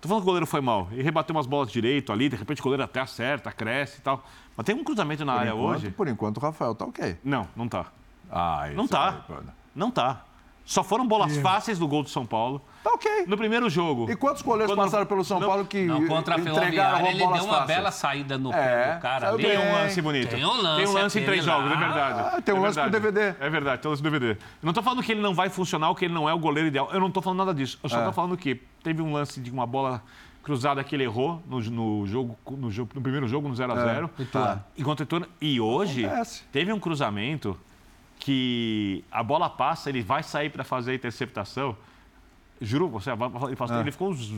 Tô 0.01 0.09
falando 0.09 0.23
que 0.23 0.25
o 0.25 0.31
goleiro 0.31 0.47
foi 0.47 0.63
mal. 0.63 0.89
E 0.91 1.03
rebateu 1.03 1.37
umas 1.37 1.45
bolas 1.45 1.71
direito 1.71 2.15
ali, 2.15 2.31
de 2.31 2.37
repente 2.37 2.63
o 2.63 2.65
goleiro 2.65 2.83
até 2.83 3.01
acerta, 3.01 3.53
cresce 3.53 3.99
e 3.99 4.01
tal. 4.01 4.25
Mas 4.57 4.65
tem 4.65 4.75
um 4.75 4.83
cruzamento 4.83 5.23
na 5.23 5.35
por 5.35 5.39
área 5.41 5.51
enquanto, 5.51 5.77
hoje. 5.77 5.91
Por 5.91 6.09
enquanto 6.09 6.39
o 6.39 6.41
Rafael 6.41 6.75
tá 6.75 6.87
ok. 6.87 7.19
Não, 7.23 7.47
não 7.55 7.69
tá. 7.69 7.93
Ah, 8.31 8.69
isso 8.69 8.77
Não 8.79 8.89
tá. 8.89 9.23
Aí, 9.29 9.37
não 9.75 9.91
tá. 9.91 10.25
Só 10.67 10.83
foram 10.83 11.07
bolas 11.07 11.37
fáceis 11.37 11.79
do 11.79 11.87
gol 11.87 12.03
do 12.03 12.09
São 12.09 12.27
Paulo. 12.27 12.61
Tá 12.83 12.91
ok. 12.91 13.25
No 13.29 13.37
primeiro 13.37 13.71
jogo. 13.71 14.11
E 14.11 14.17
quantos 14.17 14.43
goleiros 14.43 14.75
Quando... 14.75 14.85
passaram 14.85 15.07
pelo 15.07 15.25
São 15.25 15.39
Paulo 15.39 15.65
que 15.65 15.85
não, 15.85 16.09
contra 16.09 16.35
a 16.35 16.41
entregaram 16.41 17.07
ele 17.07 17.19
deu 17.19 17.29
uma 17.29 17.45
fáceis. 17.45 17.67
bela 17.67 17.91
saída 17.93 18.37
no 18.37 18.53
é, 18.53 18.95
do 18.97 19.01
cara. 19.01 19.29
Ali. 19.31 19.45
Tem 19.45 19.59
um 19.59 19.73
lance 19.73 20.03
bonito. 20.03 20.29
Tem 20.29 20.45
um 20.45 20.61
lance. 20.61 20.83
Tem 20.83 20.91
um 20.91 20.93
lance 20.93 21.21
em 21.21 21.25
três 21.25 21.45
jogos, 21.45 21.71
é 21.71 21.77
verdade. 21.77 22.21
Ah, 22.21 22.43
tem 22.43 22.53
um 22.53 22.59
é 22.59 22.61
lance 22.63 22.75
verdade. 22.75 23.01
pro 23.01 23.13
DVD. 23.13 23.37
É 23.39 23.49
verdade, 23.49 23.81
tem 23.81 23.89
um 23.89 23.93
lance 23.93 24.03
pro 24.03 24.11
DVD. 24.11 24.33
Eu 24.33 24.67
não 24.67 24.73
tô 24.73 24.83
falando 24.83 25.05
que 25.05 25.13
ele 25.13 25.21
não 25.21 25.35
vai 25.35 25.49
funcionar 25.49 25.89
ou 25.89 25.95
que 25.95 26.05
ele 26.05 26.15
não 26.15 26.29
é 26.29 26.35
o 26.35 26.39
goleiro 26.39 26.67
ideal. 26.67 26.91
Eu 26.93 26.99
não 26.99 27.13
tô 27.13 27.23
falando 27.23 27.39
nada 27.39 27.55
disso. 27.55 27.79
Eu 27.81 27.89
só 27.89 28.01
é. 28.01 28.05
tô 28.05 28.13
falando 28.13 28.37
que 28.37 28.61
teve 28.83 29.01
um 29.01 29.13
lance 29.13 29.41
de 29.41 29.53
uma 29.53 29.67
bola 29.67 30.03
cruzada 30.43 30.83
que 30.83 30.97
ele 30.97 31.05
errou 31.05 31.43
no, 31.49 31.61
no 31.61 32.07
jogo, 32.07 32.37
no, 32.51 32.71
jogo, 32.73 32.91
no 32.95 33.01
primeiro 33.01 33.29
jogo, 33.29 33.49
no 33.49 33.55
0x0. 33.55 34.11
É. 34.19 34.25
Tá. 34.25 34.65
Enquanto 34.77 35.07
E 35.41 35.61
hoje, 35.61 36.05
Acontece. 36.05 36.43
teve 36.51 36.73
um 36.73 36.81
cruzamento 36.81 37.57
que 38.27 39.05
a 39.09 39.23
bola 39.23 39.49
passa, 39.49 39.89
ele 39.89 40.03
vai 40.03 40.21
sair 40.21 40.51
para 40.51 40.65
fazer 40.65 40.91
a 40.91 40.95
interceptação. 40.97 41.77
Juro, 42.61 42.89
você, 42.89 43.11
ele, 43.11 43.55
passou, 43.55 43.77
é. 43.77 43.81
ele 43.83 43.93
ficou 43.93 44.11
uns 44.11 44.33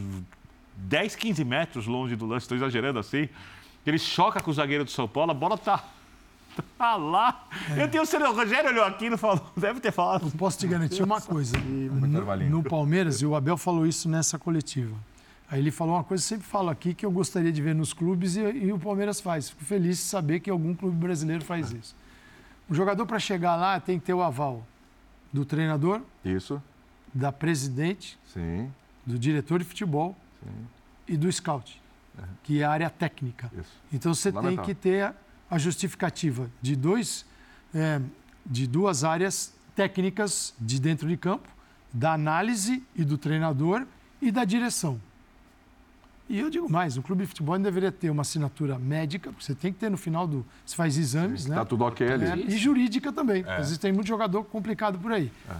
10, 0.77 1.17
15 1.17 1.43
metros 1.43 1.87
longe 1.87 2.15
do 2.15 2.27
lance, 2.27 2.45
estou 2.45 2.59
exagerando 2.59 2.99
assim. 2.99 3.31
Ele 3.87 3.99
choca 3.99 4.43
com 4.43 4.51
o 4.51 4.53
zagueiro 4.53 4.85
do 4.85 4.91
São 4.91 5.09
Paulo, 5.09 5.31
a 5.31 5.35
bola 5.35 5.57
tá, 5.57 5.83
tá 6.77 6.97
lá. 6.97 7.47
É. 7.75 7.83
Eu 7.83 7.89
tenho 7.89 8.05
certeza, 8.05 8.31
o 8.31 8.37
Rogério 8.37 8.69
olhou 8.69 8.85
aqui 8.85 9.07
e 9.07 9.11
não 9.11 9.17
falou, 9.17 9.41
deve 9.57 9.81
ter 9.81 9.91
falado. 9.91 10.27
Eu 10.27 10.33
posso 10.33 10.59
te 10.59 10.67
garantir 10.67 11.03
uma 11.03 11.23
coisa. 11.23 11.57
No, 11.57 12.59
no 12.59 12.63
Palmeiras, 12.63 13.23
e 13.23 13.27
o 13.27 13.35
Abel 13.35 13.57
falou 13.57 13.87
isso 13.87 14.07
nessa 14.07 14.39
coletiva. 14.39 14.95
Aí 15.51 15.61
ele 15.61 15.71
falou 15.71 15.95
uma 15.95 16.05
coisa 16.05 16.23
que 16.23 16.35
eu 16.35 16.37
sempre 16.37 16.47
falo 16.47 16.69
aqui 16.69 16.93
que 16.93 17.07
eu 17.07 17.11
gostaria 17.11 17.51
de 17.51 17.63
ver 17.63 17.75
nos 17.75 17.95
clubes 17.95 18.37
e, 18.37 18.41
e 18.41 18.71
o 18.71 18.79
Palmeiras 18.79 19.19
faz. 19.19 19.49
Fico 19.49 19.65
feliz 19.65 19.97
de 19.97 20.03
saber 20.03 20.41
que 20.41 20.51
algum 20.51 20.75
clube 20.75 20.95
brasileiro 20.95 21.43
faz 21.43 21.73
isso. 21.73 21.97
O 22.69 22.75
jogador, 22.75 23.07
para 23.07 23.19
chegar 23.19 23.57
lá, 23.57 23.81
tem 23.81 23.99
que 23.99 24.07
ter 24.07 24.15
o 24.15 24.23
aval 24.23 24.67
do 25.33 25.45
treinador. 25.45 26.03
Isso. 26.25 26.63
Da 27.13 27.33
presidente. 27.33 28.19
Sim. 28.33 28.71
Do 29.07 29.19
diretor 29.19 29.59
de 29.59 29.65
futebol. 29.65 30.17
Sim. 30.43 30.67
E 31.09 31.17
do 31.17 31.31
scout, 31.33 31.81
uhum. 32.19 32.25
que 32.43 32.61
é 32.61 32.65
a 32.65 32.71
área 32.71 32.91
técnica. 32.91 33.51
Isso. 33.59 33.73
Então 33.91 34.13
você 34.13 34.31
tem 34.31 34.57
que 34.59 34.75
ter 34.75 35.15
a 35.51 35.59
justificativa 35.59 36.51
de 36.61 36.77
dois, 36.77 37.25
é, 37.75 38.01
de 38.45 38.67
duas 38.67 39.05
áreas 39.05 39.55
técnicas 39.75 40.53
de 40.61 40.79
dentro 40.79 41.09
de 41.09 41.17
campo, 41.17 41.49
da 41.93 42.13
análise 42.13 42.83
e 42.95 43.05
do 43.05 43.17
treinador 43.17 43.87
e 44.21 44.31
da 44.31 44.45
direção. 44.45 45.01
E 46.29 46.39
eu 46.39 46.51
digo 46.51 46.71
mais, 46.71 46.99
um 46.99 47.03
clube 47.03 47.23
de 47.23 47.29
futebol 47.29 47.59
deveria 47.59 47.91
ter 47.91 48.11
uma 48.11 48.21
assinatura 48.21 48.79
médica, 48.79 49.31
porque 49.31 49.45
você 49.45 49.55
tem 49.55 49.73
que 49.73 49.79
ter 49.79 49.91
no 49.91 49.97
final 49.97 50.27
do. 50.27 50.45
Você 50.65 50.77
faz 50.77 50.99
exames, 50.99 51.45
Sim, 51.45 51.51
né? 51.51 51.57
Tá 51.57 51.65
tudo 51.65 51.85
ok 51.85 52.07
ali. 52.07 52.27
É, 52.27 52.37
e 52.37 52.59
jurídica 52.59 53.11
também. 53.11 53.43
É. 53.47 53.53
Às 53.53 53.67
vezes 53.67 53.79
tem 53.79 53.93
muito 53.93 54.07
jogador 54.07 54.45
complicado 54.45 54.99
por 54.99 55.11
aí. 55.11 55.33
É. 55.49 55.57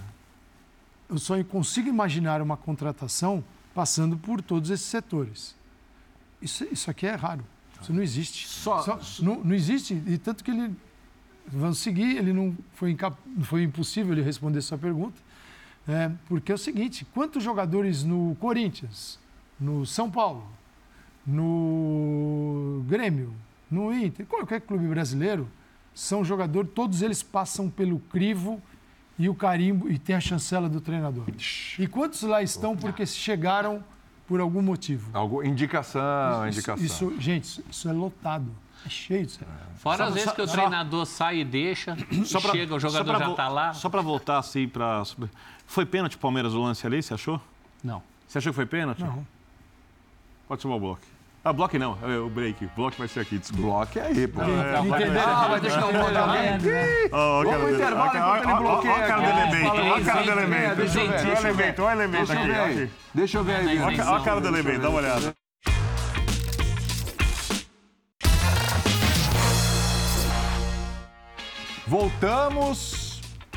Eu 1.09 1.17
só 1.17 1.43
consigo 1.43 1.89
imaginar 1.89 2.39
uma 2.39 2.55
contratação 2.55 3.43
passando 3.73 4.15
por 4.15 4.43
todos 4.43 4.69
esses 4.69 4.85
setores. 4.85 5.55
Isso, 6.39 6.67
isso 6.71 6.91
aqui 6.91 7.07
é 7.07 7.15
raro. 7.15 7.43
Isso 7.81 7.91
não 7.91 8.03
existe. 8.03 8.47
Só, 8.47 8.81
só 8.81 8.99
não, 9.23 9.43
não, 9.43 9.55
existe, 9.55 9.99
e 10.05 10.17
tanto 10.19 10.43
que 10.43 10.51
ele. 10.51 10.75
Vamos 11.47 11.79
seguir, 11.79 12.17
ele 12.17 12.31
não 12.31 12.55
foi, 12.75 12.91
incap, 12.91 13.17
foi 13.41 13.63
impossível 13.63 14.13
ele 14.13 14.21
responder 14.21 14.61
sua 14.61 14.77
pergunta. 14.77 15.19
É, 15.87 16.11
porque 16.27 16.51
é 16.51 16.55
o 16.55 16.59
seguinte: 16.59 17.05
quantos 17.11 17.43
jogadores 17.43 18.03
no 18.03 18.35
Corinthians, 18.39 19.17
no 19.59 19.83
São 19.85 20.11
Paulo, 20.11 20.45
no 21.29 22.83
Grêmio, 22.87 23.33
no 23.69 23.93
Inter, 23.93 24.25
qualquer 24.25 24.61
clube 24.61 24.87
brasileiro, 24.87 25.47
são 25.93 26.23
jogadores, 26.23 26.71
todos 26.73 27.01
eles 27.01 27.21
passam 27.21 27.69
pelo 27.69 27.99
crivo 27.99 28.61
e 29.17 29.29
o 29.29 29.35
carimbo 29.35 29.89
e 29.89 29.99
tem 29.99 30.15
a 30.15 30.19
chancela 30.19 30.67
do 30.67 30.81
treinador. 30.81 31.25
E 31.77 31.87
quantos 31.87 32.21
lá 32.23 32.41
estão 32.41 32.75
porque 32.75 33.05
chegaram 33.05 33.83
por 34.27 34.39
algum 34.39 34.61
motivo? 34.61 35.09
Algo, 35.13 35.43
indicação, 35.43 36.47
isso, 36.47 36.59
indicação. 36.59 36.85
Isso, 36.85 37.21
gente, 37.21 37.63
isso 37.69 37.89
é 37.89 37.93
lotado. 37.93 38.49
É 38.85 38.89
cheio 38.89 39.25
disso. 39.25 39.41
Fora 39.75 40.05
às 40.05 40.13
vezes 40.13 40.31
que 40.31 40.41
o 40.41 40.47
só, 40.47 40.53
treinador 40.53 41.05
sai 41.05 41.39
e 41.39 41.45
deixa, 41.45 41.97
só 42.25 42.39
pra, 42.39 42.51
chega, 42.51 42.75
o 42.75 42.79
jogador 42.79 43.19
já 43.19 43.29
está 43.29 43.47
lá. 43.49 43.73
Só 43.73 43.89
para 43.89 44.01
voltar 44.01 44.39
assim 44.39 44.67
para. 44.67 45.03
Foi 45.67 45.85
pênalti 45.85 46.17
Palmeiras 46.17 46.53
o 46.53 46.61
lance 46.61 46.87
ali, 46.87 47.03
você 47.03 47.13
achou? 47.13 47.41
Não. 47.83 48.01
Você 48.25 48.37
achou 48.37 48.51
que 48.51 48.55
foi 48.55 48.65
pênalti? 48.65 49.01
Não. 49.01 49.25
Pode 50.47 50.61
chamar 50.61 50.75
o 50.75 50.79
bloco. 50.79 51.01
Ah, 51.41 51.53
bloco 51.53 51.79
não, 51.79 51.97
é 52.03 52.17
o 52.17 52.29
break. 52.29 52.69
Bloco 52.75 52.97
vai 52.97 53.07
ser 53.07 53.21
aqui, 53.21 53.39
é 53.97 54.01
aí, 54.01 54.27
pô. 54.27 54.41
Ah, 54.41 55.47
vai 55.47 55.59
deixar 55.61 55.85
o 55.87 55.91
bloco 55.91 56.17
alguém? 56.17 56.57
Vamos 57.09 57.55
pro 57.55 57.75
intervalo 57.75 58.17
enquanto 58.17 58.43
ele 58.43 58.55
bloqueia. 58.59 58.93
Olha 58.93 59.03
a 59.03 59.07
cara 59.07 59.21
do 59.21 59.29
elemento, 59.29 59.71
olha 59.71 59.95
a 59.95 60.01
cara 60.03 60.23
do 60.23 60.31
elemento. 60.31 60.75
Deixa 60.75 61.47
eu 61.47 61.55
ver. 61.55 61.75
Olha 61.79 61.87
o 61.87 61.91
elemento, 61.91 62.31
olha 62.31 62.39
o 62.39 62.43
elemento 62.43 62.79
aqui. 62.79 62.91
Deixa 63.13 63.37
eu 63.37 63.43
ver 63.43 63.55
aí. 63.55 63.79
Olha 63.79 64.15
a 64.15 64.21
cara 64.21 64.41
do 64.41 64.47
elemento, 64.47 64.81
dá 64.81 64.89
uma 64.89 64.99
olhada. 64.99 65.33
Voltamos 71.87 72.98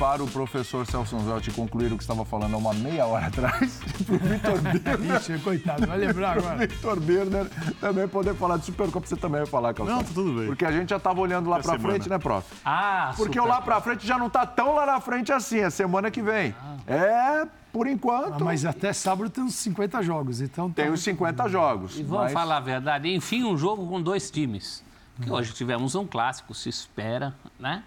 para 0.02 0.20
o 0.20 0.26
professor 0.26 0.84
Celso 0.84 1.14
Anzotti 1.14 1.52
concluir 1.52 1.92
o 1.92 1.96
que 1.96 2.02
estava 2.02 2.24
falando 2.24 2.54
há 2.54 2.58
uma 2.58 2.74
meia 2.74 3.06
hora 3.06 3.26
atrás, 3.26 3.78
para 4.04 4.16
o 4.16 4.18
Vitor 4.18 4.60
Birner. 4.60 5.16
Ixi, 5.16 5.38
coitado, 5.38 5.86
vai 5.86 5.96
lembrar 5.96 6.38
agora. 6.38 6.56
Vitor 6.66 6.98
Birner 6.98 7.46
também 7.80 8.08
poder 8.08 8.34
falar 8.34 8.56
de 8.56 8.64
Supercopa, 8.64 9.06
você 9.06 9.14
também 9.14 9.42
vai 9.42 9.46
falar, 9.46 9.72
Calçado. 9.72 9.98
Não, 9.98 10.04
tá 10.04 10.12
tudo 10.12 10.40
bem. 10.40 10.48
Porque 10.48 10.64
a 10.64 10.72
gente 10.72 10.90
já 10.90 10.96
estava 10.96 11.20
olhando 11.20 11.48
lá 11.48 11.60
para 11.60 11.78
frente, 11.78 12.08
né, 12.10 12.18
prof? 12.18 12.44
Ah, 12.64 13.12
Porque 13.16 13.38
o 13.38 13.46
lá 13.46 13.62
para 13.62 13.80
frente 13.80 14.04
já 14.04 14.18
não 14.18 14.26
está 14.26 14.44
tão 14.44 14.74
lá 14.74 14.86
na 14.86 15.00
frente 15.00 15.32
assim, 15.32 15.60
é 15.60 15.70
semana 15.70 16.10
que 16.10 16.20
vem. 16.20 16.52
Ah. 16.60 16.76
É, 16.92 17.46
por 17.72 17.86
enquanto. 17.86 18.42
Ah, 18.42 18.44
mas 18.44 18.64
até 18.64 18.92
sábado 18.92 19.30
tem 19.30 19.44
uns 19.44 19.54
50 19.54 20.02
jogos, 20.02 20.40
então. 20.40 20.68
Tem 20.68 20.86
tá 20.86 20.90
uns 20.90 21.00
50 21.00 21.48
jogos. 21.48 21.96
E 21.96 22.02
vamos 22.02 22.24
mas... 22.24 22.32
falar 22.32 22.56
a 22.56 22.60
verdade, 22.60 23.08
enfim, 23.14 23.44
um 23.44 23.56
jogo 23.56 23.86
com 23.86 24.02
dois 24.02 24.32
times. 24.32 24.84
Que 25.22 25.30
hum. 25.30 25.34
hoje 25.34 25.52
tivemos 25.52 25.94
um 25.94 26.04
clássico, 26.04 26.52
se 26.54 26.68
espera, 26.68 27.32
né? 27.56 27.84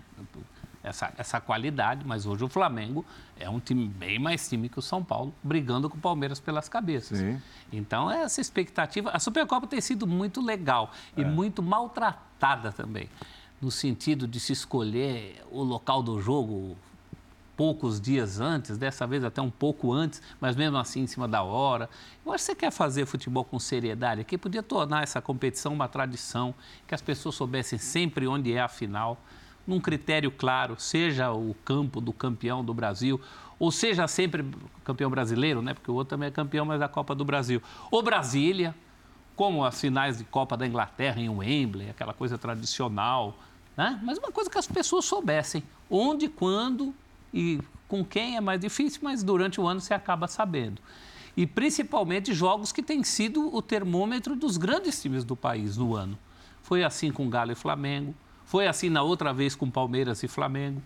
Essa, 0.85 1.11
essa 1.17 1.41
qualidade, 1.41 2.05
mas 2.05 2.25
hoje 2.25 2.43
o 2.43 2.47
Flamengo 2.47 3.03
é 3.39 3.49
um 3.49 3.59
time 3.59 3.87
bem 3.87 4.19
mais 4.19 4.47
time 4.47 4.69
que 4.69 4.77
o 4.77 4.81
São 4.81 5.03
Paulo, 5.03 5.33
brigando 5.43 5.89
com 5.89 5.97
o 5.97 5.99
Palmeiras 5.99 6.39
pelas 6.39 6.69
cabeças. 6.69 7.17
Sim. 7.17 7.41
Então, 7.73 8.09
essa 8.09 8.39
expectativa. 8.39 9.09
A 9.09 9.19
Supercopa 9.19 9.65
tem 9.65 9.81
sido 9.81 10.05
muito 10.05 10.39
legal 10.39 10.91
é. 11.17 11.21
e 11.21 11.25
muito 11.25 11.63
maltratada 11.63 12.71
também, 12.71 13.09
no 13.59 13.71
sentido 13.71 14.27
de 14.27 14.39
se 14.39 14.53
escolher 14.53 15.43
o 15.49 15.63
local 15.63 16.03
do 16.03 16.21
jogo 16.21 16.77
poucos 17.57 18.01
dias 18.01 18.39
antes, 18.39 18.77
dessa 18.77 19.07
vez 19.07 19.23
até 19.23 19.41
um 19.41 19.49
pouco 19.49 19.91
antes, 19.91 20.21
mas 20.41 20.55
mesmo 20.57 20.77
assim 20.77 21.01
em 21.01 21.07
cima 21.07 21.27
da 21.27 21.41
hora. 21.41 21.89
Eu 22.23 22.33
acho 22.33 22.43
que 22.43 22.51
você 22.51 22.55
quer 22.55 22.71
fazer 22.71 23.05
futebol 23.05 23.45
com 23.45 23.57
seriedade 23.57 24.21
aqui, 24.21 24.37
podia 24.37 24.61
tornar 24.61 25.03
essa 25.03 25.21
competição 25.21 25.73
uma 25.73 25.87
tradição, 25.87 26.53
que 26.85 26.93
as 26.93 27.01
pessoas 27.01 27.33
soubessem 27.33 27.79
sempre 27.79 28.27
onde 28.27 28.53
é 28.53 28.61
a 28.61 28.67
final 28.67 29.17
num 29.65 29.79
critério 29.79 30.31
claro, 30.31 30.75
seja 30.77 31.31
o 31.31 31.55
campo 31.65 31.99
do 31.99 32.13
campeão 32.13 32.63
do 32.63 32.73
Brasil, 32.73 33.19
ou 33.57 33.71
seja 33.71 34.07
sempre 34.07 34.45
campeão 34.83 35.09
brasileiro, 35.09 35.61
né? 35.61 35.73
Porque 35.73 35.89
o 35.89 35.93
outro 35.93 36.11
também 36.11 36.27
é 36.27 36.31
campeão, 36.31 36.65
mas 36.65 36.79
da 36.79 36.87
Copa 36.87 37.15
do 37.15 37.23
Brasil. 37.23 37.61
Ou 37.89 38.03
Brasília, 38.03 38.75
como 39.35 39.63
as 39.63 39.79
finais 39.79 40.17
de 40.17 40.23
Copa 40.25 40.55
da 40.55 40.67
Inglaterra 40.67 41.19
em 41.19 41.29
Wembley, 41.29 41.89
aquela 41.89 42.13
coisa 42.13 42.37
tradicional, 42.37 43.37
né? 43.75 43.99
Mas 44.03 44.17
uma 44.17 44.31
coisa 44.31 44.49
que 44.49 44.57
as 44.57 44.67
pessoas 44.67 45.05
soubessem, 45.05 45.63
onde, 45.89 46.27
quando 46.27 46.93
e 47.33 47.59
com 47.87 48.03
quem 48.03 48.35
é 48.35 48.41
mais 48.41 48.59
difícil, 48.59 49.01
mas 49.03 49.23
durante 49.23 49.59
o 49.59 49.67
ano 49.67 49.79
você 49.79 49.93
acaba 49.93 50.27
sabendo. 50.27 50.81
E 51.37 51.45
principalmente 51.45 52.33
jogos 52.33 52.71
que 52.71 52.81
têm 52.81 53.03
sido 53.03 53.53
o 53.53 53.61
termômetro 53.61 54.35
dos 54.35 54.57
grandes 54.57 55.01
times 55.01 55.25
do 55.25 55.35
país 55.35 55.75
no 55.75 55.93
ano 55.93 56.17
Foi 56.61 56.81
assim 56.81 57.11
com 57.11 57.29
Galo 57.29 57.51
e 57.51 57.55
Flamengo. 57.55 58.15
Foi 58.45 58.67
assim 58.67 58.89
na 58.89 59.01
outra 59.01 59.33
vez 59.33 59.55
com 59.55 59.69
Palmeiras 59.69 60.23
e 60.23 60.27
Flamengo. 60.27 60.81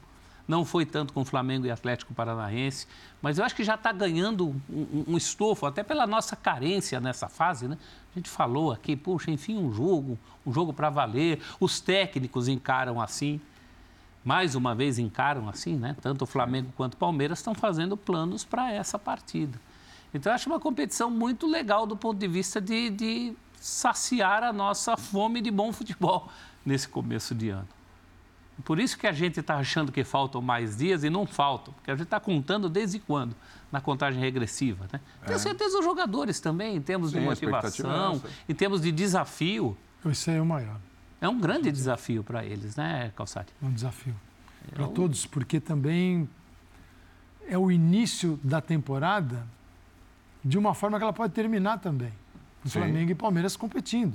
Não 0.47 0.65
foi 0.65 0.85
tanto 0.85 1.13
com 1.13 1.23
Flamengo 1.23 1.67
e 1.67 1.71
Atlético 1.71 2.13
Paranaense. 2.13 2.87
Mas 3.21 3.37
eu 3.37 3.45
acho 3.45 3.55
que 3.55 3.63
já 3.63 3.75
está 3.75 3.91
ganhando 3.91 4.47
um, 4.67 5.03
um, 5.09 5.17
estofo, 5.17 5.67
até 5.67 5.83
pela 5.83 6.07
nossa 6.07 6.35
carência 6.35 6.99
nessa 6.99 7.27
fase, 7.27 7.67
né? 7.67 7.77
A 8.15 8.17
gente 8.17 8.29
falou 8.29 8.71
aqui, 8.71 8.95
puxa, 8.95 9.29
enfim, 9.29 9.57
um 9.57 9.71
jogo, 9.71 10.17
um 10.43 10.51
jogo 10.51 10.73
para 10.73 10.89
valer. 10.89 11.39
Os 11.59 11.79
técnicos 11.79 12.47
encaram 12.47 12.99
assim 12.99 13.39
mais 14.23 14.53
uma 14.53 14.75
vez 14.75 14.99
encaram 14.99 15.47
assim, 15.47 15.75
né? 15.75 15.95
Tanto 16.01 16.23
o 16.23 16.25
Flamengo 16.25 16.73
quanto 16.75 16.93
o 16.95 16.97
Palmeiras 16.97 17.39
estão 17.39 17.55
fazendo 17.55 17.95
planos 17.95 18.43
para 18.43 18.71
essa 18.71 18.99
partida. 18.99 19.59
Então, 20.13 20.31
eu 20.31 20.35
acho 20.35 20.49
uma 20.49 20.59
competição 20.59 21.09
muito 21.09 21.47
legal 21.47 21.85
do 21.85 21.95
ponto 21.95 22.17
de 22.17 22.27
vista 22.27 22.59
de, 22.59 22.89
de 22.89 23.33
saciar 23.59 24.43
a 24.43 24.51
nossa 24.51 24.97
fome 24.97 25.41
de 25.41 25.51
bom 25.51 25.71
futebol 25.71 26.29
nesse 26.65 26.87
começo 26.87 27.33
de 27.33 27.49
ano. 27.49 27.67
Por 28.63 28.79
isso 28.79 28.97
que 28.97 29.07
a 29.07 29.11
gente 29.11 29.39
está 29.39 29.55
achando 29.55 29.91
que 29.91 30.03
faltam 30.03 30.41
mais 30.41 30.77
dias 30.77 31.03
e 31.03 31.09
não 31.09 31.25
faltam, 31.25 31.73
porque 31.73 31.91
a 31.91 31.95
gente 31.95 32.03
está 32.03 32.19
contando 32.19 32.69
desde 32.69 32.99
quando? 32.99 33.35
Na 33.71 33.79
contagem 33.79 34.19
regressiva. 34.19 34.85
Né? 34.91 34.99
Tenho 35.25 35.35
é. 35.35 35.39
certeza 35.39 35.77
os 35.79 35.85
jogadores 35.85 36.39
também, 36.39 36.75
em 36.75 36.81
termos 36.81 37.11
Sim, 37.11 37.19
de 37.19 37.25
motivação, 37.25 38.21
em 38.47 38.53
termos 38.53 38.81
de 38.81 38.91
desafio. 38.91 39.77
Isso 40.05 40.29
aí 40.29 40.37
é 40.37 40.41
o 40.41 40.45
maior. 40.45 40.79
É 41.21 41.29
um 41.29 41.39
grande 41.39 41.71
desafio 41.71 42.23
para 42.23 42.45
eles, 42.45 42.75
né, 42.75 43.11
Calçati? 43.15 43.53
É 43.61 43.65
um 43.65 43.71
desafio. 43.71 44.15
É 44.71 44.75
para 44.75 44.87
todos, 44.87 45.25
porque 45.25 45.59
também 45.59 46.27
é 47.47 47.57
o 47.57 47.71
início 47.71 48.39
da 48.43 48.61
temporada 48.61 49.45
de 50.43 50.57
uma 50.57 50.73
forma 50.73 50.97
que 50.97 51.03
ela 51.03 51.13
pode 51.13 51.33
terminar 51.33 51.79
também. 51.79 52.13
O 52.63 52.69
Flamengo 52.69 53.11
e 53.11 53.15
Palmeiras 53.15 53.55
competindo. 53.55 54.13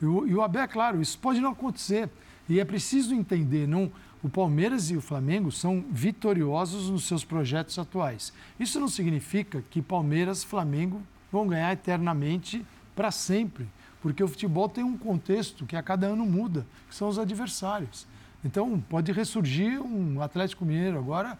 E 0.00 0.04
o, 0.04 0.26
e 0.26 0.34
o 0.34 0.42
Abel, 0.42 0.62
é 0.62 0.66
claro, 0.66 1.00
isso 1.00 1.18
pode 1.18 1.40
não 1.40 1.52
acontecer. 1.52 2.08
E 2.48 2.60
é 2.60 2.64
preciso 2.64 3.14
entender, 3.14 3.66
não, 3.66 3.90
o 4.22 4.28
Palmeiras 4.28 4.90
e 4.90 4.96
o 4.96 5.00
Flamengo 5.00 5.52
são 5.52 5.84
vitoriosos 5.90 6.90
nos 6.90 7.04
seus 7.04 7.24
projetos 7.24 7.78
atuais. 7.78 8.32
Isso 8.58 8.80
não 8.80 8.88
significa 8.88 9.62
que 9.70 9.80
Palmeiras 9.80 10.42
e 10.42 10.46
Flamengo 10.46 11.00
vão 11.30 11.46
ganhar 11.46 11.72
eternamente 11.72 12.64
para 12.94 13.10
sempre 13.10 13.66
porque 14.04 14.22
o 14.22 14.28
futebol 14.28 14.68
tem 14.68 14.84
um 14.84 14.98
contexto 14.98 15.64
que 15.64 15.74
a 15.74 15.82
cada 15.82 16.08
ano 16.08 16.26
muda, 16.26 16.66
que 16.90 16.94
são 16.94 17.08
os 17.08 17.18
adversários. 17.18 18.06
Então, 18.44 18.78
pode 18.78 19.10
ressurgir 19.12 19.80
um 19.80 20.20
Atlético 20.20 20.62
Mineiro 20.62 20.98
agora 20.98 21.38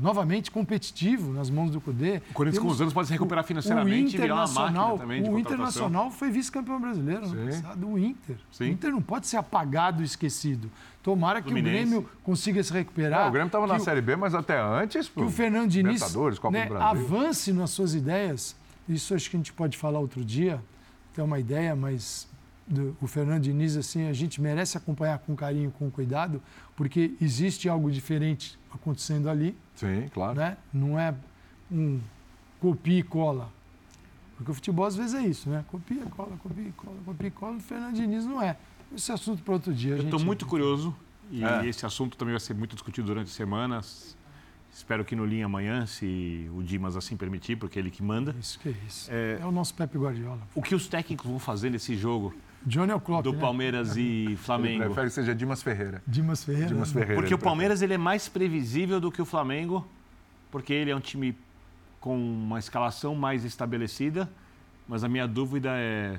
novamente 0.00 0.50
competitivo 0.50 1.32
nas 1.32 1.50
mãos 1.50 1.70
do 1.70 1.80
Cudê. 1.80 2.22
O 2.30 2.34
Corinthians 2.34 2.62
com 2.62 2.68
os 2.68 2.80
anos 2.80 2.92
pode 2.92 3.08
se 3.08 3.12
recuperar 3.12 3.44
financeiramente 3.44 4.16
e 4.16 4.20
virar 4.20 4.34
uma 4.34 4.48
máquina 4.48 4.98
também 4.98 5.22
de 5.22 5.30
O 5.30 5.38
Internacional 5.38 6.10
foi 6.10 6.30
vice-campeão 6.30 6.80
brasileiro 6.80 7.28
no 7.28 7.46
passado, 7.46 7.88
o 7.88 7.98
Inter. 7.98 8.36
Sim. 8.50 8.64
O 8.64 8.66
Inter 8.68 8.90
não 8.90 9.02
pode 9.02 9.26
ser 9.26 9.36
apagado 9.36 10.02
e 10.02 10.04
esquecido. 10.04 10.70
Tomara 11.02 11.40
que 11.40 11.50
o 11.50 11.54
Grêmio 11.54 12.08
consiga 12.22 12.62
se 12.62 12.72
recuperar. 12.72 13.22
Não, 13.22 13.28
o 13.28 13.32
Grêmio 13.32 13.46
estava 13.46 13.66
na 13.66 13.76
o, 13.76 13.80
Série 13.80 14.00
B, 14.00 14.16
mas 14.16 14.34
até 14.34 14.60
antes... 14.60 15.08
Que 15.08 15.22
o 15.22 15.30
Fernando 15.30 15.70
Diniz 15.70 16.02
né, 16.50 16.68
avance 16.78 17.52
nas 17.52 17.70
suas 17.70 17.94
ideias. 17.94 18.54
Isso 18.88 19.14
acho 19.14 19.30
que 19.30 19.36
a 19.36 19.38
gente 19.38 19.52
pode 19.52 19.76
falar 19.76 19.98
outro 20.00 20.24
dia 20.24 20.60
ter 21.14 21.22
uma 21.22 21.38
ideia, 21.38 21.74
mas 21.74 22.28
do, 22.66 22.96
o 23.00 23.06
Fernando 23.06 23.42
Diniz, 23.42 23.76
assim, 23.76 24.08
a 24.08 24.12
gente 24.12 24.40
merece 24.40 24.76
acompanhar 24.76 25.18
com 25.18 25.34
carinho, 25.34 25.70
com 25.70 25.90
cuidado, 25.90 26.40
porque 26.78 27.12
existe 27.20 27.68
algo 27.68 27.90
diferente 27.90 28.56
acontecendo 28.70 29.28
ali. 29.28 29.56
Sim, 29.74 30.06
claro. 30.14 30.38
Né? 30.38 30.56
Não 30.72 30.96
é 30.96 31.12
um 31.72 31.98
copia 32.60 33.00
e 33.00 33.02
cola. 33.02 33.52
Porque 34.36 34.52
o 34.52 34.54
futebol 34.54 34.86
às 34.86 34.94
vezes 34.94 35.12
é 35.12 35.26
isso, 35.26 35.50
né? 35.50 35.64
Copia, 35.66 36.06
cola, 36.06 36.36
copia, 36.36 36.72
cola, 36.76 36.96
copia, 37.04 37.30
cola. 37.32 37.56
O 37.56 37.60
Fernando 37.60 37.96
Diniz 37.96 38.24
não 38.24 38.40
é. 38.40 38.56
Esse 38.94 39.10
assunto 39.10 39.42
para 39.42 39.54
outro 39.54 39.74
dia. 39.74 39.96
Eu 39.96 40.04
estou 40.04 40.20
muito 40.20 40.46
curioso 40.46 40.94
e 41.32 41.42
é. 41.42 41.66
esse 41.66 41.84
assunto 41.84 42.16
também 42.16 42.32
vai 42.32 42.40
ser 42.40 42.54
muito 42.54 42.76
discutido 42.76 43.08
durante 43.08 43.30
semanas. 43.30 44.16
Espero 44.72 45.04
que 45.04 45.16
no 45.16 45.26
linha 45.26 45.46
amanhã, 45.46 45.84
se 45.84 46.48
o 46.54 46.62
Dimas 46.62 46.96
assim 46.96 47.16
permitir, 47.16 47.56
porque 47.56 47.80
é 47.80 47.82
ele 47.82 47.90
que 47.90 48.04
manda. 48.04 48.36
Isso 48.38 48.56
que 48.60 48.68
é 48.68 48.74
isso. 48.86 49.10
É, 49.10 49.40
é 49.42 49.44
o 49.44 49.50
nosso 49.50 49.74
Pepe 49.74 49.98
Guardiola. 49.98 50.46
O 50.54 50.62
que 50.62 50.76
os 50.76 50.86
técnicos 50.86 51.28
vão 51.28 51.40
fazer 51.40 51.70
nesse 51.70 51.96
jogo? 51.96 52.32
Johnny 52.66 52.92
é 52.92 52.98
Klopp, 52.98 53.24
do 53.24 53.32
né? 53.32 53.38
Palmeiras 53.38 53.96
e 53.96 54.36
Flamengo. 54.42 54.82
Ele 54.82 54.84
prefere 54.84 55.06
que 55.06 55.12
seja 55.12 55.34
Dimas 55.34 55.62
Ferreira. 55.62 56.02
Dimas 56.06 56.44
Ferreira. 56.44 56.68
Dimas 56.68 56.92
Ferreira 56.92 57.14
porque 57.14 57.34
o 57.34 57.38
Palmeiras 57.38 57.82
ele 57.82 57.94
é 57.94 57.98
mais 57.98 58.28
previsível 58.28 59.00
do 59.00 59.10
que 59.10 59.22
o 59.22 59.24
Flamengo, 59.24 59.86
porque 60.50 60.72
ele 60.72 60.90
é 60.90 60.96
um 60.96 61.00
time 61.00 61.36
com 62.00 62.16
uma 62.16 62.58
escalação 62.58 63.14
mais 63.14 63.44
estabelecida. 63.44 64.28
Mas 64.86 65.04
a 65.04 65.08
minha 65.08 65.28
dúvida 65.28 65.70
é 65.74 66.18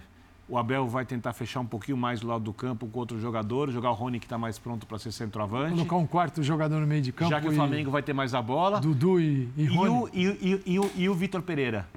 o 0.49 0.57
Abel 0.57 0.87
vai 0.87 1.05
tentar 1.05 1.31
fechar 1.33 1.59
um 1.59 1.65
pouquinho 1.65 1.95
mais 1.95 2.21
do 2.21 2.27
lado 2.27 2.43
do 2.43 2.51
campo 2.51 2.87
com 2.87 2.99
outro 2.99 3.19
jogador, 3.19 3.69
jogar 3.69 3.91
o 3.91 3.93
Rony 3.93 4.19
que 4.19 4.25
está 4.25 4.37
mais 4.37 4.57
pronto 4.57 4.87
para 4.87 4.97
ser 4.97 5.11
centroavante. 5.11 5.73
Colocar 5.73 5.95
um 5.97 6.07
quarto 6.07 6.41
jogador 6.41 6.79
no 6.79 6.87
meio 6.87 7.03
de 7.03 7.11
campo. 7.11 7.29
Já 7.29 7.39
que 7.39 7.47
o 7.47 7.51
Flamengo 7.51 7.91
vai 7.91 8.01
ter 8.01 8.13
mais 8.13 8.33
a 8.33 8.41
bola. 8.41 8.81
Dudu 8.81 9.19
e, 9.19 9.47
e 9.55 9.65
Rony. 9.67 10.09
E 10.11 10.27
o, 10.27 10.37
e, 10.41 10.61
e, 10.65 10.79
o, 10.79 10.91
e 10.95 11.09
o 11.09 11.13
Vitor 11.13 11.43
Pereira? 11.43 11.87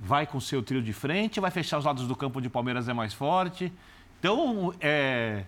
Vai 0.00 0.26
com 0.26 0.40
seu 0.40 0.62
trio 0.62 0.82
de 0.82 0.92
frente, 0.92 1.38
vai 1.38 1.50
fechar 1.50 1.78
os 1.78 1.84
lados 1.84 2.08
do 2.08 2.16
campo 2.16 2.38
onde 2.38 2.48
o 2.48 2.50
Palmeiras 2.50 2.88
é 2.88 2.92
mais 2.92 3.12
forte. 3.12 3.70
Então, 4.18 4.74
é, 4.80 5.44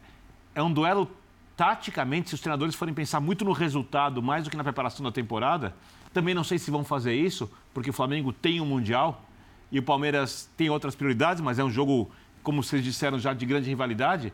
é 0.54 0.62
um 0.62 0.72
duelo 0.72 1.10
taticamente, 1.56 2.28
se 2.28 2.34
os 2.34 2.40
treinadores 2.40 2.74
forem 2.74 2.94
pensar 2.94 3.18
muito 3.18 3.44
no 3.44 3.52
resultado, 3.52 4.22
mais 4.22 4.44
do 4.44 4.50
que 4.50 4.56
na 4.56 4.62
preparação 4.62 5.02
da 5.04 5.10
temporada, 5.10 5.74
também 6.12 6.34
não 6.34 6.44
sei 6.44 6.58
se 6.58 6.70
vão 6.70 6.84
fazer 6.84 7.14
isso, 7.14 7.50
porque 7.72 7.90
o 7.90 7.92
Flamengo 7.92 8.32
tem 8.32 8.60
um 8.60 8.66
Mundial 8.66 9.24
e 9.70 9.78
o 9.78 9.82
Palmeiras 9.82 10.50
tem 10.56 10.68
outras 10.68 10.94
prioridades, 10.94 11.40
mas 11.40 11.58
é 11.58 11.64
um 11.64 11.70
jogo 11.70 12.10
como 12.42 12.62
vocês 12.62 12.82
disseram 12.82 13.18
já, 13.18 13.32
de 13.32 13.46
grande 13.46 13.68
rivalidade, 13.68 14.32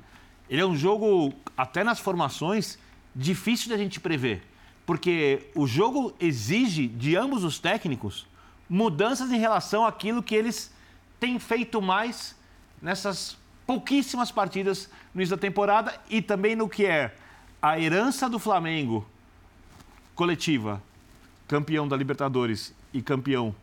ele 0.48 0.62
é 0.62 0.66
um 0.66 0.76
jogo, 0.76 1.32
até 1.56 1.84
nas 1.84 2.00
formações, 2.00 2.78
difícil 3.14 3.68
de 3.68 3.74
a 3.74 3.76
gente 3.76 4.00
prever. 4.00 4.42
Porque 4.86 5.50
o 5.54 5.66
jogo 5.66 6.14
exige 6.18 6.86
de 6.86 7.14
ambos 7.16 7.44
os 7.44 7.58
técnicos 7.58 8.26
mudanças 8.68 9.30
em 9.30 9.38
relação 9.38 9.84
àquilo 9.86 10.22
que 10.22 10.34
eles 10.34 10.72
têm 11.18 11.38
feito 11.38 11.80
mais 11.80 12.36
nessas 12.80 13.36
pouquíssimas 13.66 14.30
partidas 14.30 14.88
no 15.14 15.20
início 15.20 15.36
da 15.36 15.40
temporada 15.40 15.98
e 16.08 16.22
também 16.22 16.54
no 16.54 16.68
que 16.68 16.86
é 16.86 17.14
a 17.60 17.78
herança 17.78 18.28
do 18.28 18.38
Flamengo 18.38 19.06
coletiva, 20.14 20.82
campeão 21.46 21.86
da 21.88 21.96
Libertadores 21.96 22.74
e 22.92 23.02
campeão 23.02 23.54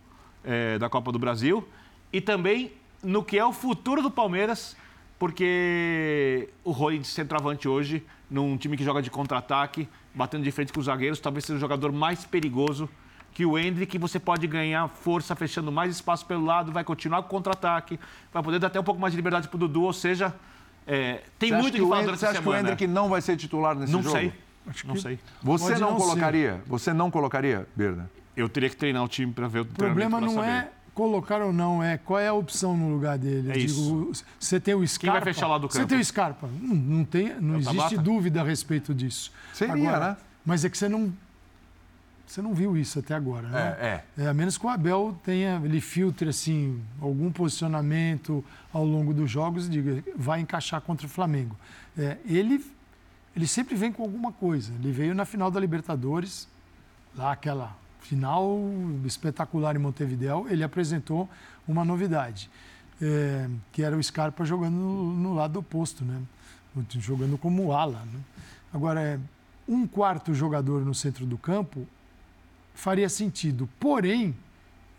é, 0.43 0.77
da 0.77 0.89
Copa 0.89 1.11
do 1.11 1.19
Brasil, 1.19 1.67
e 2.11 2.21
também 2.21 2.71
no 3.01 3.23
que 3.23 3.37
é 3.37 3.45
o 3.45 3.53
futuro 3.53 4.01
do 4.01 4.11
Palmeiras, 4.11 4.75
porque 5.17 6.49
o 6.63 6.71
Rony 6.71 6.99
de 6.99 7.07
centroavante 7.07 7.67
hoje, 7.67 8.03
num 8.29 8.57
time 8.57 8.75
que 8.75 8.83
joga 8.83 9.01
de 9.01 9.09
contra-ataque, 9.09 9.87
batendo 10.13 10.43
de 10.43 10.51
frente 10.51 10.73
com 10.73 10.79
os 10.79 10.85
zagueiros, 10.85 11.19
talvez 11.19 11.45
seja 11.45 11.57
o 11.57 11.59
jogador 11.59 11.91
mais 11.91 12.25
perigoso 12.25 12.89
que 13.35 13.45
o 13.45 13.59
Hendrick, 13.59 13.97
você 13.97 14.17
pode 14.17 14.47
ganhar 14.47 14.87
força 14.87 15.35
fechando 15.35 15.69
mais 15.69 15.93
espaço 15.93 16.25
pelo 16.25 16.45
lado, 16.45 16.71
vai 16.71 16.85
continuar 16.85 17.21
com 17.21 17.27
contra-ataque, 17.27 17.99
vai 18.33 18.41
poder 18.41 18.59
dar 18.59 18.67
até 18.67 18.79
um 18.79 18.83
pouco 18.83 18.99
mais 18.99 19.11
de 19.11 19.17
liberdade 19.17 19.49
para 19.49 19.57
o 19.57 19.59
Dudu, 19.59 19.83
ou 19.83 19.91
seja, 19.91 20.33
é, 20.87 21.21
tem 21.37 21.49
você 21.49 21.61
muito 21.61 21.73
que, 21.73 21.81
que 21.81 21.87
falar 21.87 22.01
durante 22.03 22.19
Você 22.19 22.25
acha 22.27 22.35
semana. 22.35 22.57
que 22.57 22.63
o 22.63 22.71
Hendrick 22.71 22.87
não 22.87 23.09
vai 23.09 23.21
ser 23.21 23.35
titular 23.35 23.75
nesse 23.75 23.91
não 23.91 24.01
jogo? 24.01 24.15
Sei. 24.15 24.33
Acho 24.65 24.87
não 24.87 24.95
sei. 24.95 25.19
Você 25.43 25.73
não, 25.73 25.91
não 25.91 25.97
colocaria? 25.97 26.63
Você 26.65 26.93
não 26.93 27.11
colocaria, 27.11 27.67
Berna? 27.75 28.09
Eu 28.37 28.47
teria 28.47 28.69
que 28.69 28.77
treinar 28.77 29.03
o 29.03 29.07
time 29.07 29.33
para 29.33 29.49
ver 29.49 29.59
o, 29.59 29.61
o 29.63 29.65
problema 29.65 30.21
não 30.21 30.35
saber. 30.35 30.47
é 30.47 30.69
colocar 30.93 31.41
ou 31.41 31.51
não, 31.51 31.83
é 31.83 31.97
qual 31.97 32.17
é 32.17 32.29
a 32.29 32.33
opção 32.33 32.77
no 32.77 32.89
lugar 32.89 33.17
dele. 33.17 33.51
É 33.51 33.57
isso. 33.57 34.13
você 34.39 34.61
tem 34.61 34.73
o 34.73 34.87
Scarpa. 34.87 35.17
Quem 35.17 35.23
vai 35.25 35.33
fechar 35.33 35.47
lá 35.47 35.57
do 35.57 35.67
campo? 35.67 35.81
Você 35.81 35.85
tem 35.85 35.99
o 35.99 36.05
Scarpa. 36.05 36.47
Não, 36.61 36.73
não, 36.73 37.03
tem, 37.03 37.35
não 37.41 37.55
é 37.55 37.57
existe 37.57 37.97
dúvida 37.97 38.39
a 38.39 38.45
respeito 38.45 38.93
disso. 38.93 39.29
Seria, 39.53 39.73
agora, 39.73 40.11
né? 40.11 40.17
Mas 40.45 40.63
é 40.63 40.69
que 40.69 40.77
você 40.77 40.87
não. 40.87 41.11
Você 42.27 42.41
não 42.41 42.53
viu 42.53 42.75
isso 42.75 42.99
até 42.99 43.13
agora, 43.13 43.47
né? 43.47 43.77
É, 43.79 44.21
é. 44.21 44.23
é 44.23 44.27
a 44.27 44.33
menos 44.33 44.57
que 44.57 44.65
o 44.65 44.69
Abel 44.69 45.17
tenha, 45.23 45.61
ele 45.63 45.79
filtre 45.79 46.29
assim, 46.29 46.81
algum 46.99 47.31
posicionamento 47.31 48.43
ao 48.73 48.83
longo 48.83 49.13
dos 49.13 49.29
jogos 49.29 49.67
e 49.67 49.69
diga, 49.69 50.03
vai 50.15 50.39
encaixar 50.39 50.81
contra 50.81 51.05
o 51.05 51.09
Flamengo. 51.09 51.55
É, 51.97 52.17
ele, 52.25 52.65
ele 53.35 53.47
sempre 53.47 53.75
vem 53.75 53.91
com 53.91 54.03
alguma 54.03 54.31
coisa. 54.31 54.73
Ele 54.73 54.91
veio 54.91 55.13
na 55.13 55.23
final 55.23 55.51
da 55.51 55.59
Libertadores, 55.59 56.47
lá 57.15 57.31
aquela 57.31 57.75
final 58.01 58.59
espetacular 59.03 59.75
em 59.75 59.79
Montevideo, 59.79 60.47
ele 60.49 60.63
apresentou 60.63 61.27
uma 61.67 61.83
novidade, 61.83 62.49
é, 63.01 63.49
que 63.71 63.81
era 63.81 63.97
o 63.97 64.03
Scarpa 64.03 64.45
jogando 64.45 64.75
no, 64.75 65.13
no, 65.13 65.33
lado 65.33 65.59
oposto, 65.59 66.05
né? 66.05 66.21
jogando 66.99 67.37
como 67.37 67.71
ala. 67.71 68.03
Né? 68.05 68.19
Agora, 68.73 69.01
é, 69.01 69.19
um 69.67 69.87
quarto 69.87 70.33
jogador 70.33 70.85
no 70.85 70.93
centro 70.93 71.25
do 71.25 71.37
campo 71.37 71.87
faria 72.75 73.09
sentido, 73.09 73.67
porém, 73.79 74.35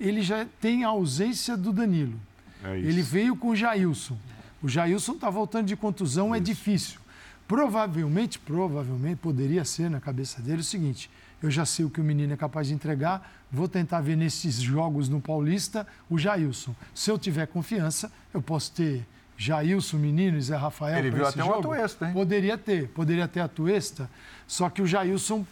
ele 0.01 0.23
já 0.23 0.47
tem 0.61 0.85
a 0.85 0.89
ausência 0.89 1.57
do 1.57 1.73
Danilo. 1.73 2.19
É 2.65 2.79
ele 2.79 3.03
veio 3.03 3.37
com 3.37 3.51
o 3.51 3.57
Jailson. 3.57 4.17
O 4.63 4.69
Jailson 4.69 5.13
está 5.13 5.31
voltando 5.31 5.67
de 5.67 5.77
contusão, 5.77 6.35
é 6.35 6.39
é 6.39 6.41
difícil. 6.41 6.99
Provavelmente, 7.47 8.39
provavelmente, 8.39 9.19
poderia 9.19 9.65
ser 9.65 9.89
na 9.89 10.01
cabeça 10.01 10.43
dele 10.43 10.63
o 10.63 10.65
seguinte: 10.65 11.09
eu 11.41 11.51
já 11.51 11.65
sei 11.65 11.85
o 11.85 11.91
que 11.91 12.01
o 12.01 12.05
menino 12.05 12.33
é 12.33 12.37
capaz 12.37 12.67
de 12.67 12.75
entregar, 12.75 13.31
vou 13.53 13.69
tentar 13.69 14.01
ver 14.01 14.17
nesses 14.17 14.57
jogos 14.57 15.09
no 15.09 15.21
Paulista 15.21 15.87
o 16.11 16.19
Jailson. 16.19 16.75
Se 16.95 17.11
eu 17.11 17.19
tiver 17.19 17.47
confiança, 17.47 18.11
eu 18.35 18.43
posso 18.43 18.73
ter 18.73 19.07
Jailson 19.37 19.99
Menino 19.99 20.39
e 20.39 20.43
Zé 20.43 20.57
Rafael. 20.57 20.99
Ele 20.99 21.11
viu 21.11 21.27
até 21.27 21.41
jogo, 21.41 21.53
um 21.55 21.59
Atuesta, 21.59 22.09
hein? 22.09 22.13
Poderia 22.13 22.59
ter, 22.59 22.89
poderia 22.89 23.29
ter 23.29 23.41
Atuesta, 23.41 24.11
só 24.47 24.69
que 24.71 24.83
o 24.83 24.87
Jailson 24.87 25.47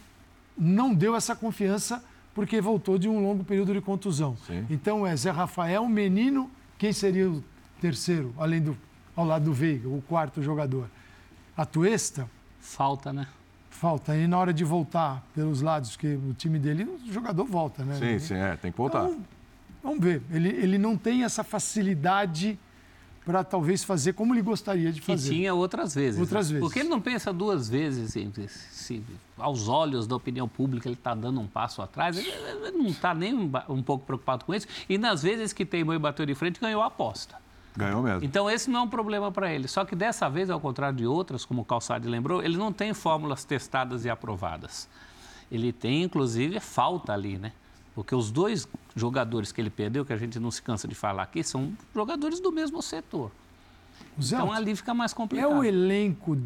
não 0.57 0.93
deu 0.93 1.15
essa 1.15 1.35
confiança 1.35 2.03
porque 2.35 2.59
voltou 2.59 2.97
de 2.97 3.07
um 3.07 3.23
longo 3.23 3.45
período 3.45 3.73
de 3.73 3.79
contusão. 3.79 4.35
Sim. 4.45 4.65
Então 4.69 5.07
é 5.07 5.15
Zé 5.15 5.31
Rafael, 5.31 5.87
Menino, 5.87 6.51
quem 6.77 6.91
seria 6.91 7.29
o 7.29 7.41
terceiro, 7.79 8.35
além 8.37 8.61
do 8.61 8.77
ao 9.15 9.25
lado 9.25 9.45
do 9.45 9.53
Veiga, 9.53 9.87
o 9.87 10.01
quarto 10.01 10.43
jogador? 10.43 10.89
Atuesta? 11.55 12.29
Falta, 12.59 13.13
né? 13.13 13.25
Falta. 13.69 14.15
E 14.17 14.27
na 14.27 14.37
hora 14.37 14.53
de 14.53 14.65
voltar 14.65 15.25
pelos 15.33 15.61
lados, 15.61 15.95
que 15.95 16.15
o 16.15 16.33
time 16.33 16.59
dele, 16.59 16.83
o 16.83 17.13
jogador 17.13 17.45
volta, 17.45 17.85
né? 17.85 17.95
Sim, 17.95 18.19
sim, 18.19 18.33
é, 18.35 18.57
tem 18.57 18.73
que 18.73 18.77
voltar. 18.77 19.05
Então, 19.05 19.23
vamos 19.81 20.03
ver. 20.03 20.21
Ele, 20.29 20.49
ele 20.49 20.77
não 20.77 20.97
tem 20.97 21.23
essa 21.23 21.45
facilidade 21.45 22.59
para 23.25 23.43
talvez 23.43 23.83
fazer 23.83 24.13
como 24.13 24.33
ele 24.33 24.43
gostaria 24.43 24.91
de 24.91 25.01
fazer. 25.01 25.29
Que 25.29 25.35
tinha 25.35 25.53
outras 25.53 25.95
vezes. 25.95 26.21
Outras 26.21 26.47
né? 26.47 26.53
vezes. 26.53 26.67
Porque 26.67 26.79
ele 26.79 26.89
não 26.89 27.01
pensa 27.01 27.33
duas 27.33 27.67
vezes, 27.67 28.13
se, 28.13 28.49
se 28.71 29.03
aos 29.37 29.67
olhos 29.67 30.05
da 30.05 30.15
opinião 30.15 30.47
pública 30.47 30.87
ele 30.87 30.95
está 30.95 31.15
dando 31.15 31.41
um 31.41 31.47
passo 31.47 31.81
atrás, 31.81 32.17
ele, 32.17 32.29
ele 32.29 32.77
não 32.77 32.85
está 32.85 33.15
nem 33.15 33.33
um, 33.33 33.51
um, 33.67 33.81
pouco 33.81 34.05
preocupado 34.05 34.45
com 34.45 34.53
isso. 34.53 34.67
E 34.87 34.97
nas 34.97 35.23
vezes 35.23 35.51
que 35.51 35.65
tem 35.65 35.81
e 35.81 35.99
bateu 35.99 36.25
de 36.25 36.35
frente, 36.35 36.59
ganhou 36.59 36.83
a 36.83 36.85
aposta. 36.85 37.35
Ganhou 37.75 38.03
mesmo. 38.03 38.23
Então 38.23 38.49
esse 38.49 38.69
não 38.69 38.81
é 38.81 38.83
um 38.83 38.87
problema 38.87 39.31
para 39.31 39.51
ele. 39.51 39.67
Só 39.67 39.83
que 39.83 39.95
dessa 39.95 40.29
vez, 40.29 40.49
ao 40.49 40.59
contrário 40.59 40.95
de 40.95 41.07
outras, 41.07 41.43
como 41.43 41.63
o 41.63 41.65
Calçade 41.65 42.07
lembrou, 42.07 42.43
ele 42.43 42.57
não 42.57 42.71
tem 42.71 42.93
fórmulas 42.93 43.43
testadas 43.43 44.05
e 44.05 44.09
aprovadas. 44.09 44.87
Ele 45.51 45.73
tem, 45.73 46.03
inclusive, 46.03 46.59
falta 46.59 47.11
ali, 47.11 47.37
né? 47.37 47.51
Porque 47.95 48.13
os 48.13 48.29
dois 48.29 48.67
jogadores 48.93 49.53
que 49.53 49.61
ele 49.61 49.69
perdeu, 49.69 50.05
que 50.05 50.11
a 50.11 50.17
gente 50.17 50.37
não 50.37 50.51
se 50.51 50.61
cansa 50.61 50.85
de 50.85 50.93
falar 50.93 51.23
aqui, 51.23 51.41
são 51.41 51.71
jogadores 51.95 52.41
do 52.41 52.51
mesmo 52.51 52.81
setor. 52.81 53.31
Zé, 54.21 54.35
então 54.35 54.51
ali 54.51 54.75
fica 54.75 54.93
mais 54.93 55.13
complicado. 55.13 55.49
É 55.49 55.55
o 55.55 55.63
elenco. 55.63 56.37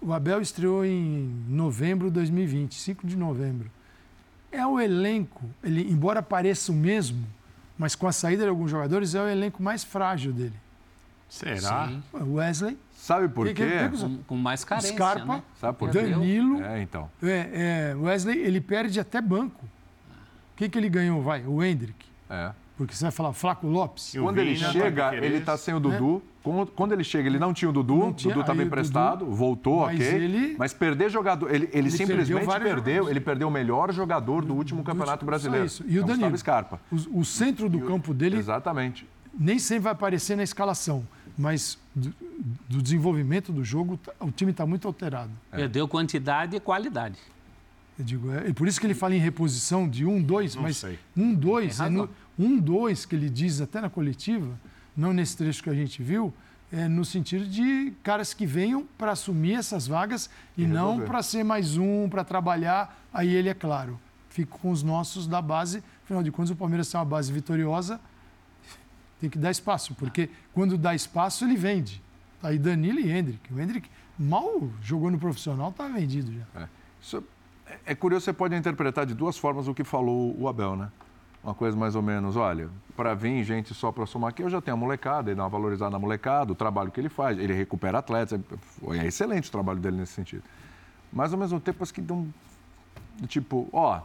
O 0.00 0.12
Abel 0.12 0.40
estreou 0.40 0.84
em 0.84 1.44
novembro 1.48 2.08
de 2.08 2.14
2020, 2.14 2.74
5 2.74 3.06
de 3.06 3.16
novembro. 3.16 3.68
É 4.52 4.64
o 4.64 4.80
elenco, 4.80 5.42
ele, 5.64 5.82
embora 5.90 6.22
pareça 6.22 6.70
o 6.70 6.74
mesmo, 6.74 7.26
mas 7.76 7.96
com 7.96 8.06
a 8.06 8.12
saída 8.12 8.44
de 8.44 8.48
alguns 8.48 8.70
jogadores, 8.70 9.16
é 9.16 9.20
o 9.20 9.26
elenco 9.26 9.60
mais 9.60 9.82
frágil 9.82 10.32
dele. 10.32 10.54
Será? 11.28 11.88
Sim. 11.88 12.02
Wesley. 12.12 12.78
Sabe 12.92 13.28
por 13.28 13.52
quê? 13.52 13.90
Com, 13.98 14.18
com, 14.18 14.36
mais 14.36 14.64
carência, 14.64 14.94
Scarpa, 14.94 15.36
né? 15.36 15.42
Sabe 15.60 15.76
por 15.76 15.90
Danilo. 15.90 16.62
É, 16.62 16.80
então. 16.80 17.10
É, 17.20 17.90
é, 17.90 17.96
Wesley, 17.96 18.38
ele 18.38 18.60
perde 18.60 19.00
até 19.00 19.20
banco. 19.20 19.68
O 20.54 20.56
que, 20.56 20.68
que 20.68 20.78
ele 20.78 20.88
ganhou, 20.88 21.20
vai? 21.20 21.44
O 21.44 21.62
Hendrick. 21.62 22.06
É. 22.30 22.52
Porque 22.76 22.94
você 22.94 23.04
vai 23.04 23.12
falar 23.12 23.32
Flaco 23.32 23.66
Lopes. 23.66 24.14
Quando 24.20 24.38
ele 24.38 24.56
chega, 24.56 25.14
ele 25.14 25.36
está 25.36 25.56
sem 25.56 25.74
o 25.74 25.80
Dudu. 25.80 26.22
É. 26.44 26.66
Quando 26.74 26.92
ele 26.92 27.04
chega, 27.04 27.28
ele 27.28 27.38
não 27.38 27.54
tinha 27.54 27.68
o 27.68 27.72
Dudu. 27.72 28.08
O 28.08 28.12
Dudu 28.12 28.40
estava 28.40 28.62
emprestado, 28.62 29.24
Dudu, 29.24 29.36
voltou, 29.36 29.86
mas 29.86 30.00
ok. 30.00 30.14
Ele, 30.14 30.56
mas 30.58 30.72
perder 30.72 31.08
jogador. 31.08 31.48
Ele, 31.52 31.66
ele, 31.66 31.78
ele 31.78 31.90
simplesmente 31.90 32.46
perdeu. 32.46 32.74
perdeu 32.74 33.08
ele 33.08 33.20
perdeu 33.20 33.48
o 33.48 33.50
melhor 33.50 33.92
jogador 33.92 34.44
do 34.44 34.54
último 34.54 34.82
do 34.82 34.84
Campeonato 34.84 35.24
Brasileiro. 35.24 35.66
Isso. 35.66 35.84
E 35.86 35.98
o 35.98 36.04
Danilo. 36.04 36.36
Scarpa. 36.36 36.80
O, 36.90 37.20
o 37.20 37.24
centro 37.24 37.68
do 37.68 37.78
o, 37.78 37.86
campo 37.86 38.12
dele. 38.12 38.36
Exatamente. 38.36 39.06
Nem 39.36 39.58
sempre 39.58 39.84
vai 39.84 39.92
aparecer 39.92 40.36
na 40.36 40.42
escalação. 40.42 41.06
Mas 41.36 41.78
do, 41.94 42.12
do 42.68 42.82
desenvolvimento 42.82 43.52
do 43.52 43.64
jogo, 43.64 43.98
o 44.20 44.30
time 44.30 44.50
está 44.50 44.66
muito 44.66 44.86
alterado. 44.86 45.30
É. 45.50 45.56
Perdeu 45.56 45.88
quantidade 45.88 46.56
e 46.56 46.60
qualidade. 46.60 47.18
Eu 47.98 48.04
digo, 48.04 48.32
é, 48.32 48.52
por 48.52 48.66
isso 48.66 48.80
que 48.80 48.86
ele 48.86 48.94
fala 48.94 49.14
em 49.14 49.18
reposição 49.18 49.88
de 49.88 50.04
um, 50.04 50.20
dois, 50.20 50.56
mas 50.56 50.78
sei. 50.78 50.98
um, 51.16 51.32
dois, 51.32 51.78
é 51.78 51.88
no, 51.88 52.10
um, 52.38 52.58
dois 52.58 53.06
que 53.06 53.14
ele 53.14 53.30
diz 53.30 53.60
até 53.60 53.80
na 53.80 53.88
coletiva, 53.88 54.58
não 54.96 55.12
nesse 55.12 55.36
trecho 55.36 55.62
que 55.62 55.70
a 55.70 55.74
gente 55.74 56.02
viu, 56.02 56.32
é 56.72 56.88
no 56.88 57.04
sentido 57.04 57.46
de 57.46 57.92
caras 58.02 58.34
que 58.34 58.44
venham 58.44 58.84
para 58.98 59.12
assumir 59.12 59.54
essas 59.54 59.86
vagas 59.86 60.28
e, 60.56 60.64
e 60.64 60.66
não 60.66 61.00
para 61.02 61.22
ser 61.22 61.44
mais 61.44 61.76
um, 61.76 62.08
para 62.08 62.24
trabalhar. 62.24 63.00
Aí 63.12 63.32
ele, 63.32 63.48
é 63.48 63.54
claro, 63.54 63.98
fica 64.28 64.58
com 64.58 64.72
os 64.72 64.82
nossos 64.82 65.28
da 65.28 65.40
base. 65.40 65.82
Afinal 66.02 66.22
de 66.22 66.32
contas, 66.32 66.50
o 66.50 66.56
Palmeiras 66.56 66.90
tem 66.90 66.98
uma 66.98 67.04
base 67.04 67.32
vitoriosa, 67.32 68.00
tem 69.20 69.30
que 69.30 69.38
dar 69.38 69.52
espaço, 69.52 69.94
porque 69.94 70.28
quando 70.52 70.76
dá 70.76 70.94
espaço, 70.94 71.44
ele 71.44 71.56
vende. 71.56 72.02
Aí 72.42 72.58
Danilo 72.58 72.98
e 72.98 73.10
Hendrick. 73.10 73.54
O 73.54 73.60
Hendrick 73.60 73.88
mal 74.18 74.68
jogou 74.82 75.10
no 75.10 75.18
profissional, 75.18 75.70
está 75.70 75.86
vendido 75.86 76.32
já. 76.32 76.62
É. 76.62 76.68
Isso 77.00 77.22
é 77.84 77.94
curioso, 77.94 78.24
você 78.24 78.32
pode 78.32 78.54
interpretar 78.54 79.06
de 79.06 79.14
duas 79.14 79.36
formas 79.38 79.68
o 79.68 79.74
que 79.74 79.84
falou 79.84 80.34
o 80.38 80.48
Abel, 80.48 80.76
né? 80.76 80.88
Uma 81.42 81.54
coisa 81.54 81.76
mais 81.76 81.94
ou 81.94 82.00
menos, 82.00 82.36
olha, 82.36 82.70
para 82.96 83.14
vir 83.14 83.44
gente 83.44 83.74
só 83.74 83.92
para 83.92 84.06
somar 84.06 84.30
aqui, 84.30 84.42
eu 84.42 84.48
já 84.48 84.62
tenho 84.62 84.76
a 84.76 84.80
molecada, 84.80 85.30
ele 85.30 85.36
dá 85.36 85.42
uma 85.42 85.48
valorizada 85.50 85.90
na 85.90 85.98
molecada, 85.98 86.52
o 86.52 86.54
trabalho 86.54 86.90
que 86.90 86.98
ele 86.98 87.10
faz, 87.10 87.38
ele 87.38 87.52
recupera 87.52 87.98
atletas, 87.98 88.40
é 88.92 89.06
excelente 89.06 89.48
o 89.50 89.52
trabalho 89.52 89.78
dele 89.78 89.98
nesse 89.98 90.12
sentido. 90.12 90.42
Mas 91.12 91.32
ao 91.32 91.38
mesmo 91.38 91.60
tempo, 91.60 91.82
acho 91.82 91.92
que 91.92 92.00
dão, 92.00 92.26
tipo, 93.28 93.68
ó, 93.72 94.00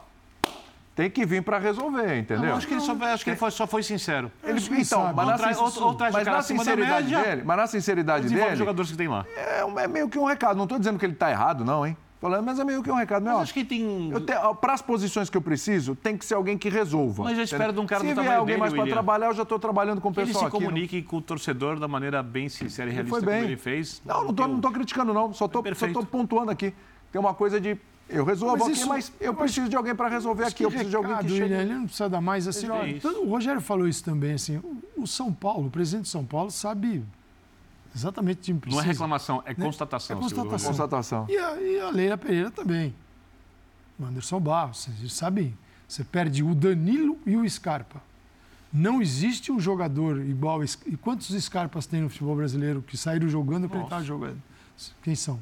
tem 0.99 1.09
que 1.09 1.25
vir 1.25 1.41
para 1.41 1.57
resolver, 1.57 2.19
entendeu? 2.19 2.49
Não, 2.49 2.57
acho 2.57 2.67
que 2.67 2.73
ele 2.73 2.81
só, 2.81 2.91
acho 2.91 3.23
que 3.23 3.29
ele 3.29 3.37
foi, 3.37 3.51
só 3.51 3.65
foi 3.65 3.83
sincero. 3.83 4.29
Ele, 4.43 4.59
então, 4.81 5.13
mas, 5.13 5.39
na, 5.39 5.61
ou, 5.61 5.83
ou 5.87 5.97
mas 6.11 6.25
na 6.25 6.41
sinceridade 6.41 7.15
dele, 7.15 7.43
mas 7.45 7.57
na 7.57 7.67
sinceridade 7.67 8.27
dele, 8.27 8.55
jogadores 8.57 8.91
que 8.91 8.97
tem 8.97 9.07
lá. 9.07 9.25
É, 9.33 9.61
é 9.61 9.87
meio 9.87 10.09
que 10.09 10.19
um 10.19 10.25
recado. 10.25 10.57
Não 10.57 10.65
estou 10.65 10.77
dizendo 10.77 10.99
que 10.99 11.05
ele 11.05 11.13
está 11.13 11.31
errado, 11.31 11.63
não, 11.63 11.87
hein? 11.87 11.95
Falando, 12.19 12.43
mas 12.43 12.59
é 12.59 12.65
meio 12.65 12.83
que 12.83 12.91
um 12.91 12.95
recado. 12.95 13.23
Meu, 13.23 13.37
acho 13.37 13.53
que 13.53 13.63
tem. 13.63 14.11
Para 14.59 14.73
as 14.73 14.81
posições 14.81 15.29
que 15.29 15.37
eu 15.37 15.41
preciso, 15.41 15.95
tem 15.95 16.17
que 16.17 16.25
ser 16.25 16.33
alguém 16.33 16.57
que 16.57 16.67
resolva. 16.67 17.23
Mas 17.23 17.37
eu 17.37 17.45
espero 17.45 17.71
de 17.71 17.79
um 17.79 17.85
cara 17.85 18.01
Se 18.01 18.09
do 18.09 18.15
tamanho 18.15 18.39
alguém 18.39 18.57
mais 18.57 18.73
para 18.73 18.85
trabalhar, 18.85 19.27
eu 19.27 19.33
já 19.33 19.43
estou 19.43 19.57
trabalhando 19.57 20.01
com 20.01 20.09
o 20.09 20.13
pessoal 20.13 20.47
aqui. 20.47 20.55
Ele 20.57 20.61
se 20.61 20.67
comunique 20.67 20.97
aqui, 20.97 21.07
com 21.07 21.17
o 21.17 21.21
torcedor 21.21 21.79
da 21.79 21.87
maneira 21.87 22.21
bem 22.21 22.49
sincera 22.49 22.89
e 22.89 22.93
realista 22.93 23.17
foi 23.17 23.25
bem. 23.25 23.35
como 23.35 23.47
ele 23.47 23.57
fez. 23.57 24.01
Não, 24.05 24.25
não 24.25 24.31
estou 24.31 24.47
eu... 24.47 24.71
criticando, 24.71 25.13
não. 25.13 25.33
Só 25.33 25.45
estou 25.45 25.63
pontuando 26.05 26.51
aqui. 26.51 26.73
Tem 27.09 27.21
uma 27.21 27.33
coisa 27.33 27.59
de 27.59 27.77
eu 28.09 28.25
resolvo 28.25 28.57
mas 28.57 28.63
aqui, 28.63 28.71
isso, 28.73 28.87
mas 28.89 29.11
eu 29.21 29.33
preciso 29.33 29.69
de 29.69 29.75
alguém 29.75 29.95
para 29.95 30.09
resolver 30.09 30.43
aqui. 30.43 30.63
Eu 30.63 30.71
preciso 30.71 30.97
recado, 30.97 31.05
de 31.05 31.13
alguém 31.13 31.31
que 31.31 31.37
chegue. 31.37 31.53
Ele 31.53 31.73
não 31.73 31.85
precisa 31.85 32.09
dar 32.09 32.19
mais 32.19 32.47
assim. 32.47 32.67
Ó, 32.69 32.81
o 33.21 33.29
Rogério 33.29 33.61
falou 33.61 33.87
isso 33.87 34.03
também. 34.03 34.33
Assim, 34.33 34.59
o 34.97 35.07
São 35.07 35.31
Paulo, 35.31 35.67
o 35.67 35.71
presidente 35.71 36.03
de 36.03 36.09
São 36.09 36.25
Paulo, 36.25 36.51
sabe 36.51 37.03
Exatamente 37.95 38.39
o 38.39 38.41
time 38.41 38.59
precisa. 38.59 38.81
Não 38.81 38.87
é 38.87 38.91
reclamação, 38.91 39.43
é 39.45 39.49
né? 39.49 39.55
constatação. 39.55 40.17
É 40.17 40.19
constatação. 40.19 40.69
constatação. 40.69 41.25
E, 41.29 41.37
a, 41.37 41.61
e 41.61 41.79
a 41.79 41.89
Leila 41.89 42.17
Pereira 42.17 42.51
também. 42.51 42.93
O 43.99 44.05
Anderson 44.05 44.39
Barros, 44.39 44.85
vocês 44.85 45.13
sabem, 45.13 45.57
você 45.87 46.03
perde 46.03 46.43
o 46.43 46.53
Danilo 46.53 47.17
e 47.25 47.35
o 47.35 47.49
Scarpa. 47.49 48.01
Não 48.71 49.01
existe 49.01 49.51
um 49.51 49.59
jogador 49.59 50.19
igual. 50.21 50.63
E 50.63 50.95
quantos 50.97 51.29
Scarpas 51.43 51.87
tem 51.87 52.01
no 52.01 52.09
futebol 52.09 52.35
brasileiro 52.35 52.83
que 52.83 52.95
saíram 52.95 53.27
jogando 53.27 53.67
para 53.67 53.81
estar 53.81 54.03
jogando? 54.03 54.41
Quem 55.01 55.15
são? 55.15 55.39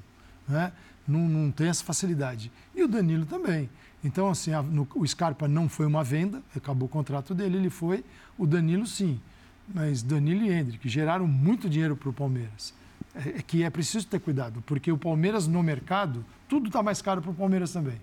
Né? 0.47 0.71
Não, 1.07 1.27
não 1.27 1.51
tem 1.51 1.67
essa 1.67 1.83
facilidade. 1.83 2.51
E 2.73 2.83
o 2.83 2.87
Danilo 2.87 3.25
também. 3.25 3.69
Então, 4.03 4.29
assim, 4.29 4.53
a, 4.53 4.61
no, 4.61 4.87
o 4.95 5.05
Scarpa 5.05 5.47
não 5.47 5.67
foi 5.67 5.85
uma 5.85 6.03
venda, 6.03 6.41
acabou 6.55 6.87
o 6.87 6.89
contrato 6.89 7.35
dele, 7.35 7.57
ele 7.57 7.69
foi. 7.69 8.05
O 8.37 8.47
Danilo, 8.47 8.87
sim 8.87 9.19
mas 9.67 10.01
Danilo 10.01 10.43
e 10.43 10.49
Hendrick 10.49 10.87
geraram 10.87 11.27
muito 11.27 11.69
dinheiro 11.69 11.95
para 11.95 12.09
o 12.09 12.13
Palmeiras. 12.13 12.73
É, 13.15 13.39
é, 13.39 13.41
que 13.41 13.63
é 13.63 13.69
preciso 13.69 14.07
ter 14.07 14.19
cuidado, 14.19 14.63
porque 14.65 14.91
o 14.91 14.97
Palmeiras 14.97 15.47
no 15.47 15.63
mercado, 15.63 16.23
tudo 16.47 16.67
está 16.67 16.83
mais 16.83 17.01
caro 17.01 17.21
para 17.21 17.31
o 17.31 17.33
Palmeiras 17.33 17.71
também. 17.71 17.99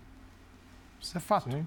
Isso 1.01 1.16
é 1.16 1.20
fato. 1.20 1.51
Sim. 1.51 1.66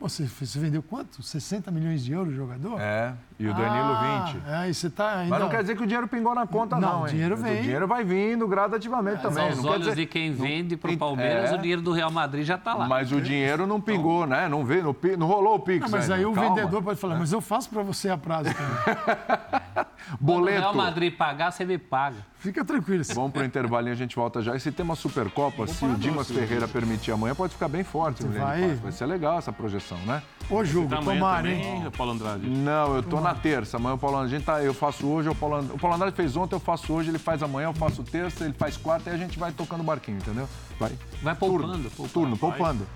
Você, 0.00 0.24
você 0.26 0.60
vendeu 0.60 0.80
quanto? 0.80 1.20
60 1.20 1.72
milhões 1.72 2.04
de 2.04 2.12
euros 2.12 2.32
o 2.32 2.36
jogador? 2.36 2.80
É, 2.80 3.14
e 3.36 3.48
o 3.48 3.52
Danilo 3.52 3.92
ah, 3.92 4.32
20. 4.32 4.42
É, 4.46 4.70
e 4.70 4.74
você 4.74 4.88
tá 4.88 5.18
ainda... 5.18 5.30
Mas 5.30 5.40
não 5.40 5.48
quer 5.48 5.60
dizer 5.62 5.76
que 5.76 5.82
o 5.82 5.86
dinheiro 5.86 6.06
pingou 6.06 6.32
na 6.36 6.46
conta, 6.46 6.76
não. 6.78 7.00
Não, 7.00 7.02
o 7.02 7.06
dinheiro 7.08 7.36
vem. 7.36 7.58
O 7.58 7.62
dinheiro 7.62 7.88
vai 7.88 8.04
vindo 8.04 8.46
gradativamente 8.46 9.18
é, 9.18 9.22
também. 9.22 9.48
Aos 9.48 9.64
olhos 9.64 9.80
dizer... 9.80 9.96
de 9.96 10.06
quem 10.06 10.32
vende 10.32 10.76
para 10.76 10.92
o 10.92 10.96
Palmeiras, 10.96 11.50
é... 11.50 11.54
o 11.56 11.58
dinheiro 11.58 11.82
do 11.82 11.90
Real 11.90 12.12
Madrid 12.12 12.44
já 12.44 12.54
está 12.54 12.74
lá. 12.74 12.86
Mas 12.86 13.10
o 13.10 13.20
dinheiro 13.20 13.66
não 13.66 13.80
pingou, 13.80 14.24
então... 14.24 14.38
né? 14.38 14.48
Não, 14.48 14.64
veio, 14.64 14.84
não, 14.84 14.96
não 15.18 15.26
rolou 15.26 15.56
o 15.56 15.60
Pix. 15.60 15.80
Não, 15.80 15.90
mas 15.90 16.08
aí 16.08 16.24
o 16.24 16.32
vendedor 16.32 16.80
pode 16.80 17.00
falar, 17.00 17.18
mas 17.18 17.32
eu 17.32 17.40
faço 17.40 17.68
para 17.68 17.82
você 17.82 18.08
a 18.08 18.16
prazo 18.16 18.50
também. 18.54 19.60
Boleto. 20.20 20.58
Quando 20.58 20.64
o 20.64 20.72
Real 20.72 20.74
Madrid 20.74 21.16
pagar, 21.16 21.50
você 21.50 21.64
me 21.64 21.78
paga. 21.78 22.16
Fica 22.38 22.64
tranquilo. 22.64 23.02
Vamos 23.14 23.32
para 23.32 23.42
o 23.42 23.44
intervalinho, 23.44 23.92
a 23.92 23.96
gente 23.96 24.14
volta 24.14 24.40
já. 24.40 24.54
E 24.54 24.60
se 24.60 24.70
tem 24.70 24.84
uma 24.84 24.94
Supercopa, 24.94 25.66
se 25.66 25.84
o 25.84 25.94
Dimas 25.96 26.30
Ferreira 26.30 26.68
permitir 26.68 27.10
amanhã, 27.10 27.34
pode 27.34 27.52
ficar 27.52 27.68
bem 27.68 27.82
forte. 27.82 28.24
Vai. 28.24 28.76
vai 28.76 28.92
ser 28.92 29.06
legal 29.06 29.38
essa 29.38 29.52
projeção, 29.52 29.98
né? 30.06 30.22
Ô, 30.48 30.64
jogo, 30.64 30.88
tá 30.88 30.98
tomara, 30.98 31.50
hein? 31.50 31.90
Paulo 31.96 32.12
Andrade. 32.12 32.48
Não, 32.48 32.94
eu 32.94 33.02
tô 33.02 33.16
tomara. 33.16 33.34
na 33.34 33.40
terça. 33.40 33.76
Amanhã 33.76 33.94
o 33.94 33.98
Paulo 33.98 34.16
Andrade, 34.18 34.34
a 34.34 34.38
gente 34.38 34.46
tá, 34.46 34.62
eu 34.62 34.72
faço 34.72 35.06
hoje, 35.06 35.28
o 35.28 35.34
Paulo, 35.34 35.56
Andrade, 35.56 35.74
o 35.74 35.78
Paulo 35.78 35.96
Andrade 35.96 36.16
fez 36.16 36.36
ontem, 36.36 36.54
eu 36.54 36.60
faço 36.60 36.92
hoje, 36.92 37.10
ele 37.10 37.18
faz 37.18 37.42
amanhã, 37.42 37.66
eu 37.66 37.74
faço 37.74 38.04
terça, 38.04 38.44
ele 38.44 38.54
faz 38.54 38.76
quarta, 38.76 39.10
e 39.10 39.12
a 39.12 39.16
gente 39.16 39.38
vai 39.38 39.50
tocando 39.50 39.80
o 39.80 39.84
barquinho, 39.84 40.18
entendeu? 40.18 40.48
Vai. 40.78 40.92
Vai 41.22 41.34
poupando. 41.34 41.66
Turno, 41.66 41.90
poupando, 41.90 42.12
turno 42.12 42.36
poupando. 42.36 42.86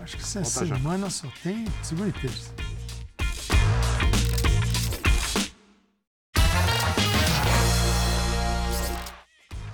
Acho 0.00 0.16
que 0.16 0.22
essa 0.22 0.44
semana 0.44 1.06
já. 1.06 1.10
só 1.10 1.28
tem 1.42 1.66
segunda 1.82 2.08
e 2.08 2.12
terça. 2.12 2.52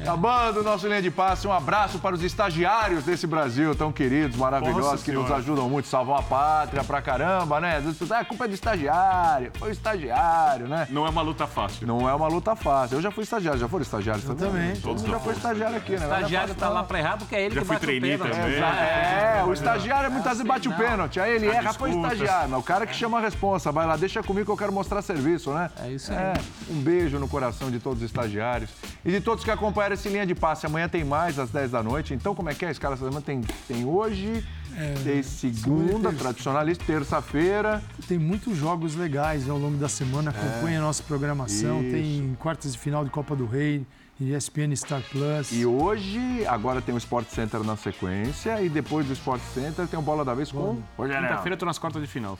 Acabando 0.00 0.60
o 0.60 0.62
nosso 0.62 0.86
linha 0.86 1.02
de 1.02 1.10
passe, 1.10 1.46
um 1.46 1.52
abraço 1.52 1.98
para 1.98 2.14
os 2.14 2.22
estagiários 2.22 3.04
desse 3.04 3.26
Brasil, 3.26 3.74
tão 3.74 3.90
queridos, 3.90 4.36
maravilhosos, 4.36 4.84
Nossa 4.84 5.04
que 5.04 5.10
senhora. 5.10 5.28
nos 5.28 5.38
ajudam 5.38 5.68
muito, 5.68 5.88
salvam 5.88 6.16
a 6.16 6.22
pátria 6.22 6.84
pra 6.84 7.02
caramba, 7.02 7.60
né? 7.60 7.82
Ah, 8.10 8.18
a 8.18 8.24
culpa 8.24 8.44
é 8.44 8.48
do 8.48 8.54
estagiário, 8.54 9.50
foi 9.58 9.70
o 9.70 9.72
estagiário, 9.72 10.68
né? 10.68 10.86
Não 10.90 11.06
é 11.06 11.10
uma 11.10 11.22
luta 11.22 11.46
fácil. 11.46 11.86
Não 11.86 12.08
é 12.08 12.14
uma 12.14 12.28
luta 12.28 12.54
fácil. 12.54 12.96
Eu 12.98 13.02
já 13.02 13.10
fui 13.10 13.24
estagiário, 13.24 13.58
já 13.58 13.68
foram 13.68 13.82
estagiários 13.82 14.24
Eu 14.28 14.34
também. 14.34 14.76
Todos 14.76 15.02
já 15.02 15.18
foi 15.18 15.32
estagiário 15.32 15.76
aqui, 15.76 15.92
né? 15.92 15.98
O 15.98 16.04
estagiário 16.04 16.54
tá 16.54 16.68
lá 16.68 16.84
pra 16.84 16.98
errar 16.98 17.16
porque 17.18 17.34
é 17.34 17.42
ele 17.44 17.54
já 17.54 17.60
que 17.62 17.66
bate 17.66 17.84
o 17.84 17.88
pênalti. 18.00 18.30
também. 18.30 18.56
É, 18.56 19.44
o 19.46 19.52
estagiário 19.52 20.10
muitas 20.10 20.32
vezes 20.32 20.46
bate 20.46 20.68
o 20.68 20.76
pênalti, 20.76 21.20
aí 21.20 21.34
ele 21.34 21.46
erra, 21.46 21.72
foi 21.72 21.90
estagiário. 21.90 22.50
Mas 22.50 22.60
o 22.60 22.62
cara 22.62 22.86
que 22.86 22.94
chama 22.94 23.18
a 23.18 23.20
responsa, 23.20 23.72
vai 23.72 23.86
lá, 23.86 23.96
deixa 23.96 24.22
comigo 24.22 24.46
que 24.46 24.52
eu 24.52 24.56
quero 24.56 24.72
mostrar 24.72 25.02
serviço, 25.02 25.52
né? 25.52 25.70
É 25.82 25.88
isso 25.88 26.12
aí. 26.12 26.18
É, 26.18 26.34
um 26.70 26.80
beijo 26.80 27.18
no 27.18 27.28
coração 27.28 27.70
de 27.70 27.78
todos 27.78 27.98
os 27.98 28.04
estagiários 28.04 28.70
e 29.04 29.10
de 29.10 29.20
todos 29.20 29.44
que 29.44 29.50
acompanharam 29.50 29.95
esse 29.96 30.08
linha 30.08 30.26
de 30.26 30.34
passe. 30.34 30.66
Amanhã 30.66 30.88
tem 30.88 31.04
mais 31.04 31.38
às 31.38 31.50
10 31.50 31.72
da 31.72 31.82
noite. 31.82 32.14
Então, 32.14 32.34
como 32.34 32.48
é 32.48 32.54
que 32.54 32.64
é? 32.64 32.70
Escala 32.70 32.96
semana 32.96 33.20
tem, 33.20 33.40
tem 33.66 33.84
hoje, 33.84 34.44
é, 34.76 34.94
tem 35.02 35.22
segunda, 35.22 36.12
tradicionalista, 36.12 36.84
terça-feira. 36.84 37.82
Tem 38.06 38.18
muitos 38.18 38.56
jogos 38.56 38.94
legais 38.94 39.48
ao 39.48 39.58
longo 39.58 39.76
da 39.76 39.88
semana. 39.88 40.30
Acompanhe 40.30 40.76
é. 40.76 40.78
a 40.78 40.82
nossa 40.82 41.02
programação. 41.02 41.82
Isso. 41.82 41.90
Tem 41.90 42.36
quartas 42.38 42.72
de 42.72 42.78
final 42.78 43.04
de 43.04 43.10
Copa 43.10 43.34
do 43.34 43.46
Rei. 43.46 43.84
ESPN 44.18 44.74
Star 44.74 45.02
Plus. 45.10 45.52
E 45.52 45.66
hoje, 45.66 46.46
agora 46.46 46.80
tem 46.80 46.94
o 46.94 46.98
Sport 46.98 47.28
Center 47.28 47.62
na 47.62 47.76
sequência. 47.76 48.62
E 48.62 48.68
depois 48.68 49.06
do 49.06 49.12
Sport 49.12 49.42
Center 49.52 49.86
tem 49.86 49.98
o 49.98 50.02
Bola 50.02 50.24
da 50.24 50.32
Vez 50.32 50.50
com. 50.50 50.82
Quinta-feira 50.96 51.54
eu 51.54 51.58
tô 51.58 51.66
nas 51.66 51.78
quartas 51.78 52.00
de 52.00 52.08
final. 52.08 52.38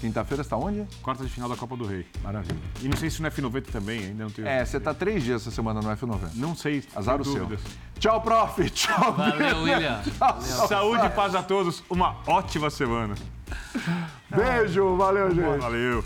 Quinta-feira 0.00 0.40
está 0.40 0.56
onde? 0.56 0.86
Quarta 1.02 1.22
de 1.22 1.30
final 1.30 1.46
da 1.46 1.56
Copa 1.56 1.76
do 1.76 1.84
Rei. 1.84 2.06
Maravilha. 2.22 2.58
E 2.80 2.88
não 2.88 2.96
sei 2.96 3.10
se 3.10 3.20
no 3.20 3.30
F90 3.30 3.66
também, 3.70 4.06
ainda 4.06 4.24
não 4.24 4.30
tenho. 4.30 4.48
É, 4.48 4.64
você 4.64 4.78
está 4.78 4.94
três 4.94 5.22
dias 5.22 5.42
essa 5.42 5.50
semana 5.50 5.82
no 5.82 5.88
F90. 5.90 6.34
Não 6.36 6.54
sei. 6.56 6.82
Azar 6.96 7.20
o 7.20 7.24
seu. 7.24 7.46
Tchau, 7.98 8.20
prof. 8.22 8.64
Tchau, 8.70 9.12
Valeu, 9.12 9.62
William. 9.62 10.00
Valeu. 10.18 10.66
Saúde 10.68 11.04
e 11.04 11.10
paz 11.10 11.34
a 11.34 11.42
todos. 11.42 11.84
Uma 11.90 12.16
ótima 12.26 12.70
semana. 12.70 13.14
Beijo. 14.34 14.96
Valeu, 14.96 15.34
gente. 15.34 15.58
Valeu. 15.58 16.04